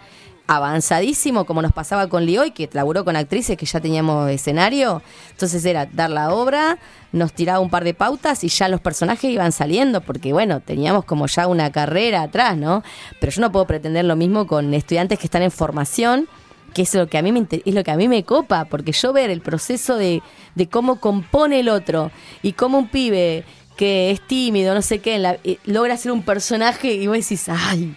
avanzadísimo, 0.47 1.45
como 1.45 1.61
nos 1.61 1.71
pasaba 1.71 2.07
con 2.07 2.25
Lioy, 2.25 2.51
que 2.51 2.69
laburó 2.73 3.05
con 3.05 3.15
actrices 3.15 3.57
que 3.57 3.65
ya 3.65 3.79
teníamos 3.79 4.29
escenario. 4.29 5.01
Entonces 5.31 5.63
era 5.65 5.85
dar 5.85 6.09
la 6.09 6.33
obra, 6.33 6.77
nos 7.11 7.33
tiraba 7.33 7.59
un 7.59 7.69
par 7.69 7.83
de 7.83 7.93
pautas 7.93 8.43
y 8.43 8.49
ya 8.49 8.67
los 8.67 8.81
personajes 8.81 9.29
iban 9.31 9.51
saliendo, 9.51 10.01
porque 10.01 10.33
bueno, 10.33 10.59
teníamos 10.59 11.05
como 11.05 11.27
ya 11.27 11.47
una 11.47 11.71
carrera 11.71 12.23
atrás, 12.23 12.57
¿no? 12.57 12.83
Pero 13.19 13.31
yo 13.31 13.41
no 13.41 13.51
puedo 13.51 13.65
pretender 13.65 14.05
lo 14.05 14.15
mismo 14.15 14.45
con 14.47 14.73
estudiantes 14.73 15.19
que 15.19 15.27
están 15.27 15.43
en 15.43 15.51
formación 15.51 16.27
que 16.73 16.81
es 16.81 16.95
lo 16.95 17.07
que 17.07 17.17
a 17.17 17.21
mí 17.21 17.31
me 17.31 17.45
es 17.51 17.73
lo 17.73 17.83
que 17.83 17.91
a 17.91 17.95
mí 17.95 18.07
me 18.07 18.23
copa, 18.23 18.65
porque 18.65 18.91
yo 18.91 19.13
ver 19.13 19.29
el 19.29 19.41
proceso 19.41 19.95
de, 19.95 20.23
de 20.55 20.67
cómo 20.67 20.99
compone 20.99 21.59
el 21.59 21.69
otro 21.69 22.11
y 22.41 22.53
cómo 22.53 22.79
un 22.79 22.87
pibe 22.87 23.45
que 23.75 24.11
es 24.11 24.21
tímido, 24.27 24.73
no 24.73 24.81
sé 24.81 24.99
qué, 24.99 25.15
en 25.15 25.23
la- 25.23 25.37
logra 25.65 25.97
ser 25.97 26.11
un 26.11 26.23
personaje 26.23 26.93
y 26.93 27.07
vos 27.07 27.17
decís, 27.17 27.45
ay, 27.49 27.95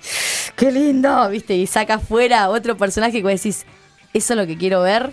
qué 0.57 0.73
lindo, 0.73 1.29
viste, 1.29 1.55
y 1.57 1.67
saca 1.67 1.99
fuera 1.99 2.49
otro 2.51 2.77
personaje 2.77 3.13
que 3.19 3.23
vos 3.23 3.33
decís, 3.33 3.67
eso 4.15 4.33
es 4.33 4.37
lo 4.39 4.47
que 4.47 4.57
quiero 4.57 4.83
ver. 4.83 5.11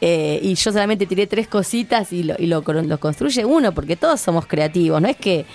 Eh, 0.00 0.40
y 0.42 0.54
yo 0.54 0.72
solamente 0.72 1.06
tiré 1.06 1.26
tres 1.26 1.48
cositas 1.48 2.12
y, 2.12 2.22
lo, 2.22 2.34
y 2.38 2.46
lo, 2.46 2.60
lo 2.62 3.00
construye 3.00 3.44
uno, 3.44 3.72
porque 3.72 3.96
todos 3.96 4.20
somos 4.20 4.46
creativos, 4.46 5.00
no 5.00 5.08
es 5.08 5.16
que 5.16 5.46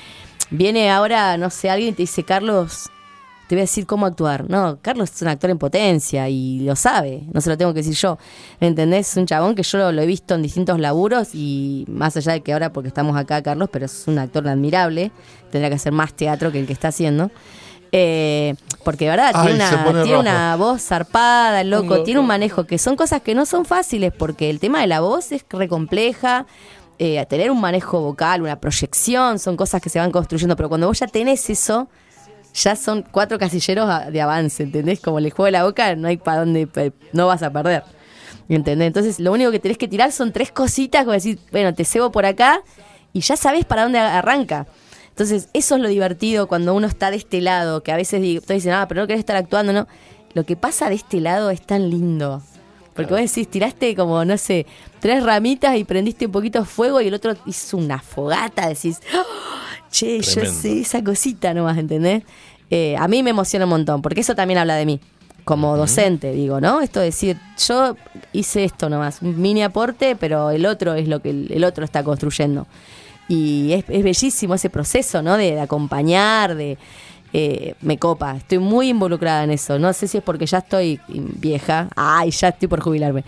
viene 0.49 0.89
ahora, 0.89 1.37
no 1.37 1.49
sé, 1.49 1.69
alguien 1.69 1.89
y 1.91 1.93
te 1.93 2.03
dice, 2.03 2.23
Carlos, 2.23 2.89
te 3.51 3.55
voy 3.55 3.63
a 3.63 3.63
decir 3.63 3.85
cómo 3.85 4.05
actuar. 4.05 4.49
No, 4.49 4.79
Carlos 4.81 5.11
es 5.13 5.21
un 5.21 5.27
actor 5.27 5.49
en 5.49 5.57
potencia 5.57 6.29
y 6.29 6.61
lo 6.61 6.77
sabe, 6.77 7.23
no 7.33 7.41
se 7.41 7.49
lo 7.49 7.57
tengo 7.57 7.73
que 7.73 7.79
decir 7.81 7.95
yo. 7.95 8.17
¿Me 8.61 8.67
entendés? 8.67 9.09
Es 9.09 9.17
un 9.17 9.25
chabón 9.25 9.55
que 9.55 9.63
yo 9.63 9.77
lo, 9.77 9.91
lo 9.91 10.01
he 10.01 10.05
visto 10.05 10.35
en 10.35 10.41
distintos 10.41 10.79
laburos 10.79 11.31
y 11.35 11.83
más 11.89 12.15
allá 12.15 12.31
de 12.31 12.39
que 12.39 12.53
ahora, 12.53 12.71
porque 12.71 12.87
estamos 12.87 13.17
acá, 13.17 13.41
Carlos, 13.41 13.67
pero 13.69 13.87
es 13.87 14.05
un 14.07 14.19
actor 14.19 14.47
admirable, 14.47 15.11
tendrá 15.51 15.67
que 15.67 15.75
hacer 15.75 15.91
más 15.91 16.13
teatro 16.13 16.49
que 16.53 16.61
el 16.61 16.65
que 16.65 16.71
está 16.71 16.87
haciendo. 16.87 17.29
Eh, 17.91 18.55
porque 18.85 19.03
de 19.03 19.11
verdad 19.11 19.31
Ay, 19.33 19.47
tiene, 19.47 19.65
una, 19.89 20.03
tiene 20.03 20.55
voz 20.55 20.81
zarpada, 20.81 21.61
loco, 21.65 22.03
tiene 22.03 22.21
un 22.21 22.27
manejo 22.27 22.63
que 22.63 22.77
son 22.77 22.95
cosas 22.95 23.21
que 23.21 23.35
no 23.35 23.45
son 23.45 23.65
fáciles 23.65 24.13
porque 24.17 24.49
el 24.49 24.61
tema 24.61 24.79
de 24.79 24.87
la 24.87 25.01
voz 25.01 25.33
es 25.33 25.43
re 25.49 25.67
compleja. 25.67 26.45
eh, 26.99 27.25
tener 27.27 27.51
un 27.51 27.59
manejo 27.59 27.99
vocal, 27.99 28.43
una 28.43 28.61
proyección, 28.61 29.39
son 29.39 29.57
cosas 29.57 29.81
que 29.81 29.89
se 29.89 29.99
van 29.99 30.11
construyendo, 30.11 30.55
pero 30.55 30.69
cuando 30.69 30.87
vos 30.87 30.99
ya 30.99 31.07
tenés 31.07 31.49
eso, 31.49 31.89
ya 32.53 32.75
son 32.75 33.03
cuatro 33.09 33.37
casilleros 33.39 33.89
de 34.11 34.21
avance, 34.21 34.63
¿entendés? 34.63 34.99
Como 34.99 35.19
el 35.19 35.31
juego 35.31 35.49
la 35.51 35.63
boca, 35.63 35.95
no 35.95 36.07
hay 36.07 36.17
para 36.17 36.39
dónde, 36.39 36.67
no 37.13 37.27
vas 37.27 37.43
a 37.43 37.51
perder. 37.51 37.83
¿Entendés? 38.49 38.87
Entonces, 38.87 39.19
lo 39.19 39.31
único 39.31 39.51
que 39.51 39.59
tenés 39.59 39.77
que 39.77 39.87
tirar 39.87 40.11
son 40.11 40.33
tres 40.33 40.51
cositas, 40.51 41.03
como 41.03 41.13
decir, 41.13 41.39
bueno, 41.51 41.73
te 41.73 41.85
cebo 41.85 42.11
por 42.11 42.25
acá 42.25 42.61
y 43.13 43.21
ya 43.21 43.37
sabés 43.37 43.65
para 43.65 43.83
dónde 43.83 43.99
arranca. 43.99 44.67
Entonces, 45.09 45.49
eso 45.53 45.75
es 45.75 45.81
lo 45.81 45.87
divertido 45.87 46.47
cuando 46.47 46.73
uno 46.73 46.87
está 46.87 47.11
de 47.11 47.17
este 47.17 47.41
lado, 47.41 47.83
que 47.83 47.91
a 47.91 47.95
veces 47.95 48.21
todos 48.41 48.55
dicen, 48.55 48.73
ah, 48.73 48.87
pero 48.87 49.01
no 49.01 49.07
querés 49.07 49.19
estar 49.19 49.35
actuando, 49.35 49.71
¿no? 49.71 49.87
Lo 50.33 50.45
que 50.45 50.55
pasa 50.55 50.89
de 50.89 50.95
este 50.95 51.21
lado 51.21 51.49
es 51.49 51.61
tan 51.61 51.89
lindo. 51.89 52.41
Porque 52.93 53.13
vos 53.13 53.21
decís, 53.21 53.47
tiraste 53.47 53.95
como, 53.95 54.25
no 54.25 54.37
sé, 54.37 54.65
tres 54.99 55.23
ramitas 55.23 55.77
y 55.77 55.85
prendiste 55.85 56.25
un 56.25 56.31
poquito 56.33 56.59
de 56.59 56.65
fuego 56.65 56.99
y 56.99 57.07
el 57.07 57.13
otro 57.13 57.35
hizo 57.45 57.77
una 57.77 57.99
fogata, 57.99 58.67
decís, 58.67 58.99
"Oh, 59.15 59.23
che, 59.91 60.21
yo 60.21 60.45
sé 60.45 60.79
esa 60.79 61.03
cosita 61.03 61.53
nomás, 61.53 61.77
¿entendés? 61.77 62.23
Eh, 62.69 62.95
a 62.97 63.07
mí 63.07 63.21
me 63.21 63.31
emociona 63.31 63.65
un 63.65 63.71
montón, 63.71 64.01
porque 64.01 64.21
eso 64.21 64.33
también 64.33 64.57
habla 64.57 64.75
de 64.75 64.85
mí, 64.85 64.99
como 65.43 65.75
docente, 65.75 66.31
digo, 66.31 66.61
¿no? 66.61 66.81
Esto 66.81 66.99
de 67.01 67.07
decir, 67.07 67.37
yo 67.67 67.95
hice 68.31 68.63
esto 68.63 68.89
nomás, 68.89 69.21
un 69.21 69.39
mini 69.41 69.61
aporte, 69.61 70.15
pero 70.15 70.51
el 70.51 70.65
otro 70.65 70.93
es 70.93 71.07
lo 71.07 71.21
que 71.21 71.31
el, 71.31 71.51
el 71.51 71.63
otro 71.63 71.83
está 71.83 72.03
construyendo. 72.03 72.67
Y 73.27 73.73
es, 73.73 73.85
es 73.87 74.03
bellísimo 74.03 74.55
ese 74.55 74.69
proceso, 74.69 75.21
¿no? 75.21 75.37
De, 75.37 75.51
de 75.51 75.61
acompañar, 75.61 76.55
de... 76.55 76.77
eh, 77.33 77.75
me 77.81 77.97
copa, 77.97 78.35
estoy 78.35 78.59
muy 78.59 78.89
involucrada 78.89 79.43
en 79.43 79.51
eso. 79.51 79.79
No 79.79 79.93
sé 79.93 80.07
si 80.07 80.17
es 80.17 80.23
porque 80.23 80.45
ya 80.45 80.57
estoy 80.59 80.99
vieja. 81.07 81.87
Ay, 81.95 82.31
ya 82.31 82.49
estoy 82.49 82.67
por 82.67 82.81
jubilarme. 82.81 83.23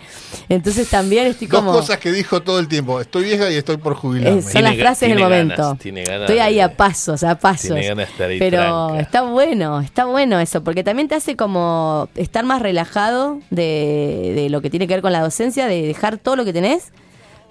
Entonces 0.49 0.89
también 0.89 1.28
estoy 1.28 1.47
Dos 1.47 1.60
como... 1.60 1.72
cosas 1.72 1.97
que 1.99 2.12
dijo 2.12 2.41
todo 2.41 2.60
el 2.60 2.68
tiempo. 2.68 2.99
Estoy 2.99 3.24
vieja 3.24 3.49
y 3.49 3.56
estoy 3.56 3.78
por 3.78 3.95
jubilarme. 3.95 4.39
Eh, 4.39 4.41
son 4.41 4.51
Tiene 4.51 4.70
las 4.70 4.78
frases 4.78 5.10
del 5.10 5.20
momento. 5.20 5.56
ganas, 5.64 5.80
tiene 5.80 6.04
ganas 6.04 6.22
Estoy 6.22 6.39
ahí 6.39 6.56
de- 6.56 6.62
a 6.64 6.76
pasos, 6.76 7.24
a 7.24 7.36
pasos. 7.36 7.68
tiene 7.72 7.88
ganas 7.88 8.08
de 8.08 8.12
estar 8.12 8.30
ahí 8.30 8.39
Pero 8.39 8.58
tranca. 8.88 8.99
está 9.01 9.22
bueno, 9.24 9.80
está 9.82 10.06
bueno 10.06 10.39
eso, 10.39 10.64
porque 10.64 10.84
también 10.84 11.08
te 11.08 11.16
hace 11.16 11.36
como 11.36 12.10
estar 12.16 12.43
más 12.45 12.62
relajado 12.62 13.39
de, 13.51 14.34
de 14.36 14.49
lo 14.49 14.62
que 14.62 14.70
tiene 14.70 14.88
que 14.88 14.95
ver 14.95 15.01
con 15.01 15.14
la 15.14 15.22
docencia, 15.22 15.68
de 15.68 15.82
dejar 15.88 16.18
todo 16.18 16.36
lo 16.36 16.43
que 16.45 16.51
tenés. 16.54 16.91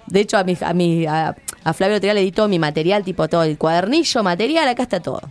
De 0.05 0.19
hecho, 0.19 0.37
a 0.37 0.43
mi, 0.43 0.57
a, 0.61 0.73
mi, 0.73 1.05
a, 1.05 1.35
a 1.63 1.73
Flavio 1.73 1.99
Trial 2.01 2.15
le 2.15 2.21
di 2.23 2.31
todo 2.33 2.47
mi 2.49 2.59
material, 2.59 3.03
tipo 3.05 3.27
todo, 3.29 3.43
el 3.43 3.57
cuadernillo, 3.57 4.21
material, 4.21 4.67
acá 4.67 4.83
está 4.83 4.99
todo. 4.99 5.21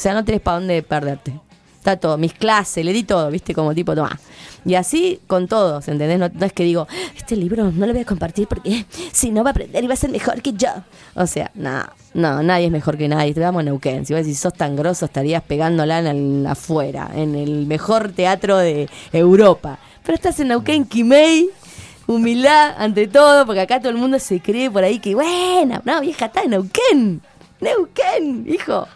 O 0.00 0.02
sea, 0.02 0.14
no 0.14 0.24
tenés 0.24 0.40
para 0.40 0.60
dónde 0.60 0.82
perderte. 0.82 1.38
Está 1.76 1.98
todo, 1.98 2.16
mis 2.16 2.32
clases, 2.32 2.82
le 2.82 2.94
di 2.94 3.02
todo, 3.02 3.30
viste, 3.30 3.54
como 3.54 3.74
tipo, 3.74 3.94
toma. 3.94 4.18
Y 4.64 4.74
así 4.74 5.20
con 5.26 5.46
todos, 5.46 5.88
¿entendés? 5.88 6.18
No, 6.18 6.46
es 6.46 6.54
que 6.54 6.64
digo, 6.64 6.88
este 7.14 7.36
libro 7.36 7.70
no 7.70 7.86
lo 7.86 7.92
voy 7.92 8.00
a 8.00 8.06
compartir 8.06 8.48
porque 8.48 8.86
si 9.12 9.30
no 9.30 9.44
va 9.44 9.50
a 9.50 9.52
aprender 9.52 9.84
y 9.84 9.86
va 9.86 9.92
a 9.92 9.98
ser 9.98 10.08
mejor 10.08 10.40
que 10.40 10.54
yo. 10.54 10.70
O 11.14 11.26
sea, 11.26 11.50
no, 11.52 11.84
no, 12.14 12.42
nadie 12.42 12.64
es 12.64 12.72
mejor 12.72 12.96
que 12.96 13.08
nadie. 13.08 13.34
Te 13.34 13.40
vamos 13.40 13.60
a 13.60 13.64
Neuquén. 13.64 14.06
Si 14.06 14.14
vos 14.14 14.22
decís, 14.22 14.40
sos 14.40 14.54
tan 14.54 14.74
grosso, 14.74 15.04
estarías 15.04 15.42
pegándola 15.42 15.98
en 15.98 16.46
afuera, 16.46 17.10
en 17.14 17.34
el 17.34 17.66
mejor 17.66 18.12
teatro 18.12 18.56
de 18.56 18.88
Europa. 19.12 19.78
Pero 20.02 20.14
estás 20.14 20.40
en 20.40 20.48
Neuquén, 20.48 20.86
Quimei, 20.86 21.50
humildad 22.06 22.74
ante 22.78 23.06
todo, 23.06 23.44
porque 23.44 23.60
acá 23.60 23.80
todo 23.80 23.90
el 23.90 23.98
mundo 23.98 24.18
se 24.18 24.40
cree 24.40 24.70
por 24.70 24.82
ahí 24.82 24.98
que, 24.98 25.14
bueno, 25.14 25.82
no, 25.84 26.00
vieja, 26.00 26.24
está 26.24 26.40
en 26.40 26.52
Neuquén. 26.52 27.20
Neuquén, 27.60 28.46
hijo. 28.48 28.88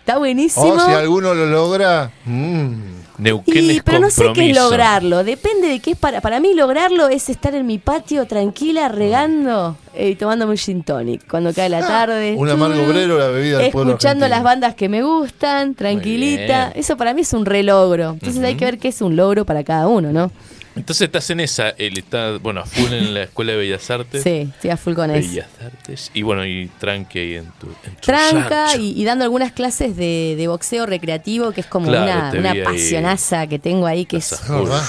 Está 0.00 0.18
buenísimo. 0.18 0.66
O 0.66 0.80
si 0.80 0.90
alguno 0.90 1.34
lo 1.34 1.46
logra. 1.46 2.10
mm, 2.24 3.00
Neuquén 3.18 3.66
Y, 3.66 3.70
es 3.76 3.82
pero 3.82 4.00
no 4.00 4.10
sé 4.10 4.32
qué 4.34 4.50
es 4.50 4.56
lograrlo. 4.56 5.22
Depende 5.24 5.68
de 5.68 5.80
qué 5.80 5.92
es 5.92 5.96
para. 5.96 6.20
Para 6.20 6.40
mí, 6.40 6.54
lograrlo 6.54 7.08
es 7.08 7.28
estar 7.28 7.54
en 7.54 7.66
mi 7.66 7.78
patio 7.78 8.26
tranquila, 8.26 8.88
regando 8.88 9.76
eh, 9.94 10.10
y 10.10 10.14
tomándome 10.14 10.52
un 10.52 10.58
gin 10.58 10.82
tonic 10.82 11.28
cuando 11.28 11.52
cae 11.52 11.68
la 11.68 11.80
tarde. 11.80 12.34
un 12.36 12.48
amargo 12.48 12.82
obrero, 12.82 13.18
la 13.18 13.28
bebida 13.28 13.58
del 13.58 13.66
Escuchando 13.66 14.26
las 14.26 14.42
bandas 14.42 14.74
que 14.74 14.88
me 14.88 15.02
gustan, 15.02 15.74
tranquilita. 15.74 16.72
Eso 16.74 16.96
para 16.96 17.12
mí 17.12 17.20
es 17.20 17.32
un 17.34 17.44
re 17.44 17.62
logro. 17.62 18.12
Entonces 18.12 18.42
hay 18.42 18.54
que 18.54 18.64
ver 18.64 18.78
qué 18.78 18.88
es 18.88 19.02
un 19.02 19.16
logro 19.16 19.44
para 19.44 19.64
cada 19.64 19.86
uno, 19.86 20.12
¿no? 20.12 20.30
Entonces 20.76 21.02
estás 21.06 21.28
en 21.30 21.40
esa, 21.40 21.70
él 21.70 21.98
está, 21.98 22.38
bueno, 22.38 22.60
a 22.60 22.64
full 22.64 22.92
en 22.92 23.12
la 23.12 23.24
Escuela 23.24 23.52
de 23.52 23.58
Bellas 23.58 23.90
Artes. 23.90 24.22
Sí, 24.22 24.48
estoy 24.54 24.70
a 24.70 24.76
full 24.76 24.94
con 24.94 25.10
eso. 25.10 25.28
Bellas 25.28 25.48
Artes. 25.64 26.10
Y 26.14 26.22
bueno, 26.22 26.46
y 26.46 26.70
tranque 26.78 27.18
ahí 27.20 27.34
en 27.34 27.46
tu, 27.60 27.66
en 27.84 27.94
tu 27.96 28.00
Tranca 28.02 28.76
y, 28.76 28.92
y 29.00 29.04
dando 29.04 29.24
algunas 29.24 29.50
clases 29.52 29.96
de, 29.96 30.34
de 30.38 30.46
boxeo 30.48 30.86
recreativo, 30.86 31.50
que 31.52 31.62
es 31.62 31.66
como 31.66 31.88
Claro, 31.88 32.04
una, 32.38 32.38
una 32.40 32.50
ahí. 32.52 32.62
pasionaza 32.62 33.46
que 33.48 33.58
tengo 33.58 33.86
ahí, 33.86 34.06
que 34.06 34.18
es 34.18 34.30
Estás 34.32 34.48
Es 34.48 34.56
verdad. 34.56 34.82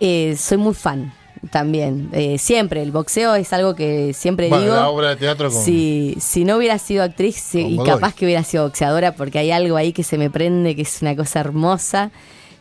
Eh, 0.00 0.34
soy 0.38 0.56
muy 0.58 0.74
fan 0.74 1.12
también. 1.50 2.08
Eh, 2.12 2.38
siempre, 2.38 2.82
el 2.82 2.90
boxeo 2.90 3.34
es 3.34 3.52
algo 3.52 3.74
que 3.74 4.14
siempre 4.14 4.48
Bueno, 4.48 4.64
digo. 4.64 4.74
la 4.76 4.88
obra 4.88 5.08
de 5.10 5.16
teatro 5.16 5.50
con. 5.50 5.62
Si, 5.62 6.16
si 6.20 6.44
no 6.44 6.56
hubiera 6.56 6.78
sido 6.78 7.02
actriz 7.04 7.54
y 7.54 7.76
Godoy. 7.76 7.86
capaz 7.86 8.14
que 8.14 8.24
hubiera 8.24 8.44
sido 8.44 8.64
boxeadora, 8.64 9.14
porque 9.14 9.38
hay 9.40 9.50
algo 9.50 9.76
ahí 9.76 9.92
que 9.92 10.04
se 10.04 10.16
me 10.18 10.30
prende, 10.30 10.74
que 10.74 10.82
es 10.82 11.02
una 11.02 11.14
cosa 11.14 11.40
hermosa. 11.40 12.10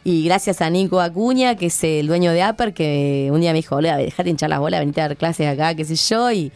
Y 0.04 0.24
gracias 0.26 0.62
a 0.62 0.70
Nico 0.70 1.00
Acuña, 1.00 1.56
que 1.56 1.68
es 1.68 1.84
el 1.84 2.08
dueño 2.08 2.32
de 2.32 2.44
Upper, 2.44 2.74
que 2.74 3.30
un 3.32 3.40
día 3.40 3.52
me 3.52 3.60
dijo, 3.60 3.76
Olea, 3.76 3.98
dejate 3.98 4.32
hinchar 4.32 4.50
las 4.50 4.60
bolas, 4.60 4.80
venite 4.80 5.00
a 5.02 5.10
dar 5.10 5.18
clases 5.18 5.48
acá, 5.48 5.76
qué 5.76 5.86
sé 5.86 5.96
yo. 5.96 6.32
Y 6.32 6.52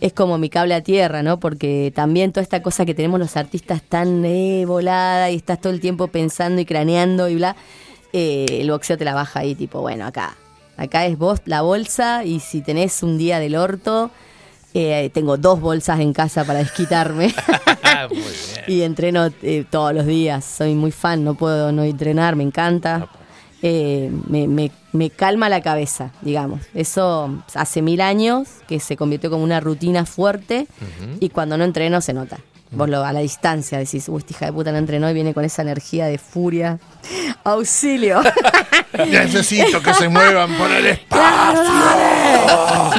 es 0.00 0.12
como 0.12 0.38
mi 0.38 0.48
cable 0.48 0.74
a 0.74 0.80
tierra, 0.80 1.22
¿no? 1.22 1.40
Porque 1.40 1.92
también 1.92 2.30
toda 2.30 2.42
esta 2.42 2.62
cosa 2.62 2.86
que 2.86 2.94
tenemos 2.94 3.18
los 3.18 3.36
artistas 3.36 3.82
tan 3.82 4.24
eh, 4.24 4.64
volada 4.64 5.30
y 5.32 5.36
estás 5.36 5.60
todo 5.60 5.72
el 5.72 5.80
tiempo 5.80 6.06
pensando 6.06 6.60
y 6.60 6.64
craneando 6.64 7.28
y 7.28 7.34
bla, 7.34 7.56
eh, 8.12 8.46
el 8.60 8.70
boxeo 8.70 8.96
te 8.96 9.04
la 9.04 9.14
baja 9.14 9.40
ahí, 9.40 9.56
tipo, 9.56 9.80
bueno, 9.80 10.06
acá. 10.06 10.36
Acá 10.76 11.06
es 11.06 11.18
vos 11.18 11.40
la 11.46 11.62
bolsa 11.62 12.24
y 12.24 12.40
si 12.40 12.60
tenés 12.60 13.02
un 13.02 13.18
día 13.18 13.40
del 13.40 13.56
orto, 13.56 14.10
eh, 14.74 15.10
tengo 15.14 15.36
dos 15.36 15.60
bolsas 15.60 16.00
en 16.00 16.12
casa 16.12 16.44
para 16.44 16.58
desquitarme. 16.60 17.32
Ah, 17.86 18.08
muy 18.08 18.16
bien. 18.18 18.30
y 18.66 18.82
entreno 18.82 19.26
eh, 19.42 19.64
todos 19.70 19.94
los 19.94 20.04
días. 20.06 20.44
Soy 20.44 20.74
muy 20.74 20.90
fan, 20.90 21.22
no 21.22 21.34
puedo 21.34 21.70
no 21.70 21.84
entrenar, 21.84 22.34
me 22.34 22.42
encanta. 22.42 23.08
Eh, 23.62 24.10
me, 24.28 24.48
me- 24.48 24.72
me 24.92 25.10
calma 25.10 25.48
la 25.48 25.60
cabeza, 25.62 26.10
digamos. 26.22 26.60
Eso 26.74 27.42
hace 27.54 27.82
mil 27.82 28.00
años 28.00 28.48
que 28.66 28.80
se 28.80 28.96
convirtió 28.96 29.30
como 29.30 29.44
una 29.44 29.60
rutina 29.60 30.06
fuerte 30.06 30.66
y 31.20 31.28
cuando 31.28 31.56
no 31.56 31.62
entreno 31.64 32.00
se 32.00 32.14
nota. 32.14 32.38
Vos 32.76 32.88
lo, 32.88 33.04
a 33.04 33.12
la 33.12 33.20
distancia 33.20 33.78
decís, 33.78 34.08
uy, 34.08 34.18
esta 34.18 34.32
hija 34.32 34.46
de 34.46 34.52
puta 34.52 34.72
no 34.72 34.78
entrenó 34.78 35.08
y 35.10 35.14
viene 35.14 35.32
con 35.34 35.44
esa 35.44 35.62
energía 35.62 36.06
de 36.06 36.18
furia. 36.18 36.78
¡Auxilio! 37.44 38.20
Necesito 39.10 39.82
que 39.82 39.92
se 39.94 40.08
muevan 40.08 40.54
por 40.56 40.70
el 40.70 40.86
espacio. 40.86 41.62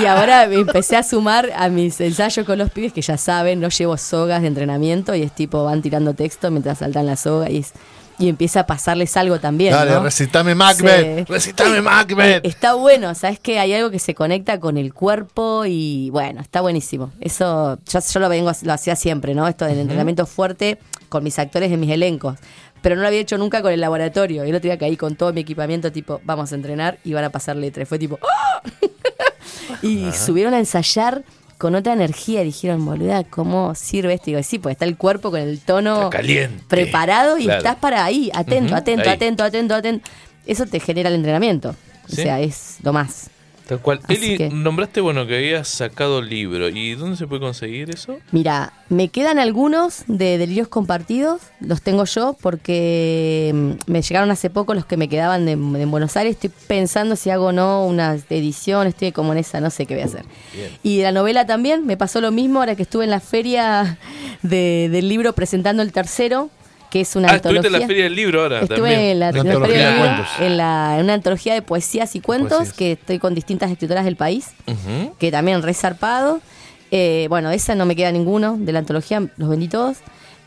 Y 0.02 0.06
ahora 0.06 0.46
me 0.48 0.56
empecé 0.56 0.98
a 0.98 1.04
sumar 1.04 1.52
a 1.56 1.70
mis 1.70 2.00
ensayos 2.02 2.46
con 2.46 2.58
los 2.58 2.70
pibes 2.70 2.92
que 2.94 3.02
ya 3.02 3.18
saben, 3.18 3.60
no 3.60 3.70
llevo 3.70 3.98
sogas 3.98 4.42
de 4.42 4.48
entrenamiento 4.48 5.16
y 5.16 5.22
es 5.24 5.32
tipo, 5.32 5.64
van 5.64 5.82
tirando 5.82 6.14
texto 6.14 6.52
mientras 6.52 6.80
saltan 6.80 7.06
la 7.06 7.16
soga 7.16 7.50
y, 7.50 7.60
es- 7.60 7.74
y 8.18 8.30
empieza 8.30 8.62
a 8.62 8.68
pasarles 8.68 9.16
algo 9.18 9.40
también. 9.40 9.74
Dale, 9.74 9.92
¿no? 9.92 10.04
recitame 10.04 10.56
Macbeth. 10.56 11.28
Sí. 11.28 11.34
Recitame 11.34 11.82
Macbeth. 11.82 12.46
Está 12.46 12.74
bueno, 12.74 13.14
sabes 13.16 13.40
que 13.40 13.60
hay 13.60 13.74
algo 13.74 13.92
que 13.92 14.00
se 14.00 14.16
conecta 14.16 14.60
con 14.60 14.78
el 14.78 14.94
cuerpo 14.94 15.66
y 15.66 16.10
bueno, 16.12 16.42
está 16.42 16.62
buenísimo. 16.62 17.12
Eso 17.20 17.78
yo, 17.90 18.00
yo 18.00 18.20
lo 18.20 18.30
vengo 18.30 18.52
lo 18.64 18.74
hacía 18.74 18.96
siempre, 18.96 19.36
¿no? 19.36 19.48
Esto 19.48 19.66
del 19.66 19.80
entrenamiento 19.80 20.26
fuerte 20.26 20.78
con 21.10 21.24
mis 21.24 21.38
actores 21.40 21.72
en 21.72 21.80
mis 21.80 21.92
elencos. 21.92 22.38
Pero 22.82 22.96
no 22.96 23.02
lo 23.02 23.08
había 23.08 23.20
hecho 23.20 23.38
nunca 23.38 23.62
con 23.62 23.72
el 23.72 23.82
laboratorio. 23.82 24.46
Y 24.46 24.50
el 24.50 24.56
otro 24.56 24.68
día 24.70 24.78
caí 24.78 24.96
con 24.96 25.16
todo 25.16 25.34
mi 25.34 25.42
equipamiento, 25.42 25.92
tipo, 25.92 26.22
vamos 26.24 26.52
a 26.52 26.56
entrenar 26.56 27.00
y 27.04 27.14
van 27.14 27.24
a 27.24 27.32
pasar 27.32 27.56
letra. 27.56 27.84
Y 27.84 27.86
fue 27.86 27.98
tipo, 27.98 28.20
¡ah! 28.22 28.62
y 29.82 30.12
subieron 30.12 30.54
a 30.54 30.60
ensayar 30.60 31.24
con 31.58 31.76
otra 31.76 31.94
energía. 31.94 32.42
Dijeron, 32.44 32.86
boluda, 32.86 33.24
¿cómo 33.24 33.76
sirve 33.76 34.14
esto? 34.16 34.30
Y 34.30 34.34
digo, 34.34 34.44
sí, 34.44 34.60
pues 34.60 34.74
está 34.74 34.86
el 34.86 34.98
cuerpo 34.98 35.32
con 35.32 35.40
el 35.40 35.60
tono 35.60 36.10
caliente. 36.10 36.64
preparado 36.68 37.38
y 37.38 37.44
Claro. 37.46 37.60
estás 37.60 37.76
para 37.78 38.04
ahí, 38.06 38.30
atento, 38.34 38.76
atento, 38.76 39.04
ahí. 39.10 39.16
atento, 39.16 39.44
atento, 39.44 39.76
atento. 39.76 40.10
Eso 40.46 40.66
te 40.66 40.80
genera 40.80 41.10
el 41.10 41.16
entrenamiento. 41.16 41.76
Sí. 42.08 42.22
O 42.22 42.24
sea, 42.24 42.40
es 42.40 42.78
lo 42.84 42.94
más. 42.94 43.30
Tal 43.68 43.80
cual. 43.80 44.00
Así 44.04 44.14
Eli, 44.16 44.38
que- 44.38 44.50
nombraste, 44.50 45.02
bueno, 45.02 45.26
que 45.26 45.36
habías 45.38 45.68
sacado 45.68 46.22
libro. 46.22 46.70
¿Y 46.70 46.94
dónde 46.96 47.18
se 47.18 47.26
puede 47.26 47.42
conseguir 47.42 47.90
eso? 47.90 48.18
Mira, 48.32 48.74
me 48.90 49.08
quedan 49.10 49.40
algunos 49.40 50.04
de 50.08 50.38
delirios 50.38 50.68
compartidos, 50.68 51.42
los 51.60 51.82
tengo 51.82 52.06
yo 52.06 52.36
porque 52.40 53.52
mm, 53.54 53.92
me 53.92 54.02
llegaron 54.04 54.30
hace 54.30 54.50
poco 54.52 54.74
los 54.76 54.86
que 54.86 54.98
me 54.98 55.10
quedaban 55.10 55.46
de, 55.46 55.56
de 55.56 55.86
Buenos 55.86 56.16
Aires. 56.16 56.36
Estoy 56.36 56.52
pensando 56.68 57.16
si 57.16 57.30
hago 57.32 57.48
o 57.48 57.52
no 57.52 57.86
una 57.86 58.16
edición, 58.30 58.86
estoy 58.88 59.12
como 59.12 59.32
en 59.34 59.40
esa, 59.40 59.60
no 59.60 59.70
sé 59.72 59.86
qué 59.86 59.96
voy 59.96 60.04
a 60.04 60.06
hacer. 60.06 60.26
Y 60.84 60.98
de 60.98 61.04
la 61.04 61.12
novela 61.12 61.46
también, 61.48 61.86
me 61.88 61.98
pasó 61.98 62.22
lo 62.22 62.32
mismo 62.32 62.60
ahora 62.60 62.76
que 62.76 62.84
estuve 62.84 63.06
en 63.06 63.10
la 63.10 63.20
feria 63.20 63.98
de- 64.44 64.90
del 64.92 65.10
libro 65.10 65.34
presentando 65.34 65.82
el 65.82 65.92
tercero, 65.92 66.50
que 66.96 67.02
es 67.02 67.14
una 67.18 67.28
ah, 67.28 67.34
antología. 67.34 67.68
en 67.68 67.74
la 67.74 67.88
Feria 67.88 68.04
del 68.06 68.16
Libro 68.16 68.42
ahora 68.44 68.62
Estuve 68.62 68.78
también. 68.78 69.00
en 69.02 69.20
la, 69.20 69.30
Una 69.32 69.44
la 69.44 69.60
Feria 69.60 69.78
de 69.78 69.84
del 69.84 69.96
Libro, 70.02 70.26
en, 70.40 70.56
la- 70.58 70.96
en 70.98 71.04
una 71.04 71.14
antología 71.14 71.54
de 71.54 71.62
poesías 71.62 72.16
y 72.16 72.22
cuentos 72.22 72.58
Poesías. 72.58 72.78
que 72.78 72.92
estoy 72.94 73.20
con 73.20 73.36
distintas 73.36 73.70
escritoras 73.70 74.06
del 74.06 74.16
país, 74.16 74.52
que 75.20 75.30
también 75.30 75.62
resarpado. 75.62 76.40
Eh, 76.92 77.26
bueno, 77.28 77.52
esa 77.52 77.76
no 77.76 77.86
me 77.86 77.98
queda 77.98 78.14
ninguno, 78.14 78.56
de 78.58 78.72
la 78.72 78.80
antología 78.80 79.28
los 79.36 79.50
vendí 79.50 79.68
todos. 79.68 79.98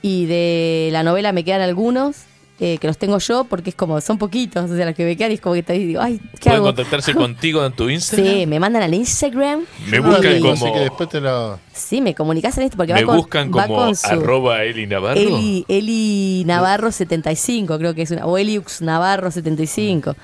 Y 0.00 0.24
de 0.24 0.88
la 0.90 1.02
novela 1.02 1.32
me 1.32 1.44
quedan 1.44 1.60
algunos, 1.60 2.16
eh, 2.60 2.78
que 2.78 2.86
los 2.88 2.98
tengo 2.98 3.18
yo, 3.18 3.44
porque 3.44 3.70
es 3.70 3.76
como, 3.76 4.00
son 4.00 4.18
poquitos, 4.18 4.70
o 4.70 4.76
sea, 4.76 4.84
los 4.86 4.94
que 4.94 5.04
me 5.04 5.16
quedan 5.16 5.30
y 5.30 5.34
es 5.34 5.40
como 5.40 5.54
que 5.54 5.62
te 5.62 5.74
digo, 5.74 6.00
ay, 6.00 6.18
¿qué 6.18 6.38
¿Pueden 6.44 6.56
hago? 6.56 6.64
contactarse 6.66 7.14
contigo 7.14 7.64
en 7.64 7.72
tu 7.72 7.88
Instagram? 7.88 8.26
Sí, 8.34 8.46
me 8.46 8.58
mandan 8.58 8.82
al 8.82 8.94
Instagram. 8.94 9.60
Me 9.90 9.96
y- 9.98 10.00
buscan 10.00 10.26
Así 10.26 10.40
como- 10.40 10.72
que 10.74 10.80
después 10.80 11.08
te 11.08 11.20
lo. 11.20 11.58
Sí, 11.72 12.00
me 12.00 12.14
comunicas 12.14 12.58
en 12.58 12.64
esto 12.64 12.76
porque 12.76 12.92
Me 12.94 13.02
va 13.02 13.06
con, 13.06 13.16
buscan 13.18 13.50
va 13.56 13.66
como 13.66 13.76
con 13.78 13.94
su- 13.96 14.06
arroba 14.08 14.64
Eli 14.64 14.86
Navarro. 14.88 15.20
Eli, 15.20 15.64
Eli 15.68 16.42
Navarro 16.46 16.90
75, 16.90 17.78
creo 17.78 17.94
que 17.94 18.02
es 18.02 18.10
una. 18.10 18.26
O 18.26 18.36
Eliux 18.36 18.82
Navarro 18.82 19.30
75. 19.30 20.16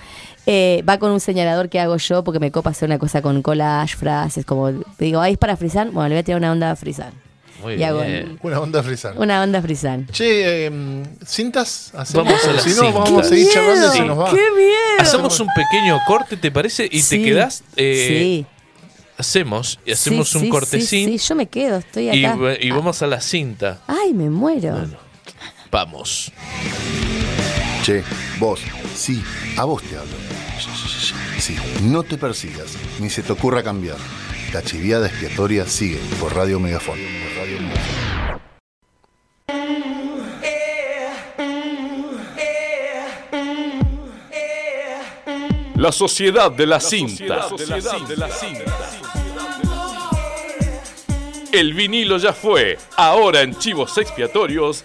Eh, 0.47 0.82
va 0.87 0.99
con 0.99 1.11
un 1.12 1.20
señalador 1.20 1.68
que 1.70 1.80
hago 1.80 1.97
yo 1.97 2.22
porque 2.24 2.39
me 2.41 2.51
copa 2.51 2.70
hacer 2.70 2.89
una 2.89 2.99
cosa 2.99 3.22
con 3.22 3.41
collage, 3.41 3.97
frases, 3.97 4.45
como 4.45 4.70
digo, 4.99 5.20
ahí 5.20 5.32
es 5.35 5.39
para 5.39 5.57
frizar. 5.57 5.91
Bueno, 5.91 6.09
le 6.09 6.14
voy 6.16 6.20
a 6.20 6.24
tirar 6.24 6.39
una 6.41 6.53
onda 6.53 6.70
a 6.72 6.76
frizar. 6.76 7.12
Muy 7.62 7.74
y 7.74 7.82
hago 7.84 8.02
bien. 8.02 8.38
Una 8.42 8.61
onda 8.61 8.82
frisar. 8.82 9.14
una 9.16 9.42
onda 9.42 9.59
a 9.61 9.62
frizar. 9.62 10.00
Che, 10.11 10.66
eh, 10.66 11.02
¿cintas? 11.26 11.92
¿Hacemos? 11.94 12.26
Vamos 12.26 12.44
a 12.46 12.52
las 12.52 12.62
Si 12.64 12.70
no, 12.70 12.74
cintas. 12.76 12.94
vamos 12.94 13.26
a 13.26 13.28
seguir 13.28 13.46
¡Qué 13.48 13.55
charlando 13.55 13.86
y 13.86 13.96
se 13.98 14.05
nos 14.05 14.18
va. 14.18 14.30
¡Qué 14.30 14.36
miedo! 14.57 15.00
Hacemos 15.00 15.40
un 15.40 15.48
pequeño 15.55 15.98
corte, 16.07 16.36
¿te 16.36 16.50
parece? 16.50 16.88
Y 16.90 17.02
te 17.02 17.22
quedás. 17.22 17.62
eh, 17.76 18.07
sí. 18.09 18.46
Hacemos, 19.16 19.78
y 19.86 19.92
hacemos 19.92 20.28
Sí, 20.30 20.38
un 20.38 20.44
sí, 20.44 20.48
cortecín. 20.50 21.09
Sí, 21.09 21.18
sí, 21.20 21.28
yo 21.28 21.34
me 21.36 21.46
quedo, 21.46 21.76
estoy 21.78 22.09
acá. 22.09 22.36
y 22.61 22.70
vamos 22.72 23.00
a 23.00 23.07
la 23.07 23.20
cinta. 23.20 23.78
Ay, 23.86 24.12
me 24.12 24.28
muero. 24.28 24.72
Bueno, 24.72 24.96
vamos. 25.70 26.32
Che, 27.84 28.02
vos, 28.40 28.61
sí, 28.96 29.22
a 29.57 29.64
vos 29.64 29.82
te 29.84 29.96
hablo. 29.96 30.16
Sí, 31.38 31.57
no 31.82 32.02
te 32.02 32.16
persigas, 32.16 32.72
ni 32.98 33.09
se 33.11 33.22
te 33.22 33.32
ocurra 33.32 33.62
cambiar. 33.62 33.96
La 34.55 34.62
chiviada 34.62 35.07
expiatoria 35.08 35.66
sigue 35.66 35.99
por 36.20 36.34
Radio 36.34 36.58
Megafón. 36.61 36.99
Por 36.99 37.37
Radio 37.42 37.61
Megafón. 37.61 37.95
La 45.76 45.92
sociedad 45.92 46.50
de 46.53 46.66
la 46.66 46.80
cinta. 46.80 47.49
El 51.53 51.74
vinilo 51.74 52.16
ya 52.18 52.33
fue. 52.33 52.79
Ahora 52.96 53.42
en 53.42 53.57
chivos 53.58 53.96
expiatorios, 53.99 54.84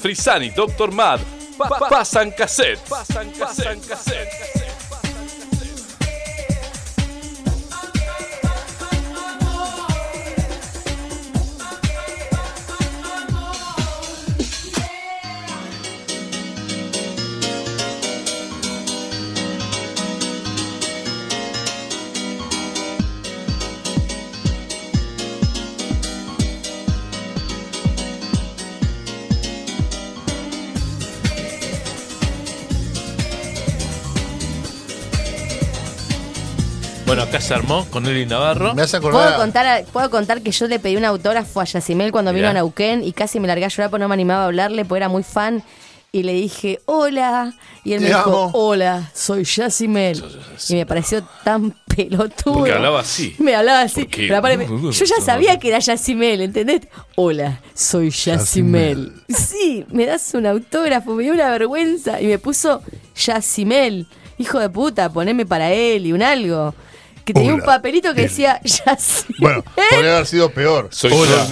Frisan 0.00 0.44
y 0.44 0.50
Doctor 0.50 0.92
Mad 0.92 1.20
pa- 1.56 1.68
pa- 1.68 1.88
pasan 1.88 2.30
cassette. 2.32 2.80
Pasan 2.88 3.30
cassette. 3.32 4.57
Bueno, 37.08 37.22
acá 37.22 37.40
se 37.40 37.54
armó 37.54 37.86
con 37.90 38.04
Eli 38.06 38.26
Navarro. 38.26 38.74
Me 38.74 38.82
hace 38.82 39.00
¿Puedo 39.00 39.18
acordar. 39.18 39.38
contar, 39.38 39.84
puedo 39.92 40.10
contar 40.10 40.42
que 40.42 40.50
yo 40.50 40.68
le 40.68 40.78
pedí 40.78 40.94
un 40.96 41.06
autógrafo 41.06 41.58
a 41.60 41.64
Yacimel 41.64 42.12
cuando 42.12 42.34
vino 42.34 42.48
a 42.48 42.52
Neuquén 42.52 43.02
y 43.02 43.12
casi 43.12 43.40
me 43.40 43.48
largué 43.48 43.64
a 43.64 43.68
llorar 43.68 43.88
porque 43.88 44.02
no 44.02 44.08
me 44.08 44.14
animaba 44.14 44.42
a 44.42 44.46
hablarle 44.46 44.84
porque 44.84 44.98
era 44.98 45.08
muy 45.08 45.22
fan. 45.22 45.62
Y 46.12 46.22
le 46.22 46.34
dije, 46.34 46.80
hola. 46.84 47.54
Y 47.82 47.94
él 47.94 48.00
me 48.02 48.08
dijo, 48.08 48.20
amo. 48.48 48.50
hola, 48.52 49.10
soy 49.14 49.44
Yacimel. 49.44 50.22
Y 50.68 50.74
me 50.74 50.84
pareció 50.84 51.22
tan 51.44 51.74
pelotudo. 51.96 52.54
Porque 52.58 52.72
hablaba 52.72 53.00
así. 53.00 53.34
Me 53.38 53.54
hablaba 53.54 53.80
así. 53.82 54.02
Porque- 54.02 54.26
Pero 54.26 54.36
aparte 54.36 54.66
yo 54.92 55.04
ya 55.06 55.20
sabía 55.24 55.58
que 55.58 55.68
era 55.68 55.78
Yacimel, 55.78 56.42
¿entendés? 56.42 56.82
Hola, 57.16 57.60
soy 57.72 58.10
Yacimel. 58.10 59.14
Sí, 59.30 59.86
me 59.90 60.04
das 60.04 60.34
un 60.34 60.44
autógrafo, 60.44 61.14
me 61.14 61.22
dio 61.24 61.32
una 61.32 61.48
vergüenza. 61.50 62.20
Y 62.20 62.26
me 62.26 62.38
puso 62.38 62.82
Yacimel. 63.16 64.06
Hijo 64.36 64.58
de 64.60 64.68
puta, 64.70 65.10
poneme 65.10 65.46
para 65.46 65.72
él 65.72 66.06
y 66.06 66.12
un 66.12 66.22
algo. 66.22 66.74
Que 67.28 67.34
tenía 67.34 67.54
un 67.54 67.60
papelito 67.60 68.14
que 68.14 68.22
él. 68.22 68.28
decía 68.28 68.60
Yacimel. 68.64 69.36
Bueno, 69.38 69.64
podría 69.90 70.14
haber 70.14 70.26
sido 70.26 70.50
peor. 70.50 70.88
Soy 70.90 71.12
Hola, 71.12 71.46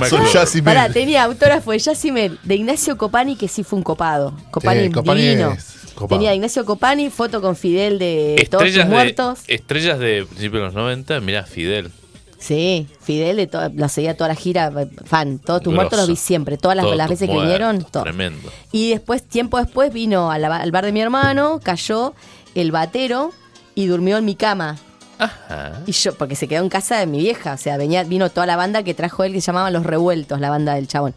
soy 0.47 0.63
Pará, 0.63 0.89
tenía 0.89 1.25
autógrafo 1.25 1.73
de 1.73 1.79
Yacimel, 1.79 2.39
de 2.43 2.55
Ignacio 2.55 2.97
Copani, 2.97 3.37
que 3.37 3.47
sí 3.49 3.63
fue 3.63 3.77
un 3.79 3.83
copado. 3.83 4.33
Copani, 4.51 4.87
Sí, 4.87 4.91
Copani 4.91 5.21
divino. 5.23 5.53
es 5.53 5.75
copado. 5.95 6.09
Tenía 6.19 6.35
Ignacio 6.35 6.65
Copani, 6.65 7.11
foto 7.11 7.41
con 7.43 7.57
Fidel 7.57 7.99
de 7.99 8.37
Todos 8.51 8.63
sus 8.63 8.69
Estrellas 8.71 8.89
de, 8.89 8.95
muertos. 8.95 9.39
estrellas 9.49 9.99
de 9.99 10.25
principios 10.27 10.61
de 10.61 10.67
los 10.67 10.75
90, 10.75 11.21
mirá, 11.21 11.43
Fidel. 11.45 11.91
Sí, 12.39 12.87
Fidel, 13.01 13.37
de 13.37 13.71
lo 13.75 13.89
seguía 13.89 14.17
toda 14.17 14.29
la 14.29 14.35
gira, 14.35 14.71
fan. 15.05 15.39
Todos 15.39 15.61
tus 15.63 15.73
Grosso. 15.73 15.75
muertos 15.77 15.99
los 16.01 16.09
vi 16.09 16.17
siempre, 16.17 16.57
todas 16.59 16.77
las, 16.77 17.09
veces 17.09 17.29
que 17.29 17.35
vinieron. 17.35 17.83
todo. 17.85 18.03
Tremendo. 18.03 18.51
Y 18.73 18.91
después, 18.91 19.23
tiempo 19.23 19.59
después, 19.59 19.93
vino 19.93 20.33
la- 20.39 20.57
al 20.57 20.71
bar 20.71 20.85
de 20.85 20.93
mi 20.93 21.01
hermano, 21.01 21.61
cayó 21.63 22.15
el 22.55 22.73
batero 22.73 23.33
y 23.75 23.87
durmió 23.87 24.17
en 24.19 24.25
mi 24.27 24.37
cama. 24.37 24.79
Ajá. 25.19 25.81
Y 25.87 25.93
yo, 25.93 26.15
porque 26.15 26.37
se 26.37 26.47
quedó 26.49 26.63
en 26.63 26.69
casa 26.69 26.99
de 26.99 27.07
mi 27.07 27.19
vieja, 27.19 27.55
o 27.55 27.57
sea, 27.57 27.77
venía, 27.77 28.05
vino 28.05 28.31
toda 28.31 28.47
la 28.47 28.57
banda 28.57 28.83
que 28.83 28.95
trajo 28.95 29.25
él 29.25 29.33
que 29.33 29.41
se 29.41 29.47
llamaban 29.47 29.73
Los 29.73 29.85
Revueltos, 29.85 30.41
la 30.41 30.51
banda 30.51 30.75
del 30.75 30.89
chabón. 30.89 31.15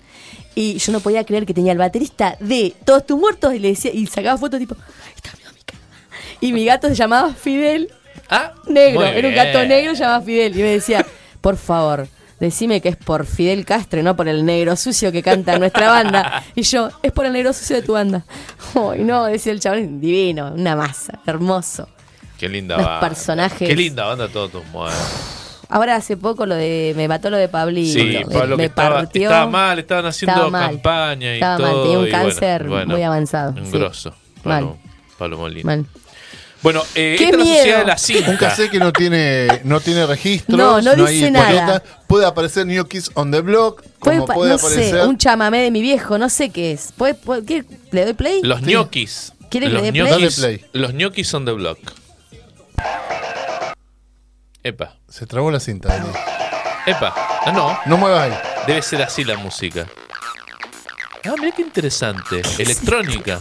Y 0.55 0.77
yo 0.77 0.91
no 0.91 0.99
podía 0.99 1.23
creer 1.23 1.45
que 1.45 1.53
tenía 1.53 1.71
el 1.71 1.77
baterista 1.77 2.35
de 2.39 2.73
Todos 2.85 3.05
tus 3.05 3.19
muertos 3.19 3.53
y 3.53 3.59
le 3.59 3.69
decía, 3.69 3.91
y 3.93 4.07
sacaba 4.07 4.37
fotos 4.37 4.59
tipo, 4.59 4.75
está 5.15 5.31
mi 5.53 5.61
cama. 5.63 5.81
Y 6.41 6.53
mi 6.53 6.65
gato 6.65 6.87
se 6.87 6.95
llamaba 6.95 7.33
Fidel 7.33 7.91
Ah, 8.29 8.53
Negro, 8.67 9.03
era 9.03 9.27
un 9.27 9.33
gato 9.33 9.65
negro 9.65 9.93
llamado 9.93 10.21
Fidel. 10.21 10.57
Y 10.57 10.61
me 10.61 10.69
decía, 10.69 11.05
por 11.41 11.57
favor, 11.57 12.07
decime 12.39 12.79
que 12.79 12.89
es 12.89 12.95
por 12.95 13.25
Fidel 13.25 13.65
Castro 13.65 13.99
y 13.99 14.03
no 14.03 14.15
por 14.15 14.27
el 14.27 14.45
negro 14.45 14.75
sucio 14.75 15.11
que 15.11 15.23
canta 15.23 15.53
en 15.53 15.61
nuestra 15.61 15.89
banda. 15.89 16.43
Y 16.55 16.61
yo, 16.61 16.89
es 17.01 17.11
por 17.11 17.25
el 17.25 17.33
negro 17.33 17.53
sucio 17.53 17.77
de 17.77 17.81
tu 17.81 17.93
banda. 17.93 18.25
Ay, 18.75 19.03
no, 19.03 19.25
decía 19.25 19.51
el 19.51 19.59
chabón, 19.59 19.99
divino, 19.99 20.53
una 20.53 20.75
masa, 20.75 21.19
hermoso. 21.25 21.89
Qué 22.39 22.49
linda 22.49 22.77
Los 22.77 22.85
banda. 22.85 23.07
personajes. 23.07 23.67
Qué 23.67 23.75
linda 23.75 24.05
banda 24.05 24.27
todos 24.29 24.51
tus 24.51 24.65
muertos. 24.67 24.97
Ahora 25.71 25.95
hace 25.97 26.17
poco 26.17 26.45
lo 26.47 26.55
de, 26.55 26.93
me 26.97 27.07
mató 27.07 27.29
lo 27.29 27.37
de 27.37 27.47
Pablito. 27.47 27.99
Sí, 27.99 28.05
me, 28.05 28.25
Pablo 28.25 28.55
que 28.55 28.61
me 28.63 28.65
estaba, 28.65 28.95
partió. 28.95 29.23
estaba 29.23 29.45
mal, 29.47 29.77
estaban 29.77 30.05
haciendo 30.07 30.31
Estaba 30.33 30.49
mal. 30.49 30.69
campaña 30.71 31.31
y 31.31 31.35
Estaba 31.35 31.57
todo. 31.57 31.67
mal, 31.67 31.83
tenía 31.83 31.97
un 31.99 32.03
bueno, 32.09 32.17
cáncer 32.17 32.67
bueno, 32.67 32.93
muy 32.93 33.03
avanzado, 33.03 33.51
Un 33.51 33.65
sí. 33.65 33.71
grosso. 33.77 34.15
Pablo, 34.43 34.67
Mal. 34.67 34.75
Pablo 35.17 35.37
Molina. 35.37 35.65
Mal. 35.67 35.85
Bueno, 36.61 36.81
eh, 36.95 37.15
¡Qué 37.17 37.25
esta 37.25 37.35
es 37.35 37.37
la 37.37 37.43
miedo! 37.43 37.57
sociedad 37.57 37.79
de 37.79 37.85
la 37.85 37.93
Un 37.93 37.99
cinta. 37.99 38.37
cassette 38.37 38.71
que 38.71 38.79
no 38.79 38.91
tiene, 38.91 39.47
no 39.63 39.79
tiene 39.79 40.05
registros, 40.07 40.57
No, 40.57 40.81
no 40.81 41.05
hay 41.05 41.13
dice 41.15 41.31
nada. 41.31 41.49
etiqueta. 41.51 41.83
Puede 42.07 42.25
aparecer 42.25 42.65
New 42.65 42.85
Kids 42.87 43.11
on 43.13 43.31
the 43.31 43.41
Block, 43.41 43.83
como 43.99 44.25
puede 44.25 44.49
no 44.49 44.55
aparecer. 44.55 44.95
sé, 45.01 45.05
un 45.05 45.17
chamamé 45.17 45.59
de 45.61 45.71
mi 45.71 45.81
viejo, 45.81 46.17
no 46.17 46.29
sé 46.29 46.49
qué 46.49 46.71
es. 46.71 46.91
¿Puede, 46.97 47.13
puede- 47.13 47.45
¿qué? 47.45 47.63
¿Le 47.91 48.05
doy 48.05 48.13
play? 48.13 48.41
Los 48.43 48.61
ñoquis. 48.61 49.33
¿Quiere 49.49 49.67
que 49.67 49.73
los 49.73 49.81
le 49.83 49.91
dé 49.91 49.91
play? 50.03 50.11
ñoquis, 50.19 50.41
Dale 50.41 50.57
play. 50.57 50.69
Los 50.73 50.93
ñoquis 50.95 51.27
son 51.27 51.45
de 51.45 51.51
block. 51.53 51.77
Epa, 54.63 54.97
Se 55.07 55.25
trabó 55.25 55.51
la 55.51 55.59
cinta. 55.59 55.89
Dani. 55.89 56.09
epa. 56.85 57.13
Ah, 57.45 57.51
no, 57.51 57.79
No 57.85 57.97
muevas 57.97 58.23
ahí. 58.31 58.37
debe 58.67 58.81
ser 58.81 59.01
así 59.01 59.23
la 59.23 59.37
música. 59.37 59.85
Ah, 61.25 61.33
mira 61.39 61.53
qué 61.55 61.61
interesante. 61.61 62.41
Electrónica. 62.59 63.39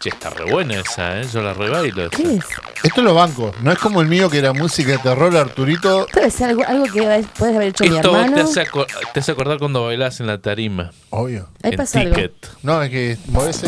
Che, 0.00 0.08
está 0.08 0.30
re 0.30 0.50
buena 0.50 0.76
esa, 0.80 1.20
¿eh? 1.20 1.28
Yo 1.30 1.42
la 1.42 1.52
rebailo. 1.52 2.06
esa. 2.06 2.16
¿Qué 2.16 2.36
es? 2.36 2.44
Esto 2.82 3.02
lo 3.02 3.12
banco. 3.14 3.52
No 3.60 3.70
es 3.70 3.78
como 3.78 4.00
el 4.00 4.08
mío 4.08 4.30
que 4.30 4.38
era 4.38 4.54
música 4.54 4.92
de 4.92 4.98
terror, 4.98 5.36
Arturito. 5.36 6.06
Esto 6.06 6.20
debe 6.20 6.30
ser 6.30 6.48
algo, 6.48 6.64
algo 6.66 6.84
que 6.84 7.02
puedes 7.38 7.54
haber 7.56 7.68
hecho 7.68 7.84
mi 7.84 7.96
Esto 7.96 8.16
hermano. 8.16 8.34
te 8.36 8.40
hace, 8.40 8.62
aco- 8.62 8.86
te 9.12 9.20
hace 9.20 9.32
acordar 9.32 9.58
cuando 9.58 9.84
bailás 9.84 10.18
en 10.20 10.26
la 10.26 10.40
tarima. 10.40 10.90
Obvio. 11.10 11.50
Ahí 11.62 11.72
en 11.72 11.76
pasa 11.76 12.00
algo. 12.00 12.14
Ticket. 12.14 12.32
No, 12.62 12.82
es 12.82 12.88
que 12.90 13.18
muevese. 13.26 13.66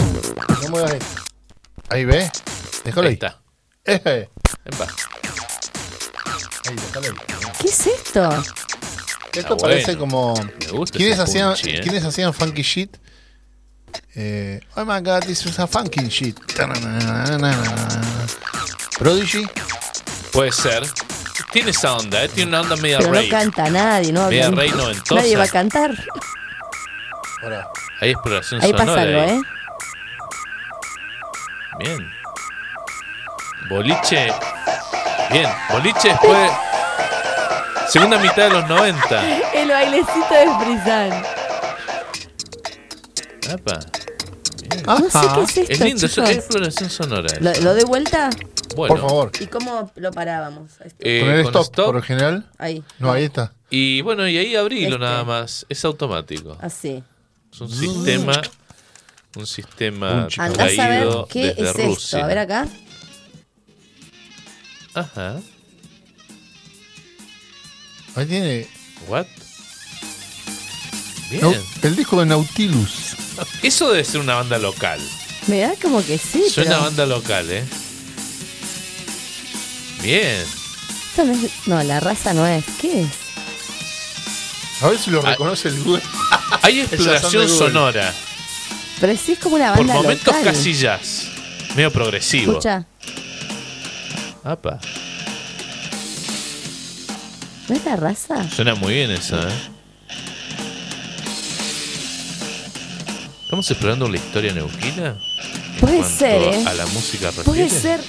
No 0.63 0.69
muevas 0.71 0.93
ahí. 0.93 0.99
Ahí 1.91 2.05
ve. 2.07 2.31
Déjalo 2.85 3.03
Ahí 3.03 3.09
ahí. 3.09 3.15
está. 3.15 3.39
Epa. 3.85 4.11
ahí, 4.11 4.27
déjalo 6.77 7.07
ahí. 7.07 7.13
¿Qué 7.61 7.69
es 7.69 7.87
esto? 7.87 8.43
Esto 9.35 9.55
Ah, 9.55 9.57
parece 9.61 9.97
bueno. 9.97 9.99
como. 10.01 10.35
Me 10.61 10.67
gusta 10.79 10.97
¿Quiénes 10.99 11.15
ese 11.19 11.23
hacían, 11.23 11.49
punchy, 11.55 11.71
¿eh? 11.71 11.81
¿Quiénes 11.83 12.05
hacían 12.05 12.33
funky 12.35 12.63
shit? 12.63 12.97
Eh, 14.15 14.61
oh 14.77 14.85
my 14.85 15.01
god, 15.01 15.23
this 15.25 15.45
is 15.47 15.59
a 15.59 15.67
funky 15.67 16.09
shit. 16.09 16.39
Prodigy. 18.99 19.47
Puede 20.33 20.53
ser. 20.53 20.85
Tiene 21.51 21.71
esa 21.71 21.97
onda, 21.97 22.23
¿eh? 22.25 22.29
Tiene 22.29 22.51
una 22.51 22.61
onda 22.63 22.77
media 22.77 22.99
Pero 22.99 23.11
no 23.11 23.15
rave. 23.17 23.29
canta 23.29 23.69
nadie, 23.69 24.13
¿no? 24.13 24.29
Media 24.29 24.49
Hablan- 24.49 24.57
rey 24.57 24.71
noventosa. 24.71 25.15
Nadie 25.17 25.37
va 25.37 25.45
a 25.45 25.49
cantar. 25.49 25.91
Ahora, 27.43 27.69
Hay 28.01 28.11
exploración 28.11 28.63
Ahí 28.63 28.71
sonora. 28.71 28.87
pasa 28.87 29.01
algo, 29.03 29.21
ahí. 29.21 29.31
¿eh? 29.31 29.41
Bien. 31.81 32.12
Boliche. 33.73 34.29
Bien. 35.31 35.49
Boliche 35.71 36.09
después. 36.09 36.51
Segunda 37.89 38.19
mitad 38.19 38.45
de 38.45 38.51
los 38.51 38.69
90. 38.69 39.51
El 39.55 39.69
bailecito 39.69 40.35
de 40.35 40.65
Frisán. 40.65 41.23
Epa. 43.51 43.81
No 44.87 44.99
sé 45.09 45.19
qué 45.35 45.43
es 45.43 45.57
esto, 45.59 45.73
Es 45.73 45.81
lindo, 45.81 46.07
eso 46.07 46.15
chicos. 46.15 46.31
es 46.31 46.37
exploración 46.37 46.91
sonora. 46.91 47.29
¿Lo, 47.41 47.53
lo 47.61 47.75
doy 47.75 47.85
vuelta? 47.85 48.31
Bueno, 48.77 48.95
por 48.95 49.01
favor. 49.09 49.31
¿Y 49.41 49.47
cómo 49.47 49.91
lo 49.97 50.11
parábamos? 50.13 50.73
Esto. 50.85 50.97
eh, 51.01 51.21
Con 51.21 51.31
el 51.31 51.43
con 51.43 51.51
stop, 51.53 51.63
stop. 51.65 51.85
por 51.87 51.95
lo 51.97 52.03
general. 52.03 52.51
Ahí. 52.59 52.83
No, 52.99 53.13
ahí 53.13 53.25
está. 53.25 53.53
Y 53.69 54.01
bueno, 54.03 54.27
y 54.29 54.39
ahí 54.39 54.57
abrilo 54.57 54.95
Este. 54.97 54.99
nada 54.99 55.25
más. 55.25 55.67
Es 55.69 55.85
automático. 55.85 56.57
Así. 56.61 57.03
Es 57.53 57.61
un 57.61 57.69
sistema. 57.71 58.41
Un 59.37 59.47
sistema. 59.47 60.29
Andás 60.39 60.79
a 60.79 60.89
ver 60.89 61.01
traído 61.03 61.27
qué 61.27 61.55
desde 61.55 61.63
es 61.63 61.75
Rusia. 61.87 62.19
esto. 62.19 62.25
A 62.25 62.27
ver 62.27 62.39
acá. 62.39 62.67
Ajá. 64.95 65.37
Ahí 68.15 68.27
tiene. 68.27 68.67
What? 69.09 69.27
Bien. 71.31 71.43
No, 71.43 71.55
el 71.83 71.97
disco 71.97 72.21
de 72.21 72.27
Nautilus. 72.27 73.17
Eso 73.63 73.91
debe 73.91 74.05
ser 74.05 74.21
una 74.21 74.35
banda 74.35 74.59
local. 74.59 75.01
Me 75.47 75.61
da 75.61 75.73
como 75.81 76.05
que 76.05 76.19
sí, 76.19 76.45
Suena 76.51 76.71
pero... 76.73 76.83
banda 76.83 77.07
local, 77.07 77.51
¿eh? 77.51 77.65
Bien. 80.03 80.45
esto 81.11 81.25
no, 81.25 81.33
es- 81.33 81.51
no, 81.67 81.83
la 81.83 82.01
raza 82.01 82.35
no 82.35 82.47
es. 82.47 82.65
¿Qué 82.81 83.03
es? 83.03 83.09
A 84.83 84.89
ver 84.89 84.99
si 84.99 85.11
lo 85.11 85.25
Ah. 85.25 85.31
reconoce 85.31 85.69
el 85.69 85.83
Google. 85.83 86.03
Hay 86.63 86.81
exploración 86.81 87.45
Google. 87.45 87.59
sonora. 87.59 88.15
Pero 89.01 89.17
sí 89.17 89.33
es 89.33 89.39
como 89.39 89.57
una 89.57 89.69
Por 89.75 89.79
banda 89.87 89.95
momentos 89.95 90.27
local. 90.27 90.45
casi 90.45 90.75
jazz. 90.75 91.29
Medio 91.75 91.91
progresivo. 91.91 92.53
Escucha, 92.53 92.85
Apa. 94.45 94.81
¿no 97.69 97.77
es 97.77 97.85
la 97.85 97.97
raza? 97.97 98.51
Suena 98.51 98.75
muy 98.75 98.95
bien 98.95 99.11
eso, 99.11 99.37
¿eh? 99.37 99.53
¿Estamos 103.45 103.71
explorando 103.71 104.09
la 104.09 104.17
historia 104.17 104.53
neuquina? 104.53 105.17
En 105.75 105.81
Puede 105.81 106.05
ser, 106.05 106.43
¿eh? 106.55 106.65
A 106.67 106.75
la 106.75 106.87
música 106.87 107.29
refiere. 107.29 107.45
Puede 107.45 107.71
ser. 107.71 108.01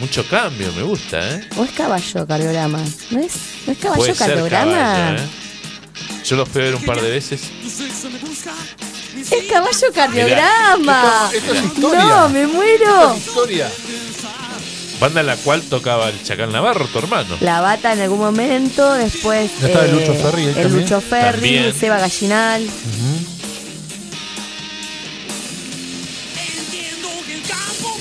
Mucho 0.00 0.26
cambio, 0.28 0.72
me 0.72 0.82
gusta, 0.82 1.36
¿eh? 1.36 1.48
¿O 1.56 1.64
es 1.64 1.70
caballo 1.70 2.26
cardiograma? 2.26 2.78
¿No 3.10 3.20
es, 3.20 3.34
¿no 3.66 3.72
es 3.72 3.78
caballo 3.78 4.00
Puede 4.00 4.14
ser 4.14 4.48
caballo, 4.50 5.18
¿eh? 5.18 5.28
Yo 6.24 6.36
los 6.36 6.48
fui 6.48 6.62
a 6.62 6.64
ver 6.64 6.74
un 6.74 6.84
par 6.84 7.00
de 7.00 7.10
veces. 7.10 7.42
¡Es 9.32 9.44
caballo 9.50 9.86
cardiograma! 9.94 11.30
Esto- 11.32 11.38
esto 11.38 11.54
es 11.54 11.64
historia. 11.64 12.04
¡No, 12.04 12.28
me 12.28 12.46
muero! 12.46 13.16
Historia. 13.16 13.70
Banda 15.00 15.20
en 15.20 15.26
la 15.26 15.36
cual 15.36 15.62
tocaba 15.62 16.08
el 16.10 16.22
Chacal 16.22 16.52
Navarro, 16.52 16.86
tu 16.86 16.98
hermano. 16.98 17.36
La 17.40 17.60
bata 17.60 17.92
en 17.92 18.00
algún 18.00 18.20
momento, 18.20 18.92
después. 18.94 19.50
Ya 19.60 19.66
está 19.66 19.84
el 19.84 19.92
Lucho 19.92 20.14
Ferri, 20.14 20.44
El 20.44 20.54
también. 20.54 20.80
Lucho 20.82 21.00
Ferri, 21.00 21.32
También. 21.32 21.74
Seba 21.74 21.98
Gallinal. 21.98 22.68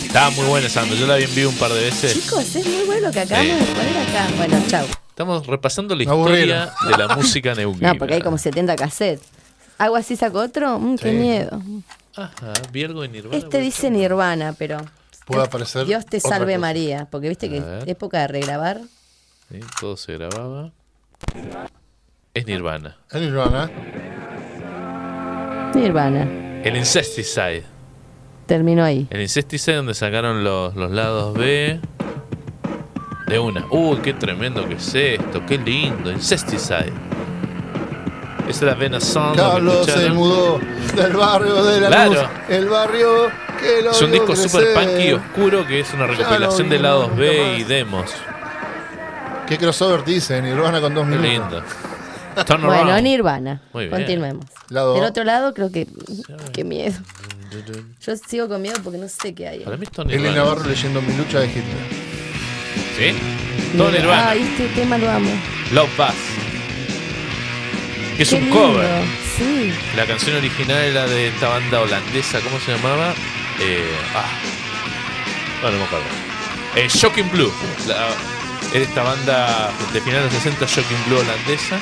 Estaba 0.05 0.29
muy 0.31 0.45
buena 0.45 0.67
esa 0.67 0.81
banda. 0.81 0.95
Yo 0.95 1.07
la 1.07 1.15
vi 1.15 1.23
en 1.23 1.35
vivo 1.35 1.49
un 1.49 1.55
par 1.57 1.71
de 1.71 1.81
veces. 1.85 2.13
Chicos, 2.13 2.55
es 2.55 2.65
muy 2.67 2.83
bueno 2.85 3.07
lo 3.07 3.13
que 3.13 3.21
acabamos 3.21 3.51
Sí. 3.53 3.65
de 3.65 3.65
poner 3.75 3.97
acá. 3.97 4.27
Bueno, 4.37 4.63
chau. 4.67 4.85
Estamos 5.09 5.47
repasando 5.47 5.95
la 5.95 6.03
historia 6.03 6.73
de 6.89 6.97
la 6.97 7.15
música 7.15 7.53
neuquina. 7.55 7.89
No, 7.93 7.99
porque 7.99 8.15
hay 8.15 8.21
como 8.21 8.37
70 8.37 8.75
cassettes. 8.75 9.25
¿Algo 9.81 9.95
así 9.95 10.15
saco 10.15 10.39
otro? 10.39 10.77
Mm, 10.79 10.95
qué 10.97 11.09
Sí. 11.11 11.15
miedo. 11.17 11.59
Ajá, 12.15 12.53
vi 12.71 12.83
algo 12.83 13.01
de 13.01 13.07
Nirvana. 13.07 13.35
Este 13.37 13.59
dice. 13.59 13.89
Nirvana, 13.89 14.53
pero 14.57 14.77
puede 15.25 15.43
aparecer. 15.43 15.87
Dios 15.87 16.05
te 16.05 16.19
salve 16.19 16.53
cosa. 16.53 16.59
María, 16.59 17.07
porque 17.09 17.29
viste 17.29 17.49
que 17.49 17.61
ver. 17.61 17.89
época 17.89 18.19
de 18.19 18.27
regrabar. 18.27 18.81
Sí, 19.49 19.59
Todo 19.79 19.97
se 19.97 20.13
grababa. 20.17 20.71
Es 22.35 22.45
Nirvana. 22.45 22.95
En 23.11 23.21
Nirvana. 23.21 23.71
Nirvana. 25.73 26.27
El 26.63 26.75
Incesticide. 26.77 27.63
Terminó 28.45 28.83
ahí. 28.83 29.07
El 29.09 29.21
Incesticide 29.21 29.77
donde 29.77 29.93
sacaron 29.95 30.43
los, 30.43 30.75
los 30.75 30.91
lados 30.91 31.33
B. 31.35 31.79
De 33.27 33.39
una. 33.39 33.65
Uy, 33.71 33.97
qué 34.03 34.13
tremendo 34.13 34.67
que 34.67 34.75
es 34.75 34.93
esto. 34.93 35.43
Qué 35.47 35.57
lindo. 35.57 36.11
Incesticide. 36.11 36.93
Esa 38.47 38.49
es 38.49 38.61
la 38.61 38.73
Venazón. 38.73 39.35
Carlos 39.35 39.85
se 39.85 40.09
mudó 40.09 40.59
del 40.95 41.13
barrio 41.13 41.63
de 41.63 41.81
la 41.81 41.87
Claro. 41.87 42.11
luz. 42.13 42.21
El 42.49 42.67
barrio 42.69 43.29
que 43.59 43.81
lo 43.83 43.91
Es 43.91 44.01
un 44.01 44.11
disco 44.11 44.35
super 44.35 44.73
punky 44.73 45.03
y 45.09 45.11
oscuro 45.13 45.65
que 45.67 45.79
es 45.79 45.93
una 45.93 46.07
recopilación 46.07 46.69
de 46.69 46.79
lados 46.79 47.15
B 47.15 47.57
y 47.59 47.63
demos. 47.63 48.11
¿Qué 49.47 49.57
crossover 49.57 50.03
dice? 50.03 50.41
Nirvana 50.41 50.79
con 50.81 50.93
dos 50.93 51.05
Qué 51.07 51.15
minutos. 51.15 51.63
lindo. 51.63 52.45
Turn 52.45 52.61
Bueno, 52.61 52.83
around. 52.83 53.03
Nirvana. 53.03 53.61
Muy 53.73 53.85
bien. 53.87 53.97
Continuemos. 53.97 54.45
Lado 54.69 54.93
Del 54.95 55.03
otro 55.03 55.23
lado 55.25 55.53
creo 55.53 55.69
que... 55.71 55.87
Qué 56.53 56.63
miedo. 56.63 56.95
Yo 58.05 58.15
sigo 58.15 58.47
con 58.47 58.61
miedo 58.61 58.77
porque 58.83 58.97
no 58.97 59.09
sé 59.09 59.33
qué 59.35 59.47
hay. 59.49 59.59
Para 59.59 59.75
mí 59.77 59.85
Nirvana. 60.05 60.35
Navarro 60.35 60.63
leyendo 60.63 61.01
mi 61.01 61.13
lucha 61.17 61.39
de 61.41 61.47
Hitler. 61.47 61.65
¿Sí? 62.97 63.77
Todo 63.77 63.91
Nirvana. 63.91 64.29
Ay, 64.29 64.41
este 64.41 64.67
tema 64.69 64.97
lo 64.97 65.09
amo. 65.11 65.29
Love 65.73 65.89
Buzz. 65.97 66.30
Que 68.21 68.25
es 68.25 68.29
Qué 68.29 68.35
un 68.35 68.41
lindo. 68.43 68.55
cover. 68.61 69.03
Sí. 69.35 69.73
La 69.95 70.05
canción 70.05 70.35
original 70.35 70.77
era 70.83 71.07
de 71.07 71.29
esta 71.29 71.47
banda 71.47 71.81
holandesa, 71.81 72.39
¿cómo 72.41 72.59
se 72.59 72.71
llamaba? 72.71 73.15
Eh, 73.59 73.89
ah, 74.13 74.29
no, 75.63 75.71
no 75.71 75.77
me 75.79 75.83
acuerdo. 75.85 76.05
Eh, 76.75 76.87
Shocking 76.87 77.31
Blue. 77.31 77.51
La, 77.87 78.09
era 78.75 78.85
esta 78.85 79.01
banda 79.01 79.71
de 79.91 80.01
finales 80.01 80.29
de 80.29 80.35
los 80.35 80.43
60, 80.43 80.65
Shocking 80.67 81.03
Blue 81.07 81.17
holandesa. 81.17 81.79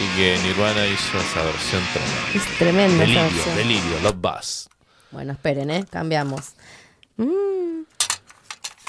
Y 0.00 0.16
que 0.16 0.38
Nirvana 0.42 0.84
hizo 0.88 1.18
esa 1.20 1.44
versión 1.44 1.82
tremenda. 1.92 2.30
Es 2.34 2.58
tremenda 2.58 3.04
esa 3.04 3.12
Delirio, 3.22 3.30
versión. 3.36 3.56
delirio, 3.56 4.00
Love 4.02 4.16
Buzz. 4.16 4.68
Bueno, 5.12 5.32
esperen, 5.34 5.70
¿eh? 5.70 5.84
Cambiamos. 5.88 6.54
Mm, 7.16 7.82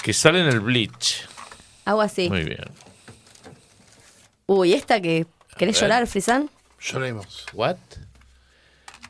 Que 0.02 0.12
sale 0.12 0.40
en 0.40 0.48
el 0.48 0.58
Bleach. 0.58 1.28
hago 1.84 2.00
así. 2.02 2.28
Muy 2.28 2.42
bien. 2.42 2.64
Uy, 4.46 4.72
esta 4.74 5.00
que... 5.00 5.26
¿Querés 5.56 5.80
llorar, 5.80 6.08
Frisan? 6.08 6.50
Lloremos. 6.82 7.46
¿What? 7.52 7.76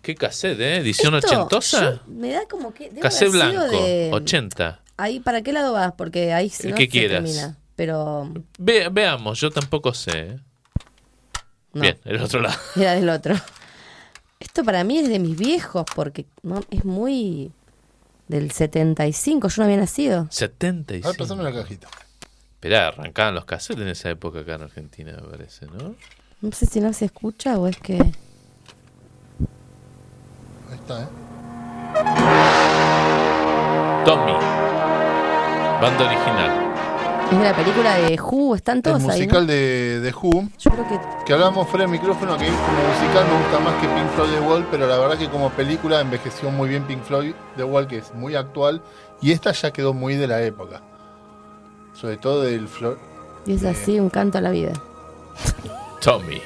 ¿Qué 0.03 0.15
cassette, 0.15 0.59
eh? 0.61 0.77
¿Edición 0.79 1.15
Esto, 1.15 1.29
ochentosa? 1.29 1.95
yo- 1.95 2.01
me 2.13 2.31
da 2.33 2.47
como 2.49 2.75
que... 2.75 2.89
Cassette 3.01 3.29
haber 3.35 3.51
sido 3.51 3.63
blanco, 3.69 3.83
de- 3.87 4.11
80. 4.13 4.81
Ahí, 4.97 5.21
¿para 5.21 5.43
qué 5.43 5.53
lado 5.53 5.73
vas? 5.73 5.93
Porque 5.97 6.33
ahí 6.33 6.49
si 6.51 6.65
El 6.67 6.71
no 6.73 6.77
que 6.77 6.85
se 6.85 6.89
quieras. 6.91 7.23
termina. 7.25 7.57
Pero 7.77 8.31
Ve- 8.59 8.89
veamos, 8.91 9.41
yo 9.41 9.51
tampoco 9.51 9.95
sé. 9.95 10.11
eh. 10.19 10.39
no, 11.73 11.83
Bien, 11.83 11.99
el 12.05 12.21
otro 12.21 12.41
lado. 12.41 12.59
era 12.77 12.95
del 12.95 13.09
otro. 13.09 13.35
Esto 14.41 14.65
para 14.65 14.83
mí 14.85 14.99
es 14.99 15.09
de 15.09 15.19
mis 15.21 15.37
viejos 15.39 15.85
porque 15.95 16.27
no 16.43 16.61
es 16.71 16.85
muy 16.85 17.53
del 18.29 18.51
75, 18.51 19.49
yo 19.49 19.55
no 19.59 19.65
había 19.65 19.77
nacido. 19.79 20.19
A 20.19 20.23
ver, 20.25 20.33
75. 20.33 21.15
pasame 21.17 21.43
la 21.45 21.53
cajita. 21.53 21.89
Esperá, 22.55 22.89
arrancaban 22.89 23.35
los 23.35 23.45
cassettes 23.45 23.83
en 23.83 23.89
esa 23.89 24.11
época 24.11 24.41
acá 24.41 24.55
en 24.57 24.63
Argentina, 24.63 25.13
me 25.21 25.29
parece, 25.29 25.67
¿no? 25.67 25.95
No 26.43 26.51
sé 26.53 26.67
si 26.67 26.81
no 26.81 26.93
se 26.93 27.05
escucha 27.05 27.57
o 27.59 27.69
es 27.69 27.77
que 27.79 27.95
Ahí 27.95 28.11
está, 30.75 31.03
¿eh? 31.03 31.07
Tommy. 34.05 34.33
Banda 35.81 36.05
original. 36.07 36.51
es 37.31 37.39
de 37.39 37.45
la 37.45 37.55
película 37.55 37.95
de 37.95 38.21
Who, 38.21 38.57
están 38.57 38.79
El 38.79 38.83
todos 38.83 38.97
ahí. 38.97 39.07
¿no? 39.07 39.15
musical 39.15 39.47
de, 39.47 40.01
de 40.01 40.13
Who. 40.13 40.49
Yo 40.59 40.71
creo 40.73 40.89
que 40.89 41.01
Que 41.25 41.33
hablábamos 41.33 41.69
fuera 41.69 41.87
de 41.87 41.93
micrófono, 41.93 42.37
que 42.37 42.47
como 42.47 42.89
musical 42.89 43.27
me 43.29 43.39
gusta 43.43 43.59
más 43.61 43.75
que 43.81 43.87
Pink 43.89 44.09
Floyd 44.17 44.31
The 44.33 44.41
Wall, 44.41 44.67
pero 44.71 44.87
la 44.89 44.99
verdad 44.99 45.19
que 45.19 45.29
como 45.29 45.51
película 45.51 46.01
envejeció 46.01 46.51
muy 46.51 46.69
bien 46.69 46.85
Pink 46.85 47.05
Floyd 47.05 47.35
The 47.57 47.65
Wall, 47.65 47.87
que 47.87 47.99
es 47.99 48.13
muy 48.15 48.35
actual, 48.35 48.83
y 49.21 49.31
esta 49.31 49.53
ya 49.53 49.73
quedó 49.73 49.95
muy 49.95 50.17
de 50.17 50.27
la 50.27 50.43
época. 50.43 50.83
Sobre 51.95 52.17
todo 52.17 52.43
del 52.43 52.67
flor. 52.67 52.99
y 53.47 53.55
es 53.55 53.65
así, 53.65 54.01
un 54.01 54.11
canto 54.11 54.39
a 54.39 54.41
la 54.41 54.51
vida. 54.51 54.73
Tommy. 56.03 56.43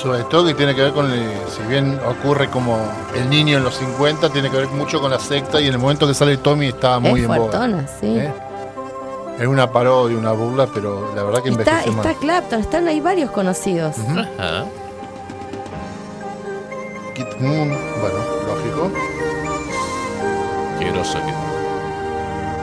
Sobre 0.00 0.22
todo 0.24 0.46
que 0.46 0.54
tiene 0.54 0.74
que 0.74 0.80
ver 0.82 0.92
con, 0.92 1.10
el- 1.10 1.30
si 1.54 1.62
bien 1.68 2.00
ocurre 2.06 2.48
como 2.48 2.78
el 3.14 3.28
niño 3.28 3.58
en 3.58 3.64
los 3.64 3.74
50, 3.76 4.30
tiene 4.30 4.50
que 4.50 4.56
ver 4.56 4.68
mucho 4.68 5.00
con 5.00 5.10
la 5.10 5.18
secta 5.18 5.60
y 5.60 5.66
en 5.66 5.74
el 5.74 5.78
momento 5.78 6.06
que 6.06 6.14
sale 6.14 6.38
Tommy 6.38 6.68
estaba 6.68 7.00
muy 7.00 7.20
es 7.20 7.26
en 7.26 7.34
boga. 7.34 7.38
fuertona, 7.50 7.86
sí. 8.00 8.16
¿eh? 8.18 8.32
Es 9.38 9.46
una 9.46 9.70
parodia, 9.70 10.16
una 10.16 10.32
burla, 10.32 10.68
pero 10.72 11.14
la 11.14 11.22
verdad 11.22 11.42
que 11.42 11.50
Está, 11.50 11.62
envejeció 11.62 11.92
mal. 11.92 12.06
está 12.06 12.20
Clapton, 12.20 12.60
están 12.60 12.88
ahí 12.88 13.00
varios 13.00 13.30
conocidos. 13.30 13.96
Ujú. 13.98 14.20
Ajá. 14.38 14.64
Kid 17.14 17.26
Moon, 17.40 17.68
bueno, 18.00 18.18
lógico. 18.46 18.90
Qué 20.78 20.90
groso 20.92 21.18
que. 21.18 21.49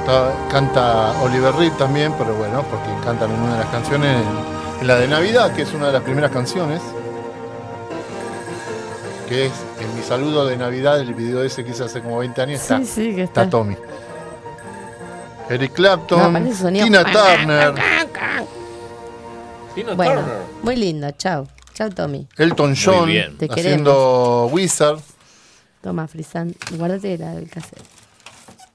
Está- 0.07 0.33
canta 0.49 1.21
Oliver 1.21 1.53
Reed 1.55 1.73
también, 1.73 2.13
pero 2.17 2.33
bueno, 2.35 2.63
porque 2.63 2.87
cantan 3.03 3.29
en 3.29 3.39
una 3.41 3.53
de 3.55 3.59
las 3.59 3.67
canciones, 3.69 4.15
en, 4.21 4.81
en 4.81 4.87
la 4.87 4.95
de 4.95 5.07
Navidad, 5.09 5.53
que 5.53 5.63
es 5.63 5.73
una 5.73 5.87
de 5.87 5.91
las 5.93 6.01
primeras 6.03 6.31
canciones, 6.31 6.81
que 9.27 9.47
es 9.47 9.51
en 9.81 9.95
mi 9.97 10.01
saludo 10.01 10.45
de 10.45 10.55
Navidad, 10.55 11.01
el 11.01 11.13
video 11.13 11.43
ese 11.43 11.65
que 11.65 11.71
hice 11.71 11.83
hace 11.83 12.01
como 12.01 12.19
20 12.19 12.41
años, 12.41 12.61
está, 12.61 12.77
Sí, 12.79 12.85
sí, 12.85 13.15
que 13.15 13.23
está 13.23 13.41
está. 13.43 13.49
Tommy. 13.49 13.75
Eric 15.49 15.71
No, 15.71 15.75
Clapton, 15.75 16.53
sonido. 16.55 16.85
Tina 16.85 17.03
Turner, 17.03 17.73
Tina 19.75 19.93
Bueno, 19.93 20.21
Turner. 20.21 20.37
muy 20.63 20.75
lindo, 20.77 21.11
chao. 21.11 21.47
Chao, 21.73 21.89
Tommy. 21.89 22.27
Elton 22.37 22.75
John, 22.81 23.09
haciendo 23.51 24.47
Wizard. 24.53 24.99
Toma, 25.81 26.07
Frisan, 26.07 26.55
guárdate 26.77 27.17
la 27.17 27.31
del 27.35 27.49
cassette. 27.49 27.96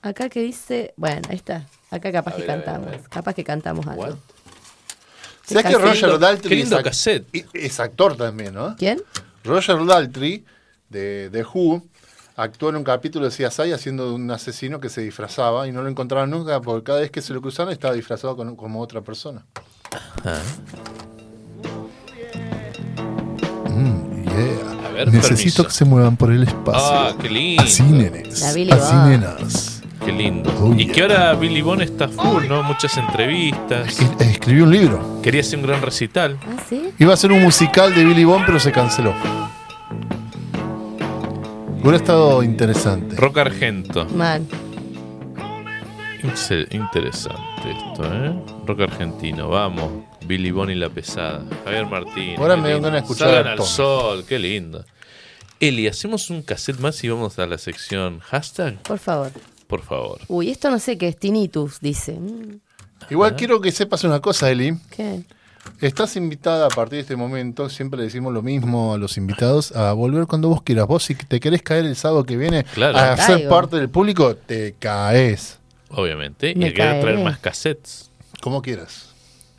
Acá 0.03 0.29
que 0.29 0.41
dice, 0.43 0.93
bueno, 0.97 1.23
ahí 1.31 1.37
está. 1.37 1.67
Acá 1.91 2.11
capaz 2.11 2.33
A 2.33 2.37
que 2.37 2.43
ver, 2.43 2.51
a 2.51 2.55
ver, 2.57 2.65
cantamos. 2.65 2.89
a 2.89 2.91
ver. 2.91 3.01
Capaz 3.09 3.35
que 3.35 3.45
cantamos 3.45 3.87
algo. 3.87 4.03
What? 4.03 4.15
¿Sabes 5.47 5.65
que. 5.67 5.79
Roger 5.79 6.19
Daltrey 6.19 6.49
qué 6.51 6.57
lindo 6.57 6.79
es, 6.79 6.85
cassette. 6.85 7.27
es 7.53 7.81
actor 7.81 8.17
también, 8.17 8.55
¿no? 8.55 8.77
¿Quién? 8.77 9.01
Roger 9.45 9.85
Daltrey, 9.85 10.45
de, 10.89 11.31
de 11.31 11.45
Who, 11.45 11.83
actuó 12.37 12.71
en 12.71 12.77
un 12.77 12.85
capítulo 12.85 13.29
de 13.29 13.31
CSI 13.49 13.73
haciendo 13.73 14.09
de 14.09 14.15
un 14.15 14.31
asesino 14.31 14.81
que 14.81 14.89
se 14.89 15.01
disfrazaba 15.03 15.67
y 15.69 15.73
no 15.73 15.83
lo 15.83 15.89
encontraron 15.89 16.31
nunca 16.31 16.61
porque 16.61 16.85
cada 16.85 17.01
vez 17.01 17.11
que 17.11 17.21
se 17.23 17.33
lo 17.35 17.41
cruzaron 17.41 17.73
estaba 17.73 17.95
disfrazado 17.95 18.37
con- 18.37 18.57
como 18.57 18.81
otra 18.81 19.01
persona. 19.03 19.45
Mm, 23.69 24.23
yeah. 24.25 24.87
A 24.87 24.93
ver, 24.93 25.13
Necesito 25.13 25.29
permiso. 25.37 25.65
que 25.65 25.71
se 25.71 25.85
muevan 25.85 26.17
por 26.17 26.33
el 26.33 26.43
espacio. 26.43 26.81
Ah, 26.83 27.15
qué 27.21 27.29
lindo. 27.31 27.63
Así, 27.63 27.83
nenes. 27.83 28.43
Así, 28.43 28.65
nenas. 28.65 29.72
Qué 30.05 30.13
lindo. 30.13 30.53
Oh, 30.61 30.75
y 30.75 30.85
yeah. 30.87 30.93
que 30.95 31.03
ahora 31.03 31.35
Billy 31.35 31.63
Bond 31.63 31.83
está 31.83 32.09
full, 32.09 32.47
¿no? 32.49 32.63
Muchas 32.63 32.97
entrevistas. 32.97 33.89
Es- 34.01 34.21
Escribió 34.29 34.65
un 34.65 34.73
libro. 34.73 35.21
Quería 35.23 35.41
hacer 35.43 35.59
un 35.59 35.67
gran 35.67 35.81
recital. 35.83 36.39
Ah, 36.45 36.61
sí. 36.69 36.91
Iba 36.99 37.15
a 37.15 37.17
ser 37.17 37.31
un 37.33 37.43
musical 37.43 37.95
de 37.95 38.05
Billy 38.05 38.25
Bond, 38.25 38.45
pero 38.47 38.59
se 38.59 38.73
canceló. 38.73 39.15
Hubiera 41.81 41.97
estado 41.97 42.43
interesante. 42.43 43.17
Rock 43.17 43.39
Argento. 43.39 44.05
Mal. 44.07 44.47
Interesante 46.71 47.71
esto, 47.71 48.05
¿eh? 48.05 48.33
Rock 48.65 48.81
argentino, 48.83 49.49
vamos. 49.49 50.05
Billy 50.25 50.53
Bond 50.53 50.71
y 50.71 50.75
la 50.77 50.89
pesada. 50.89 51.43
Javier 51.65 51.87
Martín. 51.87 52.35
Ahora 52.39 52.57
me 52.57 52.71
ganas 52.75 52.93
de 52.93 52.99
escuchar 52.99 53.29
Salgan 53.29 53.47
a 53.49 53.53
al 53.53 53.63
sol, 53.63 54.25
qué 54.29 54.39
lindo. 54.39 54.85
Eli, 55.59 55.89
hacemos 55.89 56.31
un 56.31 56.43
cassette 56.43 56.79
más 56.79 57.03
y 57.03 57.09
vamos 57.09 57.39
a 57.41 57.47
la 57.47 57.59
sección 57.59 58.21
hashtag, 58.21 58.81
Por 58.83 58.99
favor. 58.99 59.31
Por 59.73 59.81
favor. 59.81 60.19
Uy, 60.29 60.51
esto 60.51 60.71
no 60.71 60.79
sé 60.79 60.99
qué 60.99 61.09
es 61.09 61.17
tinnitus, 61.17 61.81
dice. 61.81 62.13
Mm, 62.21 62.59
Igual 63.09 63.35
quiero 63.37 63.59
que 63.63 63.73
sepas 63.73 64.05
una 64.05 64.21
cosa, 64.21 64.51
Eli. 64.51 64.77
¿Qué? 64.91 65.23
Estás 65.81 66.15
invitada 66.17 66.67
a 66.67 66.69
partir 66.69 66.97
de 66.97 67.01
este 67.01 67.17
momento, 67.17 67.71
siempre 67.71 67.97
le 67.97 68.05
decimos 68.05 68.35
lo 68.35 68.43
mismo 68.43 68.93
a 68.93 68.99
los 68.99 69.17
invitados, 69.17 69.73
a 69.75 69.95
volver 69.95 70.27
cuando 70.27 70.51
vos 70.51 70.61
quieras. 70.61 70.87
Vos 70.87 71.05
si 71.05 71.15
te 71.15 71.41
querés 71.41 71.63
caer 71.63 71.87
el 71.87 71.97
sábado 71.97 72.25
que 72.25 72.37
viene 72.37 72.65
Claro. 72.65 72.99
a 72.99 73.17
ser 73.17 73.37
Caigo. 73.37 73.49
parte 73.51 73.77
del 73.77 73.89
público, 73.89 74.37
te 74.37 74.75
caes. 74.79 75.59
Obviamente. 75.89 76.55
Me 76.55 76.61
y 76.61 76.69
hay 76.69 76.75
que 76.75 76.83
traer 76.83 77.19
más 77.25 77.39
cassettes. 77.39 78.11
Como 78.43 78.61
quieras. 78.61 79.09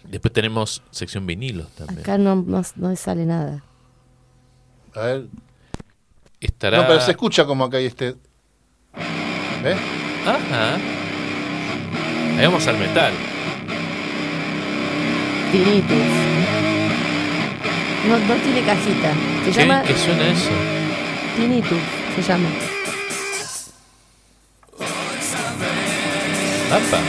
Después 0.04 0.32
tenemos 0.32 0.84
sección 0.92 1.26
vinilos 1.26 1.70
también. 1.72 2.02
Acá 2.02 2.20
no, 2.20 2.36
no, 2.36 2.62
no 2.76 2.96
sale 2.96 3.26
nada. 3.26 3.64
A 4.94 5.00
ver. 5.02 5.26
Estará. 6.40 6.78
No, 6.78 6.88
pero 6.88 7.02
se 7.02 7.10
escucha 7.12 7.46
como 7.46 7.64
acá 7.64 7.78
hay 7.78 7.88
este. 7.88 8.16
¿Ves? 9.64 9.78
Ajá. 10.26 10.76
Ahí 12.38 12.46
vamos 12.46 12.68
al 12.68 12.78
metal. 12.78 13.14
Tinnitus. 15.52 15.98
No, 18.08 18.18
no 18.18 18.34
tiene 18.42 18.62
cajita. 18.64 19.12
Se 19.46 19.52
¿Qué, 19.52 19.60
llama 19.62 19.84
¿Qué 19.84 19.96
suena 19.96 20.28
eso? 20.30 20.50
tinnitus. 21.38 21.80
Se 22.16 22.22
llama. 22.22 22.50
Apa. 26.72 27.00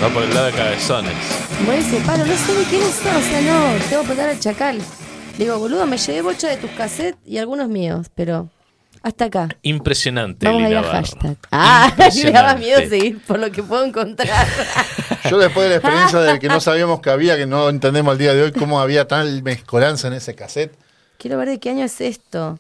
Va 0.03 0.09
por 0.09 0.23
el 0.23 0.33
lado 0.33 0.47
de 0.47 0.53
cabezones. 0.53 1.13
Como 1.59 1.73
ese 1.73 2.01
palo, 2.01 2.25
no 2.25 2.35
sé 2.35 2.55
de 2.55 2.65
quiénes 2.65 2.95
son, 2.95 3.15
o 3.15 3.21
sea, 3.21 3.41
no, 3.43 3.85
tengo 3.85 4.01
que 4.01 4.09
preguntar 4.09 4.31
al 4.31 4.41
chacal. 4.41 4.79
Le 5.37 5.45
digo, 5.45 5.59
boludo, 5.59 5.87
me 5.87 5.99
llevé 5.99 6.23
bocha 6.23 6.49
de 6.49 6.57
tus 6.57 6.71
cassettes 6.71 7.21
y 7.27 7.37
algunos 7.37 7.69
míos, 7.69 8.07
pero 8.15 8.49
hasta 9.03 9.27
acá. 9.27 9.49
Impresionante. 9.61 10.47
Vamos 10.47 10.63
a 10.63 10.71
ir 10.71 10.77
a 10.79 10.83
hashtag. 10.83 11.37
Ah, 11.53 11.93
me 12.25 12.31
daba 12.31 12.55
miedo 12.55 12.81
seguir 12.89 13.21
por 13.27 13.39
lo 13.39 13.53
que 13.53 13.63
puedo 13.63 13.85
encontrar. 13.85 14.47
Yo 15.29 15.37
después 15.37 15.65
de 15.65 15.69
la 15.69 15.77
experiencia 15.77 16.21
del 16.21 16.39
que 16.39 16.49
no 16.49 16.61
sabíamos 16.63 17.03
que 17.03 17.11
había, 17.11 17.37
que 17.37 17.45
no 17.45 17.69
entendemos 17.69 18.13
al 18.13 18.17
día 18.17 18.33
de 18.33 18.43
hoy 18.43 18.53
cómo 18.53 18.81
había 18.81 19.07
tal 19.07 19.43
mezcolanza 19.43 20.09
en 20.09 20.15
ese 20.15 20.35
cassette. 20.35 20.75
Quiero 21.19 21.37
ver 21.37 21.51
de 21.51 21.61
qué 21.61 21.69
año 21.69 21.85
es 21.85 22.01
esto. 22.01 22.59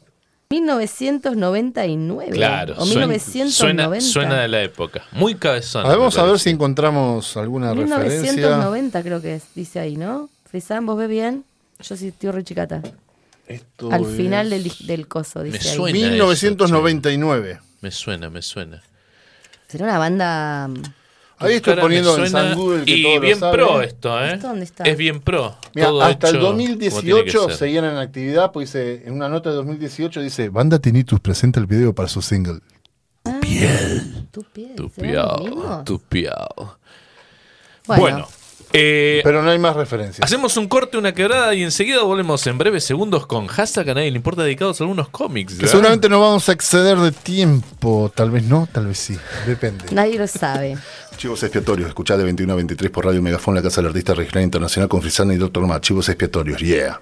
1999. 0.50 2.30
Claro, 2.32 2.74
O 2.78 2.84
suena, 2.86 3.06
1990. 3.06 3.52
suena, 3.52 4.00
suena 4.00 4.40
de 4.42 4.48
la 4.48 4.62
época. 4.62 5.04
Muy 5.12 5.34
cabezón. 5.34 5.84
A 5.84 5.90
ver, 5.90 5.98
vamos 5.98 6.16
me 6.16 6.22
a 6.22 6.24
ver 6.24 6.38
si 6.38 6.50
encontramos 6.50 7.36
alguna 7.36 7.74
referencia. 7.74 8.32
1990 8.32 9.02
creo 9.02 9.20
que 9.22 9.34
es, 9.36 9.44
dice 9.54 9.80
ahí, 9.80 9.96
¿no? 9.96 10.28
Frisán, 10.50 10.86
¿vos 10.86 10.96
ves 10.98 11.08
bien? 11.08 11.44
Yo 11.80 11.96
sí 11.96 12.08
estoy 12.08 12.30
re 12.30 12.44
chicata. 12.44 12.82
Esto 13.46 13.90
Al 13.92 14.02
es 14.04 14.16
final 14.16 14.50
del, 14.50 14.70
del 14.86 15.06
coso, 15.08 15.40
Me 15.40 15.46
dice 15.46 15.70
ahí. 15.70 15.76
suena. 15.76 15.98
eso, 15.98 16.06
1999. 16.08 17.60
Me 17.80 17.90
suena, 17.90 18.28
me 18.30 18.42
suena. 18.42 18.82
Será 19.68 19.84
una 19.84 19.98
banda... 19.98 20.68
Ahí 21.40 21.54
estoy 21.54 21.76
poniendo 21.76 22.16
en 22.24 22.30
San 22.30 22.54
Google 22.56 22.84
que 22.84 22.90
Y 22.96 23.02
todo 23.02 23.14
lo 23.14 23.20
bien 23.20 23.38
sabe. 23.38 23.52
pro 23.56 23.80
esto, 23.82 24.20
¿eh? 24.24 24.34
¿Esto 24.34 24.48
dónde 24.48 24.64
está? 24.64 24.84
Es 24.84 24.96
bien 24.96 25.20
pro. 25.20 25.56
Mira, 25.74 25.88
Todo 25.88 26.02
hasta 26.02 26.28
el 26.30 26.36
hecho 26.36 26.44
como 26.46 26.56
tiene 26.58 26.78
que 26.78 26.84
2018 26.90 27.48
ser. 27.48 27.56
seguían 27.56 27.84
en 27.84 27.96
actividad, 27.96 28.50
pues 28.52 28.72
dice, 28.72 29.02
en 29.06 29.14
una 29.14 29.28
nota 29.28 29.50
de 29.50 29.56
2018 29.56 30.20
dice, 30.20 30.48
Banda 30.48 30.78
Tinnitus 30.78 31.20
presenta 31.20 31.60
el 31.60 31.66
video 31.66 31.94
para 31.94 32.08
su 32.08 32.22
single. 32.22 32.60
Tu 34.30 34.42
piel. 34.44 34.66
¿Serán 34.68 34.76
los 34.76 34.92
Tupiao, 34.92 35.44
mismos? 35.44 35.84
tupiao. 35.84 36.78
Bueno, 37.86 38.02
Bueno, 38.02 38.28
eh, 38.72 39.20
Pero 39.24 39.42
no 39.42 39.50
hay 39.50 39.58
más 39.58 39.76
referencias. 39.76 40.24
hacemos 40.24 40.56
un 40.56 40.68
corte, 40.68 40.98
una 40.98 41.12
quebrada 41.12 41.54
y 41.54 41.62
enseguida 41.62 42.02
volvemos 42.02 42.46
en 42.46 42.58
breves 42.58 42.84
segundos 42.84 43.26
con 43.26 43.46
hashtag 43.46 43.90
a 43.90 43.94
nadie 43.94 44.10
le 44.10 44.16
importa 44.16 44.42
dedicados 44.42 44.80
a 44.80 44.84
algunos 44.84 45.08
cómics. 45.08 45.54
Que 45.54 45.66
seguramente 45.66 46.08
no 46.08 46.20
vamos 46.20 46.48
a 46.48 46.52
exceder 46.52 46.98
de 46.98 47.12
tiempo, 47.12 48.12
tal 48.14 48.30
vez 48.30 48.44
no, 48.44 48.68
tal 48.70 48.86
vez 48.86 48.98
sí, 48.98 49.18
depende. 49.46 49.84
nadie 49.92 50.18
lo 50.18 50.26
sabe. 50.26 50.76
Chivos 51.16 51.42
expiatorios, 51.42 51.88
escuchá 51.88 52.16
de 52.16 52.24
21 52.24 52.52
a 52.52 52.56
23 52.56 52.90
por 52.92 53.06
Radio 53.06 53.20
Megafón, 53.22 53.54
la 53.54 53.62
Casa 53.62 53.80
del 53.80 53.88
Artista 53.88 54.14
Regional 54.14 54.44
Internacional 54.44 54.88
con 54.88 55.02
Frisana 55.02 55.34
y 55.34 55.36
Doctor 55.36 55.66
Matt. 55.66 55.82
Chivos 55.82 56.08
expiatorios, 56.08 56.60
yeah. 56.60 57.00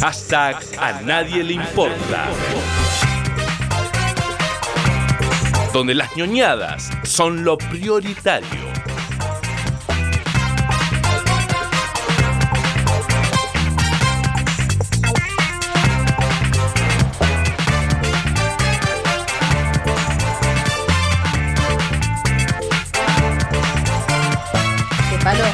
Hashtag 0.00 0.56
a 0.78 1.00
nadie 1.02 1.44
le 1.44 1.52
importa. 1.54 2.28
Donde 5.72 5.94
las 5.94 6.14
ñoñadas 6.16 6.90
son 7.04 7.44
lo 7.44 7.56
prioritario. 7.56 8.72
¿Qué 25.10 25.18
palo? 25.24 25.44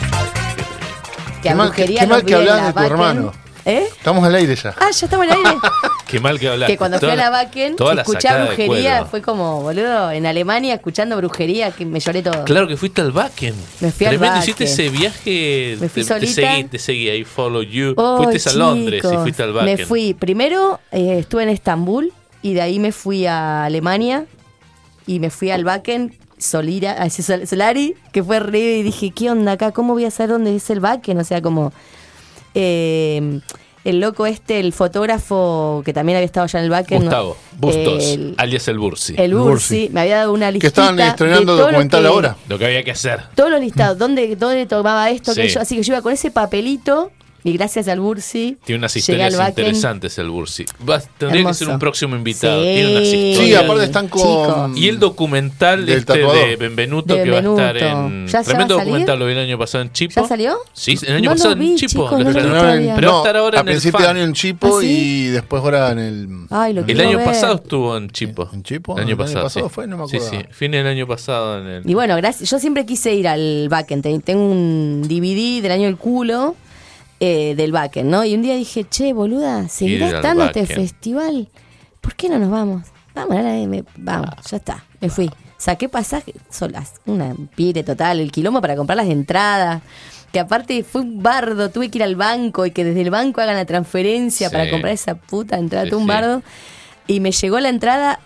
Que 1.43 1.49
Qué 1.49 1.55
mal- 1.55 1.73
qué 1.73 2.07
mal 2.07 2.25
que 2.25 2.35
hablas 2.35 2.61
la 2.61 2.67
de 2.69 2.73
tu 2.73 2.81
hermano. 2.81 3.33
¿Eh? 3.69 3.87
Estamos 3.99 4.25
al 4.25 4.35
aire 4.35 4.57
ya. 4.57 4.75
Ah, 4.81 4.91
ya 4.91 5.07
estamos 5.07 5.27
el 5.27 5.33
aire. 5.33 5.51
Qué 6.07 6.21
mal 6.21 6.41
que 6.41 6.49
hablaste. 6.49 6.73
que 6.73 6.79
cuando 6.79 6.99
fui 6.99 7.11
a 7.11 7.17
la 7.17 7.31
la 7.31 8.01
escuchar 8.01 8.47
brujería 8.47 9.05
fue 9.05 9.21
como, 9.21 9.61
boludo, 9.61 10.11
en 10.11 10.25
Alemania 10.25 10.75
escuchando 10.75 11.19
brujería 11.19 11.71
que 11.71 11.85
me 11.85 12.01
lloré 12.01 12.23
todo. 12.23 12.45
Claro 12.47 12.67
que 12.67 12.79
fuiste 12.79 13.03
al 13.03 13.13
Wacken. 13.13 13.55
Me 13.81 13.93
fui 13.93 14.07
al 14.07 14.17
Tremendo, 14.17 14.39
hiciste 14.39 14.65
Wacken. 14.65 14.73
ese 14.87 14.89
viaje. 14.89 15.77
Me 15.81 15.89
fui 15.91 16.03
te, 16.03 16.09
te 16.09 16.15
solita. 16.15 16.33
seguí, 16.33 16.65
te 16.65 16.79
seguí, 16.79 17.11
ahí 17.11 17.25
follow 17.25 17.61
you. 17.61 17.93
Oh, 17.99 18.23
fuiste 18.25 18.49
a 18.49 18.53
Londres 18.55 19.05
y 19.05 19.17
fuiste 19.19 19.43
al 19.43 19.55
Wacken. 19.55 19.77
Me 19.77 19.85
fui, 19.85 20.15
primero 20.15 20.81
eh, 20.91 21.19
estuve 21.19 21.43
en 21.43 21.51
Estambul 21.51 22.11
y 22.41 22.55
de 22.55 22.63
ahí 22.63 22.79
me 22.79 22.93
fui 22.93 23.27
a 23.27 23.67
Alemania 23.67 24.25
y 25.07 25.21
me 25.21 25.29
fui 25.29 25.51
al 25.51 25.67
Wacken 25.67 26.17
Solira, 26.39 26.93
a 27.03 27.05
ese 27.05 27.23
Sol- 27.23 27.47
Solari, 27.47 27.97
que 28.13 28.23
fue 28.25 28.41
re 28.41 28.79
y 28.79 28.83
dije, 28.83 29.11
¿qué 29.11 29.31
onda 29.31 29.53
acá? 29.53 29.73
¿Cómo 29.73 29.93
voy 29.93 30.07
a 30.07 30.11
saber 30.11 30.31
dónde 30.31 30.57
es 30.57 30.71
el 30.71 30.81
Wacken? 30.81 31.19
O 31.19 31.25
sea, 31.25 31.43
como 31.43 31.71
eh, 32.55 33.41
el 33.85 34.01
loco 34.01 34.27
este, 34.27 34.61
el 34.61 34.73
fotógrafo 34.73 35.83
que 35.85 35.93
también 35.93 36.17
había 36.17 36.27
estado 36.27 36.45
allá 36.45 36.59
en 36.59 36.65
el 36.67 36.71
Wacken. 36.71 37.03
Gustavo 37.03 37.37
Bustos, 37.59 38.05
el, 38.05 38.35
alias 38.37 38.69
el 38.69 38.79
Bursi. 38.79 39.15
el 39.17 39.35
Bursi, 39.35 39.49
Bursi. 39.49 39.91
me 39.93 40.01
había 40.03 40.19
dado 40.19 40.33
una 40.33 40.51
lista. 40.51 40.63
Que 40.65 40.67
estaban 40.69 41.01
estrenando 41.01 41.57
documental 41.57 42.07
ahora. 42.07 42.37
Lo 42.49 42.59
que 42.59 42.67
había 42.67 42.83
que 42.83 42.91
hacer. 42.91 43.23
Todos 43.35 43.51
los 43.51 43.61
listados, 43.61 43.99
¿dónde, 43.99 44.37
dónde 44.37 44.67
tomaba 44.67 45.11
esto? 45.11 45.33
Sí. 45.33 45.41
aquello? 45.41 45.61
Así 45.61 45.77
que 45.77 45.83
yo 45.83 45.95
iba 45.95 46.03
con 46.03 46.13
ese 46.13 46.31
papelito 46.31 47.11
y 47.49 47.53
gracias 47.55 47.89
al 47.89 48.01
Bursi. 48.01 48.57
Tiene 48.65 48.79
unas 48.81 48.95
historias 48.97 49.35
interesantes 49.49 50.19
el 50.19 50.31
Bursi. 50.31 50.65
Vas- 50.81 51.09
tendría 51.19 51.41
Hermoso. 51.41 51.59
que 51.59 51.65
ser 51.65 51.69
un 51.75 51.79
próximo 51.79 52.17
invitado. 52.17 52.63
Sí. 52.63 52.69
Tiene 52.75 52.91
unas 52.93 53.09
Sí, 53.09 53.17
historias. 53.31 53.65
aparte 53.65 53.85
están 53.85 54.09
con... 54.09 54.21
Chicos. 54.23 54.79
Y 54.79 54.89
el 54.89 54.99
documental 54.99 55.87
Del 55.87 55.99
este 55.99 56.19
de 56.19 56.57
Benvenuto 56.57 57.15
De 57.15 57.23
que 57.25 57.31
va 57.31 57.37
a 57.37 57.41
estar 57.41 57.75
Benvenuto. 57.75 58.07
en. 58.09 58.27
¿Ya- 58.27 58.43
tremendo 58.43 58.75
va 58.77 58.81
a 58.81 58.85
salir? 58.85 58.93
documental 58.93 59.19
lo 59.19 59.27
vi 59.27 59.33
el 59.33 59.39
año 59.39 59.59
pasado 59.59 59.83
en 59.83 59.93
Chipo. 59.93 60.21
¿Ya 60.21 60.27
salió? 60.29 60.57
Sí, 60.73 60.99
el 61.03 61.15
año 61.17 61.25
No 61.25 61.31
lo 61.31 61.37
pasado 61.37 61.57
vi, 61.57 61.71
en 61.73 61.77
Chipo. 61.77 61.91
chicos, 62.05 62.25
no. 62.25 62.33
Pero 62.33 63.11
va 63.11 63.17
a 63.17 63.19
estar 63.19 63.37
ahora 63.37 63.59
a 63.59 63.63
en 63.63 63.69
el 63.69 63.73
principio 63.75 64.01
de 64.01 64.09
año 64.09 64.23
en 64.23 64.33
Chipo 64.33 64.67
¿Ah, 64.79 64.81
sí? 64.81 64.87
y 64.89 65.27
después 65.29 65.63
ahora 65.63 65.91
en 65.93 65.99
el... 65.99 66.29
Ay, 66.51 66.73
lo 66.75 66.85
El 66.87 67.01
año 67.01 67.17
ver. 67.19 67.27
pasado 67.27 67.55
estuvo 67.57 67.97
en 67.97 68.11
Chipo. 68.11 68.49
¿En 68.53 68.63
Chipo? 68.63 68.95
El 68.97 69.05
año 69.05 69.15
¿El 69.15 69.15
año 69.15 69.25
pasado. 69.25 69.45
pasado 69.45 69.69
sí. 69.69 69.75
fue? 69.75 69.87
No 69.87 69.97
me 69.99 70.09
Sí, 70.09 70.17
acordaba. 70.17 70.43
sí. 70.43 70.47
Fin 70.51 70.71
del 70.73 70.87
año 70.87 71.07
pasado 71.07 71.61
en 71.61 71.67
el. 71.67 71.91
Y 71.91 71.95
bueno, 71.95 72.17
gracias. 72.17 72.49
Yo 72.51 72.59
siempre 72.59 72.85
quise 72.87 73.15
ir 73.15 73.29
al 73.29 73.69
Backen. 73.69 74.03
Ten- 74.03 74.21
Tengo 74.23 74.45
un 74.51 75.03
DVD 75.09 75.63
del 75.63 75.73
año 75.73 75.85
del 75.87 75.97
culo 75.97 76.55
eh, 77.21 77.55
del 77.57 77.73
Backen, 77.73 78.09
¿no? 78.11 78.25
Y 78.25 78.35
un 78.35 78.43
día 78.43 78.55
dije, 78.55 78.87
che, 78.89 79.13
boluda, 79.13 79.69
¿seguirá 79.69 80.09
estando 80.09 80.45
este 80.45 80.67
festival? 80.67 81.49
¿Por 82.01 82.15
qué 82.15 82.29
no 82.29 82.39
nos 82.39 82.51
vamos? 82.51 82.85
Vamos, 83.15 83.37
me- 83.69 83.85
vamos, 83.97 84.31
ya 84.51 84.57
está. 84.59 84.85
Me 85.01 85.09
fui. 85.11 85.31
Saqué 85.57 85.89
pasaje 85.89 86.35
solas. 86.51 86.93
Una 87.07 87.35
pire 87.57 87.83
total. 87.83 88.21
El 88.21 88.31
quilombo 88.31 88.61
para 88.61 88.77
comprar 88.77 88.97
las 88.97 89.09
entradas. 89.09 89.83
Que 90.33 90.39
aparte 90.39 90.85
fue 90.85 91.01
un 91.01 91.21
bardo. 91.23 91.71
Tuve 91.71 91.91
que 91.91 91.99
ir 91.99 92.05
al 92.05 92.15
banco 92.15 92.65
y 92.67 92.71
que 92.71 92.85
desde 92.85 93.01
el 93.01 93.11
banco 93.11 93.41
hagan 93.41 93.57
la 93.57 93.65
transferencia 93.65 94.49
Sí. 94.49 94.53
para 94.55 94.71
comprar 94.71 94.93
esa 94.93 95.17
puta 95.17 95.57
entrada. 95.59 95.85
Sí, 95.85 95.91
todo 95.91 95.99
un 96.01 96.07
sí. 96.07 96.09
bardo. 96.13 96.43
Y 97.09 97.19
me 97.19 97.33
llegó 97.33 97.59
la 97.59 97.71
entrada 97.71 98.21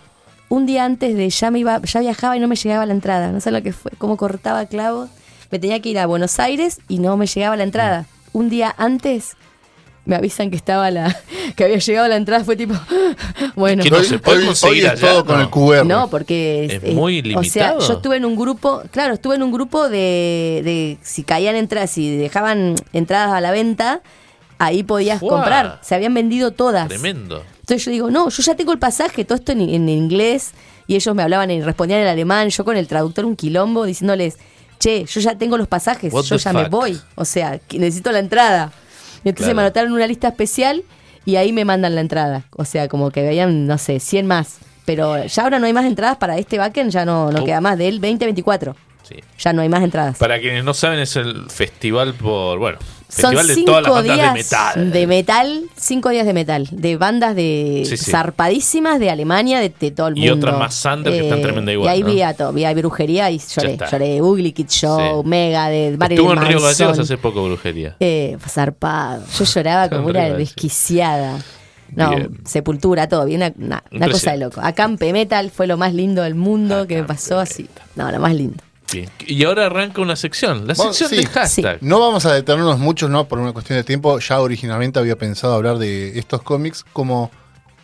un 0.49 0.67
día 0.67 0.85
antes 0.85 1.15
de 1.15 1.27
ya 1.31 1.49
me 1.49 1.57
iba, 1.59 1.81
ya 1.81 1.99
viajaba 2.01 2.37
y 2.37 2.39
no 2.39 2.47
me 2.47 2.55
llegaba 2.55 2.85
la 2.85 2.93
entrada. 2.93 3.31
No 3.31 3.39
sé 3.41 3.49
lo 3.49 3.63
que 3.63 3.73
fue, 3.73 3.91
cómo 3.97 4.15
cortaba 4.17 4.67
clavos. 4.67 5.09
Me 5.49 5.57
tenía 5.57 5.79
que 5.81 5.89
ir 5.89 5.97
a 5.97 6.05
Buenos 6.05 6.39
Aires 6.39 6.79
y 6.87 6.99
no 6.99 7.17
me 7.17 7.25
llegaba 7.25 7.55
la 7.55 7.63
entrada. 7.63 8.05
Un 8.33 8.49
día 8.49 8.73
antes 8.77 9.35
me 10.05 10.17
avisan 10.17 10.49
que 10.49 10.57
estaba 10.57 10.91
la, 10.91 11.15
que 11.55 11.63
había 11.63 11.77
llegado 11.77 12.07
la 12.09 12.17
entrada, 12.17 12.43
fue 12.43 12.57
tipo, 12.57 12.73
bueno. 13.55 13.83
¿Qué 13.83 13.89
no 13.89 14.03
se 14.03 14.19
puede 14.19 14.45
conseguir 14.45 14.83
hoy 14.83 14.89
es 14.89 15.01
allá, 15.01 15.11
todo 15.13 15.25
con 15.25 15.37
no? 15.37 15.41
el 15.43 15.49
QR. 15.49 15.85
No, 15.85 16.09
porque 16.09 16.65
Es 16.65 16.83
eh, 16.83 16.91
muy 16.93 17.19
O 17.19 17.43
sea, 17.43 17.69
limitado. 17.71 17.87
yo 17.87 17.93
estuve 17.93 18.17
en 18.17 18.25
un 18.25 18.35
grupo, 18.35 18.83
claro, 18.91 19.13
estuve 19.13 19.35
en 19.35 19.43
un 19.43 19.51
grupo 19.53 19.87
de, 19.87 20.61
de 20.65 20.97
si 21.01 21.23
caían 21.23 21.55
entradas, 21.55 21.91
si 21.91 22.17
dejaban 22.17 22.75
entradas 22.91 23.31
a 23.31 23.39
la 23.39 23.51
venta, 23.51 24.01
ahí 24.57 24.83
podías 24.83 25.19
comprar. 25.21 25.79
Se 25.81 25.95
habían 25.95 26.13
vendido 26.13 26.51
todas. 26.51 26.89
Tremendo. 26.89 27.43
Entonces 27.61 27.85
yo 27.85 27.91
digo, 27.91 28.11
no, 28.11 28.27
yo 28.29 28.43
ya 28.43 28.55
tengo 28.55 28.73
el 28.73 28.79
pasaje, 28.79 29.23
todo 29.23 29.37
esto 29.37 29.53
en, 29.53 29.61
en 29.61 29.87
inglés, 29.87 30.51
y 30.85 30.95
ellos 30.95 31.15
me 31.15 31.23
hablaban 31.23 31.49
y 31.49 31.61
respondían 31.61 32.01
en 32.01 32.07
alemán, 32.07 32.49
yo 32.49 32.65
con 32.65 32.75
el 32.75 32.87
traductor 32.89 33.23
un 33.23 33.37
quilombo 33.37 33.85
diciéndoles, 33.85 34.37
che, 34.83 35.05
yo 35.05 35.21
ya 35.21 35.37
tengo 35.37 35.57
los 35.57 35.67
pasajes, 35.67 36.11
What 36.13 36.23
yo 36.25 36.35
ya 36.37 36.51
me 36.53 36.67
voy, 36.69 36.99
o 37.15 37.25
sea, 37.25 37.59
necesito 37.71 38.11
la 38.11 38.19
entrada. 38.19 38.71
Y 39.23 39.29
entonces 39.29 39.45
Claro. 39.53 39.55
me 39.55 39.61
anotaron 39.63 39.93
una 39.93 40.05
lista 40.07 40.27
especial 40.27 40.83
y 41.25 41.37
ahí 41.37 41.53
me 41.53 41.63
mandan 41.63 41.95
la 41.95 42.01
entrada. 42.01 42.43
O 42.51 42.65
sea, 42.65 42.87
como 42.89 43.09
que 43.11 43.21
veían, 43.23 43.65
no 43.67 43.77
sé, 43.77 43.99
100 43.99 44.27
más. 44.27 44.57
Pero 44.85 45.23
ya 45.25 45.43
ahora 45.43 45.59
no 45.59 45.65
hay 45.65 45.71
más 45.71 45.85
entradas 45.85 46.17
para 46.17 46.37
este 46.37 46.57
backend, 46.57 46.91
ya 46.91 47.05
no, 47.05 47.31
no 47.31 47.41
Oh. 47.41 47.45
queda 47.45 47.61
más, 47.61 47.77
del 47.77 48.01
2024. 48.01 48.75
Sí. 49.03 49.15
Ya 49.39 49.53
no 49.53 49.61
hay 49.61 49.69
más 49.69 49.83
entradas. 49.83 50.17
Para 50.17 50.39
quienes 50.39 50.63
no 50.63 50.73
saben, 50.73 50.99
es 50.99 51.15
el 51.15 51.49
festival 51.49 52.13
por. 52.13 52.57
Bueno, 52.57 52.77
Son 53.09 53.35
de 53.35 53.53
cinco 53.53 53.65
todas 53.81 53.83
las 53.83 53.93
bandas 53.93 54.15
días 54.15 54.33
de 54.33 54.39
metal. 54.39 54.91
de 54.91 55.07
metal, 55.07 55.63
cinco 55.75 56.09
días 56.09 56.25
de 56.25 56.33
metal, 56.33 56.67
de 56.71 56.97
bandas 56.97 57.35
de 57.35 57.83
Sí, 57.85 57.97
sí. 57.97 58.09
zarpadísimas 58.11 58.99
de 58.99 59.09
Alemania, 59.11 59.59
de, 59.59 59.69
de 59.77 59.91
todo 59.91 60.07
el 60.07 60.17
Y 60.17 60.29
mundo. 60.29 60.47
otras 60.47 60.57
más 60.59 60.85
under 60.85 61.11
que 61.13 61.19
están 61.19 61.41
tremenda 61.41 61.71
igual, 61.73 61.87
Y 61.87 61.91
ahí 61.91 62.01
¿no? 62.01 62.07
vi 62.07 62.21
a 62.21 62.33
todo, 62.33 62.53
vi 62.53 62.63
a 62.65 62.73
brujería 62.73 63.29
y 63.29 63.39
lloré, 63.39 63.77
lloré. 63.91 64.21
Ugly 64.21 64.51
Kid 64.53 64.69
Show. 64.69 65.23
Mega, 65.23 65.67
de 65.69 65.95
Marilyn 65.97 66.25
Estuvo 66.25 66.33
en 66.41 66.47
Río. 66.47 66.61
Gallegos 66.61 66.97
hace 66.97 67.17
poco, 67.17 67.43
brujería. 67.45 67.95
Eh, 67.99 68.37
zarpado. 68.47 69.23
Yo 69.37 69.43
lloraba 69.45 69.89
como 69.89 70.07
una 70.07 70.29
desquiciada. 70.29 71.39
No, 71.95 72.09
Bien. 72.09 72.39
sepultura, 72.43 73.07
todo 73.07 73.25
bien, 73.25 73.41
una, 73.43 73.53
una- 73.59 73.83
una 73.91 74.09
cosa 74.09 74.31
de 74.31 74.37
loco. 74.39 74.59
Acampe 74.63 75.13
Metal 75.13 75.51
fue 75.51 75.67
lo 75.67 75.77
más 75.77 75.93
lindo 75.93 76.23
del 76.23 76.33
mundo 76.33 76.87
que 76.87 76.95
me 76.95 77.03
pasó 77.03 77.39
así. 77.39 77.69
No, 77.95 78.11
lo 78.11 78.19
más 78.19 78.33
lindo. 78.33 78.63
Bien. 78.91 79.09
Y 79.25 79.43
ahora 79.43 79.65
arranca 79.67 80.01
una 80.01 80.15
sección, 80.15 80.67
la 80.67 80.75
sección 80.75 81.09
sí. 81.09 81.15
del 81.15 81.27
hashtag. 81.27 81.77
No 81.81 81.99
vamos 81.99 82.25
a 82.25 82.33
detenernos 82.33 82.79
mucho, 82.79 83.09
¿no? 83.09 83.27
Por 83.27 83.39
una 83.39 83.53
cuestión 83.53 83.77
de 83.77 83.83
tiempo. 83.83 84.19
Ya 84.19 84.39
originalmente 84.41 84.99
había 84.99 85.17
pensado 85.17 85.53
hablar 85.55 85.77
de 85.77 86.17
estos 86.19 86.41
cómics 86.43 86.85
como 86.93 87.31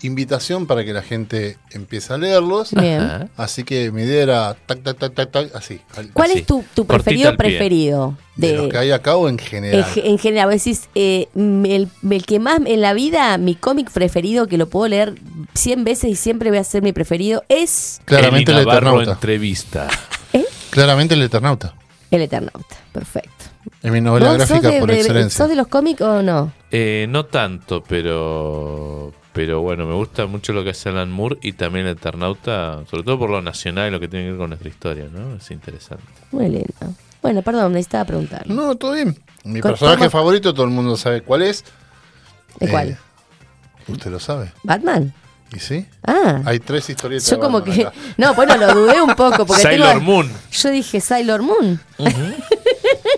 invitación 0.02 0.66
para 0.66 0.86
que 0.86 0.94
la 0.94 1.02
gente 1.02 1.58
empiece 1.72 2.14
a 2.14 2.18
leerlos. 2.18 2.72
Bien. 2.72 3.02
Ajá. 3.02 3.28
Así 3.36 3.64
que 3.64 3.92
mi 3.92 4.04
idea 4.04 4.24
era 4.24 4.54
tac, 4.66 4.82
tac, 4.82 4.98
tac, 4.98 5.14
tac, 5.14 5.32
tac, 5.32 5.56
así. 5.56 5.82
¿Cuál 6.14 6.32
Así, 6.32 6.40
es 6.40 6.46
tu, 6.46 6.86
preferido 6.86 7.36
preferido? 7.36 8.18
De, 8.38 8.54
los 8.56 8.70
que 8.70 8.78
hay 8.78 8.92
acá 8.92 9.18
o 9.18 9.28
en 9.28 9.34
En, 9.34 9.40
general. 9.40 9.84
ge- 9.86 10.08
en 10.08 10.18
general, 10.18 10.46
vos 10.46 10.64
decís, 10.64 10.88
eh, 10.96 11.28
el, 11.36 11.90
el 12.10 12.26
que 12.26 12.40
más 12.40 12.62
en 12.66 12.80
la 12.80 12.94
vida, 12.94 13.38
mi 13.38 13.56
cómic 13.56 13.92
preferido, 13.92 14.48
que 14.48 14.58
lo 14.58 14.70
puedo 14.70 14.88
leer 14.88 15.16
100 15.56 15.84
veces 15.84 16.12
y 16.12 16.16
siempre 16.16 16.50
voy 16.50 16.60
a 16.60 16.64
ser 16.64 16.82
mi 16.82 16.94
preferido, 16.94 17.44
es 17.50 18.00
Claramente 18.06 18.54
el 18.54 18.60
entrevista. 19.10 19.90
Claramente 20.72 21.14
el 21.16 21.22
Eternauta. 21.24 21.74
El 22.12 22.22
Eternauta. 22.22 22.76
Perfecto. 22.92 23.46
Es 23.82 23.92
mi 23.92 24.02
novela 24.02 24.28
¿Vos 24.30 24.38
gráfica 24.38 24.62
sos 24.62 24.72
de, 24.74 24.80
por 24.80 24.90
de- 24.92 24.98
excelencia. 25.00 25.38
¿Sos 25.38 25.50
de 25.50 25.56
los 25.56 25.68
cómics 25.68 26.02
o 26.02 26.22
no? 26.22 26.52
Eh, 26.72 27.06
no 27.10 27.26
tanto, 27.26 27.84
pero 27.84 29.14
pero 29.32 29.62
bueno, 29.62 29.86
me 29.86 29.94
gusta 29.94 30.26
mucho 30.26 30.52
lo 30.54 30.64
que 30.64 30.72
hace 30.72 30.90
Alan 30.90 31.12
Moore 31.12 31.38
y 31.42 31.54
también 31.54 31.86
el 31.86 31.94
Eternauta, 31.96 32.84
sobre 32.90 33.04
todo 33.04 33.20
por 33.20 33.30
lo 33.30 33.42
nacional 33.42 33.88
y 33.88 33.92
lo 33.92 34.00
que 34.00 34.08
tiene 34.08 34.26
que 34.26 34.32
ver 34.32 34.40
con 34.40 34.50
nuestra 34.50 34.70
historia, 34.70 35.08
¿no? 35.12 35.36
Es 35.36 35.50
interesante. 35.52 36.04
Muy 36.32 36.50
lindo. 36.50 36.74
Bueno, 37.22 37.42
perdón, 37.42 37.74
necesitaba 37.74 38.06
preguntar. 38.06 38.50
No, 38.50 38.76
todo 38.76 38.94
bien. 38.94 39.18
Mi 39.46 39.62
¿Cómo- 39.62 39.74
personaje 39.74 39.98
cómo- 40.00 40.10
favorito, 40.10 40.54
todo 40.54 40.66
el 40.66 40.72
mundo 40.72 40.98
sabe 40.98 41.22
cuál 41.22 41.44
es. 41.44 41.64
¿De 42.60 42.66
Eh, 42.66 42.70
cuál? 42.70 42.98
¿Usted 43.88 44.12
lo 44.12 44.20
sabe? 44.20 44.52
¿Batman? 44.64 45.14
¿Y 45.54 45.60
sí? 45.60 45.86
Ah. 46.06 46.42
Hay 46.46 46.60
tres 46.60 46.90
historietas. 46.90 47.30
Yo 47.30 47.40
como 47.40 47.64
que... 47.64 47.82
acá. 47.88 47.94
No, 48.18 48.34
bueno, 48.36 48.56
lo 48.58 48.74
dudé 48.74 49.02
un 49.02 49.16
poco. 49.16 49.46
Porque 49.46 49.64
Sailor 49.64 49.94
tengo- 49.94 50.02
Moon. 50.02 50.32
Yo 50.52 50.70
dije 50.70 51.02
Sailor 51.02 51.42
Moon. 51.42 51.80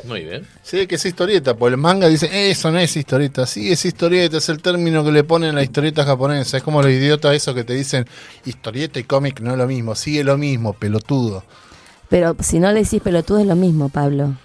Muy 0.06 0.24
bien. 0.24 0.46
Sí, 0.64 0.88
que 0.88 0.96
es 0.96 1.06
historieta, 1.06 1.56
porque 1.56 1.74
el 1.76 1.78
manga 1.78 2.08
dice, 2.08 2.50
eso 2.50 2.72
no 2.72 2.80
es 2.80 2.96
historieta. 2.96 3.46
Sí, 3.46 3.72
es 3.72 3.84
historieta, 3.86 4.38
es 4.38 4.50
el 4.50 4.62
término 4.62 5.04
que 5.04 5.12
le 5.12 5.24
ponen 5.24 5.52
a 5.52 5.54
la 5.54 5.64
historieta 5.64 6.04
japonesa. 6.06 6.58
Es 6.58 6.64
como 6.64 6.82
los 6.82 6.92
idiotas 6.92 7.34
esos 7.36 7.54
que 7.54 7.64
te 7.64 7.74
dicen, 7.74 8.06
historieta 8.46 9.00
y 9.00 9.04
cómic 9.04 9.40
no 9.42 9.52
es 9.52 9.58
lo 9.58 9.68
mismo. 9.68 9.96
Sí, 9.96 10.18
es 10.20 10.26
lo 10.26 10.38
mismo, 10.38 10.74
pelotudo. 10.74 11.44
Pero 12.10 12.36
si 12.40 12.60
no 12.60 12.72
le 12.72 12.84
decís 12.84 13.02
pelotudo 13.02 13.40
es 13.40 13.46
lo 13.48 13.56
mismo, 13.56 13.90
Pablo. 13.90 14.36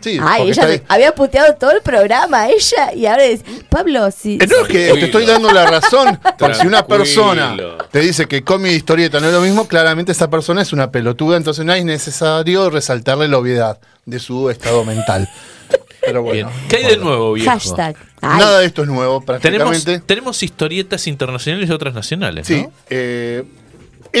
Sí, 0.00 0.18
Ay, 0.22 0.50
ella 0.50 0.68
está 0.68 0.94
había 0.94 1.14
puteado 1.14 1.54
todo 1.54 1.72
el 1.72 1.80
programa, 1.80 2.48
ella, 2.48 2.92
y 2.94 3.06
ahora 3.06 3.24
es, 3.24 3.40
Pablo, 3.70 4.10
si... 4.10 4.34
Eh, 4.34 4.46
No, 4.46 4.62
es 4.62 4.68
que 4.68 4.92
te 4.92 5.04
estoy 5.06 5.24
dando 5.26 5.50
la 5.50 5.66
razón. 5.66 6.20
Porque 6.38 6.54
si 6.56 6.66
una 6.66 6.86
persona 6.86 7.56
te 7.90 8.00
dice 8.00 8.26
que 8.26 8.44
cómic 8.44 8.72
y 8.72 8.74
historieta 8.76 9.20
no 9.20 9.28
es 9.28 9.32
lo 9.32 9.40
mismo, 9.40 9.66
claramente 9.66 10.12
esa 10.12 10.28
persona 10.28 10.60
es 10.62 10.72
una 10.72 10.90
pelotuda, 10.90 11.36
entonces 11.38 11.64
no 11.64 11.72
es 11.72 11.84
necesario 11.84 12.68
resaltarle 12.70 13.26
la 13.26 13.38
obviedad 13.38 13.78
de 14.04 14.18
su 14.18 14.50
estado 14.50 14.84
mental. 14.84 15.28
Pero 16.02 16.22
Bien. 16.22 16.46
bueno. 16.46 16.60
¿Qué 16.68 16.76
hay 16.76 16.84
de 16.84 16.96
nuevo, 16.98 17.32
viejo? 17.32 17.50
Hashtag. 17.50 17.96
Ay, 18.20 18.38
Nada 18.38 18.60
de 18.60 18.66
esto 18.66 18.82
es 18.82 18.88
nuevo, 18.88 19.20
Tenemos, 19.20 19.40
prácticamente. 19.40 20.00
tenemos 20.06 20.42
historietas 20.42 21.06
internacionales 21.08 21.68
y 21.68 21.72
otras 21.72 21.94
nacionales, 21.94 22.46
Sí, 22.46 22.62
¿no? 22.62 22.72
eh, 22.90 23.44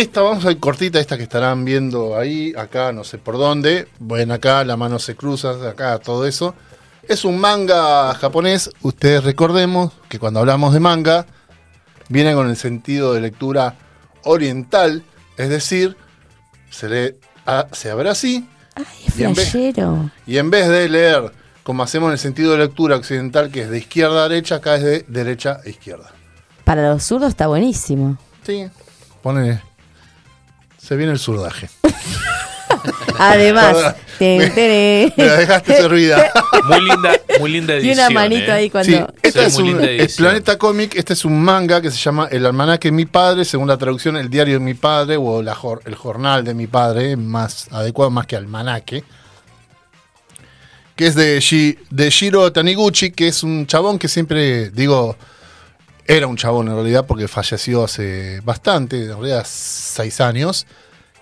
esta 0.00 0.20
vamos 0.22 0.44
a 0.44 0.50
ir 0.50 0.58
cortita, 0.60 1.00
esta 1.00 1.16
que 1.16 1.22
estarán 1.24 1.64
viendo 1.64 2.16
ahí, 2.18 2.52
acá, 2.56 2.92
no 2.92 3.02
sé 3.04 3.18
por 3.18 3.38
dónde. 3.38 3.88
Ven 3.98 4.30
acá, 4.30 4.64
la 4.64 4.76
mano 4.76 4.98
se 4.98 5.16
cruza, 5.16 5.52
acá, 5.68 5.98
todo 5.98 6.26
eso. 6.26 6.54
Es 7.08 7.24
un 7.24 7.38
manga 7.38 8.12
japonés. 8.14 8.70
Ustedes 8.82 9.24
recordemos 9.24 9.92
que 10.08 10.18
cuando 10.18 10.40
hablamos 10.40 10.74
de 10.74 10.80
manga, 10.80 11.26
viene 12.08 12.34
con 12.34 12.48
el 12.50 12.56
sentido 12.56 13.14
de 13.14 13.20
lectura 13.20 13.74
oriental, 14.24 15.02
es 15.36 15.48
decir, 15.48 15.96
se, 16.70 16.88
lee, 16.88 17.14
a- 17.46 17.68
se 17.72 17.90
abre 17.90 18.10
así, 18.10 18.48
Ay, 18.74 18.84
es 19.06 19.18
y 19.18 19.24
en 19.24 19.34
vez- 19.34 19.54
y 20.26 20.38
en 20.38 20.50
vez 20.50 20.68
de 20.68 20.88
leer 20.88 21.32
como 21.62 21.82
hacemos 21.82 22.08
en 22.08 22.12
el 22.12 22.18
sentido 22.18 22.52
de 22.52 22.58
lectura 22.58 22.96
occidental, 22.96 23.50
que 23.50 23.62
es 23.62 23.70
de 23.70 23.78
izquierda 23.78 24.24
a 24.24 24.28
derecha, 24.28 24.56
acá 24.56 24.76
es 24.76 24.82
de 24.84 25.04
derecha 25.08 25.58
a 25.64 25.68
izquierda. 25.68 26.12
Para 26.64 26.90
los 26.92 27.02
zurdos 27.04 27.30
está 27.30 27.46
buenísimo. 27.48 28.18
Sí, 28.44 28.68
pone. 29.22 29.62
Se 30.86 30.96
viene 30.96 31.12
el 31.12 31.18
surdaje. 31.18 31.68
Además, 33.18 33.74
Perdón. 33.74 33.94
ten, 34.18 34.38
Me- 34.54 35.24
la 35.24 35.36
dejaste 35.36 35.76
servida. 35.76 36.30
Muy 36.68 36.80
linda, 36.82 37.12
muy 37.40 37.50
linda 37.50 37.74
y 37.74 37.78
edición. 37.78 37.98
una 37.98 38.10
manito 38.10 38.46
¿eh? 38.50 38.52
ahí 38.52 38.70
cuando... 38.70 38.92
Sí, 38.92 39.04
esta 39.22 39.40
Sí, 39.40 39.46
es, 39.46 39.54
muy 39.54 39.62
un, 39.62 39.68
linda 39.78 39.90
es 39.90 40.00
edición. 40.00 40.26
Planeta 40.26 40.58
Comic. 40.58 40.94
Este 40.96 41.12
es 41.14 41.24
un 41.24 41.40
manga 41.42 41.80
que 41.80 41.90
se 41.90 41.96
llama 41.96 42.28
El 42.30 42.44
Almanaque 42.46 42.88
de 42.88 42.92
mi 42.92 43.06
padre, 43.06 43.44
según 43.44 43.68
la 43.68 43.76
traducción, 43.78 44.16
El 44.16 44.28
Diario 44.28 44.54
de 44.54 44.64
mi 44.64 44.74
padre 44.74 45.16
o 45.16 45.42
la 45.42 45.56
El 45.86 45.94
Jornal 45.94 46.44
de 46.44 46.54
mi 46.54 46.66
padre, 46.66 47.16
más 47.16 47.68
adecuado 47.72 48.10
más 48.10 48.26
que 48.26 48.36
Almanaque. 48.36 49.02
Que 50.94 51.06
es 51.06 51.14
de, 51.14 51.38
Shi- 51.38 51.78
de 51.90 52.10
Shiro 52.10 52.52
Taniguchi, 52.52 53.10
que 53.10 53.28
es 53.28 53.42
un 53.42 53.66
chabón 53.66 53.98
que 53.98 54.08
siempre, 54.08 54.70
digo, 54.70 55.16
era 56.08 56.26
un 56.26 56.36
chabón 56.36 56.68
en 56.68 56.74
realidad 56.74 57.06
porque 57.06 57.28
falleció 57.28 57.84
hace 57.84 58.40
bastante, 58.40 59.04
en 59.04 59.08
realidad 59.08 59.44
seis 59.46 60.20
años, 60.20 60.66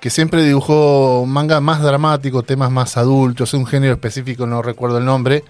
que 0.00 0.10
siempre 0.10 0.42
dibujó 0.42 1.24
manga 1.26 1.60
más 1.60 1.82
dramático, 1.82 2.42
temas 2.42 2.70
más 2.70 2.96
adultos, 2.96 3.54
un 3.54 3.66
género 3.66 3.94
específico, 3.94 4.46
no 4.46 4.62
recuerdo 4.62 4.98
el 4.98 5.04
nombre, 5.04 5.44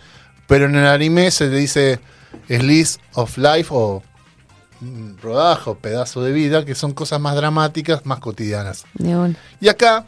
pero 0.46 0.66
en 0.66 0.76
el 0.76 0.86
anime 0.86 1.30
se 1.30 1.48
le 1.48 1.56
dice 1.56 2.00
Slice 2.48 3.00
of 3.14 3.36
Life 3.38 3.68
o 3.70 4.02
rodajo, 5.20 5.76
pedazo 5.76 6.22
de 6.22 6.32
vida, 6.32 6.64
que 6.64 6.74
son 6.74 6.92
cosas 6.92 7.20
más 7.20 7.34
dramáticas, 7.36 8.04
más 8.06 8.20
cotidianas. 8.20 8.84
Y 9.60 9.68
acá, 9.68 10.04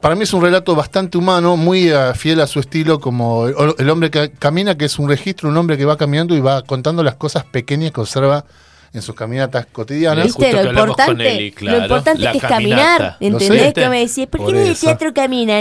para 0.00 0.14
mí 0.14 0.22
es 0.22 0.32
un 0.32 0.42
relato 0.42 0.74
bastante 0.74 1.18
humano, 1.18 1.56
muy 1.56 1.88
eh, 1.88 2.12
fiel 2.14 2.40
a 2.40 2.46
su 2.46 2.60
estilo, 2.60 3.00
como 3.00 3.46
el, 3.46 3.74
el 3.78 3.90
hombre 3.90 4.10
que 4.10 4.30
camina, 4.30 4.76
que 4.76 4.84
es 4.84 4.98
un 4.98 5.08
registro, 5.08 5.48
un 5.48 5.56
hombre 5.56 5.76
que 5.76 5.84
va 5.84 5.96
caminando 5.96 6.34
y 6.36 6.40
va 6.40 6.62
contando 6.62 7.02
las 7.02 7.16
cosas 7.16 7.44
pequeñas 7.44 7.92
que 7.92 8.00
observa 8.00 8.44
en 8.92 9.02
sus 9.02 9.14
caminatas 9.14 9.66
cotidianas. 9.70 10.24
Justo 10.26 10.38
Viste, 10.40 10.56
que 10.56 10.62
lo 10.62 10.68
hablamos 10.70 10.96
con 10.96 11.02
importante, 11.02 11.36
Eli, 11.36 11.52
claro, 11.52 11.76
lo 11.78 11.84
importante 11.84 12.22
la 12.22 12.32
es 12.32 12.40
caminata. 12.42 12.56
caminar, 12.96 13.16
¿entendés? 13.20 13.62
sé. 13.66 13.72
que 13.74 13.88
me 13.90 13.98
decís, 14.00 14.26
¿por 14.26 14.44
qué 14.46 14.50
en 14.50 14.66
el 14.66 14.78
teatro 14.78 15.12
caminan? 15.14 15.60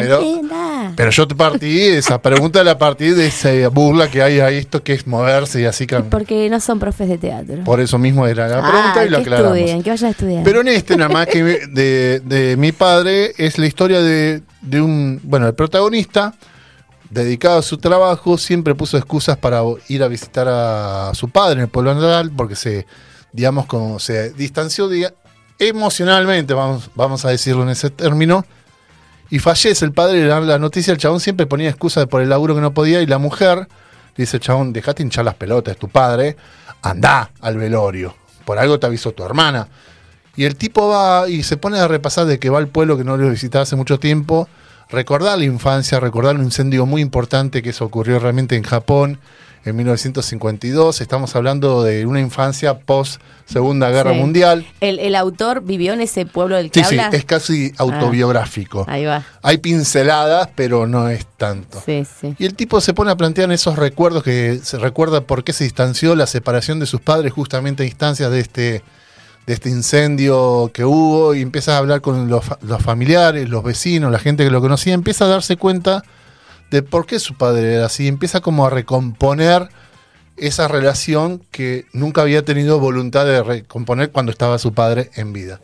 Pero- 0.95 1.09
yo 1.11 1.27
te 1.27 1.35
partí 1.35 1.75
de 1.89 1.97
esa 1.97 2.21
pregunta, 2.21 2.63
la 2.63 2.77
partí 2.77 3.09
de 3.09 3.27
esa 3.27 3.49
burla 3.69 4.09
que 4.09 4.21
hay 4.21 4.39
a 4.39 4.49
esto 4.49 4.81
que 4.81 4.93
es 4.93 5.05
moverse 5.07 5.61
y 5.61 5.65
así 5.65 5.85
cam- 5.85 6.09
Porque 6.09 6.49
no 6.49 6.59
son 6.59 6.79
profes 6.79 7.09
de 7.09 7.17
teatro. 7.17 7.63
Por 7.63 7.79
eso 7.81 7.97
mismo 7.97 8.25
era 8.27 8.47
la 8.47 8.61
pregunta 8.61 8.93
Ah, 9.01 9.05
y 9.05 9.09
lo 9.09 9.17
que 9.17 9.23
aclaramos. 9.23 9.57
estudien, 9.57 9.83
que 9.83 9.89
vayan 9.89 10.07
a 10.07 10.11
estudiar. 10.11 10.43
Pero 10.43 10.61
en 10.61 10.67
este, 10.69 10.95
nada 10.97 11.09
más 11.13 11.27
que 11.27 11.43
de, 11.43 12.19
de 12.21 12.55
mi 12.57 12.71
padre, 12.71 13.33
es 13.37 13.57
la 13.57 13.65
historia 13.67 14.01
de, 14.01 14.41
de 14.61 14.81
un. 14.81 15.19
Bueno, 15.23 15.47
el 15.47 15.53
protagonista, 15.53 16.33
dedicado 17.09 17.59
a 17.59 17.61
su 17.61 17.77
trabajo, 17.77 18.37
siempre 18.37 18.75
puso 18.75 18.97
excusas 18.97 19.37
para 19.37 19.61
ir 19.87 20.03
a 20.03 20.07
visitar 20.07 20.47
a 20.49 21.11
su 21.13 21.29
padre 21.29 21.53
en 21.57 21.61
el 21.61 21.67
pueblo 21.69 21.93
natal, 21.95 22.31
porque 22.35 22.55
se, 22.55 22.85
digamos, 23.31 23.65
como 23.65 23.99
se 23.99 24.31
distanció 24.31 24.89
diga- 24.89 25.13
emocionalmente, 25.59 26.53
vamos, 26.53 26.89
vamos 26.95 27.25
a 27.25 27.29
decirlo 27.29 27.63
en 27.63 27.69
ese 27.69 27.89
término. 27.89 28.45
Y 29.29 29.39
fallece 29.39 29.83
el 29.83 29.91
padre, 29.91 30.21
le 30.21 30.27
dan 30.27 30.47
la 30.47 30.57
noticia, 30.57 30.93
el 30.93 30.99
chabón 30.99 31.19
siempre 31.19 31.45
ponía 31.45 31.69
excusas 31.69 32.05
por 32.07 32.21
el 32.21 32.29
laburo 32.29 32.55
que 32.55 32.61
no 32.61 32.73
podía, 32.73 33.01
y 33.01 33.05
la 33.05 33.17
mujer 33.17 33.57
le 33.59 33.67
dice, 34.23 34.39
chabón, 34.39 34.71
dejate 34.71 35.03
hinchar 35.03 35.25
las 35.25 35.35
pelotas, 35.35 35.75
tu 35.77 35.89
padre, 35.89 36.37
anda 36.81 37.31
al 37.41 37.57
velorio. 37.57 38.15
Por 38.45 38.57
algo 38.57 38.79
te 38.79 38.85
avisó 38.87 39.11
tu 39.11 39.23
hermana. 39.23 39.67
Y 40.37 40.45
el 40.45 40.55
tipo 40.55 40.87
va 40.87 41.27
y 41.27 41.43
se 41.43 41.57
pone 41.57 41.79
a 41.79 41.87
repasar 41.87 42.25
de 42.25 42.39
que 42.39 42.49
va 42.49 42.59
al 42.59 42.67
pueblo 42.67 42.97
que 42.97 43.03
no 43.03 43.17
lo 43.17 43.29
visitaba 43.29 43.63
hace 43.63 43.75
mucho 43.75 43.99
tiempo, 43.99 44.47
recordar 44.89 45.37
la 45.37 45.43
infancia, 45.43 45.99
recordar 45.99 46.35
un 46.35 46.43
incendio 46.45 46.85
muy 46.85 47.01
importante 47.01 47.61
que 47.61 47.71
eso 47.71 47.83
ocurrió 47.83 48.19
realmente 48.19 48.55
en 48.55 48.63
Japón 48.63 49.19
en 49.65 49.75
1952. 49.75 51.01
Estamos 51.01 51.35
hablando 51.35 51.83
de 51.83 52.05
una 52.05 52.19
infancia 52.19 52.79
post 52.79 53.21
Segunda 53.45 53.89
Guerra 53.89 54.13
Sí. 54.13 54.19
Mundial. 54.19 54.65
¿El, 54.81 54.99
el 54.99 55.15
autor 55.15 55.61
vivió 55.63 55.93
en 55.93 56.01
ese 56.01 56.25
pueblo 56.25 56.55
del 56.55 56.69
que 56.71 56.83
Sí, 56.83 56.95
sí, 56.95 56.99
es 57.11 57.25
casi 57.25 57.73
autobiográfico. 57.77 58.85
Ahí 58.87 59.05
va. 59.05 59.23
Hay 59.41 59.57
pinceladas, 59.59 60.49
pero 60.55 60.87
no 60.87 61.09
es 61.09 61.25
tanto. 61.37 61.81
Sí, 61.85 62.03
sí. 62.05 62.35
Y 62.37 62.45
el 62.45 62.55
tipo 62.55 62.81
se 62.81 62.93
pone 62.93 63.11
a 63.11 63.15
plantear 63.15 63.51
esos 63.51 63.77
recuerdos 63.77 64.23
que 64.23 64.59
se 64.63 64.77
recuerda 64.77 65.21
por 65.21 65.43
qué 65.43 65.53
se 65.53 65.63
distanció 65.63 66.15
la 66.15 66.27
separación 66.27 66.79
de 66.79 66.85
sus 66.85 67.01
padres 67.01 67.31
justamente 67.33 67.83
a 67.83 67.85
instancias 67.85 68.31
de 68.31 68.39
este 68.39 68.83
de 69.45 69.53
este 69.53 69.69
incendio 69.69 70.71
que 70.73 70.83
hubo 70.83 71.33
y 71.33 71.41
empieza 71.41 71.75
a 71.75 71.77
hablar 71.77 72.01
con 72.01 72.27
los, 72.29 72.43
los 72.63 72.83
familiares, 72.83 73.47
los 73.47 73.63
vecinos, 73.63 74.11
la 74.11 74.19
gente 74.19 74.43
que 74.43 74.51
lo 74.51 74.59
conocía, 74.59 74.93
empieza 74.93 75.23
a 75.23 75.29
darse 75.29 75.55
cuenta 75.55 76.03
de 76.71 76.81
por 76.83 77.05
qué 77.05 77.19
su 77.19 77.35
padre 77.35 77.75
era 77.75 77.85
así, 77.85 78.07
empieza 78.07 78.41
como 78.41 78.65
a 78.65 78.69
recomponer 78.69 79.69
esa 80.35 80.67
relación 80.67 81.41
que 81.51 81.85
nunca 81.93 82.21
había 82.21 82.43
tenido 82.45 82.79
voluntad 82.79 83.25
de 83.25 83.41
recomponer 83.41 84.11
cuando 84.11 84.31
estaba 84.31 84.59
su 84.59 84.73
padre 84.73 85.09
en 85.15 85.33
vida. 85.33 85.59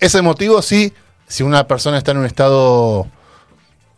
Ese 0.00 0.20
motivo 0.22 0.60
sí, 0.62 0.92
si 1.26 1.42
una 1.42 1.66
persona 1.66 1.96
está 1.98 2.10
en 2.10 2.18
un 2.18 2.26
estado, 2.26 3.06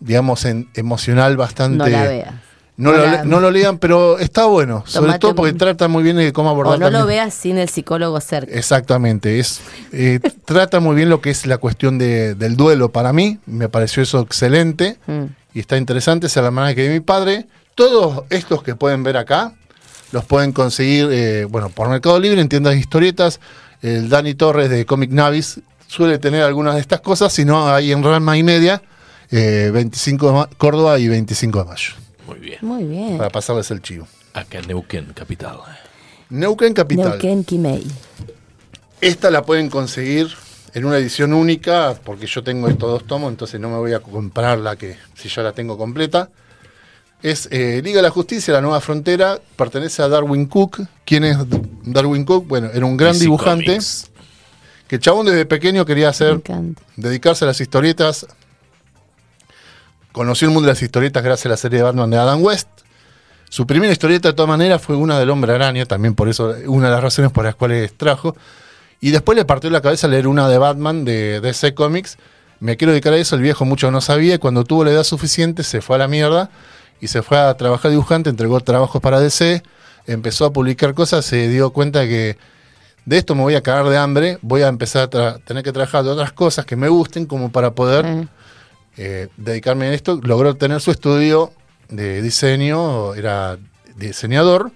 digamos, 0.00 0.44
en- 0.44 0.68
emocional 0.74 1.36
bastante... 1.36 1.78
No 1.78 1.86
la 1.88 2.02
veas. 2.04 2.34
No, 2.76 2.90
lo, 2.90 3.24
no 3.24 3.38
lo 3.38 3.52
lean, 3.52 3.78
pero 3.78 4.18
está 4.18 4.46
bueno, 4.46 4.82
sobre 4.84 5.16
todo 5.20 5.36
porque 5.36 5.52
trata 5.52 5.86
muy 5.86 6.02
bien 6.02 6.16
de 6.16 6.32
cómo 6.32 6.50
abordar 6.50 6.74
O 6.74 6.78
no 6.80 6.90
lo 6.90 7.06
veas 7.06 7.32
sin 7.32 7.56
el 7.56 7.68
psicólogo 7.68 8.20
cerca. 8.20 8.52
Exactamente, 8.52 9.38
es 9.38 9.60
eh, 9.92 10.18
trata 10.44 10.80
muy 10.80 10.96
bien 10.96 11.08
lo 11.08 11.20
que 11.20 11.30
es 11.30 11.46
la 11.46 11.58
cuestión 11.58 11.98
de- 11.98 12.34
del 12.34 12.56
duelo 12.56 12.90
para 12.90 13.12
mí, 13.12 13.38
me 13.46 13.68
pareció 13.68 14.02
eso 14.02 14.18
excelente 14.20 14.98
Mm. 15.06 15.24
Y 15.54 15.60
está 15.60 15.76
interesante, 15.76 16.26
es 16.26 16.36
la 16.36 16.50
manera 16.50 16.74
que 16.74 16.82
de 16.82 16.90
mi 16.94 17.00
padre. 17.00 17.46
Todos 17.74 18.24
estos 18.30 18.62
que 18.62 18.74
pueden 18.74 19.02
ver 19.02 19.16
acá 19.16 19.54
los 20.12 20.24
pueden 20.24 20.52
conseguir, 20.52 21.08
eh, 21.10 21.44
bueno, 21.48 21.68
por 21.70 21.88
Mercado 21.88 22.18
Libre, 22.20 22.40
en 22.40 22.48
tiendas 22.48 22.74
de 22.74 22.80
historietas. 22.80 23.40
El 23.82 24.08
Dani 24.08 24.34
Torres 24.34 24.70
de 24.70 24.86
Comic 24.86 25.10
Navis 25.10 25.60
suele 25.86 26.18
tener 26.18 26.42
algunas 26.42 26.74
de 26.74 26.80
estas 26.80 27.00
cosas, 27.00 27.32
si 27.32 27.44
no, 27.44 27.68
ahí 27.72 27.92
en 27.92 28.02
Rama 28.02 28.36
y 28.36 28.42
Media, 28.42 28.82
eh, 29.30 29.70
25 29.72 30.26
de 30.26 30.32
ma- 30.32 30.48
Córdoba 30.56 30.98
y 30.98 31.08
25 31.08 31.58
de 31.60 31.64
mayo, 31.64 31.92
Muy 32.26 32.38
bien. 32.38 32.58
Muy 32.62 32.84
bien. 32.84 33.18
para 33.18 33.30
pasarles 33.30 33.70
el 33.70 33.82
chivo. 33.82 34.06
Acá 34.32 34.58
en 34.58 34.68
Neuquén, 34.68 35.06
capital. 35.14 35.58
Neuquén 36.30 36.72
Capital. 36.74 37.10
Neuquén 37.10 37.44
Quimei. 37.44 37.86
Esta 39.00 39.30
la 39.30 39.42
pueden 39.44 39.68
conseguir 39.68 40.28
en 40.74 40.84
una 40.84 40.98
edición 40.98 41.32
única, 41.32 41.94
porque 42.04 42.26
yo 42.26 42.42
tengo 42.42 42.68
estos 42.68 42.90
dos 42.90 43.06
tomos, 43.06 43.30
entonces 43.30 43.60
no 43.60 43.70
me 43.70 43.76
voy 43.76 43.92
a 43.92 44.00
comprar 44.00 44.58
la 44.58 44.74
que, 44.74 44.96
si 45.14 45.28
ya 45.28 45.42
la 45.42 45.52
tengo 45.52 45.78
completa. 45.78 46.28
Es 47.22 47.48
eh, 47.52 47.80
Liga 47.82 47.98
de 47.98 48.02
la 48.02 48.10
Justicia, 48.10 48.52
La 48.52 48.60
Nueva 48.60 48.80
Frontera, 48.80 49.38
pertenece 49.56 50.02
a 50.02 50.08
Darwin 50.08 50.46
Cook. 50.46 50.80
¿Quién 51.06 51.24
es 51.24 51.38
Darwin 51.84 52.24
Cook? 52.24 52.46
Bueno, 52.48 52.70
era 52.74 52.84
un 52.84 52.96
gran 52.96 53.12
DC 53.12 53.24
dibujante, 53.24 53.66
Comics. 53.66 54.10
que 54.88 54.96
el 54.96 55.00
chabón 55.00 55.26
desde 55.26 55.46
pequeño 55.46 55.86
quería 55.86 56.08
hacer, 56.08 56.42
dedicarse 56.96 57.44
a 57.44 57.48
las 57.48 57.60
historietas. 57.60 58.26
Conoció 60.10 60.48
el 60.48 60.54
mundo 60.54 60.66
de 60.66 60.72
las 60.72 60.82
historietas 60.82 61.22
gracias 61.22 61.46
a 61.46 61.50
la 61.50 61.56
serie 61.56 61.78
de 61.78 61.84
Batman 61.84 62.10
de 62.10 62.18
Adam 62.18 62.42
West. 62.42 62.68
Su 63.48 63.64
primera 63.64 63.92
historieta, 63.92 64.28
de 64.28 64.34
todas 64.34 64.48
maneras, 64.48 64.82
fue 64.82 64.96
una 64.96 65.20
del 65.20 65.30
Hombre 65.30 65.54
Araña, 65.54 65.86
también 65.86 66.14
por 66.14 66.28
eso, 66.28 66.52
una 66.66 66.88
de 66.88 66.92
las 66.92 67.02
razones 67.02 67.30
por 67.30 67.44
las 67.44 67.54
cuales 67.54 67.96
trajo. 67.96 68.36
Y 69.04 69.10
después 69.10 69.36
le 69.36 69.44
partió 69.44 69.68
la 69.68 69.82
cabeza 69.82 70.08
leer 70.08 70.26
una 70.26 70.48
de 70.48 70.56
Batman 70.56 71.04
de 71.04 71.42
DC 71.42 71.74
Comics. 71.74 72.16
Me 72.58 72.78
quiero 72.78 72.92
dedicar 72.92 73.12
a 73.12 73.18
eso, 73.18 73.36
el 73.36 73.42
viejo 73.42 73.66
mucho 73.66 73.90
no 73.90 74.00
sabía. 74.00 74.36
y 74.36 74.38
Cuando 74.38 74.64
tuvo 74.64 74.82
la 74.82 74.92
edad 74.92 75.04
suficiente, 75.04 75.62
se 75.62 75.82
fue 75.82 75.96
a 75.96 75.98
la 75.98 76.08
mierda 76.08 76.48
y 77.02 77.08
se 77.08 77.20
fue 77.20 77.36
a 77.36 77.54
trabajar 77.54 77.90
dibujante, 77.90 78.30
entregó 78.30 78.58
trabajos 78.60 79.02
para 79.02 79.20
DC, 79.20 79.62
empezó 80.06 80.46
a 80.46 80.54
publicar 80.54 80.94
cosas, 80.94 81.26
se 81.26 81.50
dio 81.50 81.68
cuenta 81.68 82.06
que 82.06 82.38
de 83.04 83.18
esto 83.18 83.34
me 83.34 83.42
voy 83.42 83.56
a 83.56 83.60
cagar 83.60 83.90
de 83.90 83.98
hambre, 83.98 84.38
voy 84.40 84.62
a 84.62 84.68
empezar 84.68 85.14
a 85.14 85.36
tener 85.36 85.62
que 85.62 85.72
trabajar 85.72 86.02
de 86.02 86.08
otras 86.08 86.32
cosas 86.32 86.64
que 86.64 86.74
me 86.74 86.88
gusten 86.88 87.26
como 87.26 87.52
para 87.52 87.72
poder 87.72 88.26
eh, 88.96 89.28
dedicarme 89.36 89.88
a 89.88 89.92
esto. 89.92 90.18
Logró 90.22 90.54
tener 90.54 90.80
su 90.80 90.90
estudio 90.90 91.52
de 91.90 92.22
diseño, 92.22 93.12
era 93.12 93.58
diseñador 93.96 94.72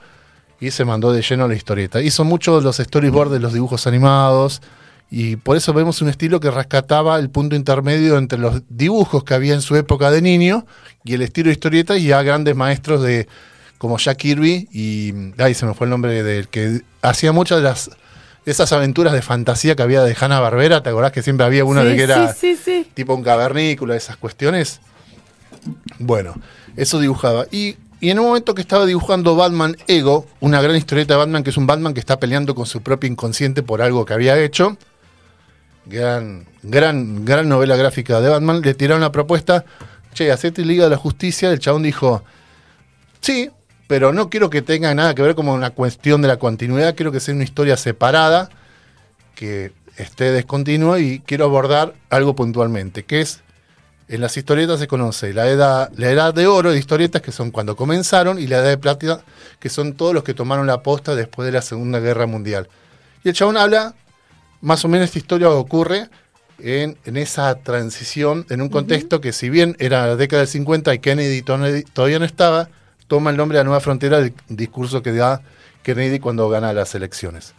y 0.60 0.70
se 0.70 0.85
mandó 0.85 1.12
de 1.12 1.22
lleno 1.22 1.44
a 1.44 1.48
la 1.48 1.55
historieta. 1.55 2.01
Hizo 2.01 2.24
muchos 2.24 2.64
los 2.64 2.76
storyboards 2.76 3.32
de 3.32 3.40
los 3.40 3.52
dibujos 3.52 3.86
animados 3.86 4.60
y 5.10 5.36
por 5.36 5.56
eso 5.56 5.72
vemos 5.72 6.02
un 6.02 6.09
estilo 6.09 6.40
que 6.40 6.51
rescataba 6.51 7.18
el 7.18 7.30
punto 7.30 7.56
intermedio 7.56 8.18
entre 8.18 8.39
los 8.39 8.62
dibujos 8.68 9.24
que 9.24 9.35
había 9.35 9.55
en 9.55 9.62
su 9.62 9.76
época 9.76 10.10
de 10.10 10.20
niño 10.20 10.66
y 11.05 11.14
el 11.14 11.22
estilo 11.22 11.48
de 11.48 11.52
historieta 11.52 11.97
y 11.97 12.12
a 12.12 12.22
grandes 12.22 12.56
maestros 12.56 13.02
de 13.02 13.28
como 13.78 13.97
Jack 13.97 14.18
Kirby 14.18 14.68
y 14.72 15.14
ay 15.39 15.55
se 15.55 15.64
me 15.64 15.72
fue 15.72 15.86
el 15.86 15.90
nombre 15.90 16.22
del 16.22 16.48
que 16.48 16.82
hacía 17.01 17.32
muchas 17.32 17.59
de 17.59 17.64
las 17.64 17.90
esas 18.44 18.72
aventuras 18.72 19.12
de 19.12 19.20
fantasía 19.20 19.76
que 19.76 19.82
había 19.82 20.02
de 20.02 20.16
Hanna 20.18 20.40
Barbera, 20.40 20.82
¿te 20.82 20.89
acordás 20.89 21.12
que 21.12 21.22
siempre 21.22 21.44
había 21.44 21.66
una 21.66 21.82
sí, 21.82 21.89
de 21.89 21.97
que 21.97 22.02
era 22.02 22.32
sí, 22.32 22.56
sí, 22.56 22.62
sí. 22.64 22.90
tipo 22.94 23.14
un 23.14 23.22
cavernícola, 23.22 23.94
esas 23.94 24.16
cuestiones. 24.16 24.80
Bueno, 25.98 26.35
eso 26.76 26.98
dibujaba. 26.98 27.47
Y, 27.51 27.76
y 28.00 28.10
en 28.10 28.18
un 28.18 28.26
momento 28.26 28.54
que 28.54 28.62
estaba 28.62 28.86
dibujando 28.86 29.34
Batman 29.34 29.76
Ego, 29.88 30.26
una 30.40 30.60
gran 30.62 30.76
historieta 30.76 31.14
de 31.14 31.18
Batman, 31.18 31.42
que 31.42 31.50
es 31.50 31.56
un 31.56 31.66
Batman 31.66 31.94
que 31.94 32.00
está 32.00 32.20
peleando 32.20 32.54
con 32.54 32.66
su 32.66 32.82
propio 32.82 33.10
inconsciente 33.10 33.62
por 33.62 33.82
algo 33.82 34.04
que 34.04 34.14
había 34.14 34.38
hecho. 34.38 34.76
Gran, 35.86 36.46
gran, 36.62 37.24
gran 37.24 37.48
novela 37.48 37.76
gráfica 37.76 38.20
de 38.20 38.28
Batman. 38.28 38.60
Le 38.62 38.74
tiraron 38.74 39.00
la 39.00 39.10
propuesta, 39.10 39.64
che, 40.14 40.30
hacete 40.30 40.64
Liga 40.64 40.84
de 40.84 40.90
la 40.90 40.96
Justicia. 40.96 41.50
El 41.50 41.58
chabón 41.58 41.82
dijo, 41.82 42.22
sí, 43.20 43.50
pero 43.88 44.12
no 44.12 44.30
quiero 44.30 44.48
que 44.48 44.62
tenga 44.62 44.94
nada 44.94 45.14
que 45.16 45.22
ver 45.22 45.34
como 45.34 45.52
una 45.52 45.70
cuestión 45.70 46.22
de 46.22 46.28
la 46.28 46.36
continuidad. 46.36 46.94
Quiero 46.94 47.10
que 47.10 47.18
sea 47.18 47.34
una 47.34 47.44
historia 47.44 47.76
separada, 47.76 48.48
que 49.34 49.72
esté 49.96 50.30
descontinua 50.30 51.00
y 51.00 51.18
quiero 51.18 51.46
abordar 51.46 51.94
algo 52.10 52.36
puntualmente, 52.36 53.04
que 53.04 53.22
es 53.22 53.42
en 54.09 54.20
las 54.20 54.36
historietas 54.36 54.80
se 54.80 54.86
conoce 54.89 55.32
la 55.35 55.48
edad, 55.48 55.90
la 55.97 56.10
edad 56.10 56.32
de 56.35 56.47
oro 56.47 56.70
de 56.72 56.78
historietas, 56.78 57.20
que 57.22 57.32
son 57.32 57.51
cuando 57.51 57.76
comenzaron, 57.76 58.39
y 58.39 58.47
la 58.47 58.59
edad 58.59 58.68
de 58.68 58.78
plata, 58.78 59.20
que 59.60 59.68
son 59.68 59.93
todos 59.94 60.14
los 60.14 60.24
que 60.24 60.35
tomaron 60.35 60.66
la 60.66 60.82
posta 60.82 61.14
después 61.14 61.47
de 61.47 61.52
la 61.52 61.62
Segunda 61.62 62.01
Guerra 62.01 62.26
Mundial. 62.26 62.68
Y 63.24 63.28
el 63.28 63.35
chabón 63.35 63.56
habla, 63.56 63.94
más 64.60 64.85
o 64.85 64.89
menos 64.89 65.06
esta 65.06 65.18
historia 65.18 65.51
ocurre 65.51 66.09
en, 66.59 66.97
en 67.05 67.16
esa 67.16 67.55
transición, 67.56 68.47
en 68.51 68.62
un 68.62 68.68
contexto 68.68 69.20
que 69.20 69.32
si 69.32 69.51
bien 69.51 69.76
era 69.78 70.06
la 70.06 70.16
década 70.16 70.40
del 70.40 70.48
50 70.48 70.94
y 70.94 70.98
Kennedy 70.98 71.43
to- 71.43 71.59
todavía 71.93 72.18
no 72.18 72.24
estaba, 72.24 72.68
toma 73.06 73.30
el 73.30 73.36
nombre 73.36 73.56
de 73.59 73.64
la 73.64 73.68
nueva 73.68 73.80
frontera 73.80 74.20
del 74.20 74.32
discurso 74.48 75.02
que 75.02 75.12
da 75.12 75.43
Kennedy 75.82 76.18
cuando 76.18 76.48
gana 76.48 76.72
las 76.72 76.94
elecciones. 76.94 77.55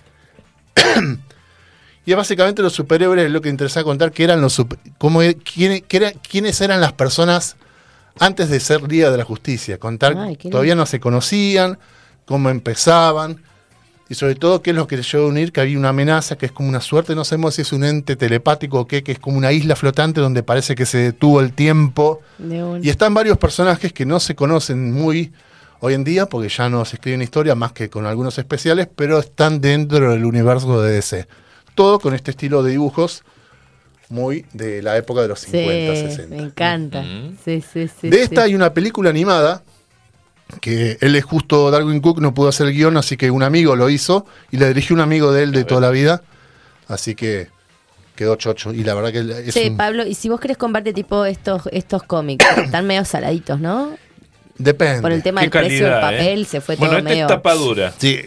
Y 2.06 2.14
básicamente 2.14 2.62
los 2.62 2.74
superhéroes 2.74 3.26
es 3.26 3.32
lo 3.32 3.42
que 3.42 3.50
interesa 3.50 3.84
contar, 3.84 4.12
que 4.12 4.24
eran 4.24 4.42
los 4.42 4.54
super- 4.54 4.80
cómo 4.98 5.22
e- 5.22 5.36
quién- 5.36 5.84
qué 5.88 5.98
era- 5.98 6.12
quiénes 6.14 6.60
eran 6.62 6.82
las 6.82 6.94
personas 6.94 7.56
antes 8.20 8.50
de 8.50 8.60
ser 8.60 8.82
Liga 8.84 9.12
de 9.12 9.18
la 9.18 9.24
Justicia. 9.26 9.78
Contar, 9.78 10.16
Ay, 10.18 10.36
todavía 10.38 10.76
no 10.76 10.86
se 10.86 11.00
conocían, 11.00 11.78
cómo 12.26 12.50
empezaban, 12.50 13.42
y 14.10 14.16
sobre 14.16 14.34
todo 14.36 14.62
qué 14.64 14.72
es 14.72 14.76
lo 14.76 14.88
que 14.88 14.98
les 14.98 15.12
llevó 15.12 15.26
a 15.26 15.30
unir, 15.30 15.52
que 15.52 15.62
había 15.62 15.78
una 15.78 15.90
amenaza, 15.90 16.36
que 16.36 16.48
es 16.48 16.52
como 16.52 16.68
una 16.68 16.82
suerte, 16.82 17.14
no 17.14 17.24
sabemos 17.24 17.56
si 17.56 17.62
es 17.62 17.72
un 17.72 17.84
ente 17.84 18.16
telepático 18.16 18.80
o 18.80 18.88
qué, 18.88 19.04
que 19.04 19.12
es 19.12 19.20
como 19.20 19.38
una 19.38 19.52
isla 19.52 19.76
flotante 19.76 20.20
donde 20.20 20.42
parece 20.42 20.74
que 20.74 20.86
se 20.88 20.98
detuvo 20.98 21.42
el 21.42 21.54
tiempo. 21.54 22.22
Y 22.84 22.90
están 22.90 23.14
varios 23.14 23.38
personajes 23.38 23.94
que 23.94 24.06
no 24.06 24.20
se 24.20 24.36
conocen 24.36 24.92
muy 24.92 25.32
hoy 25.80 25.94
en 25.94 26.04
día, 26.04 26.26
porque 26.26 26.50
ya 26.50 26.70
no 26.70 26.84
se 26.86 26.96
escriben 26.96 27.22
historia 27.22 27.54
más 27.56 27.72
que 27.72 27.90
con 27.90 28.06
algunos 28.08 28.38
especiales, 28.40 28.88
pero 28.96 29.20
están 29.20 29.62
dentro 29.62 30.12
del 30.12 30.26
universo 30.26 30.82
de 30.82 30.92
DC. 30.94 31.28
Todo 31.80 31.98
con 32.00 32.14
este 32.14 32.32
estilo 32.32 32.62
de 32.62 32.72
dibujos 32.72 33.24
muy 34.10 34.46
de 34.52 34.82
la 34.82 34.98
época 34.98 35.22
de 35.22 35.30
los 35.30 35.40
50, 35.40 35.96
sí, 35.96 36.02
60. 36.02 36.36
me 36.36 36.42
encanta. 36.42 37.06
Sí, 37.46 37.62
sí, 37.62 37.88
sí. 37.88 38.10
de 38.10 38.18
sí. 38.18 38.24
esta 38.24 38.42
hay 38.44 38.54
una 38.54 38.74
película 38.74 39.10
animada 39.10 39.64
que 40.60 40.98
él 41.00 41.16
es 41.16 41.24
justo 41.24 41.72
Darwin 41.72 42.02
Cook, 42.02 42.20
no 42.20 42.34
pudo 42.34 42.50
hacer 42.50 42.68
el 42.68 42.74
guion, 42.74 42.98
así 42.98 43.16
que 43.16 43.32
un 43.32 43.44
amigo 43.44 43.78
lo 43.78 43.90
hizo 43.90 44.26
y 44.52 44.58
le 44.58 44.68
dirigió 44.68 44.94
un 44.94 45.00
amigo 45.02 45.32
de 45.32 45.44
él 45.44 45.54
de 45.54 45.64
toda 45.64 45.80
la 45.80 45.90
vida. 45.90 46.22
Así 46.90 47.16
que 47.16 47.48
quedó 48.18 48.36
chocho. 48.36 48.74
Y 48.74 48.84
la 48.84 48.94
verdad 48.94 49.14
que 49.14 49.50
es 49.50 49.56
un- 49.56 49.78
Pablo, 49.78 50.06
y 50.06 50.16
si 50.16 50.28
vos 50.28 50.42
querés 50.42 50.58
comprarte 50.58 50.92
tipo 50.92 51.24
estos, 51.24 51.62
estos 51.72 52.04
cómics, 52.04 52.46
están 52.58 52.88
medio 52.88 53.06
saladitos, 53.06 53.58
¿no? 53.62 53.92
depende. 54.58 55.02
Por 55.02 55.14
el 55.14 55.24
tema 55.24 55.40
Qué 55.40 55.46
del 55.50 55.52
precio 55.52 55.86
del 55.86 55.94
calidad, 56.02 56.14
¿eh? 56.14 56.18
papel, 56.18 56.46
se 56.46 56.60
fue 56.60 56.76
bueno, 56.76 56.92
todo 56.92 56.98
esta 56.98 57.10
medio. 57.10 57.26
es 57.26 57.28
tapa 57.30 57.54
dura. 57.54 57.94
Sí. 57.98 58.20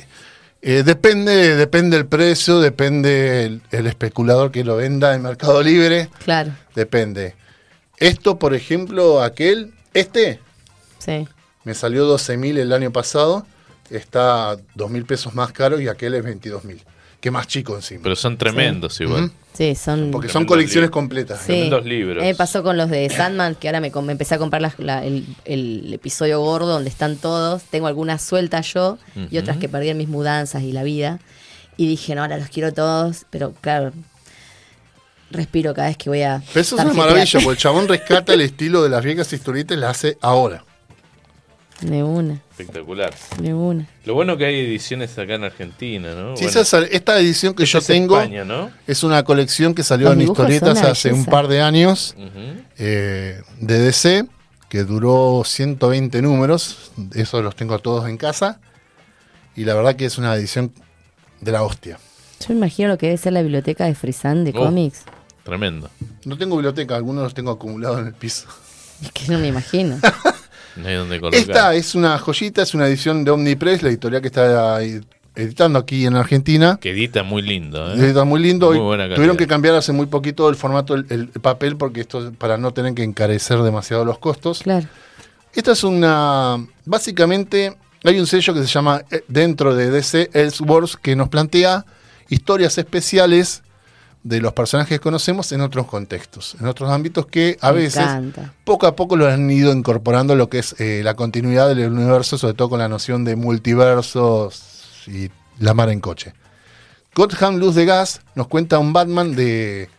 Eh, 0.65 0.85
depende, 0.85 1.57
depende 1.57 1.97
el 1.97 2.07
precio, 2.07 2.61
depende 2.61 3.45
el, 3.45 3.63
el 3.73 3.89
especulador 3.89 4.53
que 4.53 4.63
lo 4.63 4.77
venda 4.77 5.13
en 5.13 5.23
Mercado 5.23 5.61
Libre, 5.61 6.09
Claro, 6.25 6.53
depende. 6.77 7.35
Esto, 7.99 8.39
por 8.39 8.55
ejemplo, 8.55 9.23
aquel, 9.23 9.75
este 9.93 10.39
sí. 10.99 11.27
me 11.65 11.75
salió 11.75 12.05
12 12.05 12.37
mil 12.37 12.59
el 12.59 12.73
año 12.73 12.93
pasado, 12.93 13.45
está 13.91 14.57
2 14.77 14.91
mil 14.91 15.05
pesos 15.05 15.35
más 15.35 15.51
caro 15.51 15.81
y 15.81 15.89
aquel 15.89 16.15
es 16.15 16.23
22 16.23 16.65
mil, 16.65 16.81
que 17.23 17.31
más 17.31 17.47
chico 17.47 17.75
encima. 17.77 18.01
Pero 18.03 18.17
son 18.17 18.37
tremendos 18.37 19.01
igual. 19.01 19.31
Sí, 19.55 19.75
son. 19.75 20.11
Porque 20.11 20.29
son 20.29 20.45
colecciones 20.45 20.89
libros. 20.89 20.91
completas. 20.91 21.39
Sí. 21.41 21.47
tremendos 21.47 21.85
libros. 21.87 22.23
Me 22.25 22.35
pasó 22.35 22.63
con 22.63 22.77
los 22.77 22.91
de 22.91 23.09
Sandman, 23.09 23.55
que 23.55 23.69
ahora 23.69 23.81
me, 23.81 23.89
empecé 24.11 24.35
a 24.35 24.39
comprar 24.39 24.61
la- 24.79 25.05
el, 25.05 25.25
el 25.45 25.95
episodio 25.95 26.41
gordo 26.41 26.67
donde 26.67 26.91
están 26.91 27.17
todos. 27.17 27.63
Tengo 27.63 27.87
algunas 27.87 28.23
sueltas 28.23 28.73
yo 28.75 28.99
y 29.31 29.39
otras 29.39 29.57
que 29.59 29.69
perdí 29.69 29.89
en 29.91 29.99
mis 29.99 30.09
mudanzas 30.09 30.63
y 30.65 30.73
la 30.73 30.83
vida. 30.83 31.21
Y 31.77 31.87
dije, 31.87 32.15
no, 32.15 32.23
ahora 32.23 32.39
los 32.39 32.49
quiero 32.49 32.73
todos. 32.73 33.25
Pero 33.31 33.53
claro, 33.61 33.93
respiro 35.31 35.75
cada 35.75 35.89
vez 35.89 35.97
que 35.97 36.11
voy 36.11 36.23
a. 36.23 36.43
Pero 36.53 36.61
eso 36.61 36.77
es 36.77 36.85
una 36.85 36.93
maravilla, 36.95 37.39
porque 37.41 37.51
el 37.51 37.57
chabón 37.63 37.89
rescata 37.89 38.35
el 38.35 38.41
estilo 38.41 38.83
de 38.83 38.89
las 38.89 39.05
viejas 39.05 39.33
historietas 39.33 39.77
y 39.77 39.81
las 39.81 39.91
hace 39.91 40.19
ahora. 40.21 40.65
De 41.81 42.03
una, 42.03 42.41
Espectacular. 42.63 43.13
de 43.41 43.55
una. 43.55 43.87
Lo 44.05 44.15
bueno 44.15 44.37
que 44.37 44.47
hay 44.47 44.61
ediciones 44.61 45.19
acá 45.19 45.35
en 45.35 45.45
Argentina, 45.45 46.15
¿no? 46.15 46.37
Sí, 46.37 46.45
Bueno, 46.45 46.61
esa- 46.61 46.83
esta 46.87 47.19
edición 47.19 47.55
que 47.55 47.65
esta 47.65 47.73
yo 47.75 47.79
es 47.81 47.87
tengo 47.87 48.19
España, 48.21 48.45
¿no? 48.45 48.71
es 48.87 49.03
una 49.03 49.23
colección 49.25 49.75
que 49.75 49.83
salió 49.83 50.09
Los 50.09 50.15
en 50.17 50.23
historietas 50.23 50.83
hace 50.83 51.13
un 51.13 51.25
par 51.27 51.49
de 51.49 51.61
años 51.63 52.15
eh, 52.79 53.41
de 53.61 53.79
DC, 53.79 54.27
que 54.69 54.85
duró 54.85 55.43
120 55.45 56.23
números. 56.23 56.91
Esos 57.15 57.43
los 57.45 57.55
tengo 57.57 57.79
todos 57.79 58.09
en 58.09 58.17
casa. 58.17 58.59
Y 59.55 59.65
la 59.65 59.75
verdad 59.75 59.97
que 59.97 60.07
es 60.07 60.17
una 60.19 60.35
edición 60.35 60.73
de 61.41 61.53
la 61.53 61.63
hostia. 61.63 61.99
Yo 62.41 62.47
me 62.49 62.55
imagino 62.57 62.89
lo 62.89 62.99
que 62.99 63.07
debe 63.07 63.19
ser 63.19 63.35
la 63.35 63.43
biblioteca 63.43 63.85
de 63.85 63.95
Frisan 63.95 64.45
de 64.45 64.51
Oh. 64.55 64.65
cómics. 64.65 65.03
Tremendo. 65.45 65.91
No 66.25 66.39
tengo 66.39 66.57
biblioteca, 66.57 66.97
algunos 66.97 67.25
los 67.25 67.35
tengo 67.35 67.51
acumulados 67.51 67.99
en 68.01 68.07
el 68.07 68.15
piso. 68.15 68.47
Es 69.03 69.11
que 69.13 69.27
no 69.31 69.39
me 69.39 69.49
imagino. 69.49 69.99
No 70.77 70.89
hay 70.89 70.97
donde 70.97 71.21
colocar. 71.21 71.41
Esta 71.41 71.75
es 71.75 71.95
una 71.95 72.19
joyita, 72.19 72.63
es 72.63 72.75
una 72.75 72.87
edición 72.87 73.25
de 73.25 73.31
Omnipress, 73.31 73.83
la 73.83 73.91
editorial 73.91 74.23
que 74.23 74.29
está 74.29 74.77
ahí 74.77 75.01
editando 75.35 75.79
aquí 75.79 76.07
en 76.07 76.15
Argentina. 76.15 76.79
Que 76.81 76.91
edita 76.91 77.23
muy 77.23 77.43
lindo, 77.43 77.95
¿eh? 77.95 78.09
Está 78.09 78.25
muy 78.25 78.43
lindo. 78.43 78.71
Muy 78.71 78.79
buena 78.79 79.15
tuvieron 79.15 79.37
que 79.37 79.47
cambiar 79.47 79.75
hace 79.75 79.93
muy 79.93 80.07
poquito 80.07 80.49
el 80.49 80.57
formato, 80.57 80.95
el, 80.95 81.07
el 81.09 81.29
papel, 81.29 81.77
porque 81.77 82.03
esto 82.03 82.33
para 82.39 82.59
no 82.59 82.73
tener 82.73 82.95
que 82.95 83.03
encarecer 83.03 83.59
demasiado 83.63 84.05
los 84.05 84.19
costos. 84.19 84.61
Claro. 84.63 84.87
Esta 85.55 85.73
es 85.73 85.85
una. 85.85 86.67
Básicamente, 86.85 87.77
hay 88.05 88.19
un 88.19 88.27
sello 88.27 88.55
que 88.55 88.61
se 88.61 88.67
llama 88.67 89.03
eh, 89.11 89.25
dentro 89.29 89.75
de 89.75 89.91
DC 89.91 90.31
Elseworlds 90.33 90.97
que 90.97 91.17
nos 91.17 91.29
plantea 91.29 91.85
historias 92.29 92.79
especiales 92.79 93.63
de 94.25 94.41
los 94.41 94.53
personajes 94.53 94.99
que 94.99 95.03
conocemos 95.03 95.51
en 95.53 95.61
otros 95.63 95.87
contextos, 95.87 96.57
en 96.61 96.67
otros 96.67 96.91
ámbitos 96.91 97.27
que 97.27 97.59
a 97.61 97.73
Me 97.73 97.79
veces 97.81 98.03
encanta. 98.03 98.53
poco 98.65 98.87
a 98.87 98.95
poco 98.95 99.17
lo 99.17 99.27
han 99.29 99.51
ido 99.51 99.73
incorporando 99.73 100.37
lo 100.37 100.49
que 100.49 100.61
es 100.61 100.77
eh, 100.79 101.01
la 101.03 101.15
continuidad 101.15 101.69
del 101.69 101.91
universo, 101.91 102.39
sobre 102.39 102.55
todo 102.55 102.71
con 102.71 102.79
la 102.79 102.89
noción 102.89 103.25
de 103.25 103.35
multiversos 103.37 105.05
y 105.09 105.31
la 105.59 105.75
mar 105.75 105.89
en 105.91 106.01
coche. 106.01 106.35
Gotham 107.15 107.57
Luz 107.57 107.75
de 107.75 107.85
Gas 107.85 108.21
nos 108.35 108.47
cuenta 108.47 108.79
un 108.79 108.93
Batman 108.93 109.35
de 109.35 109.91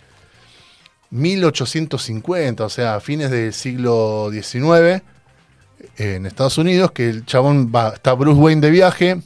1850, 1.12 2.66
o 2.66 2.70
sea, 2.70 3.00
fines 3.00 3.30
del 3.30 3.54
siglo 3.54 4.30
XIX, 4.32 5.04
en 5.98 6.26
Estados 6.26 6.58
Unidos, 6.58 6.92
que 6.92 7.10
el 7.10 7.26
chabón 7.26 7.72
va, 7.76 7.90
está 7.90 8.14
Bruce 8.14 8.40
Wayne 8.40 8.62
de 8.62 8.72
viaje 8.72 9.22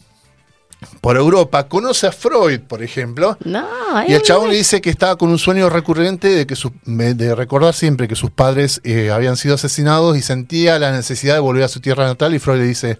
por 1.01 1.17
Europa, 1.17 1.67
conoce 1.67 2.07
a 2.07 2.11
Freud, 2.11 2.61
por 2.61 2.83
ejemplo, 2.83 3.37
No, 3.43 3.67
y 4.07 4.13
el 4.13 4.21
chabón 4.21 4.49
le 4.49 4.57
dice 4.57 4.79
que 4.79 4.89
estaba 4.89 5.15
con 5.15 5.29
un 5.29 5.39
sueño 5.39 5.69
recurrente 5.69 6.27
de 6.27 6.45
que 6.45 6.55
de 6.85 7.35
recordar 7.35 7.73
siempre 7.73 8.07
que 8.07 8.15
sus 8.15 8.29
padres 8.29 8.79
eh, 8.83 9.09
habían 9.09 9.37
sido 9.37 9.55
asesinados 9.55 10.17
y 10.17 10.21
sentía 10.21 10.77
la 10.77 10.91
necesidad 10.91 11.33
de 11.33 11.39
volver 11.39 11.63
a 11.63 11.67
su 11.67 11.79
tierra 11.79 12.05
natal 12.05 12.35
y 12.35 12.39
Freud 12.39 12.59
le 12.59 12.67
dice, 12.67 12.99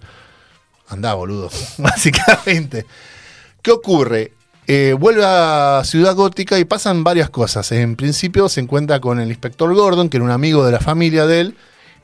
anda 0.88 1.14
boludo, 1.14 1.50
básicamente. 1.78 2.86
¿Qué 3.62 3.72
ocurre? 3.72 4.34
Eh, 4.66 4.96
vuelve 5.00 5.24
a 5.26 5.82
Ciudad 5.86 6.16
Gótica 6.16 6.60
y 6.60 6.66
pasan 6.66 7.04
varias 7.04 7.30
cosas. 7.30 7.72
En 7.72 7.96
principio 7.96 8.50
se 8.50 8.60
encuentra 8.60 9.00
con 9.00 9.20
el 9.20 9.30
inspector 9.30 9.74
Gordon, 9.74 10.10
que 10.10 10.18
era 10.18 10.26
un 10.26 10.32
amigo 10.32 10.66
de 10.66 10.72
la 10.72 10.80
familia 10.80 11.26
de 11.26 11.40
él, 11.42 11.58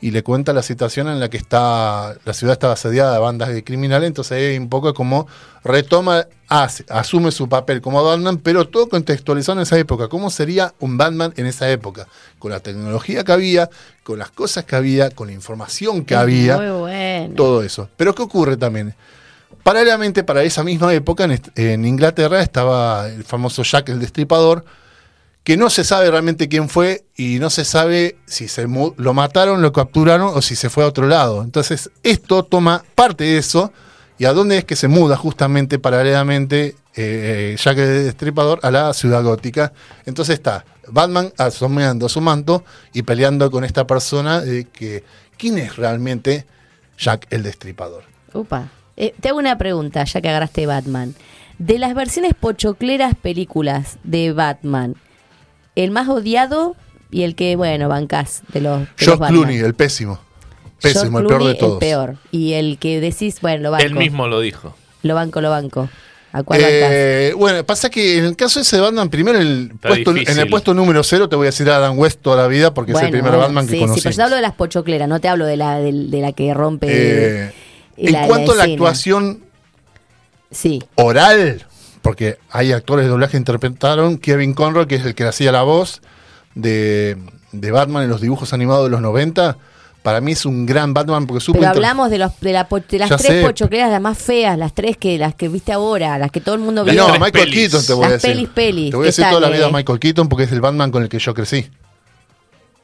y 0.06 0.12
le 0.12 0.22
cuenta 0.22 0.52
la 0.52 0.64
situación 0.64 1.08
en 1.08 1.20
la 1.20 1.30
que 1.30 1.38
está 1.38 2.16
la 2.26 2.34
ciudad 2.34 2.54
estaba 2.54 2.74
asediada 2.74 3.14
de 3.14 3.20
bandas 3.20 3.50
de 3.50 3.64
criminales, 3.64 4.08
entonces 4.08 4.34
ahí 4.34 4.58
un 4.58 4.68
poco 4.68 4.94
como 4.94 5.28
retoma, 5.64 6.28
hace- 6.50 6.84
asume 6.90 7.32
su 7.32 7.48
papel 7.48 7.80
como 7.82 8.04
Batman, 8.04 8.38
pero 8.38 8.68
todo 8.68 8.90
contextualizado 8.90 9.58
en 9.60 9.64
esa 9.64 9.78
época. 9.78 10.10
¿Cómo 10.10 10.30
sería 10.30 10.74
un 10.80 10.98
Batman 10.98 11.34
en 11.38 11.46
esa 11.46 11.70
época? 11.72 12.08
Con 12.38 12.52
la 12.52 12.60
tecnología 12.60 13.24
que 13.24 13.32
había, 13.32 13.70
con 14.04 14.20
las 14.20 14.30
cosas 14.30 14.66
que 14.66 14.76
había, 14.76 15.10
con 15.10 15.28
la 15.28 15.34
información 15.34 16.04
que 16.04 16.16
es 16.16 16.20
había 16.20 16.58
Muy 16.58 16.80
bueno. 16.82 17.36
todo 17.36 17.64
eso. 17.64 17.88
Pero 17.96 18.14
¿qué 18.14 18.24
ocurre 18.24 18.58
también? 18.58 18.94
Paralelamente, 19.64 20.26
para 20.26 20.44
esa 20.44 20.64
misma 20.64 20.94
época, 20.94 21.26
en 21.56 21.86
Inglaterra 21.86 22.42
estaba 22.42 23.08
el 23.08 23.24
famoso 23.24 23.64
Jack 23.64 23.88
el 23.90 24.00
Destripador, 24.02 24.66
que 25.44 25.57
no 25.57 25.70
se 25.70 25.84
sabe 25.84 26.10
realmente 26.10 26.48
quién 26.48 26.70
fue 26.70 27.06
y 27.15 27.40
no 27.40 27.49
se 27.49 27.65
sabe 27.65 28.18
si 28.26 28.48
se 28.48 28.65
lo 28.65 29.14
mataron, 29.14 29.61
lo 29.61 29.74
capturaron 29.74 30.32
o 30.34 30.41
si 30.41 30.56
se 30.56 30.70
fue 30.70 30.84
a 30.84 30.88
otro 30.88 31.07
lado. 31.07 31.44
Entonces, 31.44 31.91
esto 32.02 32.44
toma 32.44 32.84
parte 32.95 33.26
de 33.26 33.38
eso 33.38 33.74
y 34.18 34.26
a 34.26 34.34
dónde 34.34 34.57
es 34.57 34.65
que 34.65 34.76
se 34.76 34.88
muda 34.88 35.18
justamente 35.18 35.80
paralelamente 35.80 36.76
eh, 36.95 37.56
Jack 37.57 37.78
el 37.78 38.06
Destripador 38.06 38.60
a 38.64 38.72
la 38.72 38.94
ciudad 38.94 39.24
gótica. 39.24 39.74
Entonces 40.06 40.36
está 40.36 40.65
Batman 40.88 41.34
asomando 41.38 42.07
su 42.07 42.22
manto 42.22 42.64
y 42.94 43.03
peleando 43.03 43.49
con 43.52 43.64
esta 43.64 43.88
persona 43.88 44.41
de 44.41 44.65
que 44.65 45.03
quién 45.38 45.57
es 45.57 45.76
realmente 45.76 46.45
Jack 46.98 47.28
el 47.32 47.44
Destripador. 47.44 48.03
Upa. 48.34 48.70
Eh, 48.95 49.14
te 49.20 49.30
hago 49.30 49.40
una 49.40 49.57
pregunta, 49.57 50.03
ya 50.03 50.22
que 50.22 50.30
agarraste 50.30 50.68
Batman. 50.68 51.15
De 51.57 51.80
las 51.80 51.95
versiones 51.95 52.34
pochocleras 52.40 53.15
películas 53.15 53.98
de 54.03 54.32
Batman, 54.34 54.95
el 55.76 55.91
más 55.91 56.08
odiado 56.10 56.76
y 57.12 57.24
el 57.24 57.36
que, 57.36 57.56
bueno, 57.56 57.90
bancás 57.90 58.41
de 58.54 58.62
los, 58.62 58.80
de 58.80 58.86
los 58.86 58.90
George 58.98 59.20
Batman. 59.20 59.32
Clooney, 59.44 59.58
el 59.60 59.74
pésimo. 59.76 60.20
George 60.82 61.00
Pésimo, 61.00 61.20
el 61.20 61.28
peor 61.28 61.44
de 61.45 61.56
todos. 61.56 61.74
El 61.74 61.80
peor. 61.80 62.16
Y 62.32 62.54
el 62.54 62.78
que 62.78 63.00
decís, 63.00 63.40
bueno, 63.41 63.64
lo 63.64 63.72
banco. 63.72 63.86
Él 63.86 63.95
mismo 63.95 64.28
lo 64.28 64.40
dijo. 64.41 64.76
Lo 65.04 65.16
banco, 65.16 65.40
lo 65.41 65.50
banco. 65.50 65.90
¿A 66.34 66.41
cuál? 66.44 66.60
Eh, 66.64 67.32
bueno, 67.38 67.64
pasa 67.64 67.90
que 67.91 68.18
en 68.18 68.26
el 68.26 68.36
caso 68.36 68.60
ese 68.60 68.78
de 68.78 68.82
Batman, 68.82 69.10
primero 69.10 69.38
el 69.40 69.72
puesto, 69.80 70.12
en 70.16 70.40
el 70.40 70.50
puesto 70.50 70.74
número 70.74 71.04
cero 71.04 71.30
te 71.30 71.36
voy 71.36 71.45
a 71.45 71.50
decir 71.52 71.70
a 71.70 71.76
Adam 71.78 71.98
West 72.00 72.22
toda 72.24 72.38
la 72.41 72.48
vida 72.48 72.74
porque 72.74 72.91
es 72.94 73.00
el 73.02 73.12
primer 73.12 73.32
bueno, 73.32 73.40
Batman 73.40 73.68
que 73.68 73.74
sí, 73.74 73.80
conocí. 73.80 74.00
Sí, 74.00 74.04
pero 74.04 74.16
yo 74.18 74.24
hablo 74.24 74.36
de 74.38 74.41
las 74.41 74.54
pochocleras, 74.54 75.08
no 75.08 75.22
te 75.22 75.28
hablo 75.30 75.45
de 75.45 75.58
la, 75.58 75.78
de, 75.78 75.91
de 75.94 76.22
la 76.22 76.32
que 76.32 76.52
rompe. 76.56 76.88
Eh, 76.90 77.54
en 77.98 78.12
la- 78.14 78.22
la 78.22 78.28
cuanto 78.28 78.54
a 78.54 78.56
la 78.56 78.64
actuación 78.64 79.44
Sí, 80.52 80.84
oral, 80.95 81.66
porque 82.04 82.38
hay 82.52 82.72
actores 82.72 83.06
de 83.06 83.10
doblaje 83.10 83.32
que 83.32 83.38
interpretaron, 83.38 84.20
Kevin 84.20 84.54
Conroy, 84.54 84.86
que 84.86 84.96
es 84.96 85.06
el 85.06 85.16
que 85.16 85.24
hacía 85.24 85.52
la 85.52 85.64
voz 85.64 86.02
de, 86.54 87.18
de 87.52 87.72
Batman 87.72 88.04
en 88.04 88.10
los 88.10 88.22
dibujos 88.22 88.54
animados 88.54 88.84
de 88.84 88.92
los 88.92 89.02
90, 89.02 89.58
para 90.04 90.20
mí 90.20 90.34
es 90.34 90.46
un 90.46 90.66
gran 90.66 90.94
Batman 90.94 91.26
porque 91.26 91.40
supo 91.40 91.60
pero 91.60 91.72
hablamos 91.72 92.12
de, 92.12 92.18
los, 92.18 92.38
de, 92.42 92.52
la 92.52 92.66
de 92.66 93.00
las 93.00 93.10
Ya 93.10 93.16
tres 93.18 93.32
sé. 93.40 93.42
pochocleras, 93.42 93.90
las 93.90 94.02
más 94.02 94.18
feas, 94.18 94.58
las 94.58 94.74
tres 94.74 94.98
que 94.98 95.18
las 95.18 95.34
que 95.34 95.48
viste 95.48 95.72
ahora, 95.72 96.18
las 96.20 96.30
que 96.30 96.42
todo 96.42 96.56
el 96.56 96.62
mundo 96.62 96.84
vio. 96.84 96.94
No, 97.08 97.14
Michael 97.14 97.32
pelis. 97.32 97.56
Keaton 97.72 97.86
te 97.86 97.94
voy 97.94 98.06
a 98.06 98.10
Las 98.10 98.22
decir. 98.22 98.36
pelis, 98.36 98.50
pelis, 98.50 98.92
te 98.92 98.98
voy 98.98 99.04
a 99.04 99.06
¿qué 99.06 99.08
decir 99.08 99.26
toda 99.30 99.40
la 99.40 99.50
vida 99.50 99.70
eh? 99.70 99.72
Michael 99.74 100.00
Keaton 100.00 100.28
porque 100.28 100.44
es 100.44 100.52
el 100.52 100.60
Batman 100.60 100.92
con 100.92 101.04
el 101.04 101.10
que 101.10 101.20
yo 101.20 101.34
crecí. 101.34 101.70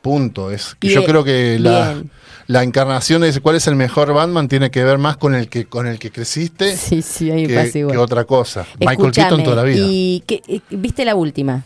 Punto. 0.02 0.50
Es 0.50 0.76
que 0.80 0.88
Y 0.88 0.92
yo 0.92 1.04
creo 1.04 1.24
que 1.26 1.58
la, 1.60 1.94
bien. 1.94 2.12
La 2.50 2.64
encarnación 2.64 3.22
de 3.22 3.40
cuál 3.42 3.58
es 3.58 3.68
el 3.68 3.76
mejor 3.76 4.12
Batman 4.12 4.48
tiene 4.48 4.72
que 4.72 4.84
ver 4.84 4.98
más 4.98 5.18
con 5.18 5.36
el 5.36 5.50
que 5.50 5.66
con 5.68 5.86
el 5.86 6.00
que 6.00 6.10
creciste 6.12 6.76
Sí, 6.76 7.04
sí, 7.04 7.30
que, 7.30 7.54
pasa 7.54 7.78
igual. 7.78 7.92
que 7.94 7.98
otra 8.00 8.24
cosa. 8.26 8.66
Michael 8.80 9.12
Keaton 9.12 9.44
toda 9.44 9.56
la 9.58 9.64
vida. 9.64 9.78
¿Y 9.88 10.24
qué- 10.26 10.42
eh, 10.48 10.60
viste 10.72 11.06
la 11.06 11.14
última? 11.14 11.64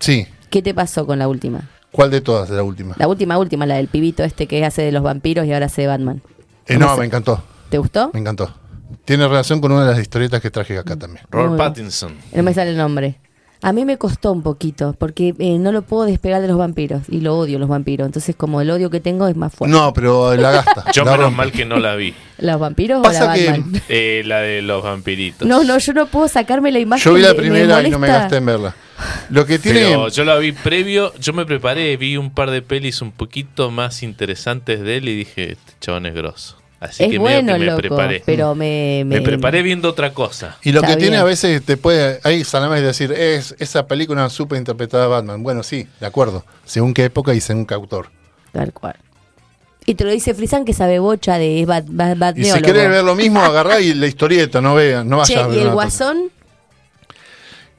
Sí. 0.00 0.26
¿Qué 0.48 0.62
te 0.62 0.72
pasó 0.72 1.06
con 1.06 1.18
la 1.18 1.28
última? 1.28 1.68
¿Cuál 1.92 2.10
de 2.10 2.22
todas 2.22 2.48
de 2.48 2.56
la 2.56 2.62
última? 2.62 2.94
La 2.98 3.06
última, 3.08 3.36
última, 3.36 3.66
la 3.66 3.76
del 3.76 3.88
pibito 3.88 4.24
este 4.24 4.46
que 4.46 4.64
hace 4.64 4.80
de 4.80 4.90
los 4.90 5.02
vampiros 5.02 5.46
y 5.46 5.52
ahora 5.52 5.66
hace 5.66 5.82
de 5.82 5.88
Batman. 5.88 6.22
Eh, 6.66 6.74
¿Cómo 6.74 6.86
no, 6.86 6.94
se- 6.94 7.00
me 7.00 7.06
encantó. 7.06 7.44
¿Te 7.68 7.76
gustó? 7.76 8.10
Me 8.14 8.20
encantó. 8.20 8.54
Tiene 9.04 9.28
relación 9.28 9.60
con 9.60 9.70
una 9.70 9.84
de 9.84 9.90
las 9.92 10.00
historietas 10.00 10.40
que 10.40 10.50
traje 10.50 10.78
acá 10.78 10.96
también. 10.96 11.26
Robert. 11.30 11.58
Pattinson. 11.58 12.14
No 12.32 12.42
me 12.42 12.54
sale 12.54 12.70
el 12.70 12.78
nombre. 12.78 13.18
A 13.64 13.72
mí 13.72 13.86
me 13.86 13.96
costó 13.96 14.30
un 14.30 14.42
poquito, 14.42 14.94
porque 14.98 15.34
eh, 15.38 15.58
no 15.58 15.72
lo 15.72 15.80
puedo 15.82 16.04
despegar 16.04 16.42
de 16.42 16.48
los 16.48 16.58
vampiros. 16.58 17.02
Y 17.08 17.20
lo 17.22 17.36
odio, 17.38 17.58
los 17.58 17.68
vampiros. 17.68 18.04
Entonces, 18.04 18.36
como 18.36 18.60
el 18.60 18.70
odio 18.70 18.90
que 18.90 19.00
tengo 19.00 19.26
es 19.26 19.36
más 19.36 19.54
fuerte. 19.54 19.74
No, 19.74 19.92
pero 19.94 20.36
la 20.36 20.50
gasta. 20.50 20.92
Yo 20.92 21.04
la 21.04 21.12
menos 21.12 21.24
rompe. 21.26 21.36
mal 21.38 21.52
que 21.52 21.64
no 21.64 21.78
la 21.78 21.96
vi. 21.96 22.12
¿Los 22.38 22.60
vampiros 22.60 23.02
Pasa 23.02 23.24
o 23.24 23.26
la 23.28 23.34
que- 23.34 23.46
Batman? 23.50 23.82
Eh, 23.88 24.22
la 24.26 24.40
de 24.40 24.60
los 24.60 24.82
vampiritos. 24.82 25.48
No, 25.48 25.64
no, 25.64 25.78
yo 25.78 25.92
no 25.94 26.06
puedo 26.06 26.28
sacarme 26.28 26.72
la 26.72 26.78
imagen. 26.78 27.04
Yo 27.04 27.14
vi 27.14 27.22
la 27.22 27.34
primera 27.34 27.82
y 27.82 27.90
no 27.90 27.98
me 27.98 28.08
gasté 28.08 28.36
en 28.36 28.46
verla. 28.46 28.74
Lo 29.30 29.46
que 29.46 29.58
tiene. 29.58 29.80
Pero 29.80 30.08
yo 30.08 30.24
la 30.24 30.36
vi 30.36 30.52
previo, 30.52 31.14
yo 31.18 31.32
me 31.32 31.46
preparé, 31.46 31.96
vi 31.96 32.16
un 32.18 32.30
par 32.30 32.50
de 32.50 32.60
pelis 32.60 33.00
un 33.02 33.12
poquito 33.12 33.70
más 33.70 34.02
interesantes 34.02 34.80
de 34.82 34.98
él 34.98 35.08
y 35.08 35.16
dije, 35.16 35.52
este 35.52 35.72
chabón 35.80 36.06
es 36.06 36.14
grosso. 36.14 36.56
Así 36.84 37.02
Es 37.04 37.10
que 37.10 37.18
medio 37.18 37.20
bueno, 37.20 37.52
que 37.54 37.58
me 37.58 37.64
loco, 37.66 37.78
preparé. 37.78 38.22
pero 38.26 38.54
me, 38.54 39.02
me 39.06 39.20
preparé 39.22 39.62
viendo 39.62 39.88
otra 39.88 40.12
cosa. 40.12 40.58
Y 40.62 40.72
lo 40.72 40.80
Está 40.80 40.92
que 40.92 40.96
tiene 41.00 41.16
a 41.16 41.24
veces 41.24 41.64
te 41.64 41.76
puede, 41.76 42.20
ahí 42.24 42.44
Salames 42.44 42.82
decir, 42.82 43.12
es 43.12 43.54
esa 43.58 43.86
película 43.86 44.28
súper 44.28 44.58
interpretada 44.58 45.04
de 45.04 45.08
Batman. 45.08 45.42
Bueno, 45.42 45.62
sí, 45.62 45.86
de 46.00 46.06
acuerdo. 46.06 46.44
Según 46.64 46.92
qué 46.92 47.04
época 47.04 47.32
y 47.34 47.40
según 47.40 47.64
qué 47.66 47.74
autor. 47.74 48.10
Tal 48.52 48.72
cual. 48.72 48.96
Y 49.86 49.94
te 49.94 50.04
lo 50.04 50.10
dice 50.10 50.32
Frisan 50.34 50.64
que 50.64 50.72
sabe 50.72 50.98
bocha 50.98 51.36
de 51.38 51.60
es 51.60 51.66
bat, 51.66 51.84
bat- 51.88 52.38
Y 52.38 52.44
si 52.44 52.60
querés 52.62 52.88
ver 52.88 53.04
lo 53.04 53.14
mismo, 53.14 53.40
agarrá 53.40 53.80
y 53.80 53.92
la 53.94 54.06
historieta, 54.06 54.60
no 54.60 54.74
veas, 54.74 55.04
no 55.04 55.22
Che, 55.24 55.34
vayas 55.34 55.44
a 55.44 55.48
ver 55.48 55.58
¿y 55.58 55.62
el 55.62 55.70
guasón? 55.72 56.18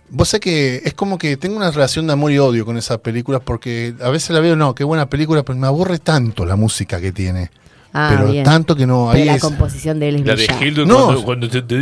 Vos 0.10 0.30
sé 0.30 0.40
que 0.40 0.82
es 0.86 0.94
como 0.94 1.18
que 1.18 1.36
tengo 1.36 1.58
una 1.58 1.72
relación 1.72 2.06
de 2.08 2.14
amor 2.14 2.32
y 2.32 2.38
odio 2.38 2.64
con 2.66 2.78
esas 2.78 3.00
películas 3.00 3.42
porque 3.44 3.96
a 4.02 4.10
veces 4.10 4.30
la 4.32 4.40
veo, 4.40 4.56
no, 4.56 4.76
qué 4.76 4.84
buena 4.84 5.10
película, 5.10 5.44
pero 5.44 5.58
me 5.58 5.66
aborre 5.68 5.98
tanto 5.98 6.46
la 6.46 6.56
música 6.56 7.02
que 7.02 7.12
tiene. 7.12 7.50
Ah, 7.98 8.14
pero 8.18 8.32
bien. 8.32 8.44
tanto 8.44 8.76
que 8.76 8.86
no, 8.86 9.08
Pero 9.12 9.22
ahí 9.22 9.26
la 9.26 9.36
es 9.36 9.42
composición 9.42 10.00
de 10.00 10.10
él 10.10 10.16
es 10.18 10.26
La 10.26 10.36
de. 10.36 10.66
Hildur 10.66 10.86
No. 10.86 11.06
cuando, 11.06 11.24
cuando 11.24 11.50
te, 11.50 11.62
te- 11.62 11.76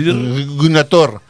Gunator. 0.46 1.22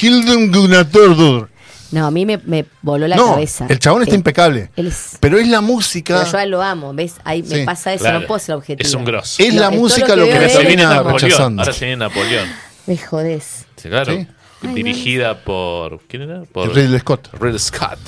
Hilden 0.00 0.52
Gunator. 0.52 1.48
No, 1.92 2.06
a 2.06 2.10
mí 2.10 2.26
me, 2.26 2.38
me 2.44 2.66
voló 2.82 3.06
la 3.06 3.16
no, 3.16 3.30
cabeza. 3.30 3.66
el 3.68 3.78
chabón 3.78 4.02
está 4.02 4.14
Él- 4.14 4.18
impecable. 4.18 4.70
Él 4.76 4.88
es. 4.88 5.12
Pero 5.20 5.38
es 5.38 5.46
la 5.48 5.60
música. 5.60 6.18
Pero 6.18 6.32
yo 6.32 6.38
a 6.38 6.42
él 6.42 6.50
lo 6.50 6.60
amo, 6.62 6.92
¿ves? 6.92 7.14
Ahí 7.24 7.42
Sí, 7.46 7.54
me 7.54 7.64
pasa 7.64 7.94
eso, 7.94 8.02
Claro. 8.04 8.20
no 8.20 8.26
puedo 8.26 8.38
ser 8.40 8.56
objetivo. 8.56 8.86
Es 8.86 8.94
un 8.94 9.04
grosso. 9.04 9.42
Es 9.42 9.54
No, 9.54 9.60
la 9.60 9.66
es 9.66 9.72
todo 9.72 9.80
música 9.80 10.08
lo 10.08 10.16
lo 10.16 10.24
que 10.24 10.32
que 10.32 10.38
veo 10.40 10.48
me 10.48 10.54
termina 10.54 10.88
Napoleón. 10.94 11.20
rechazando. 11.20 11.62
Ahora 11.62 11.72
se 11.72 11.84
viene 11.86 11.96
Napoleón. 12.04 12.48
Me 12.86 12.96
jodés. 12.98 13.64
Sí, 13.76 13.88
claro. 13.88 14.12
Sí. 14.12 14.26
Ay, 14.62 14.74
Dirigida 14.74 15.38
por. 15.44 16.00
¿Quién 16.08 16.22
era? 16.22 16.42
Por 16.42 16.74
Ridley 16.74 16.98
Scott. 17.00 17.28
Ridley 17.40 17.58
Scott. 17.60 17.98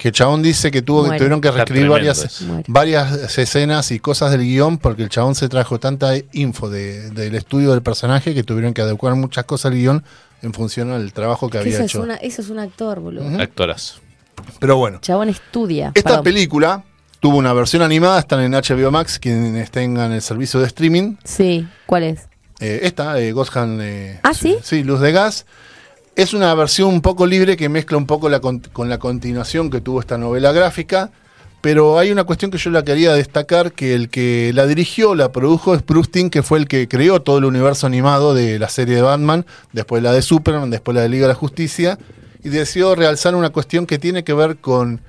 Que 0.00 0.08
el 0.08 0.14
chabón 0.14 0.40
dice 0.42 0.70
que 0.70 0.80
tuvo 0.80 1.04
que 1.04 1.18
tuvieron 1.18 1.42
que 1.42 1.50
reescribir 1.50 1.88
varias. 1.90 2.40
Muere. 2.40 2.64
varias 2.68 3.36
escenas 3.36 3.90
y 3.90 4.00
cosas 4.00 4.30
del 4.30 4.40
guion 4.40 4.78
porque 4.78 5.02
el 5.02 5.10
chabón 5.10 5.34
se 5.34 5.46
trajo 5.50 5.78
tanta 5.78 6.12
info 6.32 6.70
de- 6.70 7.10
del 7.10 7.34
estudio 7.34 7.72
del 7.72 7.82
personaje 7.82 8.32
que 8.34 8.42
tuvieron 8.42 8.72
que 8.72 8.80
adecuar 8.80 9.14
muchas 9.14 9.44
cosas 9.44 9.72
al 9.72 9.76
guion 9.78 10.02
en 10.40 10.54
función 10.54 10.90
al 10.90 11.12
trabajo 11.12 11.48
que 11.48 11.52
Que 11.52 11.58
había 11.58 11.74
eso, 11.74 11.82
es 11.84 11.90
hecho. 11.90 12.02
una, 12.02 12.14
eso 12.16 12.40
es 12.40 12.48
un 12.48 12.58
actor, 12.60 12.98
boludo. 13.00 13.38
Actorazo. 13.42 14.00
Pero 14.58 14.78
bueno, 14.78 15.00
Chabón 15.02 15.28
estudia. 15.28 15.92
esta 15.94 16.08
Perdón. 16.08 16.24
película 16.24 16.82
tuvo 17.20 17.36
una 17.36 17.52
versión 17.52 17.82
animada, 17.82 18.18
están 18.20 18.40
en 18.40 18.52
HBO 18.54 18.90
Max, 18.90 19.18
quienes 19.18 19.70
tengan 19.70 20.12
el 20.12 20.22
servicio 20.22 20.60
de 20.60 20.66
streaming. 20.66 21.16
Sí, 21.24 21.68
¿cuál 21.84 22.04
es? 22.04 22.20
Eh, 22.58 22.80
esta, 22.84 23.20
eh, 23.20 23.32
Ghost 23.32 23.54
Hand, 23.54 23.80
eh, 23.82 24.20
¿Ah, 24.22 24.32
sí? 24.32 24.56
Sí, 24.62 24.82
Luz 24.82 25.00
de 25.00 25.12
Gas. 25.12 25.44
Es 26.20 26.34
una 26.34 26.54
versión 26.54 26.90
un 26.90 27.00
poco 27.00 27.26
libre 27.26 27.56
que 27.56 27.70
mezcla 27.70 27.96
un 27.96 28.04
poco 28.04 28.28
con 28.74 28.90
la 28.90 28.98
continuación 28.98 29.70
que 29.70 29.80
tuvo 29.80 30.00
esta 30.00 30.18
novela 30.18 30.52
gráfica. 30.52 31.10
Pero 31.62 31.98
hay 31.98 32.12
una 32.12 32.24
cuestión 32.24 32.50
que 32.50 32.58
yo 32.58 32.68
la 32.68 32.84
quería 32.84 33.14
destacar, 33.14 33.72
que 33.72 33.94
el 33.94 34.10
que 34.10 34.52
la 34.52 34.66
dirigió, 34.66 35.14
la 35.14 35.32
produjo 35.32 35.74
es 35.74 35.82
Bruce 35.82 36.10
Timm, 36.10 36.28
que 36.28 36.42
fue 36.42 36.58
el 36.58 36.68
que 36.68 36.88
creó 36.88 37.22
todo 37.22 37.38
el 37.38 37.46
universo 37.46 37.86
animado 37.86 38.34
de 38.34 38.58
la 38.58 38.68
serie 38.68 38.96
de 38.96 39.00
Batman, 39.00 39.46
después 39.72 40.02
la 40.02 40.12
de 40.12 40.20
Superman, 40.20 40.68
después 40.68 40.94
la 40.94 41.00
de 41.00 41.08
Liga 41.08 41.22
de 41.22 41.32
la 41.32 41.38
Justicia, 41.38 41.98
y 42.44 42.50
decidió 42.50 42.94
realzar 42.94 43.34
una 43.34 43.48
cuestión 43.48 43.86
que 43.86 43.98
tiene 43.98 44.22
que 44.22 44.34
ver 44.34 44.58
con 44.58 45.00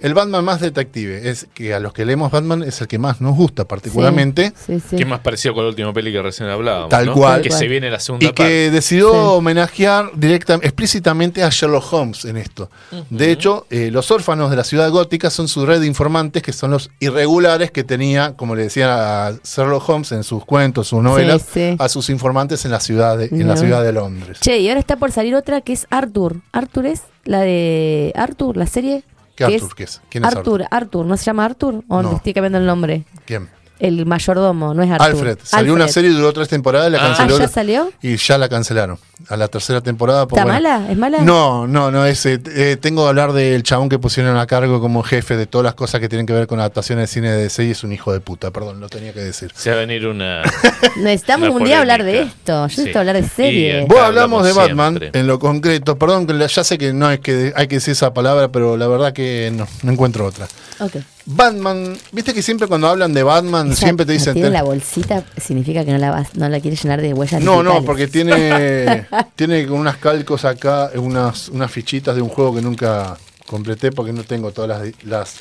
el 0.00 0.14
Batman 0.14 0.44
más 0.44 0.60
detective. 0.60 1.28
Es 1.28 1.46
que 1.54 1.74
a 1.74 1.80
los 1.80 1.92
que 1.92 2.04
leemos 2.04 2.30
Batman 2.30 2.62
es 2.62 2.80
el 2.80 2.88
que 2.88 2.98
más 2.98 3.20
nos 3.20 3.36
gusta 3.36 3.64
particularmente. 3.66 4.52
Sí, 4.66 4.80
sí. 4.80 4.96
¿Qué 4.96 5.04
más 5.04 5.20
parecido 5.20 5.54
con 5.54 5.64
la 5.64 5.70
última 5.70 5.92
peli 5.92 6.12
que 6.12 6.22
recién 6.22 6.48
hablábamos? 6.48 6.88
Tal 6.90 7.06
¿no? 7.06 7.14
cual. 7.14 7.42
Que 7.42 7.48
Tal 7.48 7.58
se 7.58 7.64
cual. 7.64 7.70
viene 7.70 7.90
la 7.90 8.00
segunda 8.00 8.24
Y 8.24 8.28
parte. 8.28 8.42
que 8.44 8.70
decidió 8.70 9.10
Sí. 9.10 9.16
homenajear 9.18 10.10
directa, 10.14 10.54
explícitamente 10.54 11.42
a 11.42 11.48
Sherlock 11.50 11.92
Holmes 11.92 12.24
en 12.24 12.36
esto. 12.36 12.70
De 13.10 13.30
hecho, 13.32 13.66
eh, 13.70 13.90
los 13.90 14.10
órfanos 14.10 14.50
de 14.50 14.56
la 14.56 14.64
ciudad 14.64 14.90
gótica 14.90 15.30
son 15.30 15.48
su 15.48 15.66
red 15.66 15.80
de 15.80 15.86
informantes, 15.86 16.42
que 16.42 16.52
son 16.52 16.70
los 16.70 16.90
irregulares 17.00 17.70
que 17.70 17.84
tenía, 17.84 18.34
como 18.36 18.54
le 18.54 18.62
decía 18.64 19.26
a 19.28 19.32
Sherlock 19.44 19.88
Holmes 19.88 20.12
en 20.12 20.24
sus 20.24 20.44
cuentos, 20.44 20.88
sus 20.88 21.02
novelas, 21.02 21.44
sí. 21.52 21.76
a 21.78 21.88
sus 21.88 22.10
informantes 22.10 22.64
en 22.64 22.70
la 22.70 22.80
ciudad 22.80 23.18
de, 23.18 23.26
en 23.26 23.48
la 23.48 23.56
ciudad 23.56 23.82
de 23.82 23.92
Londres. 23.92 24.38
Che, 24.40 24.58
y 24.58 24.68
ahora 24.68 24.80
está 24.80 24.96
por 24.96 25.12
salir 25.12 25.34
otra 25.34 25.60
que 25.60 25.72
es 25.72 25.86
Arthur. 25.90 26.36
¿Arthur 26.52 26.86
es? 26.86 27.02
La 27.24 27.40
de 27.40 28.12
Arthur, 28.16 28.56
la 28.56 28.66
serie. 28.66 29.02
¿Qué 29.46 29.54
Arthur? 29.54 29.74
¿Qué 29.76 29.84
es? 29.84 30.00
¿Quién 30.08 30.24
es 30.24 30.34
Arthur, 30.34 30.64
Arthur, 30.70 31.06
¿no 31.06 31.16
se 31.16 31.24
llama 31.24 31.44
Arthur? 31.44 31.84
¿O 31.88 32.02
No. 32.02 32.16
estoy 32.16 32.34
cambiando 32.34 32.58
el 32.58 32.66
nombre? 32.66 33.04
¿Quién? 33.24 33.48
El 33.78 34.04
mayordomo, 34.06 34.74
no 34.74 34.82
es 34.82 34.90
Arthur. 34.90 35.06
Alfred. 35.06 35.38
Salió 35.42 35.72
una 35.72 35.86
serie, 35.88 36.10
duró 36.10 36.32
tres 36.32 36.48
temporadas, 36.48 36.90
la 36.90 36.98
Ah, 36.98 37.14
canceló. 37.16 37.38
¿ya 37.38 37.46
salió? 37.48 37.92
Y 38.02 38.16
ya 38.16 38.36
la 38.36 38.48
cancelaron. 38.48 38.98
A 39.28 39.36
la 39.36 39.46
tercera 39.48 39.80
temporada. 39.80 40.26
pues, 40.26 40.40
¿Está 40.40 40.50
bueno. 40.52 40.68
mala? 40.68 40.90
¿Es 40.90 40.96
mala? 40.98 41.18
No, 41.22 41.66
no, 41.66 41.90
no, 41.90 42.04
es, 42.06 42.24
eh, 42.26 42.40
eh, 42.54 42.76
tengo 42.80 43.02
que 43.04 43.08
hablar 43.08 43.32
del 43.32 43.62
chabón 43.62 43.88
que 43.88 43.98
pusieron 43.98 44.36
a 44.36 44.46
cargo 44.46 44.80
como 44.80 45.02
jefe 45.02 45.36
de 45.36 45.46
todas 45.46 45.64
las 45.64 45.74
cosas 45.74 46.00
que 46.00 46.08
tienen 46.08 46.26
que 46.26 46.32
ver 46.32 46.46
con 46.48 46.58
adaptaciones 46.60 47.02
de 47.08 47.12
cine 47.14 47.30
de 47.32 47.42
DC 47.44 47.64
y 47.64 47.70
es 47.70 47.84
un 47.84 47.92
hijo 47.92 48.12
de 48.12 48.20
puta, 48.20 48.50
perdón, 48.50 48.80
lo 48.80 48.88
tenía 48.88 49.12
que 49.12 49.20
decir. 49.20 49.52
Se 49.54 49.70
va 49.70 49.76
a 49.76 49.78
venir 49.80 50.06
una. 50.06 50.42
Necesitamos 50.96 51.48
Una 51.50 51.56
un 51.58 51.64
día 51.64 51.80
hablar 51.80 52.02
de 52.04 52.22
esto. 52.22 52.66
Yo 52.66 52.68
Sí. 52.68 52.76
necesito 52.80 52.98
hablar 53.00 53.16
de 53.16 53.22
Y, 53.22 53.28
serie. 53.28 53.84
Vos 53.88 53.98
hablamos 54.00 54.44
de 54.44 54.52
Batman 54.52 54.98
siempre. 54.98 55.20
en 55.20 55.26
lo 55.26 55.38
concreto, 55.38 55.96
perdón, 55.98 56.26
que 56.26 56.32
la- 56.34 56.46
ya 56.46 56.64
sé 56.64 56.78
que 56.78 56.92
no 56.92 57.10
es 57.10 57.20
que 57.20 57.52
hay 57.56 57.68
que 57.68 57.76
decir 57.76 57.92
esa 57.92 58.12
palabra, 58.14 58.48
pero 58.48 58.76
la 58.76 58.88
verdad 58.88 59.12
que 59.12 59.52
no, 59.54 59.66
no 59.82 59.92
encuentro 59.92 60.26
otra. 60.26 60.46
Ok. 60.80 60.96
Batman, 61.30 61.94
viste 62.10 62.32
que 62.32 62.40
siempre 62.42 62.68
cuando 62.68 62.88
hablan 62.88 63.12
de 63.12 63.22
Batman 63.22 63.72
Esa- 63.72 63.84
siempre 63.84 64.06
te 64.06 64.12
dicen... 64.12 64.32
tiene 64.32 64.48
la 64.48 64.62
bolsita 64.62 65.24
significa 65.36 65.84
que 65.84 65.92
no 65.92 65.98
la 65.98 66.10
vas, 66.10 66.34
no 66.34 66.48
la 66.48 66.58
quieres 66.58 66.82
llenar 66.82 67.02
de 67.02 67.12
huellas 67.12 67.42
No, 67.42 67.62
no, 67.62 67.84
porque 67.84 68.08
tiene, 68.08 69.06
tiene 69.36 69.70
unas 69.70 69.98
calcos 69.98 70.46
acá, 70.46 70.90
unas, 70.96 71.50
unas 71.50 71.70
fichitas 71.70 72.16
de 72.16 72.22
un 72.22 72.30
juego 72.30 72.54
que 72.54 72.62
nunca 72.62 73.18
completé 73.46 73.92
porque 73.92 74.14
no 74.14 74.24
tengo 74.24 74.52
todas 74.52 74.70
las, 74.70 75.04
las, 75.04 75.34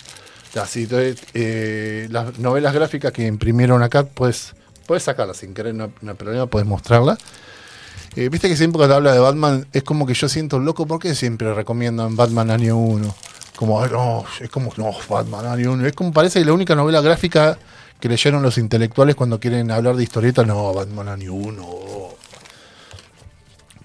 las, 0.53 0.75
eh, 0.75 2.07
las 2.11 2.37
novelas 2.37 2.73
gráficas 2.73 3.13
que 3.13 3.25
imprimieron 3.25 3.81
acá, 3.81 4.03
pues 4.05 4.55
puedes 4.87 5.03
sacarlas 5.03 5.37
sin 5.37 5.53
querer, 5.53 5.73
no, 5.73 5.93
no 6.01 6.11
hay 6.11 6.17
problema, 6.17 6.47
puedes 6.47 6.67
mostrarla. 6.67 7.17
Eh, 8.17 8.27
Viste 8.27 8.49
que 8.49 8.57
siempre 8.57 8.77
cuando 8.77 8.95
habla 8.95 9.13
de 9.13 9.19
Batman 9.19 9.67
es 9.71 9.83
como 9.83 10.05
que 10.05 10.15
yo 10.15 10.27
siento 10.27 10.59
loco, 10.59 10.85
¿por 10.85 10.99
qué 10.99 11.15
siempre 11.15 11.53
recomiendan 11.53 12.17
Batman 12.17 12.51
año 12.51 12.75
1? 12.75 13.15
Como, 13.57 13.83
"Ay, 13.83 13.89
no, 13.91 14.23
es 14.39 14.49
como, 14.49 14.71
no, 14.77 14.91
Batman 15.09 15.47
año 15.47 15.71
1. 15.73 15.87
Es 15.87 15.93
como 15.93 16.13
parece 16.13 16.39
que 16.39 16.45
la 16.45 16.53
única 16.53 16.75
novela 16.75 17.01
gráfica 17.01 17.57
que 17.99 18.07
leyeron 18.07 18.43
los 18.43 18.57
intelectuales 18.59 19.15
cuando 19.15 19.39
quieren 19.39 19.71
hablar 19.71 19.95
de 19.95 20.03
historietas, 20.03 20.45
no, 20.47 20.73
Batman 20.73 21.09
año 21.09 21.33
1. 21.33 21.65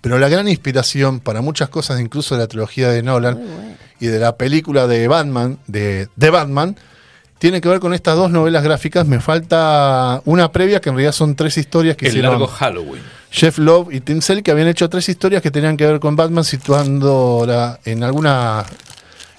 Pero 0.03 0.19
la 0.19 0.29
gran 0.29 0.47
inspiración 0.49 1.21
para 1.21 1.41
muchas 1.41 1.71
cosas, 1.71 2.01
incluso 2.01 2.35
de 2.35 2.43
la 2.43 2.49
trilogía 2.49 2.91
de 2.91 3.03
Nolan 3.03 3.35
bueno. 3.37 3.77
y 3.99 4.09
de 4.09 4.19
la 4.19 4.37
película 4.37 4.87
de 4.87 5.09
Batman, 5.09 5.59
de, 5.67 6.09
de 6.17 6.31
Batman, 6.31 6.77
tiene 7.39 7.61
que 7.61 7.69
ver 7.69 7.81
con 7.81 7.95
estas 7.95 8.17
dos 8.17 8.31
novelas 8.31 8.63
gráficas. 8.63 9.07
Me 9.07 9.21
falta 9.21 10.21
una 10.27 10.53
previa 10.53 10.81
que 10.81 10.91
en 10.91 10.97
realidad 10.97 11.13
son 11.13 11.35
tres 11.35 11.57
historias 11.57 11.97
que 11.97 12.07
El 12.07 12.11
hicieron 12.13 12.33
largo 12.33 12.47
Halloween. 12.47 13.03
Jeff 13.31 13.57
Love 13.59 13.93
y 13.95 14.01
Tim 14.01 14.21
Sale, 14.21 14.43
que 14.43 14.51
habían 14.51 14.69
hecho 14.69 14.91
tres 14.91 15.09
historias 15.09 15.41
que 15.41 15.51
tenían 15.51 15.77
que 15.79 15.87
ver 15.87 15.99
con 15.99 16.15
Batman, 16.15 16.45
situándola 16.45 17.81
en 17.85 18.03
alguna 18.03 18.65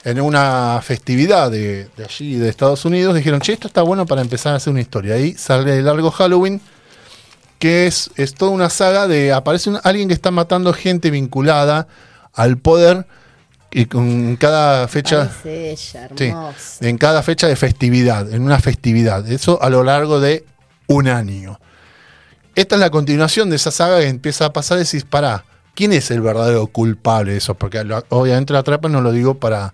en 0.04 0.20
una 0.22 0.80
festividad 0.84 1.50
de, 1.52 1.88
de 1.96 2.04
allí, 2.04 2.36
de 2.36 2.50
Estados 2.50 2.84
Unidos. 2.86 3.16
Dijeron, 3.16 3.40
che, 3.40 3.54
esto 3.54 3.68
está 3.68 3.82
bueno 3.82 4.06
para 4.06 4.22
empezar 4.22 4.54
a 4.54 4.58
hacer 4.58 4.72
una 4.72 4.82
historia. 4.82 5.16
Ahí 5.16 5.34
sale 5.36 5.78
el 5.78 5.86
largo 5.86 6.12
Halloween, 6.12 6.60
que 7.60 7.88
es, 7.88 8.10
es 8.16 8.34
toda 8.34 8.52
una 8.52 8.70
saga 8.70 9.08
de. 9.08 9.32
Aparece 9.32 9.70
un- 9.70 9.80
alguien 9.84 10.08
que 10.08 10.14
está 10.14 10.32
matando 10.32 10.74
gente 10.74 11.10
vinculada 11.12 11.88
al 12.34 12.58
poder 12.58 13.06
y 13.72 13.86
con 13.86 14.36
cada 14.36 14.88
fecha. 14.88 15.30
Ella, 15.46 16.10
Sí, 16.16 16.34
en 16.82 16.98
cada 16.98 17.24
fecha 17.24 17.48
de 17.48 17.56
festividad, 17.56 18.32
en 18.34 18.44
una 18.44 18.60
festividad. 18.60 19.30
Eso 19.32 19.62
a 19.62 19.70
lo 19.70 19.84
largo 19.84 20.20
de 20.20 20.46
un 20.88 21.08
año. 21.08 21.60
Esta 22.56 22.76
es 22.76 22.82
la 22.82 22.92
continuación 22.92 23.50
de 23.50 23.56
esa 23.56 23.72
saga 23.72 24.00
que 24.00 24.08
empieza 24.10 24.46
a 24.46 24.54
pasar 24.54 24.78
y 24.78 24.84
decís, 24.84 25.06
pará, 25.06 25.44
¿quién 25.74 25.92
es 25.94 26.12
el 26.12 26.22
verdadero 26.22 26.68
culpable 26.68 27.32
de 27.32 27.38
eso? 27.40 27.56
Porque 27.56 27.84
lo- 27.84 28.04
obviamente 28.10 28.54
la 28.54 28.62
trapa 28.62 28.90
no 28.90 29.02
lo 29.02 29.12
digo 29.12 29.36
para, 29.36 29.74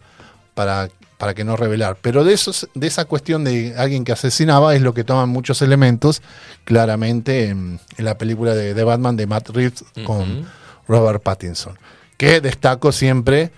para, 0.60 0.90
para 1.18 1.34
que 1.34 1.46
no 1.46 1.56
revelar. 1.56 1.96
Pero 2.02 2.26
de, 2.26 2.34
esos, 2.34 2.68
de 2.76 2.86
esa 2.86 3.06
cuestión 3.06 3.46
de 3.46 3.76
alguien 3.78 4.04
que 4.04 4.12
asesinaba 4.12 4.76
es 4.76 4.82
lo 4.82 4.94
que 4.94 5.06
toman 5.06 5.30
muchos 5.30 5.62
elementos 5.62 6.22
claramente 6.66 7.46
en, 7.48 7.80
en 7.98 8.04
la 8.06 8.18
película 8.18 8.54
de, 8.54 8.74
de 8.74 8.84
Batman 8.84 9.16
de 9.16 9.26
Matt 9.26 9.50
Reeves 9.52 9.86
con. 10.06 10.46
Robert 10.86 11.24
Pattinson. 11.24 11.78
Que 12.18 12.42
destaco 12.42 12.92
siempre 12.92 13.52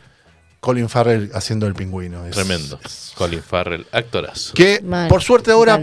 Colin 0.59 0.89
Farrell 0.89 1.31
haciendo 1.33 1.65
el 1.65 1.73
pingüino. 1.73 2.23
Es- 2.27 2.35
Tremendo. 2.35 2.79
Colin 3.15 3.41
Farrell, 3.41 3.87
actorazo. 3.91 4.53
que 4.53 4.79
por 5.09 5.23
suerte 5.23 5.49
ahora. 5.51 5.79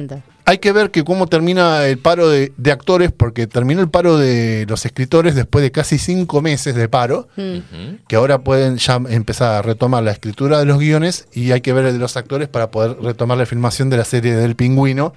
Hay 0.49 0.59
que 0.61 0.73
ver 0.73 0.91
que 0.91 1.05
cómo 1.05 1.27
termina 1.27 1.85
el 1.85 1.99
paro 1.99 2.27
de, 2.31 2.55
de 2.57 2.73
actores, 2.73 3.13
porque 3.13 3.47
terminó 3.47 3.83
el 3.83 3.91
paro 3.91 4.17
de 4.17 4.65
los 4.67 4.87
escritores 4.87 5.35
después 5.35 5.63
de 5.63 5.71
casi 5.71 5.99
cinco 5.99 6.41
meses 6.41 6.75
de 6.75 6.89
paro, 6.89 7.29
Mm. 7.37 8.07
Que 8.09 8.17
ahora 8.17 8.39
pueden 8.39 8.79
ya 8.79 8.95
empezar 9.11 9.57
a 9.57 9.63
retomar 9.63 10.03
la 10.03 10.13
escritura 10.13 10.59
de 10.59 10.65
los 10.65 10.79
guiones 10.79 11.29
y 11.35 11.53
hay 11.53 11.61
que 11.61 11.75
ver 11.75 11.85
el 11.85 11.93
de 11.93 11.99
los 11.99 12.17
actores 12.17 12.49
para 12.49 12.71
poder 12.71 12.97
retomar 13.03 13.37
la 13.37 13.45
filmación 13.45 13.91
de 13.91 13.99
la 13.99 14.05
serie 14.07 14.35
del 14.35 14.57
pingüino, 14.57 15.13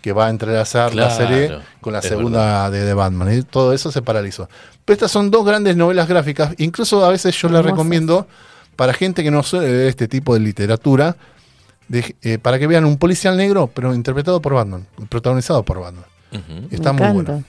que 0.00 0.12
va 0.12 0.28
a 0.28 0.30
entrelazar 0.30 0.94
la 0.94 1.10
serie 1.10 1.58
con 1.82 1.92
la 1.92 1.98
es 1.98 2.06
segunda 2.06 2.70
de, 2.70 2.82
de 2.86 2.94
Batman. 2.94 3.34
Y 3.34 3.42
todo 3.42 3.74
eso 3.74 3.92
se 3.92 4.00
paralizó. 4.00 4.48
Pero 4.86 4.94
estas 4.94 5.10
son 5.10 5.30
dos 5.30 5.44
grandes 5.44 5.76
novelas 5.76 6.08
gráficas, 6.08 6.54
incluso 6.56 7.04
a 7.04 7.10
veces 7.10 7.36
yo 7.36 7.50
las 7.50 7.66
recomiendo 7.66 8.26
para 8.76 8.94
gente 8.94 9.22
que 9.22 9.30
no 9.30 9.42
suele 9.42 9.68
leer 9.68 9.88
este 9.88 10.08
tipo 10.08 10.32
de 10.32 10.40
literatura, 10.40 11.16
de- 11.90 12.14
eh, 12.22 12.38
para 12.38 12.58
que 12.58 12.66
vean 12.68 12.84
un 12.84 12.96
policial 12.96 13.36
negro, 13.36 13.68
pero 13.74 13.92
interpretado 13.94 14.40
por 14.40 14.54
Batman, 14.54 14.86
protagonizado 15.08 15.62
por 15.64 15.80
Batman. 15.80 16.04
Está 16.70 16.92
Me 16.92 17.00
muy 17.00 17.08
encanta. 17.10 17.32
bueno. 17.32 17.44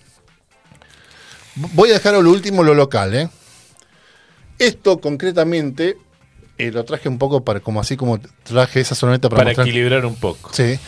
Voy 1.74 1.90
a 1.92 1.94
dejar 1.94 2.16
lo 2.16 2.30
último 2.32 2.64
lo 2.64 2.74
local, 2.74 3.14
¿eh? 3.14 3.30
Esto 4.58 5.00
concretamente 5.00 5.98
eh, 6.58 6.72
lo 6.72 6.84
traje 6.86 7.10
un 7.10 7.18
poco 7.18 7.44
para, 7.44 7.60
como 7.60 7.80
así 7.82 7.98
como 7.98 8.20
traje 8.44 8.80
esa 8.82 8.96
solamente 8.96 9.28
para, 9.30 9.38
Para 9.40 9.50
mostrar. 9.52 9.68
equilibrar 9.68 10.06
un 10.06 10.16
poco. 10.16 10.52
Sí, 10.54 10.80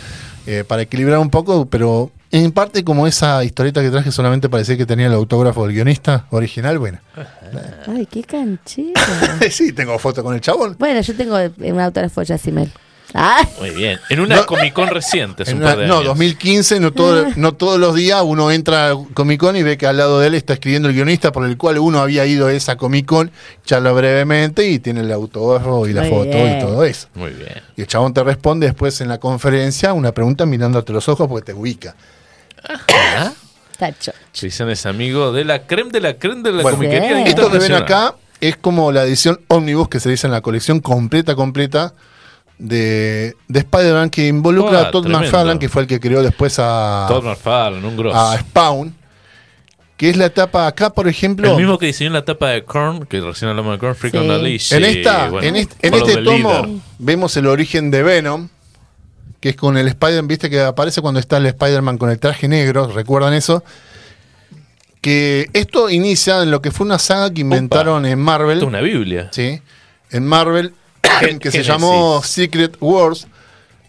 eh, 0.47 0.63
para 0.67 0.81
equilibrar 0.83 1.19
un 1.19 1.29
poco, 1.29 1.65
pero 1.67 2.11
en 2.31 2.51
parte 2.51 2.83
como 2.83 3.05
esa 3.07 3.43
historieta 3.43 3.81
que 3.81 3.89
traje 3.91 4.11
solamente 4.11 4.49
parecía 4.49 4.77
que 4.77 4.85
tenía 4.85 5.07
el 5.07 5.13
autógrafo 5.13 5.65
del 5.65 5.73
guionista 5.75 6.25
original, 6.31 6.79
bueno. 6.79 6.99
Ay, 7.87 8.07
qué 8.07 8.23
canchero. 8.23 8.93
sí, 9.51 9.73
tengo 9.73 9.97
foto 9.99 10.23
con 10.23 10.33
el 10.33 10.41
chabón. 10.41 10.75
bueno, 10.79 11.01
yo 11.01 11.15
tengo 11.15 11.35
un 11.57 11.79
autógrafo 11.79 12.21
de 12.21 12.27
Yacimel. 12.27 12.71
Ah, 13.15 13.47
Muy 13.59 13.69
bien. 13.69 13.99
En 14.09 14.19
una 14.21 14.37
No. 14.37 14.45
Comic 14.47 14.73
Con 14.73 14.87
reciente, 14.89 15.43
En 15.45 15.57
un 15.57 15.61
una- 15.63 15.71
par 15.71 15.79
de 15.79 15.87
no, 15.87 15.93
años. 15.97 16.05
2015, 16.07 16.79
no, 16.79 16.91
todo- 16.91 17.27
no 17.35 17.51
todos 17.53 17.79
los 17.79 17.93
días 17.93 18.21
uno 18.25 18.49
entra 18.51 18.89
a 18.89 18.95
Comic 19.13 19.39
Con 19.39 19.55
y 19.55 19.61
ve 19.61 19.77
que 19.77 19.85
al 19.85 19.97
lado 19.97 20.19
de 20.19 20.27
él 20.27 20.33
está 20.33 20.53
escribiendo 20.53 20.89
el 20.89 20.95
guionista 20.95 21.31
por 21.31 21.45
el 21.45 21.55
cual 21.55 21.77
uno 21.77 21.99
había 21.99 22.25
ido 22.25 22.47
a 22.47 22.53
esa 22.53 22.75
Comic 22.75 23.05
Con, 23.05 23.31
charla 23.65 23.91
brevemente 23.91 24.67
y 24.67 24.79
tiene 24.79 25.01
el 25.01 25.11
autógrafo 25.11 25.87
y 25.87 25.93
la 25.93 26.01
Muy 26.01 26.09
foto 26.09 26.23
bien. 26.31 26.57
y 26.57 26.59
todo 26.61 26.83
eso. 26.83 27.07
Muy 27.13 27.29
bien. 27.31 27.61
Y 27.77 27.81
el 27.81 27.87
chabón 27.87 28.13
te 28.15 28.23
responde 28.23 28.65
después 28.65 28.99
en 29.01 29.09
la 29.09 29.19
conferencia 29.19 29.93
una 29.93 30.11
pregunta 30.11 30.45
mirándote 30.47 30.91
los 30.91 31.07
ojos 31.07 31.27
porque 31.27 31.45
te 31.45 31.53
ubica. 31.53 31.95
tacho. 33.77 34.11
Jason 34.33 34.69
es 34.69 34.85
amigo 34.85 35.31
de 35.31 35.45
la 35.45 35.63
creme 35.67 35.91
de 35.91 35.99
la 36.01 36.13
creme 36.15 36.41
de 36.43 36.51
la 36.51 36.63
Bueno, 36.63 36.77
comiquería. 36.77 37.25
Esto 37.25 37.51
que 37.51 37.59
ven 37.59 37.73
acá 37.73 38.15
es 38.39 38.57
como 38.57 38.91
la 38.91 39.03
edición 39.03 39.39
Omnibus 39.47 39.89
que 39.89 39.99
se 39.99 40.09
dice 40.09 40.27
en 40.27 40.31
la 40.33 40.41
colección 40.41 40.79
completa, 40.79 41.35
completa 41.35 41.93
de, 42.57 43.35
de 43.47 43.59
Spider-Man 43.59 44.09
que 44.09 44.27
involucra 44.27 44.79
Ah, 44.79 44.87
a 44.87 44.91
Todd 44.91 45.03
tremendo. 45.03 45.25
McFarlane, 45.25 45.59
que 45.59 45.69
fue 45.69 45.81
el 45.83 45.87
que 45.87 45.99
creó 45.99 46.21
después 46.23 46.57
a, 46.59 47.05
Todd 47.09 47.23
McFarlane, 47.23 47.85
un 47.85 47.97
grosso. 47.97 48.17
a 48.17 48.37
Spawn, 48.37 48.95
que 49.97 50.09
es 50.09 50.17
la 50.17 50.25
etapa 50.25 50.67
acá, 50.67 50.89
por 50.91 51.07
ejemplo. 51.07 51.49
el 51.51 51.57
mismo 51.57 51.77
que 51.77 51.87
diseñó 51.87 52.11
la 52.11 52.23
tapa 52.25 52.49
de 52.49 52.63
Korn, 52.63 53.05
que 53.05 53.19
recién 53.21 53.49
hablamos 53.49 53.73
de 53.73 53.79
Korn, 53.79 53.95
Freak 53.95 54.13
Sí. 54.13 54.17
on 54.19 54.27
the 54.27 54.37
Leash. 54.39 54.73
En, 54.73 54.81
y, 54.81 54.85
esta, 54.85 55.29
bueno, 55.29 55.47
en 55.47 55.55
este, 55.55 55.87
en 55.87 55.93
este 55.93 56.17
tomo 56.21 56.49
Leader. 56.49 56.69
vemos 56.99 57.35
el 57.37 57.47
origen 57.47 57.91
de 57.91 58.03
Venom, 58.03 58.49
que 59.39 59.49
es 59.49 59.55
con 59.55 59.77
el 59.77 59.87
Spider-Man, 59.87 60.27
viste 60.27 60.49
que 60.49 60.61
aparece 60.61 61.01
cuando 61.01 61.19
está 61.19 61.37
el 61.37 61.45
Spider-Man 61.47 61.97
con 61.97 62.09
el 62.09 62.19
traje 62.19 62.47
negro, 62.47 62.87
¿recuerdan 62.87 63.33
eso? 63.33 63.63
Que 65.01 65.49
esto 65.51 65.89
inicia 65.89 66.41
en 66.43 66.49
lo 66.51 66.61
que 66.61 66.71
fue 66.71 66.85
una 66.85 66.97
saga 66.97 67.33
que 67.33 67.41
inventaron 67.41 68.05
en 68.05 68.19
Marvel. 68.19 68.53
Esto 68.59 68.65
es 68.65 68.69
una 68.69 68.81
Biblia. 68.81 69.27
¿sí? 69.31 69.61
en 70.11 70.25
Marvel 70.27 70.73
Que 71.39 71.51
se 71.51 71.63
llamó 71.63 72.21
Secret 72.23 72.77
Wars, 72.79 73.27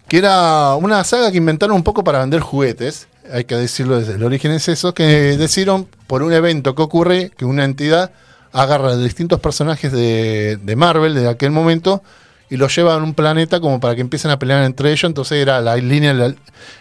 que 0.08 0.18
era 0.18 0.74
una 0.74 1.02
saga 1.04 1.30
que 1.30 1.38
inventaron 1.38 1.76
un 1.76 1.82
poco 1.82 2.04
para 2.04 2.20
vender 2.20 2.40
juguetes, 2.40 3.08
hay 3.32 3.44
que 3.44 3.54
decirlo 3.56 3.98
desde 3.98 4.14
el 4.14 4.22
origen 4.22 4.52
es 4.52 4.68
eso, 4.68 4.92
que 4.94 5.04
decidieron 5.38 5.88
por 6.06 6.22
un 6.22 6.32
evento 6.32 6.74
que 6.74 6.82
ocurre 6.82 7.30
que 7.36 7.44
una 7.44 7.64
entidad 7.64 8.10
agarra 8.52 8.90
a 8.90 8.96
distintos 8.96 9.40
personajes 9.40 9.90
de, 9.92 10.58
de 10.62 10.76
Marvel 10.76 11.14
de 11.14 11.28
aquel 11.28 11.50
momento 11.50 12.02
y 12.50 12.56
los 12.56 12.76
lleva 12.76 12.94
a 12.94 12.98
un 12.98 13.14
planeta 13.14 13.58
como 13.60 13.80
para 13.80 13.94
que 13.94 14.02
empiecen 14.02 14.30
a 14.30 14.38
pelear 14.38 14.62
entre 14.64 14.90
ellos, 14.92 15.04
entonces 15.04 15.38
era 15.38 15.60
la 15.60 15.76
línea 15.76 16.12
la- 16.12 16.34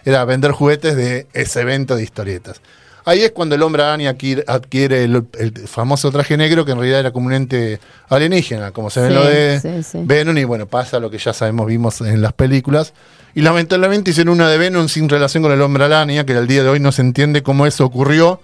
era 0.03 0.25
vender 0.25 0.51
juguetes 0.51 0.95
de 0.95 1.25
ese 1.33 1.61
evento 1.61 1.95
de 1.95 2.03
historietas. 2.03 2.61
Ahí 3.05 3.21
es 3.21 3.31
cuando 3.31 3.55
el 3.55 3.61
hombre 3.61 3.83
araña 3.83 4.11
adquiere, 4.11 4.43
adquiere 4.47 5.03
el, 5.03 5.25
el 5.37 5.67
famoso 5.67 6.11
traje 6.11 6.37
negro, 6.37 6.63
que 6.63 6.71
en 6.71 6.77
realidad 6.77 7.01
era 7.01 7.11
como 7.11 7.27
un 7.27 7.33
ente 7.33 7.79
alienígena, 8.07 8.71
como 8.71 8.89
se 8.89 9.01
ve 9.01 9.07
en 9.07 9.13
lo 9.15 9.25
de 9.25 9.59
sí, 9.59 9.83
sí. 9.83 9.99
Venom, 10.03 10.37
y 10.37 10.45
bueno, 10.45 10.67
pasa 10.67 10.99
lo 10.99 11.09
que 11.09 11.17
ya 11.17 11.33
sabemos, 11.33 11.67
vimos 11.67 11.99
en 12.01 12.21
las 12.21 12.33
películas. 12.33 12.93
Y 13.35 13.41
lamentablemente 13.41 14.11
hicieron 14.11 14.35
una 14.35 14.47
de 14.47 14.57
Venom 14.57 14.87
sin 14.87 15.09
relación 15.09 15.43
con 15.43 15.51
el 15.51 15.61
hombre 15.61 15.83
araña, 15.83 16.25
que 16.25 16.33
al 16.33 16.47
día 16.47 16.63
de 16.63 16.69
hoy 16.69 16.79
no 16.79 16.91
se 16.91 17.01
entiende 17.01 17.43
cómo 17.43 17.65
eso 17.65 17.85
ocurrió. 17.85 18.39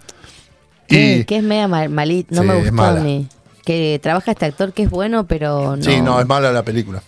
Y, 0.87 1.23
que 1.25 1.37
es 1.37 1.43
media 1.43 1.67
mal, 1.67 1.89
malita, 1.89 2.35
no 2.35 2.43
me 2.43 2.55
gustó 2.55 2.83
a 2.83 2.93
mí. 2.95 3.27
Que 3.63 3.99
trabaja 4.01 4.31
este 4.31 4.45
actor 4.45 4.73
que 4.73 4.83
es 4.83 4.89
bueno, 4.89 5.27
pero 5.27 5.75
no. 5.77 5.83
sí, 5.83 6.01
no, 6.01 6.19
es 6.19 6.27
mala 6.27 6.51
la 6.51 6.63
película. 6.63 7.03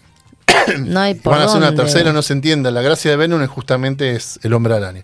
No 0.80 0.99
hay 0.99 1.15
por 1.15 1.34
Van 1.34 1.41
a 1.41 1.45
hacer 1.45 1.57
una 1.57 1.68
dónde. 1.68 1.84
tercera, 1.84 2.14
no 2.14 2.22
se 2.22 2.34
entiende. 2.34 2.72
La 2.72 2.84
gracia 2.84 3.10
de 3.10 3.18
Venom 3.18 3.41
es 3.41 3.49
justamente 3.49 4.15
es 4.15 4.40
el 4.44 4.53
hombre 4.53 4.76
araña. 4.76 5.03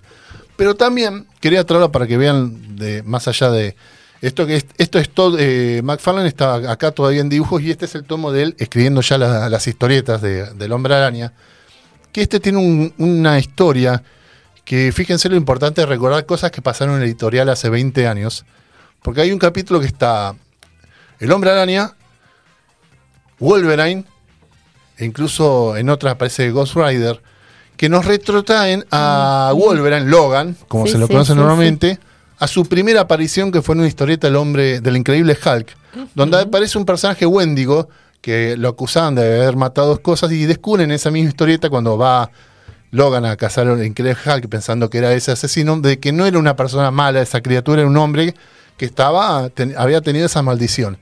Pero 0.57 0.75
también 0.75 1.25
quería 1.39 1.63
traerlo 1.63 1.91
para 1.91 2.07
que 2.07 2.17
vean 2.17 2.75
de 2.75 3.03
más 3.03 3.27
allá 3.27 3.49
de 3.51 3.75
esto 4.21 4.47
que 4.47 4.55
es, 4.57 4.65
esto 4.79 4.97
es 4.99 5.09
todo. 5.09 5.37
Eh, 5.39 5.81
está 6.25 6.55
acá 6.71 6.91
todavía 6.91 7.21
en 7.21 7.29
dibujos 7.29 7.61
y 7.61 7.69
este 7.71 7.85
es 7.85 7.93
el 7.95 8.03
tomo 8.03 8.31
de 8.31 8.43
él 8.43 8.55
escribiendo 8.57 9.01
ya 9.01 9.17
la- 9.19 9.47
las 9.49 9.67
historietas 9.67 10.21
de- 10.21 10.51
del 10.55 10.71
hombre 10.71 10.95
araña. 10.95 11.33
Que 12.11 12.21
este 12.23 12.39
tiene 12.39 12.57
un- 12.57 12.93
una 12.97 13.37
historia 13.37 14.01
que 14.65 14.91
fíjense 14.91 15.29
lo 15.29 15.35
importante 15.35 15.81
de 15.81 15.87
recordar 15.87 16.25
cosas 16.25 16.49
que 16.51 16.61
pasaron 16.63 16.95
en 16.95 17.01
el 17.03 17.07
editorial 17.07 17.47
hace 17.49 17.69
20 17.69 18.07
años. 18.07 18.43
Porque 19.03 19.21
hay 19.21 19.31
un 19.31 19.39
capítulo 19.39 19.79
que 19.79 19.85
está 19.85 20.35
el 21.19 21.31
hombre 21.31 21.51
araña, 21.51 21.93
Wolverine, 23.39 24.03
e 24.97 25.05
incluso 25.05 25.77
en 25.77 25.89
otras 25.89 26.13
aparece 26.15 26.49
Ghost 26.49 26.75
Rider, 26.75 27.21
que 27.77 27.87
nos 27.89 28.05
retrotraen 28.05 28.85
a 28.91 29.53
Wolverine, 29.55 30.05
Logan, 30.09 30.57
como 30.67 30.85
Sí, 30.85 30.93
se 30.93 30.97
lo 30.97 31.07
sí, 31.07 31.13
conoce 31.13 31.33
sí, 31.33 31.37
normalmente, 31.37 31.99
a 32.39 32.47
su 32.47 32.65
primera 32.65 33.01
aparición 33.01 33.51
que 33.51 33.61
fue 33.61 33.73
en 33.75 33.79
una 33.79 33.87
historieta 33.87 34.27
del 34.27 34.35
hombre 34.35 34.81
del 34.81 34.97
increíble 34.97 35.37
Hulk, 35.43 35.75
donde 36.15 36.41
aparece 36.41 36.77
un 36.77 36.85
personaje 36.85 37.25
Wendigo 37.25 37.87
que 38.21 38.57
lo 38.57 38.69
acusaban 38.69 39.15
de 39.15 39.21
haber 39.41 39.55
matado 39.55 39.87
dos 39.87 39.99
cosas 39.99 40.31
y 40.31 40.45
descubren 40.45 40.91
esa 40.91 41.11
misma 41.11 41.29
historieta 41.29 41.69
cuando 41.69 41.97
va 41.97 42.29
Logan 42.91 43.25
a 43.25 43.35
cazar 43.35 43.67
al 43.67 43.85
increíble 43.85 44.17
Hulk 44.25 44.47
pensando 44.49 44.89
que 44.89 44.97
era 44.97 45.13
ese 45.13 45.31
asesino, 45.31 45.79
de 45.79 45.99
que 45.99 46.11
no 46.11 46.25
era 46.25 46.37
una 46.39 46.55
persona 46.55 46.89
mala, 46.91 47.21
esa 47.21 47.41
criatura 47.41 47.81
era 47.81 47.89
un 47.89 47.97
hombre 47.97 48.33
que 48.77 48.85
estaba 48.85 49.49
ten- 49.49 49.75
había 49.77 50.01
tenido 50.01 50.25
esa 50.25 50.41
maldición. 50.41 50.97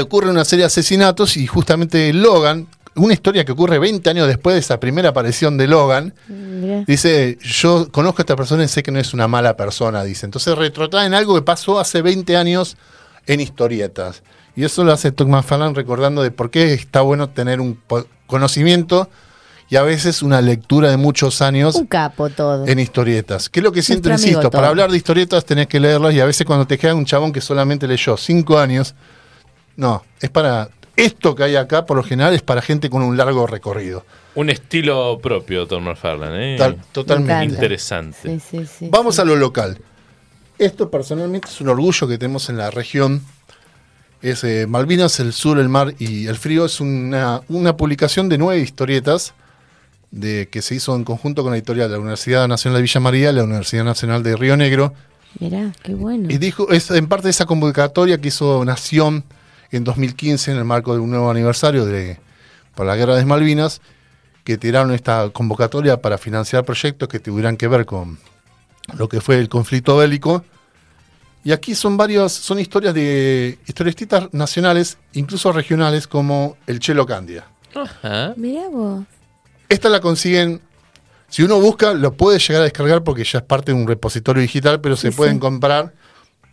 Ocurre 0.00 0.30
una 0.30 0.44
serie 0.44 0.62
de 0.62 0.66
asesinatos 0.68 1.36
y 1.36 1.46
justamente 1.46 2.12
Logan, 2.12 2.68
una 2.94 3.14
historia 3.14 3.44
que 3.44 3.52
ocurre 3.52 3.78
20 3.78 4.08
años 4.10 4.26
después 4.28 4.54
de 4.54 4.60
esa 4.60 4.78
primera 4.78 5.10
aparición 5.10 5.56
de 5.56 5.66
Logan, 5.66 6.14
Mirá. 6.28 6.84
dice, 6.86 7.38
yo 7.42 7.90
conozco 7.90 8.20
a 8.20 8.22
esta 8.22 8.36
persona 8.36 8.64
y 8.64 8.68
sé 8.68 8.82
que 8.82 8.90
no 8.90 8.98
es 8.98 9.14
una 9.14 9.28
mala 9.28 9.56
persona, 9.56 10.04
dice. 10.04 10.26
Entonces 10.26 10.56
retrotraen 10.56 11.14
algo 11.14 11.34
que 11.34 11.42
pasó 11.42 11.80
hace 11.80 12.02
20 12.02 12.36
años 12.36 12.76
en 13.26 13.40
historietas. 13.40 14.22
Y 14.54 14.64
eso 14.64 14.84
lo 14.84 14.92
hace 14.92 15.12
Todd 15.12 15.28
McFarlane 15.28 15.74
recordando 15.74 16.22
de 16.22 16.30
por 16.30 16.50
qué 16.50 16.74
está 16.74 17.00
bueno 17.00 17.30
tener 17.30 17.60
un 17.60 17.78
conocimiento 18.26 19.08
y 19.70 19.76
a 19.76 19.82
veces 19.82 20.22
una 20.22 20.42
lectura 20.42 20.90
de 20.90 20.98
muchos 20.98 21.40
años 21.40 21.76
Un 21.76 21.86
capo 21.86 22.28
todo. 22.28 22.66
en 22.66 22.78
historietas. 22.78 23.48
¿Qué 23.48 23.60
es 23.60 23.64
lo 23.64 23.72
que 23.72 23.80
amigo 23.80 24.10
insisto? 24.12 24.50
Para 24.50 24.68
hablar 24.68 24.90
de 24.90 24.98
historietas 24.98 25.46
tenés 25.46 25.66
que 25.66 25.80
leerlas 25.80 26.12
y 26.12 26.20
a 26.20 26.26
veces 26.26 26.46
cuando 26.46 26.66
te 26.66 26.76
queda 26.76 26.94
un 26.94 27.06
chabón 27.06 27.32
que 27.32 27.40
solamente 27.40 27.88
leyó 27.88 28.18
cinco 28.18 28.58
años, 28.58 28.94
no, 29.76 30.04
es 30.20 30.28
para... 30.28 30.68
Esto 30.96 31.34
que 31.34 31.44
hay 31.44 31.56
acá, 31.56 31.86
por 31.86 31.96
lo 31.96 32.02
general, 32.02 32.34
es 32.34 32.42
para 32.42 32.60
gente 32.62 32.90
con 32.90 33.02
un 33.02 33.16
largo 33.16 33.46
recorrido. 33.46 34.04
Un 34.34 34.50
estilo 34.50 35.18
propio, 35.22 35.66
Tom 35.66 35.84
McFarlane. 35.84 36.54
¿eh? 36.54 36.58
Tal- 36.58 36.76
Me 36.76 36.82
totalmente. 36.92 37.54
Interesante. 37.54 38.18
Sí, 38.22 38.40
sí, 38.58 38.66
sí. 38.66 38.88
Vamos 38.90 39.18
a 39.18 39.24
lo 39.24 39.36
local. 39.36 39.78
Esto 40.58 40.90
personalmente 40.90 41.48
es 41.48 41.60
un 41.60 41.68
orgullo 41.70 42.06
que 42.06 42.18
tenemos 42.18 42.48
en 42.50 42.56
la 42.58 42.70
región. 42.70 43.22
Es 44.20 44.44
eh, 44.44 44.66
Malvinas, 44.68 45.18
el 45.18 45.32
sur, 45.32 45.58
el 45.58 45.68
mar 45.68 45.94
y 45.98 46.26
el 46.26 46.36
frío. 46.36 46.66
Es 46.66 46.80
una, 46.80 47.40
una 47.48 47.76
publicación 47.76 48.28
de 48.28 48.38
nueve 48.38 48.60
historietas 48.60 49.34
de, 50.10 50.48
que 50.50 50.60
se 50.62 50.74
hizo 50.74 50.94
en 50.94 51.04
conjunto 51.04 51.42
con 51.42 51.52
la 51.52 51.56
editorial 51.58 51.88
de 51.88 51.94
la 51.96 52.00
Universidad 52.00 52.46
Nacional 52.46 52.78
de 52.78 52.82
Villa 52.82 53.00
María 53.00 53.30
y 53.30 53.34
la 53.34 53.44
Universidad 53.44 53.84
Nacional 53.84 54.22
de 54.22 54.36
Río 54.36 54.56
Negro. 54.56 54.92
Mirá, 55.40 55.72
qué 55.82 55.94
bueno. 55.94 56.28
Y 56.30 56.36
dijo, 56.38 56.70
es 56.70 56.90
en 56.90 57.06
parte 57.08 57.24
de 57.24 57.30
esa 57.30 57.46
convocatoria 57.46 58.18
que 58.18 58.28
hizo 58.28 58.62
Nación 58.64 59.24
en 59.76 59.84
2015 59.84 60.52
en 60.52 60.58
el 60.58 60.64
marco 60.64 60.94
de 60.94 61.00
un 61.00 61.10
nuevo 61.10 61.30
aniversario 61.30 61.84
de, 61.84 62.18
la 62.76 62.96
guerra 62.96 63.16
de 63.16 63.24
Malvinas, 63.24 63.80
que 64.44 64.58
tiraron 64.58 64.92
esta 64.92 65.30
convocatoria 65.30 66.00
para 66.02 66.18
financiar 66.18 66.64
proyectos 66.64 67.08
que 67.08 67.20
tuvieran 67.20 67.56
que 67.56 67.68
ver 67.68 67.86
con 67.86 68.18
lo 68.96 69.08
que 69.08 69.20
fue 69.20 69.38
el 69.38 69.48
conflicto 69.48 69.96
bélico. 69.96 70.44
Y 71.44 71.52
aquí 71.52 71.74
son 71.74 71.96
varios, 71.96 72.32
son 72.32 72.58
historias 72.58 72.94
de 72.94 73.58
historietistas 73.66 74.28
nacionales, 74.32 74.98
incluso 75.12 75.52
regionales, 75.52 76.06
como 76.06 76.56
el 76.66 76.78
Chelo 76.78 77.04
Candia. 77.06 77.46
Ajá. 77.74 78.34
Mirá 78.36 78.68
vos. 78.68 79.04
Esta 79.68 79.88
la 79.88 80.00
consiguen, 80.00 80.60
si 81.28 81.42
uno 81.42 81.58
busca, 81.60 81.94
lo 81.94 82.12
puede 82.12 82.38
llegar 82.38 82.60
a 82.62 82.64
descargar 82.64 83.02
porque 83.02 83.24
ya 83.24 83.38
es 83.38 83.44
parte 83.44 83.72
de 83.72 83.78
un 83.78 83.88
repositorio 83.88 84.42
digital, 84.42 84.80
pero 84.80 84.96
se 84.96 85.10
Sí, 85.10 85.16
pueden 85.16 85.34
sí. 85.34 85.40
comprar 85.40 85.92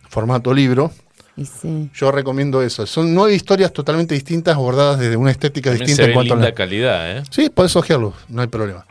formato 0.08 0.52
libro. 0.54 0.90
Y 1.40 1.46
sí. 1.46 1.88
Yo 1.94 2.12
recomiendo 2.12 2.60
eso. 2.60 2.84
Son 2.84 3.14
nueve 3.14 3.34
historias 3.34 3.72
totalmente 3.72 4.12
distintas, 4.14 4.56
abordadas 4.56 5.00
desde 5.00 5.16
una 5.16 5.30
estética 5.30 5.70
También 5.70 5.86
distinta 5.86 6.02
se 6.02 6.06
ve 6.08 6.12
en 6.12 6.14
cuanto 6.14 6.34
a 6.34 6.36
la... 6.36 6.52
calidad, 6.52 7.16
¿eh? 7.16 7.22
Sí, 7.30 7.48
podés 7.48 7.74
ojearlo, 7.76 8.12
no 8.28 8.42
hay 8.42 8.48
problema. 8.48 8.84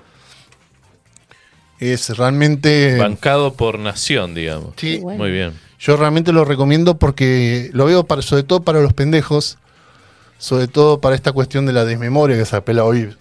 Es 1.77 2.09
realmente... 2.17 2.97
Bancado 2.97 3.53
por 3.53 3.77
nación, 3.77 4.33
digamos. 4.33 4.73
Sí, 4.77 4.97
bueno. 4.97 5.19
Muy 5.19 5.31
bien. 5.31 5.53
yo 5.79 5.95
realmente 5.95 6.33
lo 6.33 6.43
recomiendo 6.43 6.97
porque 6.97 7.69
lo 7.71 7.85
veo 7.85 8.03
para, 8.05 8.23
sobre 8.23 8.41
todo 8.41 8.63
para 8.63 8.81
los 8.81 8.93
pendejos, 8.93 9.59
sobre 10.39 10.69
todo 10.69 11.01
para 11.01 11.15
esta 11.15 11.33
cuestión 11.33 11.65
de 11.65 11.73
la 11.73 11.83
desmemoria 11.83 12.37
que 12.37 12.45
se 12.45 12.55
apela 12.55 12.85
hoy, 12.85 13.13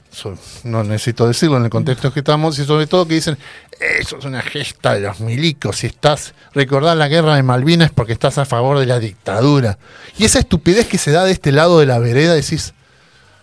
no 0.63 0.85
necesito 0.85 1.27
decirlo 1.27 1.57
en 1.57 1.65
el 1.65 1.71
contexto 1.71 2.13
que 2.13 2.21
estamos, 2.21 2.57
y 2.61 2.65
sobre 2.65 2.87
todo 2.87 3.07
que 3.07 3.15
dicen, 3.15 3.37
eso 3.81 4.19
es 4.19 4.25
una 4.25 4.41
gesta 4.41 4.95
de 4.95 5.01
los 5.01 5.19
milicos, 5.19 5.79
si 5.79 5.89
estás, 5.89 6.33
recordar 6.55 6.97
la 6.97 7.09
guerra 7.09 7.35
de 7.35 7.43
Malvinas 7.43 7.91
porque 7.91 8.13
estás 8.13 8.39
a 8.39 8.45
favor 8.45 8.79
de 8.79 8.87
la 8.87 9.01
dictadura. 9.01 9.79
Y 10.17 10.25
esa 10.25 10.39
estupidez 10.39 10.87
que 10.87 10.97
se 10.97 11.11
da 11.11 11.25
de 11.25 11.33
este 11.33 11.51
lado 11.51 11.81
de 11.81 11.87
la 11.87 11.99
vereda, 11.99 12.35
decís, 12.35 12.73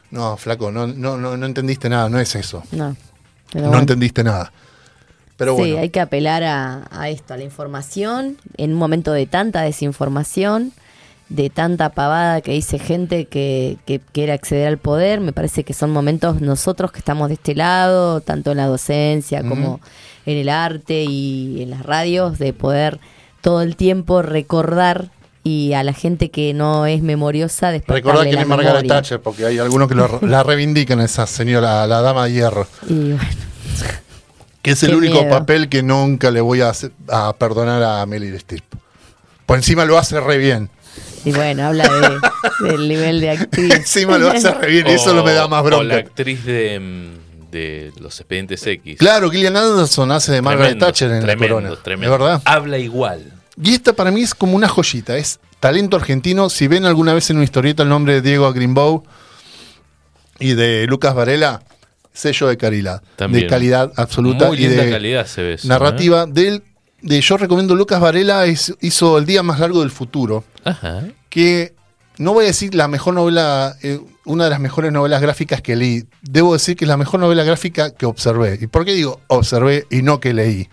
no, 0.09 0.37
flaco, 0.37 0.71
no, 0.71 0.87
no, 0.87 1.17
no, 1.17 1.35
no 1.35 1.45
entendiste 1.45 1.89
nada, 1.89 2.07
no 2.07 2.19
es 2.19 2.33
eso, 2.35 2.63
No. 2.71 2.95
No 3.53 3.77
entendiste 3.77 4.23
nada. 4.23 4.51
Pero 5.37 5.55
sí, 5.55 5.61
bueno, 5.61 5.79
hay 5.79 5.89
que 5.89 5.99
apelar 5.99 6.43
a, 6.43 6.87
a 6.91 7.09
esto, 7.09 7.33
a 7.33 7.37
la 7.37 7.43
información, 7.43 8.37
en 8.57 8.71
un 8.71 8.77
momento 8.77 9.11
de 9.11 9.25
tanta 9.27 9.61
desinformación. 9.61 10.73
De 11.29 11.49
tanta 11.49 11.89
pavada 11.89 12.41
que 12.41 12.51
dice 12.51 12.77
gente 12.77 13.25
que, 13.25 13.77
que 13.85 13.99
quiere 13.99 14.31
acceder 14.33 14.67
al 14.67 14.77
poder. 14.77 15.21
Me 15.21 15.33
parece 15.33 15.63
que 15.63 15.73
son 15.73 15.91
momentos 15.91 16.39
nosotros 16.41 16.91
que 16.91 16.99
estamos 16.99 17.29
de 17.29 17.33
este 17.35 17.55
lado, 17.55 18.21
tanto 18.21 18.51
en 18.51 18.57
la 18.57 18.67
docencia 18.67 19.41
como 19.41 19.79
en 20.25 20.37
el 20.37 20.49
arte 20.49 21.03
y 21.03 21.61
en 21.63 21.71
las 21.71 21.83
radios, 21.83 22.37
de 22.37 22.53
poder 22.53 22.99
todo 23.41 23.61
el 23.61 23.75
tiempo 23.75 24.21
recordar 24.21 25.09
y 25.43 25.73
a 25.73 25.83
la 25.83 25.93
gente 25.93 26.31
que 26.31 26.53
no 26.55 26.87
es 26.87 27.03
memoriosa 27.03 27.69
después 27.69 27.97
Recordá 28.03 28.23
quién 28.23 28.39
es 28.39 28.47
Margaret 28.47 28.87
Thatcher, 28.87 29.19
porque 29.21 29.45
hay 29.45 29.59
algunos 29.59 29.87
que 29.87 29.93
lo- 29.93 30.19
la 30.23 30.41
reivindican, 30.41 30.99
esa 31.01 31.27
señora, 31.27 31.85
la 31.85 32.01
dama 32.01 32.25
de 32.25 32.31
hierro. 32.33 32.67
Y 32.89 32.93
bueno, 33.13 33.19
Que 34.63 34.71
es 34.71 34.81
el 34.81 34.95
único 34.95 35.21
miedo. 35.21 35.29
papel 35.29 35.69
que 35.69 35.83
nunca 35.83 36.31
le 36.31 36.41
voy 36.41 36.61
a, 36.61 36.69
hacer- 36.69 36.91
a 37.09 37.33
perdonar 37.37 37.83
a 37.83 38.03
Meryl 38.07 38.33
Streep. 38.35 38.63
Por 39.45 39.57
encima 39.57 39.85
lo 39.85 39.99
hace 39.99 40.19
re 40.19 40.39
bien. 40.39 40.71
Y 41.25 41.31
bueno 41.31 41.65
habla 41.65 41.87
de- 41.89 42.67
del 42.69 42.87
nivel 42.87 43.19
de 43.21 43.29
actriz. 43.31 43.73
Encima 43.75 44.17
lo 44.17 44.29
hace 44.29 44.51
re 44.51 44.67
bien 44.69 44.87
y 44.87 44.91
eso 44.91 45.11
O- 45.11 45.13
no 45.15 45.23
me 45.23 45.33
da 45.33 45.47
más 45.47 45.61
O 45.63 45.69
la 45.69 45.77
bronca. 45.77 45.95
actriz 45.97 46.45
de, 46.45 46.79
mm, 46.79 47.51
de 47.51 47.91
Los 47.99 48.19
Expedientes 48.19 48.65
X. 48.65 48.97
Claro, 48.97 49.29
Gillian 49.29 49.57
Anderson 49.57 50.11
hace 50.11 50.31
de 50.31 50.41
Margaret 50.41 50.69
Tremendo, 50.71 50.85
Thatcher 50.85 51.11
en 51.11 51.21
tremendo, 51.21 51.55
la 51.61 51.67
corona. 51.69 51.81
tremendo. 51.83 52.17
¿De 52.17 52.23
verdad? 52.23 52.41
Habla 52.45 52.77
igual. 52.77 53.33
Y 53.61 53.73
esta 53.73 53.93
para 53.93 54.11
mí 54.11 54.21
es 54.21 54.35
como 54.35 54.55
una 54.55 54.67
joyita, 54.67 55.17
es 55.17 55.39
talento 55.59 55.95
argentino. 55.97 56.49
Si 56.49 56.67
ven 56.67 56.85
alguna 56.85 57.13
vez 57.13 57.29
en 57.29 57.37
una 57.37 57.45
historieta 57.45 57.83
el 57.83 57.89
nombre 57.89 58.15
de 58.15 58.21
Diego 58.21 58.51
Greenbow 58.53 59.03
y 60.39 60.53
de 60.53 60.85
Lucas 60.87 61.15
Varela, 61.15 61.61
sello 62.13 62.47
de 62.47 62.57
calidad, 62.57 63.01
También. 63.15 63.43
de 63.45 63.49
calidad 63.49 63.91
absoluta 63.95 64.47
Muy 64.47 64.57
y 64.57 64.67
linda 64.67 64.83
de 64.83 64.91
calidad 64.91 65.25
se 65.25 65.41
ve 65.41 65.53
eso, 65.53 65.67
¿eh? 65.67 65.69
narrativa 65.69 66.25
del 66.25 66.63
de 67.05 67.21
yo 67.21 67.37
recomiendo 67.37 67.75
Lucas 67.75 68.01
Varela 68.01 68.45
es- 68.45 68.73
hizo 68.81 69.17
El 69.17 69.25
día 69.25 69.43
más 69.43 69.59
largo 69.59 69.81
del 69.81 69.91
futuro, 69.91 70.43
Ajá. 70.63 71.03
que 71.29 71.73
no 72.17 72.33
voy 72.33 72.45
a 72.45 72.47
decir 72.47 72.73
la 72.75 72.87
mejor 72.87 73.13
novela, 73.13 73.75
eh, 73.83 73.99
una 74.25 74.45
de 74.45 74.49
las 74.49 74.59
mejores 74.59 74.91
novelas 74.91 75.21
gráficas 75.21 75.61
que 75.61 75.75
leí. 75.75 76.05
Debo 76.21 76.53
decir 76.53 76.75
que 76.75 76.85
es 76.85 76.89
la 76.89 76.97
mejor 76.97 77.19
novela 77.19 77.43
gráfica 77.43 77.91
que 77.91 78.05
observé. 78.05 78.57
¿Y 78.61 78.67
por 78.67 78.85
qué 78.85 78.93
digo 78.93 79.19
observé 79.27 79.85
y 79.91 80.01
no 80.01 80.19
que 80.19 80.33
leí? 80.33 80.67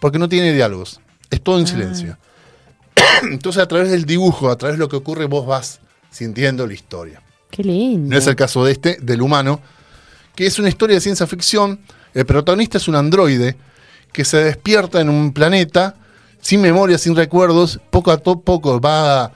Porque 0.00 0.18
no 0.18 0.28
tiene 0.28 0.52
diálogos. 0.52 1.00
Es 1.28 1.42
todo 1.42 1.58
en 1.58 1.66
silencio. 1.66 2.16
Entonces 3.22 3.62
a 3.62 3.68
través 3.68 3.90
del 3.90 4.04
dibujo, 4.04 4.50
a 4.50 4.56
través 4.56 4.76
de 4.76 4.80
lo 4.80 4.88
que 4.88 4.96
ocurre, 4.96 5.26
vos 5.26 5.46
vas 5.46 5.80
sintiendo 6.10 6.66
la 6.66 6.72
historia. 6.74 7.22
Qué 7.50 7.62
lindo. 7.64 8.10
No 8.10 8.16
es 8.18 8.26
el 8.26 8.36
caso 8.36 8.64
de 8.64 8.72
este, 8.72 8.96
del 9.02 9.20
humano, 9.22 9.60
que 10.34 10.46
es 10.46 10.58
una 10.58 10.68
historia 10.68 10.94
de 10.94 11.00
ciencia 11.00 11.26
ficción. 11.26 11.80
El 12.14 12.24
protagonista 12.24 12.78
es 12.78 12.88
un 12.88 12.94
androide 12.96 13.56
que 14.12 14.24
se 14.24 14.38
despierta 14.38 15.00
en 15.00 15.08
un 15.08 15.32
planeta 15.32 15.96
sin 16.40 16.60
memoria, 16.60 16.98
sin 16.98 17.14
recuerdos. 17.16 17.80
Poco 17.90 18.10
a 18.10 18.18
poco 18.18 18.80
va, 18.80 19.32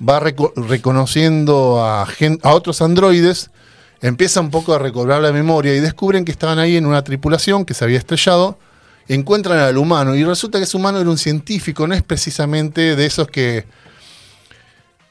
va 0.00 0.20
reco- 0.20 0.52
reconociendo 0.56 1.84
a, 1.84 2.02
a 2.42 2.54
otros 2.54 2.82
androides. 2.82 3.50
Empieza 4.00 4.40
un 4.40 4.50
poco 4.50 4.74
a 4.74 4.78
recobrar 4.78 5.22
la 5.22 5.32
memoria 5.32 5.74
y 5.74 5.80
descubren 5.80 6.24
que 6.24 6.32
estaban 6.32 6.58
ahí 6.58 6.76
en 6.76 6.86
una 6.86 7.02
tripulación 7.02 7.64
que 7.64 7.74
se 7.74 7.84
había 7.84 7.98
estrellado. 7.98 8.58
Encuentran 9.08 9.58
al 9.58 9.78
humano 9.78 10.14
y 10.14 10.24
resulta 10.24 10.58
que 10.58 10.64
ese 10.64 10.76
humano 10.76 11.00
era 11.00 11.08
un 11.08 11.18
científico, 11.18 11.86
no 11.86 11.94
es 11.94 12.02
precisamente 12.02 12.96
de 12.96 13.06
esos 13.06 13.28
que, 13.28 13.64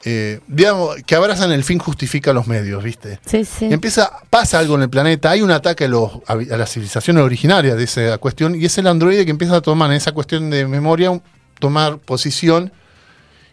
eh, 0.08 0.38
digamos, 0.46 0.94
que 1.04 1.16
abrazan 1.16 1.50
el 1.50 1.64
fin 1.64 1.78
justifica 1.80 2.32
los 2.32 2.46
medios, 2.46 2.82
¿viste? 2.84 3.18
Sí, 3.26 3.44
sí. 3.44 3.64
Empieza, 3.70 4.08
pasa 4.30 4.60
algo 4.60 4.76
en 4.76 4.82
el 4.82 4.88
planeta, 4.88 5.30
hay 5.32 5.42
un 5.42 5.50
ataque 5.50 5.84
a, 5.86 5.88
los, 5.88 6.10
a, 6.28 6.34
a 6.34 6.56
las 6.56 6.70
civilizaciones 6.72 7.24
originarias 7.24 7.76
de 7.76 7.82
esa 7.84 8.16
cuestión, 8.18 8.54
y 8.54 8.64
es 8.64 8.78
el 8.78 8.86
androide 8.86 9.24
que 9.24 9.32
empieza 9.32 9.56
a 9.56 9.60
tomar 9.60 9.90
en 9.90 9.96
esa 9.96 10.12
cuestión 10.12 10.48
de 10.48 10.64
memoria, 10.68 11.10
un- 11.10 11.22
tomar 11.58 11.98
posición 11.98 12.70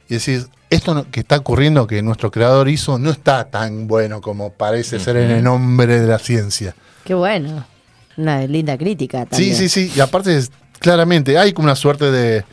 y 0.08 0.14
decir, 0.14 0.46
esto 0.70 0.94
no- 0.94 1.10
que 1.10 1.22
está 1.22 1.38
ocurriendo, 1.38 1.88
que 1.88 2.04
nuestro 2.04 2.30
creador 2.30 2.70
hizo, 2.70 3.00
no 3.00 3.10
está 3.10 3.46
tan 3.50 3.88
bueno 3.88 4.22
como 4.22 4.52
parece 4.54 5.00
ser 5.00 5.18
en 5.18 5.32
el 5.32 5.44
nombre 5.44 6.00
de 6.00 6.08
la 6.08 6.20
ciencia. 6.20 6.76
Qué 7.04 7.16
bueno. 7.16 7.66
Una 8.16 8.46
linda 8.46 8.78
crítica 8.78 9.26
también. 9.26 9.56
Sí, 9.56 9.68
sí, 9.70 9.88
sí, 9.88 9.94
y 9.96 10.00
aparte, 10.02 10.40
claramente, 10.78 11.38
hay 11.40 11.52
como 11.52 11.66
una 11.66 11.76
suerte 11.76 12.12
de 12.12 12.46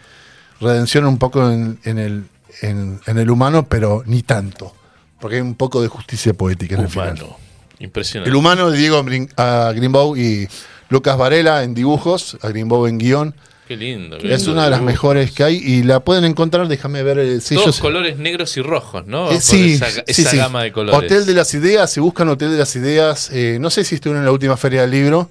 redención 0.58 1.04
un 1.04 1.18
poco 1.18 1.50
en, 1.50 1.78
en 1.84 1.98
el, 1.98 2.24
en, 2.62 3.00
en 3.06 3.18
el 3.18 3.30
humano, 3.30 3.66
pero 3.68 4.02
ni 4.06 4.22
tanto, 4.22 4.74
porque 5.20 5.36
hay 5.36 5.42
un 5.42 5.54
poco 5.54 5.82
de 5.82 5.88
justicia 5.88 6.34
poética 6.34 6.76
en 6.76 6.82
el 6.82 6.88
final. 6.88 7.14
Humano. 7.14 7.36
Impresionante. 7.78 8.28
El 8.28 8.36
humano 8.36 8.70
de 8.70 8.78
Diego 8.78 9.02
a 9.36 9.72
Greenbow 9.74 10.16
y 10.16 10.48
Lucas 10.90 11.16
Varela 11.16 11.62
en 11.62 11.74
dibujos, 11.74 12.36
a 12.42 12.48
Greenbow 12.48 12.86
en 12.86 12.98
guion. 12.98 13.34
Qué 13.66 13.76
lindo. 13.76 14.18
qué 14.18 14.34
Es 14.34 14.40
lindo 14.40 14.52
una 14.52 14.64
de 14.64 14.70
las 14.70 14.82
mejores 14.82 15.30
que 15.30 15.44
hay 15.44 15.56
y 15.56 15.84
la 15.84 16.00
pueden 16.00 16.24
encontrar, 16.24 16.66
déjame 16.68 17.02
ver 17.02 17.18
el 17.20 17.40
sello. 17.40 17.62
Todos 17.62 17.78
colores 17.78 18.18
negros 18.18 18.56
y 18.56 18.62
rojos, 18.62 19.06
¿no? 19.06 19.30
Eh, 19.30 19.40
sí, 19.40 19.74
esa, 19.74 19.90
sí, 19.90 20.02
esa 20.08 20.30
sí. 20.30 20.36
gama 20.36 20.64
de 20.64 20.72
colores. 20.72 20.98
Hotel 20.98 21.24
de 21.24 21.34
las 21.34 21.54
Ideas, 21.54 21.90
si 21.90 22.00
buscan 22.00 22.28
Hotel 22.28 22.50
de 22.50 22.58
las 22.58 22.74
Ideas, 22.74 23.30
eh, 23.32 23.58
no 23.60 23.70
sé 23.70 23.84
si 23.84 23.94
estuvieron 23.94 24.22
en 24.22 24.26
la 24.26 24.32
última 24.32 24.56
feria 24.56 24.82
del 24.82 24.90
libro, 24.90 25.30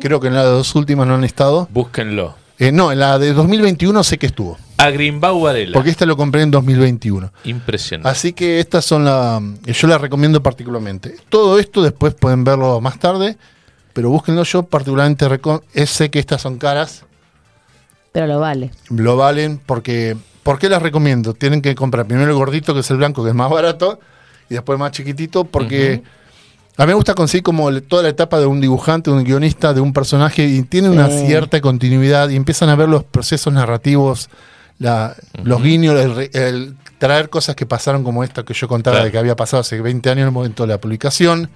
creo 0.00 0.20
que 0.20 0.26
en 0.26 0.34
las 0.34 0.44
dos 0.44 0.74
últimas 0.74 1.06
no 1.06 1.14
han 1.14 1.24
estado. 1.24 1.68
Búsquenlo. 1.70 2.34
Eh, 2.58 2.72
no, 2.72 2.90
en 2.90 2.98
la 2.98 3.18
de 3.18 3.32
2021 3.32 4.02
sé 4.02 4.18
que 4.18 4.26
estuvo, 4.26 4.58
A 4.78 4.90
Grimbau 4.90 5.40
Varela. 5.40 5.72
porque 5.72 5.90
esta 5.90 6.04
lo 6.06 6.16
compré 6.16 6.42
en 6.42 6.50
2021. 6.50 7.32
Impresionante. 7.44 8.08
Así 8.08 8.32
que 8.32 8.60
estas 8.60 8.84
son 8.84 9.04
la. 9.04 9.40
Yo 9.64 9.86
las 9.88 10.00
recomiendo 10.00 10.42
particularmente. 10.42 11.16
Todo 11.28 11.58
esto 11.58 11.82
después 11.82 12.14
pueden 12.14 12.44
verlo 12.44 12.80
más 12.80 12.98
tarde, 12.98 13.36
pero 13.92 14.10
búsquenlo. 14.10 14.42
Yo 14.42 14.64
particularmente 14.64 15.26
eh, 15.74 15.86
sé 15.86 16.10
que 16.10 16.18
estas 16.18 16.42
son 16.42 16.58
caras, 16.58 17.04
Pero 18.12 18.26
lo 18.26 18.38
vale. 18.40 18.70
lo 18.90 19.16
valen, 19.16 19.60
porque. 19.64 20.16
¿Por 20.42 20.58
qué 20.60 20.68
las 20.68 20.80
recomiendo? 20.82 21.34
Tienen 21.34 21.60
que 21.60 21.74
comprar 21.74 22.06
primero 22.06 22.30
el 22.30 22.36
gordito, 22.36 22.72
que 22.72 22.80
es 22.80 22.90
el 22.92 22.98
blanco, 22.98 23.24
que 23.24 23.30
es 23.30 23.34
más 23.34 23.50
barato, 23.50 23.98
y 24.48 24.54
después 24.54 24.78
más 24.78 24.92
chiquitito, 24.92 25.44
porque. 25.44 26.02
A 26.78 26.82
mí 26.82 26.88
me 26.88 26.94
gusta 26.94 27.14
conseguir 27.14 27.42
como 27.42 27.72
toda 27.80 28.02
la 28.02 28.10
etapa 28.10 28.38
de 28.38 28.44
un 28.44 28.60
dibujante, 28.60 29.10
de 29.10 29.16
un 29.16 29.24
guionista, 29.24 29.72
de 29.72 29.80
un 29.80 29.94
personaje, 29.94 30.44
y 30.46 30.62
tiene 30.62 30.90
una 30.90 31.08
cierta 31.08 31.58
continuidad, 31.62 32.28
y 32.28 32.36
empiezan 32.36 32.68
a 32.68 32.76
ver 32.76 32.86
los 32.90 33.02
procesos 33.02 33.50
narrativos, 33.50 34.28
la- 34.78 35.14
los 35.42 35.62
guiños, 35.62 35.94
el, 35.98 36.30
el 36.32 36.76
traer 36.98 37.28
cosas 37.30 37.54
que 37.56 37.66
pasaron 37.66 38.02
como 38.04 38.24
esta 38.24 38.42
que 38.44 38.54
yo 38.54 38.68
contaba 38.68 38.96
Claro. 38.96 39.06
de 39.06 39.12
que 39.12 39.18
había 39.18 39.36
pasado 39.36 39.60
hace 39.60 39.80
20 39.80 40.10
años 40.10 40.22
en 40.22 40.26
el 40.28 40.32
momento 40.32 40.64
de 40.64 40.68
la 40.72 40.80
publicación. 40.80 41.50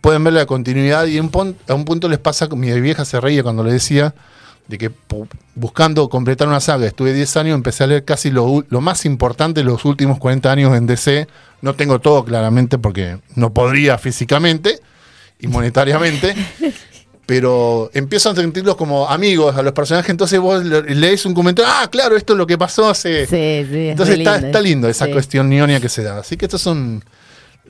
Pueden 0.00 0.24
ver 0.24 0.32
la 0.32 0.46
continuidad 0.46 1.06
y 1.06 1.18
en 1.18 1.28
pon- 1.28 1.56
a 1.68 1.74
un 1.74 1.84
punto 1.84 2.08
les 2.08 2.18
pasa, 2.18 2.48
mi 2.48 2.72
vieja 2.80 3.04
se 3.04 3.20
reía 3.20 3.42
cuando 3.42 3.62
le 3.62 3.72
decía 3.72 4.14
de 4.68 4.78
que 4.78 4.90
buscando 5.54 6.08
completar 6.08 6.48
una 6.48 6.60
saga, 6.60 6.86
estuve 6.86 7.12
10 7.12 7.36
años, 7.36 7.54
empecé 7.54 7.84
a 7.84 7.86
leer 7.88 8.04
casi 8.04 8.30
lo 8.30 8.64
más 8.80 9.04
importante 9.04 9.60
de 9.60 9.64
los 9.64 9.84
últimos 9.84 10.18
40 10.18 10.50
años 10.50 10.76
en 10.76 10.86
DC. 10.86 11.26
No 11.60 11.74
tengo 11.74 12.00
todo 12.00 12.24
claramente 12.24 12.78
porque 12.78 13.18
no 13.36 13.52
podría 13.52 13.98
físicamente 13.98 14.80
y 15.38 15.46
monetariamente. 15.48 16.34
pero 17.26 17.90
empiezo 17.94 18.30
a 18.30 18.34
sentirlos 18.34 18.76
como 18.76 19.08
amigos 19.08 19.56
a 19.56 19.62
los 19.62 19.72
personajes, 19.72 20.10
entonces 20.10 20.38
vos 20.40 20.64
le- 20.64 20.94
lees 20.94 21.24
un 21.24 21.34
comentario, 21.34 21.70
ah, 21.72 21.88
claro, 21.90 22.16
esto 22.16 22.32
es 22.32 22.36
lo 22.38 22.46
que 22.46 22.58
pasó 22.58 22.88
hace... 22.90 23.26
Sí, 23.26 23.66
sí. 23.70 23.78
es 23.78 23.90
Entonces 23.92 24.18
está, 24.18 24.32
lindo. 24.34 24.46
está 24.48 24.60
lindo 24.60 24.88
esa 24.88 25.10
cuestión 25.10 25.48
ñoña 25.48 25.80
que 25.80 25.88
se 25.88 26.02
da. 26.02 26.18
Así 26.18 26.36
que 26.36 26.46
estos 26.46 26.60
son 26.60 27.02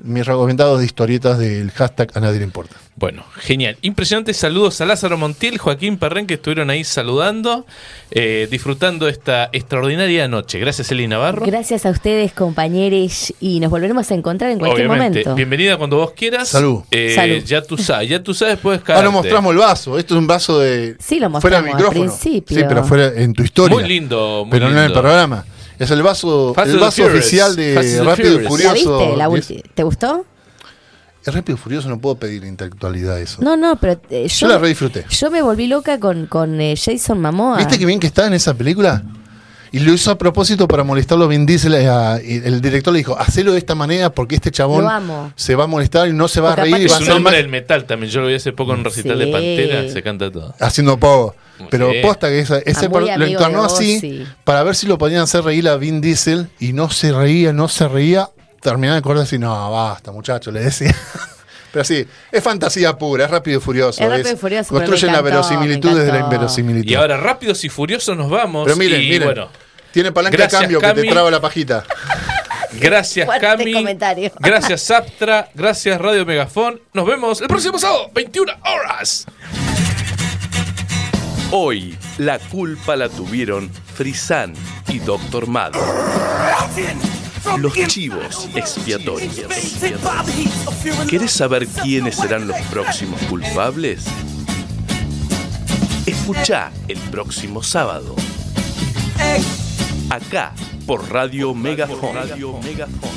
mis 0.03 0.27
recomendados 0.27 0.81
de 0.81 0.87
historietas 0.87 1.39
del 1.39 1.71
hashtag 1.71 2.11
a 2.15 2.21
nadie 2.21 2.39
le 2.39 2.45
importa. 2.45 2.77
Bueno, 2.97 3.25
genial. 3.37 3.77
Impresionantes 3.83 4.37
saludos 4.37 4.81
a 4.81 4.85
Lázaro 4.85 5.17
Montiel, 5.17 5.57
Joaquín 5.59 5.97
Perren, 5.97 6.27
que 6.27 6.35
estuvieron 6.35 6.69
ahí 6.71 6.85
saludando, 6.85 7.67
eh, 8.11 8.47
disfrutando 8.51 9.09
esta 9.09 9.49
extraordinaria 9.53 10.29
noche. 10.29 10.59
Gracias, 10.59 10.91
Eli 10.93 11.09
Navarro. 11.09 11.45
Gracias 11.47 11.87
a 11.87 11.91
ustedes, 11.91 12.33
compañeros, 12.33 13.33
y 13.41 13.61
nos 13.61 13.71
volveremos 13.71 14.11
a 14.11 14.15
encontrar 14.15 14.51
en 14.51 14.59
cualquier 14.59 14.87
Obviamente. 14.89 15.21
momento. 15.21 15.35
Bienvenida 15.37 15.79
cuando 15.79 15.97
vos 15.97 16.13
quieras. 16.13 16.49
Salud. 16.49 16.83
Eh, 16.91 17.13
Salud. 17.15 17.43
Ya 17.45 17.63
tú 17.63 17.79
sabes, 17.79 18.09
ya 18.11 18.23
tú 18.23 18.35
sabes, 18.35 18.59
puedes 18.59 18.81
Ahora 18.81 18.95
caerte. 18.95 19.11
mostramos 19.11 19.53
el 19.53 19.59
vaso. 19.59 19.99
Esto 19.99 20.15
es 20.15 20.19
un 20.19 20.27
vaso 20.27 20.59
de. 20.61 20.97
Sí, 20.99 21.19
lo 21.19 21.31
fuera 21.41 21.61
mostramos 21.61 21.65
del 21.65 21.71
al 21.71 21.77
micrófono. 21.77 22.05
principio. 22.19 22.57
Sí, 22.59 22.65
pero 22.69 22.85
fuera 22.85 23.07
en 23.21 23.33
tu 23.33 23.43
historia. 23.43 23.75
Muy 23.79 23.89
lindo, 23.89 24.45
muy 24.45 24.51
pero 24.51 24.69
no 24.69 24.79
en 24.79 24.85
el 24.85 24.93
programa. 24.93 25.45
Es 25.83 25.91
el 25.91 26.03
vaso, 26.03 26.53
Fast 26.55 26.71
el 26.71 26.79
vaso 26.79 27.03
Furious. 27.03 27.19
oficial 27.25 27.57
de 27.57 27.75
Fast 27.75 27.99
Rápido 28.07 28.41
y 28.41 28.47
Furious. 28.47 28.65
¿La 28.65 28.71
Furioso. 28.81 28.99
viste? 28.99 29.17
La 29.17 29.25
Es- 29.25 29.31
ulti- 29.51 29.63
¿Te 29.75 29.83
gustó? 29.83 30.25
Es 31.25 31.35
Rápido 31.35 31.57
y 31.57 31.61
Furioso, 31.61 31.89
no 31.89 32.01
puedo 32.01 32.17
pedir 32.17 32.45
intelectualidad 32.45 33.17
a 33.17 33.21
eso. 33.21 33.43
No, 33.43 33.57
no, 33.57 33.77
pero 33.77 34.01
eh, 34.11 34.27
Yo 34.29 34.41
yo, 34.41 34.49
la 34.49 34.59
re 34.59 34.69
disfruté. 34.69 35.05
yo 35.09 35.31
me 35.31 35.41
volví 35.43 35.67
loca 35.69 35.99
con, 36.01 36.27
con 36.27 36.61
eh, 36.61 36.75
Jason 36.77 37.21
Momoa. 37.21 37.59
¿Viste 37.59 37.79
que 37.79 37.87
bien 37.87 38.01
que 38.01 38.07
está 38.09 38.27
en 38.27 38.33
esa 38.35 38.55
película? 38.55 39.03
Y 39.73 39.81
lo 39.81 39.93
hizo 39.95 40.11
a 40.11 40.19
propósito 40.19 40.69
para 40.69 40.85
molestarlo 40.85 41.25
a 41.25 41.29
Vin 41.29 41.47
Diesel. 41.47 41.75
eh, 41.75 41.89
a- 41.89 42.21
y 42.23 42.37
el 42.45 42.61
director 42.61 42.93
le 42.93 42.99
dijo, 42.99 43.19
hacelo 43.19 43.53
de 43.53 43.59
esta 43.59 43.75
manera 43.75 44.11
porque 44.15 44.35
este 44.35 44.51
chabón 44.51 44.87
se 45.35 45.55
va 45.55 45.65
a 45.65 45.67
molestar 45.67 46.09
y 46.09 46.13
no 46.13 46.29
se 46.29 46.41
va 46.43 46.51
Porque 46.51 46.61
a 46.61 46.65
reír. 46.65 46.87
y 46.87 46.91
va 46.91 46.93
a 46.93 46.97
Es 46.97 47.01
un 47.01 47.07
ser 47.07 47.17
hombre 47.17 47.33
más- 47.33 47.39
del 47.39 47.49
metal 47.49 47.85
también. 47.87 48.13
Yo 48.13 48.21
lo 48.21 48.27
vi 48.27 48.35
hace 48.35 48.53
poco 48.53 48.75
en 48.75 48.81
un 48.81 48.85
recital 48.85 49.19
de. 49.19 49.27
Pantera. 49.29 49.89
Se 49.89 50.03
canta 50.03 50.31
todo. 50.31 50.55
haciendo 50.61 50.99
poco. 50.99 51.35
Pero 51.71 51.91
Sí. 51.93 51.99
posta 52.03 52.29
que 52.29 52.41
esa- 52.41 52.59
ese 52.59 52.91
par- 52.91 53.03
lo 53.03 53.25
encarnó 53.25 53.65
así 53.65 54.25
para 54.45 54.63
ver 54.63 54.75
si 54.75 54.87
lo 54.87 54.99
podían 54.99 55.23
hacer 55.23 55.43
reír 55.45 55.69
a 55.69 55.77
Vin 55.77 56.01
Diesel 56.01 56.49
y 56.61 56.73
no 56.73 56.91
se 56.91 57.13
reía, 57.13 57.53
no 57.53 57.69
se 57.69 57.89
reía. 57.89 58.29
Terminaba 58.61 58.95
de 58.95 58.99
acordar 59.01 59.25
así, 59.25 59.39
no, 59.39 59.71
basta, 59.71 60.13
muchacho, 60.13 60.51
le 60.51 60.61
decía. 60.61 60.95
Pero 61.73 61.85
sí, 61.85 62.07
es 62.31 62.43
fantasía 62.45 62.97
pura, 62.99 63.25
es 63.25 63.31
rápido 63.31 63.59
y 63.59 63.61
furioso. 63.63 64.03
Es 64.03 64.09
Rápido 64.09 64.33
y 64.33 64.37
Furioso, 64.37 64.75
Construyen 64.75 65.13
la 65.13 65.23
verosimilitud 65.23 65.99
desde 65.99 66.13
la 66.13 66.21
inverosimilitud. 66.21 66.91
Y 66.91 66.95
ahora, 66.95 67.17
rápidos 67.17 67.65
y 67.65 67.69
furiosos, 67.69 68.17
nos 68.17 68.29
vamos. 68.29 68.65
Pero 68.67 68.77
miren, 68.77 69.01
y 69.01 69.09
miren. 69.09 69.25
bueno, 69.25 69.49
Tiene 69.91 70.13
palanca 70.13 70.37
Gracias, 70.37 70.61
de 70.61 70.67
cambio 70.79 70.81
que 70.81 71.03
te 71.03 71.09
traba 71.11 71.31
la 71.31 71.41
pajita. 71.41 71.85
Gracias, 72.81 73.27
Fuerte 73.27 73.47
Cami. 73.47 73.73
comentario. 73.73 74.33
Gracias, 74.39 74.91
Aptra. 74.91 75.49
Gracias, 75.55 76.01
Radio 76.01 76.25
Megafón. 76.27 76.81
Nos 76.93 77.07
vemos 77.07 77.41
el 77.41 77.49
próximo 77.49 77.79
sábado, 77.79 78.11
21 78.15 78.53
horas. 78.65 79.27
Hoy, 81.51 81.97
la 82.19 82.39
culpa 82.39 82.97
la 82.97 83.09
tuvieron 83.09 83.71
Frisan 83.95 84.55
y 84.89 84.99
Doctor 85.01 85.47
Mad. 85.47 85.73
Los 87.59 87.75
chivos 87.89 88.49
expiatorios. 88.55 89.35
¿Querés 91.09 91.33
saber 91.33 91.67
quiénes 91.67 92.17
serán 92.17 92.47
los 92.47 92.57
próximos 92.71 93.21
culpables? 93.23 94.05
Escucha 96.07 96.73
el 96.89 96.99
próximo 97.11 97.63
sábado. 97.63 98.15
Acá, 100.11 100.53
por 100.87 101.11
Radio 101.11 101.55
Megafon. 101.55 102.15
Radio 102.15 102.59
Megafon. 102.61 103.11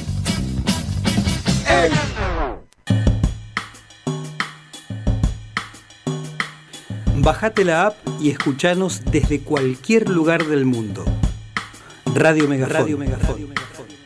Bajate 7.17 7.65
la 7.65 7.87
app 7.87 7.95
y 8.21 8.29
escuchanos 8.29 9.01
desde 9.05 9.41
cualquier 9.41 10.09
lugar 10.09 10.45
del 10.45 10.65
mundo. 10.65 11.03
Radio 12.13 12.47
Megafon. 12.47 12.73
Radio 12.73 12.97
Megafon. 12.97 13.55